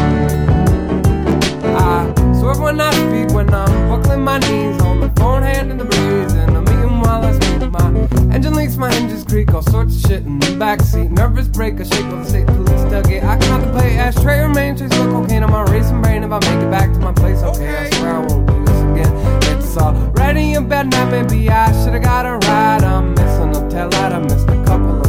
I 1.62 2.12
swerve 2.40 2.58
when 2.58 2.80
I 2.80 2.90
speed 2.90 3.32
when 3.32 3.54
I'm 3.54 3.88
buckling 3.88 4.24
my 4.24 4.38
knees 4.40 4.82
on 4.82 4.98
the 4.98 5.10
forehand 5.10 5.70
in 5.70 5.78
the 5.78 5.84
breeze 5.84 6.32
and 6.32 6.56
I'm 6.56 6.64
eating 6.64 6.98
while 6.98 7.24
I 7.24 7.38
speak. 7.38 7.70
My 7.70 8.34
engine 8.34 8.54
leaks, 8.54 8.76
my 8.76 8.92
hinges 8.92 9.22
creak, 9.22 9.54
all 9.54 9.62
sorts 9.62 9.94
of 9.94 10.10
shit 10.10 10.26
in 10.26 10.40
the 10.40 10.46
backseat. 10.58 11.12
Nervous 11.12 11.46
break, 11.46 11.78
a 11.78 11.84
shake 11.84 12.04
of 12.06 12.24
the 12.24 12.24
state 12.24 12.48
police 12.48 12.82
tailgate. 12.90 13.22
I 13.22 13.38
contemplate 13.46 13.92
ashtray 13.92 14.40
remain, 14.40 14.76
chase 14.76 14.90
the 14.90 15.08
cocaine 15.12 15.44
on 15.44 15.52
my 15.52 15.62
racing 15.70 16.02
brain. 16.02 16.24
If 16.24 16.32
I 16.32 16.40
make 16.40 16.64
it 16.64 16.70
back 16.70 16.92
to 16.94 16.98
my 16.98 17.12
place, 17.12 17.44
okay, 17.44 17.76
I 17.76 17.90
swear 17.90 18.16
I 18.16 18.18
won't 18.26 18.48
do 18.48 18.64
this 18.64 18.80
again. 18.90 19.56
It's 19.56 19.76
already 19.76 20.54
a 20.54 20.60
bad 20.60 20.90
night, 20.90 21.10
maybe 21.12 21.48
I 21.48 21.70
should've 21.84 22.02
got 22.02 22.26
a 22.26 22.38
ride. 22.48 22.82
I'm 22.82 23.14
missing 23.14 23.54
a 23.54 23.70
tail 23.70 23.88
light, 23.90 24.12
I 24.12 24.18
missed 24.18 24.48
a 24.48 24.64
couple 24.64 25.03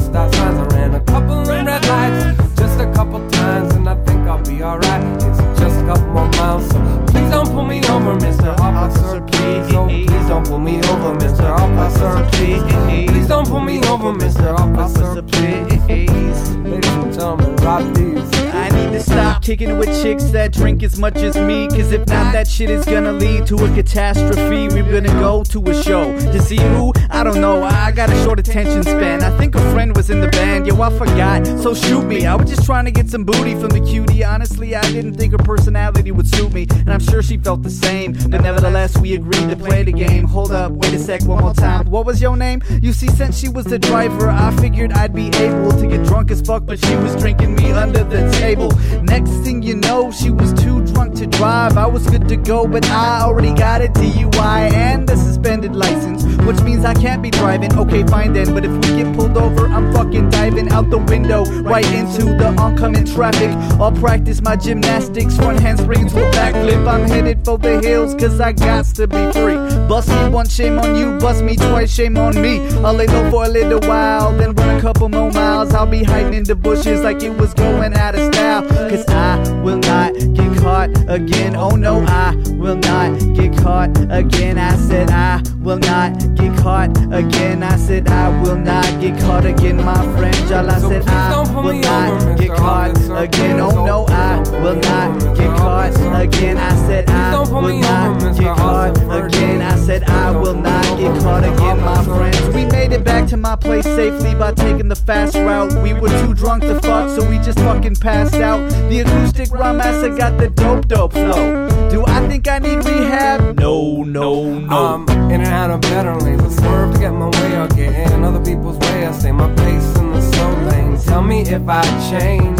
couple 2.96 3.30
times, 3.30 3.76
and 3.76 3.90
I 3.90 3.96
think 4.06 4.22
I'll 4.26 4.42
be 4.42 4.64
alright. 4.64 5.04
It's 5.22 5.60
just 5.60 5.82
a 5.82 5.86
couple 5.86 6.08
more 6.08 6.30
miles, 6.40 6.66
so 6.70 6.80
please 7.08 7.30
don't 7.30 7.50
pull 7.52 7.66
me 7.66 7.80
over, 7.80 8.16
Mr. 8.16 8.58
Officer, 8.58 9.22
please. 9.22 9.74
Oh, 9.74 9.86
please 9.88 10.28
don't 10.30 10.48
pull 10.48 10.60
me 10.60 10.78
over, 10.78 11.14
Mr. 11.20 11.46
Officer, 11.60 12.26
please. 12.32 12.64
Please 13.12 13.28
don't 13.28 13.48
pull 13.48 13.60
me 13.60 13.80
over, 13.80 14.14
Mr. 14.14 14.58
Officer, 14.58 15.22
please. 15.24 15.68
Ladies 15.90 16.88
and 16.88 17.14
gentlemen, 17.14 17.56
Rob 17.58 17.94
Dees. 17.94 18.55
I 18.66 18.70
need 18.70 18.94
to 18.94 19.00
stop 19.00 19.44
kicking 19.44 19.78
with 19.78 20.02
chicks 20.02 20.24
that 20.32 20.52
drink 20.52 20.82
as 20.82 20.98
much 20.98 21.18
as 21.18 21.38
me. 21.38 21.68
Cause 21.68 21.92
if 21.92 22.08
not, 22.08 22.34
that 22.34 22.48
shit 22.48 22.72
is 22.72 22.84
gonna 22.84 23.12
lead 23.12 23.46
to 23.46 23.64
a 23.64 23.72
catastrophe. 23.76 24.70
We're 24.70 24.92
gonna 24.92 25.20
go 25.20 25.44
to 25.44 25.64
a 25.70 25.84
show 25.84 26.18
to 26.18 26.42
see 26.42 26.58
who? 26.58 26.92
I 27.12 27.24
don't 27.24 27.40
know. 27.40 27.62
I 27.62 27.92
got 27.92 28.10
a 28.10 28.24
short 28.24 28.40
attention 28.40 28.82
span. 28.82 29.22
I 29.22 29.38
think 29.38 29.54
a 29.54 29.62
friend 29.72 29.96
was 29.96 30.10
in 30.10 30.20
the 30.20 30.30
band. 30.30 30.66
Yo, 30.66 30.82
I 30.82 30.90
forgot. 30.98 31.46
So 31.62 31.76
shoot 31.76 32.06
me. 32.06 32.26
I 32.26 32.34
was 32.34 32.50
just 32.50 32.66
trying 32.66 32.86
to 32.86 32.92
get 32.92 33.08
some 33.08 33.24
booty 33.24 33.54
from 33.54 33.70
the 33.70 33.82
cutie. 33.82 34.24
Honestly, 34.24 34.76
I 34.76 34.82
didn't 34.82 35.14
think 35.14 35.34
her 35.34 35.38
personality 35.38 36.12
would 36.12 36.28
suit 36.28 36.52
me. 36.52 36.66
And 36.72 36.92
I'm 36.92 37.00
sure 37.00 37.22
she 37.22 37.38
felt 37.38 37.62
the 37.62 37.70
same. 37.70 38.14
But 38.14 38.42
nevertheless, 38.42 38.98
we 38.98 39.14
agreed 39.14 39.48
to 39.48 39.56
play 39.56 39.84
the 39.84 39.92
game. 39.92 40.26
Hold 40.26 40.52
up, 40.52 40.72
wait 40.72 40.92
a 40.92 40.98
sec, 40.98 41.24
one 41.26 41.44
more 41.44 41.54
time. 41.54 41.86
What 41.92 42.08
was 42.08 42.20
your 42.20 42.36
name? 42.36 42.64
You 42.82 42.94
see, 42.94 43.10
since 43.10 43.38
she 43.38 43.48
was 43.48 43.66
the 43.66 43.78
driver, 43.78 44.28
I 44.28 44.50
figured 44.56 44.92
I'd 44.92 45.14
be 45.14 45.28
able 45.28 45.72
to 45.72 45.86
get 45.86 46.04
drunk 46.04 46.32
as 46.32 46.42
fuck. 46.42 46.66
But 46.66 46.84
she 46.84 46.96
was 46.96 47.16
drinking 47.18 47.54
me 47.54 47.72
under 47.72 48.04
the 48.04 48.28
table. 48.32 48.55
Next 49.04 49.32
thing 49.44 49.62
you 49.62 49.76
know, 49.76 50.12
she 50.12 50.30
was 50.30 50.54
too 50.54 50.84
drunk 50.86 51.16
to 51.16 51.28
drive. 51.28 51.78
I 51.78 51.88
was 51.88 52.08
good 52.08 52.28
to 52.30 52.38
go, 52.38 52.68
but 52.68 52.90
I 52.90 53.22
already 53.22 53.54
got 53.54 53.82
a 53.82 53.88
DUI 53.88 54.72
and 54.72 55.10
a 55.10 55.18
suspended 55.18 55.76
license, 55.76 56.24
which 56.46 56.62
means 56.62 56.86
I 56.86 56.94
can't 56.94 57.22
be 57.22 57.30
driving. 57.30 57.78
Okay, 57.78 58.04
fine 58.06 58.34
then, 58.34 58.54
but 58.54 58.64
if 58.64 58.72
we 58.72 59.04
get 59.04 59.16
pulled 59.16 59.38
over, 59.38 59.68
I'm 59.68 59.94
fucking 59.94 60.30
diving 60.30 60.70
out 60.70 60.90
the 60.90 60.98
window 60.98 61.44
right 61.62 61.86
into 61.94 62.24
the 62.26 62.56
oncoming 62.58 63.06
traffic. 63.06 63.52
I'll 63.80 63.92
practice 63.92 64.42
my 64.42 64.56
gymnastics, 64.56 65.36
front 65.36 65.60
handspring 65.60 66.08
to 66.08 66.28
a 66.28 66.32
backflip. 66.32 66.88
I'm 66.88 67.08
headed 67.08 67.44
for 67.44 67.58
the 67.58 67.82
hills, 67.82 68.16
cause 68.16 68.40
I 68.40 68.54
got 68.54 68.86
to 68.86 69.08
be 69.08 69.32
free. 69.34 69.58
Bust 69.88 70.10
me 70.10 70.30
once, 70.30 70.54
shame 70.54 70.80
on 70.80 70.96
you, 70.96 71.18
bust 71.20 71.44
me 71.44 71.56
twice, 71.58 71.94
shame 71.94 72.18
on 72.18 72.42
me. 72.42 72.66
I'll 72.78 72.94
lay 72.94 73.08
low 73.08 73.30
for 73.32 73.46
a 73.46 73.50
little 73.50 73.82
while, 73.88 74.32
then 74.38 74.54
run 74.54 74.78
a 74.78 74.82
couple 74.82 75.10
more 75.10 75.32
miles. 75.32 75.74
I'll 75.74 75.86
be 75.86 76.04
hiding 76.04 76.34
in 76.34 76.44
the 76.44 76.56
bushes 76.56 77.02
like 77.02 77.22
it 77.22 77.32
was 77.32 77.54
going 77.54 77.94
out 77.94 78.16
of 78.16 78.34
style. 78.34 78.45
Cause 78.46 79.06
I 79.10 79.62
will 79.64 79.78
not 79.78 80.14
get 80.14 80.58
caught 80.60 80.90
again. 81.10 81.56
Oh 81.56 81.76
no, 81.76 82.02
I 82.08 82.36
will 82.52 82.76
not 82.76 83.18
get 83.34 83.58
caught 83.58 83.90
again. 84.12 84.60
I 84.60 84.76
said 84.76 85.10
I 85.10 85.42
will 85.60 85.80
not 85.80 86.14
get 86.36 86.56
caught 86.60 86.92
again. 87.12 87.64
I 87.64 87.76
said 87.76 88.08
I 88.08 88.30
will 88.44 88.56
not 88.56 88.86
get 89.02 89.20
caught 89.22 89.46
again, 89.46 89.78
my 89.78 89.96
friend. 90.16 90.38
Y'all, 90.50 90.70
I 90.70 90.78
said 90.78 91.08
I 91.08 91.42
will 91.60 91.74
not 91.74 92.38
get 92.38 92.52
caught 92.56 92.96
again. 93.12 93.60
Oh 93.60 93.84
no, 93.84 94.06
I 94.10 94.40
will 94.62 94.76
not 94.76 95.38
get 95.38 95.50
caught 95.58 95.65
again. 95.94 96.58
I 96.58 96.76
said 96.88 97.10
I 97.10 97.40
will 97.40 97.80
not 97.80 98.20
get 98.20 98.58
caught 98.58 98.98
again. 98.98 99.62
I 99.62 99.76
said 99.78 100.04
I 100.04 100.32
will 100.32 100.56
not 100.56 100.84
get 100.98 101.22
caught 101.22 101.44
again, 101.44 101.82
my 101.82 102.04
friends. 102.04 102.56
We 102.56 102.66
made 102.66 102.92
it 102.92 103.04
back 103.04 103.28
to 103.30 103.38
my 103.38 103.56
place 103.56 103.86
safely 103.86 104.34
by 104.36 104.54
taking 104.54 104.88
the 104.88 104.96
fast 104.96 105.36
route. 105.36 105.74
We 105.84 105.94
were 105.94 106.10
too 106.10 106.34
drunk 106.34 106.64
to 106.64 106.80
fuck, 106.82 107.10
so 107.10 107.28
we 107.30 107.38
just 107.40 107.60
fucking 107.60 107.96
passed 107.96 108.36
out. 108.36 108.70
The 108.90 109.00
acoustic 109.00 109.52
rhyme 109.52 109.78
got 109.78 110.38
the 110.38 110.50
dope 110.50 110.88
dope 110.88 111.14
flow. 111.14 111.90
Do 111.90 112.04
I 112.08 112.28
think 112.28 112.48
I 112.48 112.60
need 112.60 112.84
rehab? 112.86 113.60
No, 113.60 114.04
no, 114.04 114.60
no. 114.60 114.76
I'm 114.76 115.10
in 115.32 115.42
and 115.42 115.48
out 115.48 115.72
of 115.72 115.82
better 115.82 116.16
lanes. 116.16 116.42
I 116.44 116.50
swerve 116.62 116.94
to 116.94 117.00
get 117.00 117.12
my 117.12 117.28
way. 117.30 117.56
I'll 117.56 117.68
get 117.68 118.12
in 118.12 118.24
other 118.24 118.44
people's 118.44 118.78
way. 118.80 119.06
I 119.06 119.12
stay 119.12 119.32
my 119.32 119.54
pace 119.56 119.98
in 119.98 120.12
the 120.12 120.22
slow 120.22 120.54
lane. 120.70 120.98
Tell 121.00 121.22
me 121.22 121.42
if 121.42 121.68
I 121.68 121.84
change 122.10 122.60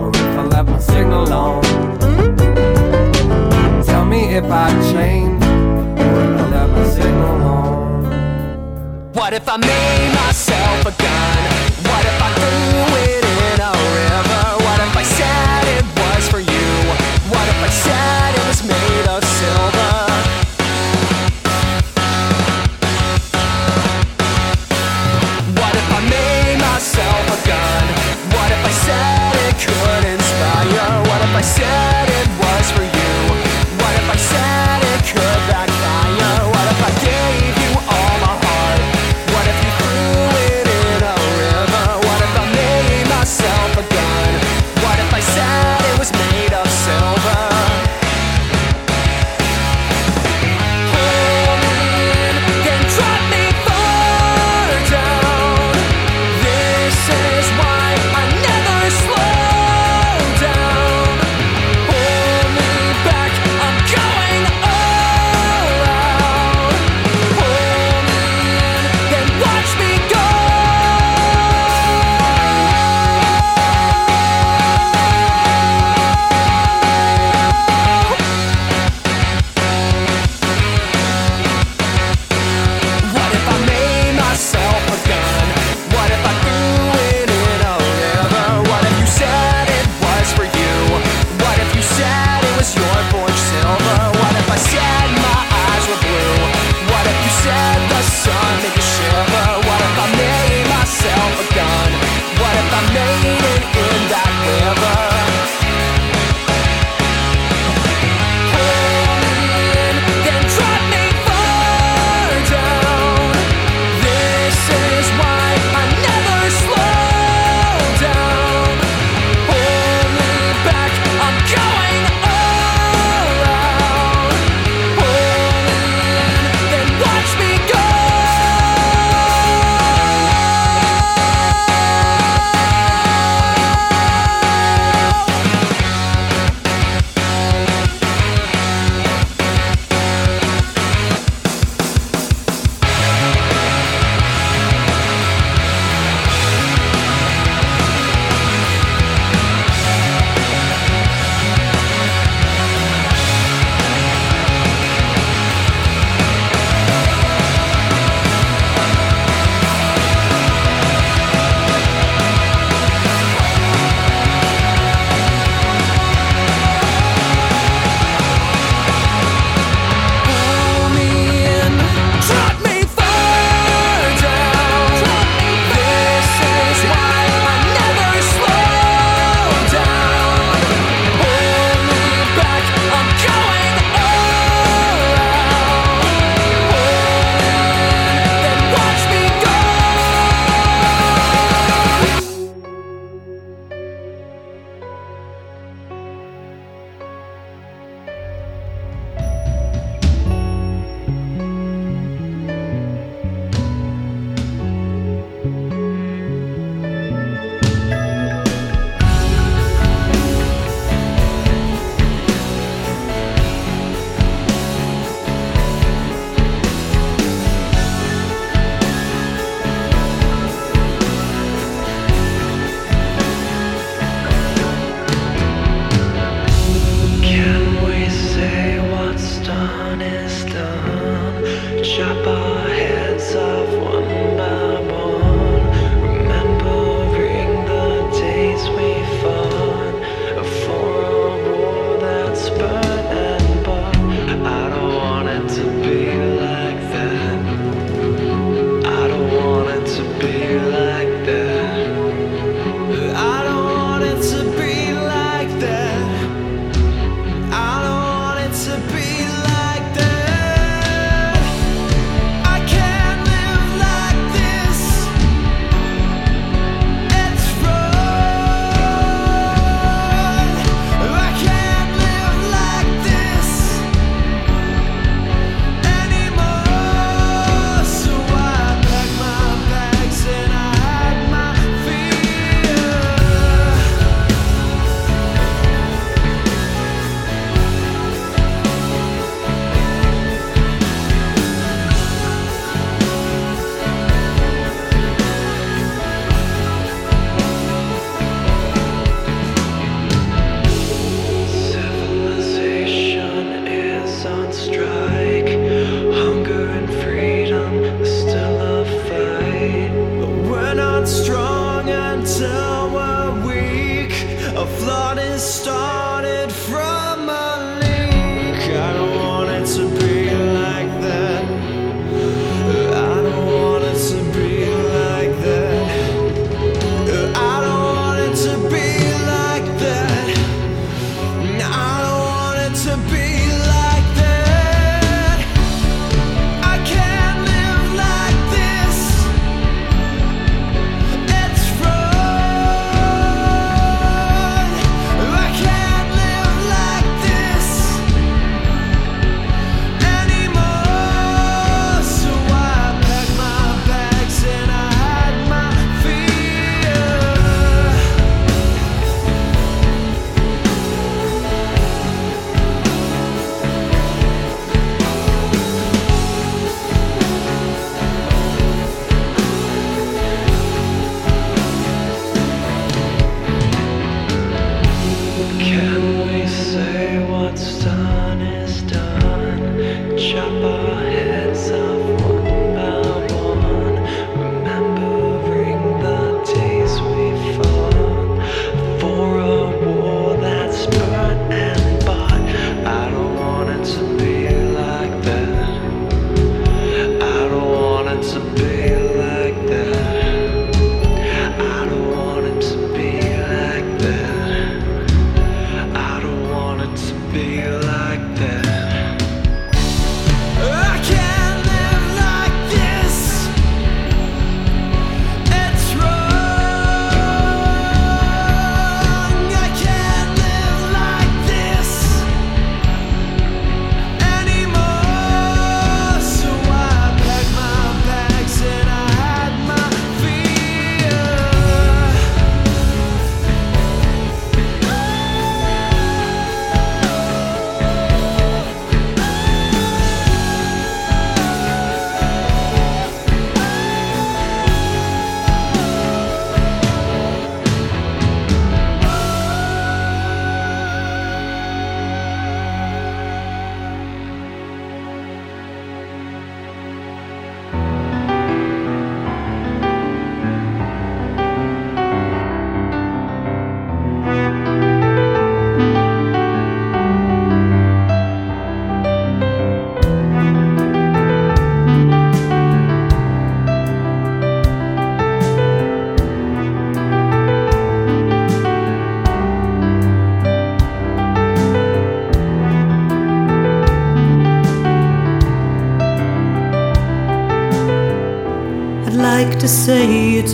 or 0.00 0.10
if 0.10 0.38
I 0.38 0.42
left 0.44 0.68
my 0.68 0.78
signal 0.78 1.32
on. 1.32 2.15
If 4.36 4.44
I 4.50 4.68
change 4.92 5.42
or 5.98 6.50
I. 6.50 7.06
What 9.14 9.32
if 9.32 9.48
I 9.48 9.56
made 9.56 10.14
myself 10.14 10.84
a 10.84 11.02
gun? 11.02 11.35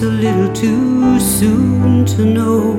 A 0.02 0.06
little 0.06 0.52
too 0.52 1.20
soon 1.20 2.04
to 2.04 2.24
know 2.24 2.71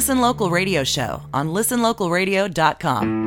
Listen 0.00 0.22
Local 0.22 0.48
Radio 0.48 0.82
Show 0.82 1.20
on 1.34 1.52
listenlocalradio.com. 1.52 3.19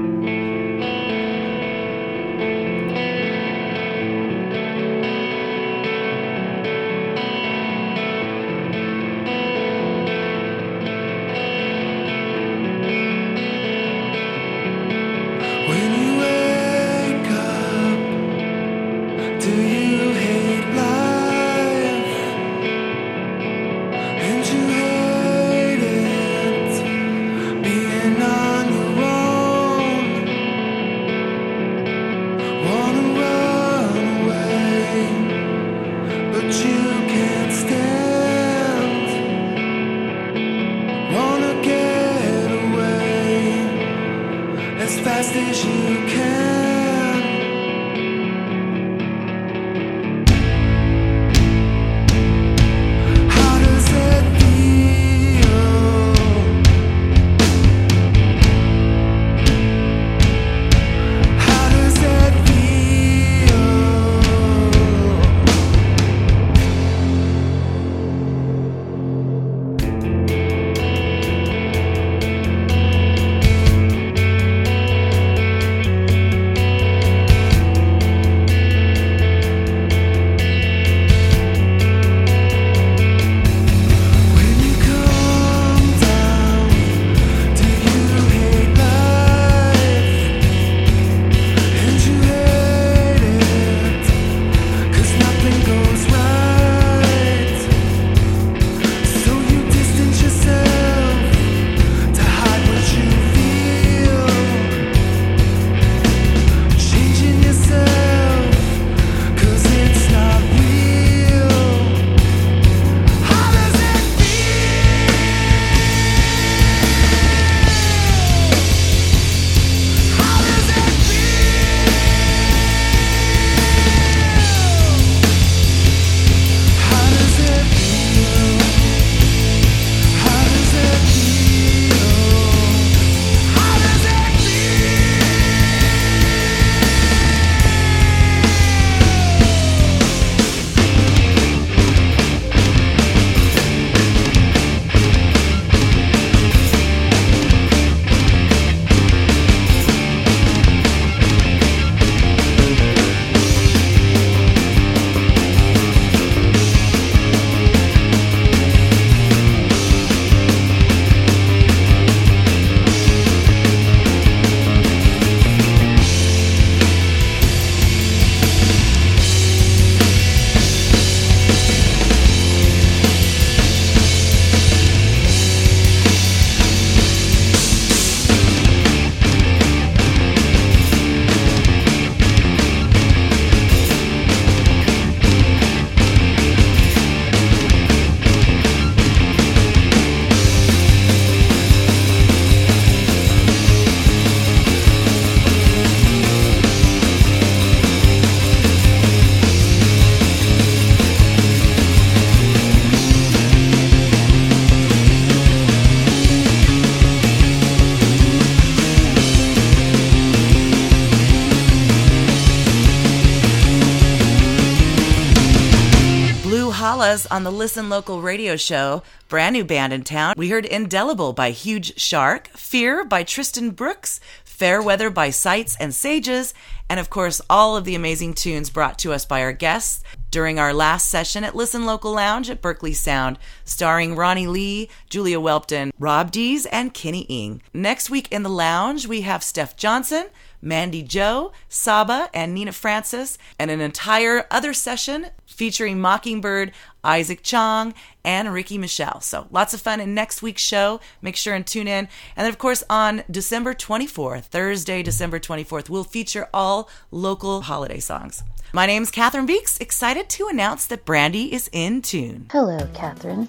Hollas 217.24 217.32
on 217.32 217.44
the 217.44 217.52
Listen 217.52 217.90
Local 217.90 218.22
radio 218.22 218.56
show. 218.56 219.04
Brand 219.30 219.54
new 219.54 219.64
band 219.64 219.94
in 219.94 220.04
town. 220.04 220.34
We 220.38 220.50
heard 220.50 220.66
Indelible 220.66 221.34
by 221.34 221.52
Huge 221.52 222.00
Shark, 222.00 222.48
Fear 222.50 223.06
by 223.06 223.24
Tristan 223.24 223.72
Brooks, 223.72 224.20
Fair 224.44 224.82
Weather 224.82 225.10
by 225.10 225.30
Sights 225.30 225.76
and 225.80 225.94
Sages, 225.94 226.54
and 226.90 227.00
of 227.00 227.10
course, 227.10 227.42
all 227.50 227.76
of 227.76 227.86
the 227.86 227.96
amazing 227.96 228.34
tunes 228.34 228.70
brought 228.70 229.00
to 229.00 229.14
us 229.14 229.26
by 229.26 229.42
our 229.42 229.54
guests 229.54 230.04
during 230.30 230.60
our 230.60 230.74
last 230.74 231.10
session 231.10 231.44
at 231.44 231.56
Listen 231.56 231.86
Local 231.86 232.14
Lounge 232.14 232.50
at 232.50 232.62
Berkley 232.62 232.94
Sound, 232.94 233.40
starring 233.66 234.16
Ronnie 234.16 234.48
Lee, 234.48 234.90
Julia 235.10 235.40
Welpton, 235.40 235.92
Rob 236.00 236.32
Dees, 236.32 236.66
and 236.68 236.94
Kenny 236.94 237.22
Ing. 237.22 237.62
Next 237.74 238.10
week 238.10 238.32
in 238.32 238.44
the 238.44 238.50
lounge, 238.50 239.08
we 239.08 239.22
have 239.22 239.44
Steph 239.44 239.76
Johnson, 239.76 240.28
Mandy 240.62 241.04
Joe, 241.04 241.52
Saba, 241.68 242.30
and 242.34 242.54
Nina 242.54 242.72
Francis, 242.72 243.38
and 243.60 243.70
an 243.70 243.82
entire 243.82 244.46
other 244.50 244.74
session 244.74 245.28
featuring 245.46 246.00
Mockingbird, 246.00 246.72
Isaac 247.04 247.44
Chong, 247.44 247.94
and 248.24 248.54
Ricky 248.54 248.78
Michelle. 248.78 249.22
So 249.22 249.48
lots 249.52 249.74
of 249.74 249.82
fun 249.82 250.00
in 250.00 250.14
next 250.14 250.42
week's 250.42 250.64
show. 250.64 251.00
Make 251.22 251.36
sure 251.36 251.54
and 251.54 251.66
tune 251.66 251.88
in. 251.88 252.08
And 252.36 252.46
then, 252.46 252.50
of 252.50 252.58
course, 252.58 252.84
on 252.90 253.24
December 253.30 253.74
24th, 253.74 254.46
Thursday, 254.46 255.04
December 255.04 255.40
24th, 255.40 255.90
we'll 255.90 256.04
feature 256.04 256.48
all 256.54 256.90
local 257.12 257.62
holiday 257.62 258.00
songs. 258.00 258.44
My 258.72 258.86
name's 258.86 259.12
Catherine 259.12 259.46
Beeks, 259.46 259.78
excited 259.80 260.30
to 260.30 260.48
announce 260.48 260.88
that 260.88 261.06
Brandy 261.06 261.54
is 261.54 261.70
in 261.72 262.02
tune. 262.02 262.48
Hello, 262.52 262.88
Catherine. 262.94 263.48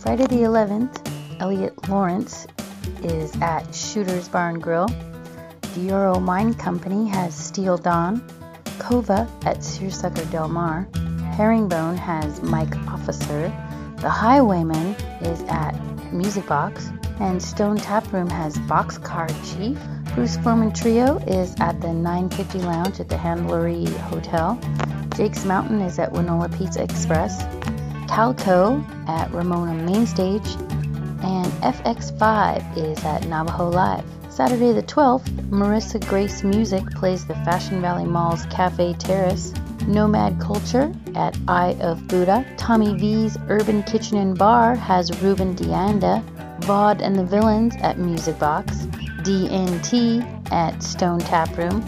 Friday 0.00 0.26
the 0.26 0.36
11th, 0.36 1.40
Elliot 1.40 1.88
Lawrence 1.88 2.46
is 3.02 3.34
at 3.40 3.74
Shooter's 3.74 4.28
Barn 4.28 4.58
Grill. 4.58 4.88
Dioro 5.74 6.20
Mine 6.20 6.54
Company 6.54 7.08
has 7.08 7.34
Steel 7.36 7.76
Dawn. 7.76 8.20
Kova 8.78 9.28
at 9.46 9.58
Searsucker 9.58 10.30
Del 10.30 10.48
Mar. 10.48 10.88
Herringbone 11.34 11.96
has 11.96 12.40
Mike 12.42 12.76
Officer. 12.86 13.52
The 13.96 14.08
Highwayman 14.08 14.94
is 15.20 15.42
at 15.48 15.72
Music 16.12 16.46
Box. 16.46 16.90
And 17.18 17.42
Stone 17.42 17.78
Tap 17.78 18.12
Room 18.12 18.30
has 18.30 18.56
Boxcar 18.58 19.28
Chief. 19.42 19.76
Bruce 20.14 20.36
Foreman 20.36 20.72
Trio 20.72 21.18
is 21.26 21.56
at 21.58 21.80
the 21.80 21.92
950 21.92 22.60
Lounge 22.60 23.00
at 23.00 23.08
the 23.08 23.16
Handlery 23.16 23.88
Hotel. 24.02 24.60
Jake's 25.16 25.44
Mountain 25.44 25.80
is 25.80 25.98
at 25.98 26.12
Winola 26.12 26.56
Pizza 26.56 26.84
Express. 26.84 27.42
Calco 28.06 28.84
at 29.08 29.28
Ramona 29.32 29.74
Main 29.74 30.06
Stage. 30.06 30.46
And 31.24 31.46
FX5 31.64 32.76
is 32.76 33.04
at 33.04 33.26
Navajo 33.26 33.70
Live. 33.70 34.13
Saturday 34.34 34.72
the 34.72 34.82
12th, 34.82 35.28
Marissa 35.48 36.04
Grace 36.08 36.42
Music 36.42 36.84
plays 36.90 37.24
the 37.24 37.36
Fashion 37.44 37.80
Valley 37.80 38.04
Mall's 38.04 38.46
Cafe 38.46 38.94
Terrace. 38.94 39.54
Nomad 39.86 40.40
Culture 40.40 40.92
at 41.14 41.38
Eye 41.46 41.76
of 41.80 42.08
Buddha. 42.08 42.44
Tommy 42.56 42.98
V's 42.98 43.38
Urban 43.48 43.84
Kitchen 43.84 44.16
and 44.16 44.36
Bar 44.36 44.74
has 44.74 45.22
Ruben 45.22 45.54
Dianda. 45.54 46.20
Vaud 46.62 47.00
and 47.00 47.14
the 47.14 47.24
Villains 47.24 47.76
at 47.76 48.00
Music 48.00 48.36
Box. 48.40 48.86
DNT 49.22 50.50
at 50.50 50.82
Stone 50.82 51.20
Tap 51.20 51.56
Room. 51.56 51.80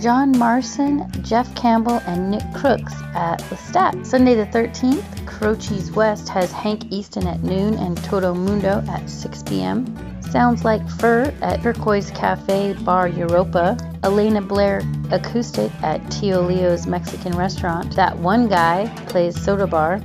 John 0.00 0.30
Marson, 0.38 1.10
Jeff 1.24 1.52
Campbell, 1.56 2.00
and 2.06 2.30
Nick 2.30 2.44
Crooks 2.54 2.94
at 3.16 3.40
Lestat. 3.50 4.06
Sunday 4.06 4.36
the 4.36 4.46
13th, 4.46 5.02
Croce's 5.26 5.90
West 5.90 6.28
has 6.28 6.52
Hank 6.52 6.92
Easton 6.92 7.26
at 7.26 7.42
noon 7.42 7.74
and 7.74 7.96
Toto 8.04 8.32
Mundo 8.34 8.84
at 8.88 9.10
6 9.10 9.42
p.m. 9.42 9.84
Sounds 10.30 10.62
Like 10.62 10.86
Fur 10.90 11.34
at 11.40 11.62
Turquoise 11.62 12.10
Cafe 12.10 12.74
Bar 12.84 13.08
Europa. 13.08 13.78
Elena 14.04 14.42
Blair 14.42 14.82
Acoustic 15.10 15.72
at 15.82 15.98
Tio 16.10 16.42
Leo's 16.42 16.86
Mexican 16.86 17.34
Restaurant. 17.34 17.96
That 17.96 18.16
One 18.18 18.46
Guy 18.46 18.94
plays 19.06 19.40
Soda 19.42 19.66
Bar. 19.66 20.02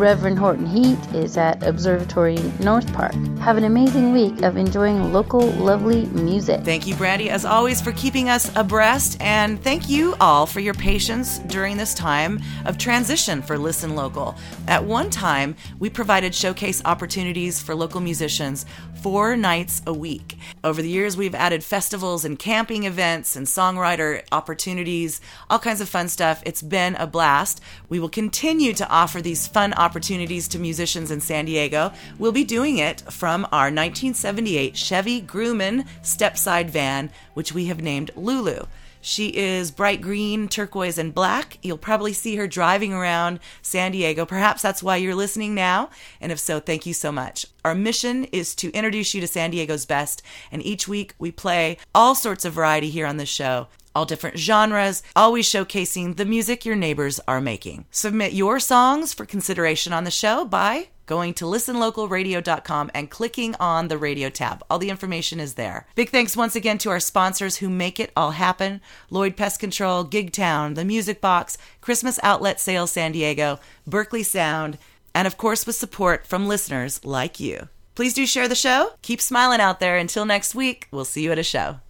Reverend 0.00 0.38
Horton 0.38 0.64
Heat 0.64 0.98
is 1.12 1.36
at 1.36 1.62
Observatory 1.62 2.38
North 2.58 2.90
Park. 2.94 3.12
Have 3.40 3.58
an 3.58 3.64
amazing 3.64 4.12
week 4.12 4.40
of 4.40 4.56
enjoying 4.56 5.12
local, 5.12 5.42
lovely 5.42 6.06
music. 6.06 6.62
Thank 6.62 6.86
you, 6.86 6.94
Brandy, 6.94 7.28
as 7.28 7.44
always, 7.44 7.82
for 7.82 7.92
keeping 7.92 8.30
us 8.30 8.50
abreast. 8.56 9.18
And 9.20 9.62
thank 9.62 9.90
you 9.90 10.14
all 10.18 10.46
for 10.46 10.60
your 10.60 10.72
patience 10.72 11.40
during 11.40 11.76
this 11.76 11.92
time 11.92 12.40
of 12.64 12.78
transition 12.78 13.42
for 13.42 13.58
Listen 13.58 13.94
Local. 13.94 14.34
At 14.66 14.82
one 14.82 15.10
time, 15.10 15.54
we 15.78 15.90
provided 15.90 16.34
showcase 16.34 16.80
opportunities 16.86 17.60
for 17.60 17.74
local 17.74 18.00
musicians 18.00 18.64
four 19.02 19.36
nights 19.36 19.82
a 19.86 19.92
week. 19.92 20.36
Over 20.62 20.82
the 20.82 20.88
years, 20.88 21.16
we've 21.16 21.34
added 21.34 21.64
festivals 21.64 22.24
and 22.24 22.38
camping 22.38 22.84
events 22.84 23.36
and 23.36 23.46
songwriter 23.46 24.22
opportunities, 24.32 25.20
all 25.48 25.58
kinds 25.58 25.80
of 25.80 25.88
fun 25.88 26.08
stuff. 26.08 26.42
It's 26.44 26.62
been 26.62 26.96
a 26.96 27.06
blast. 27.06 27.60
We 27.88 27.98
will 27.98 28.10
continue 28.10 28.72
to 28.74 28.88
offer 28.88 29.22
these 29.22 29.46
fun 29.46 29.72
opportunities 29.90 30.46
to 30.46 30.60
musicians 30.60 31.10
in 31.10 31.20
San 31.20 31.46
Diego. 31.46 31.92
We'll 32.16 32.30
be 32.30 32.44
doing 32.44 32.78
it 32.78 33.00
from 33.10 33.44
our 33.46 33.72
1978 33.72 34.76
Chevy 34.76 35.20
Grumman 35.20 35.84
stepside 36.04 36.70
van, 36.70 37.10
which 37.34 37.52
we 37.52 37.66
have 37.66 37.82
named 37.82 38.12
Lulu. 38.14 38.66
She 39.00 39.30
is 39.30 39.72
bright 39.72 40.00
green, 40.00 40.46
turquoise, 40.46 40.96
and 40.96 41.12
black. 41.12 41.58
You'll 41.62 41.76
probably 41.76 42.12
see 42.12 42.36
her 42.36 42.46
driving 42.46 42.92
around 42.92 43.40
San 43.62 43.90
Diego. 43.90 44.24
Perhaps 44.24 44.62
that's 44.62 44.80
why 44.80 44.94
you're 44.94 45.16
listening 45.16 45.56
now. 45.56 45.90
And 46.20 46.30
if 46.30 46.38
so, 46.38 46.60
thank 46.60 46.86
you 46.86 46.94
so 46.94 47.10
much. 47.10 47.46
Our 47.64 47.74
mission 47.74 48.26
is 48.26 48.54
to 48.56 48.70
introduce 48.70 49.12
you 49.12 49.20
to 49.22 49.26
San 49.26 49.50
Diego's 49.50 49.86
best. 49.86 50.22
And 50.52 50.64
each 50.64 50.86
week 50.86 51.14
we 51.18 51.32
play 51.32 51.78
all 51.96 52.14
sorts 52.14 52.44
of 52.44 52.52
variety 52.52 52.90
here 52.90 53.06
on 53.06 53.16
the 53.16 53.26
show. 53.26 53.66
All 53.94 54.04
different 54.04 54.38
genres, 54.38 55.02
always 55.16 55.48
showcasing 55.48 56.16
the 56.16 56.24
music 56.24 56.64
your 56.64 56.76
neighbors 56.76 57.20
are 57.26 57.40
making. 57.40 57.86
Submit 57.90 58.32
your 58.32 58.60
songs 58.60 59.12
for 59.12 59.26
consideration 59.26 59.92
on 59.92 60.04
the 60.04 60.10
show 60.10 60.44
by 60.44 60.88
going 61.06 61.34
to 61.34 61.44
listenlocalradio.com 61.44 62.90
and 62.94 63.10
clicking 63.10 63.56
on 63.58 63.88
the 63.88 63.98
radio 63.98 64.28
tab. 64.28 64.62
All 64.70 64.78
the 64.78 64.90
information 64.90 65.40
is 65.40 65.54
there. 65.54 65.88
Big 65.96 66.10
thanks 66.10 66.36
once 66.36 66.54
again 66.54 66.78
to 66.78 66.90
our 66.90 67.00
sponsors 67.00 67.56
who 67.56 67.68
make 67.68 67.98
it 67.98 68.12
all 68.16 68.30
happen 68.30 68.80
Lloyd 69.10 69.36
Pest 69.36 69.58
Control, 69.58 70.04
Gigtown, 70.04 70.76
The 70.76 70.84
Music 70.84 71.20
Box, 71.20 71.58
Christmas 71.80 72.20
Outlet 72.22 72.60
Sales 72.60 72.92
San 72.92 73.10
Diego, 73.10 73.58
Berkley 73.88 74.22
Sound, 74.22 74.78
and 75.12 75.26
of 75.26 75.36
course 75.36 75.66
with 75.66 75.74
support 75.74 76.28
from 76.28 76.46
listeners 76.46 77.04
like 77.04 77.40
you. 77.40 77.68
Please 77.96 78.14
do 78.14 78.24
share 78.24 78.46
the 78.46 78.54
show. 78.54 78.92
Keep 79.02 79.20
smiling 79.20 79.60
out 79.60 79.80
there. 79.80 79.96
Until 79.96 80.24
next 80.24 80.54
week, 80.54 80.86
we'll 80.92 81.04
see 81.04 81.24
you 81.24 81.32
at 81.32 81.38
a 81.38 81.42
show. 81.42 81.80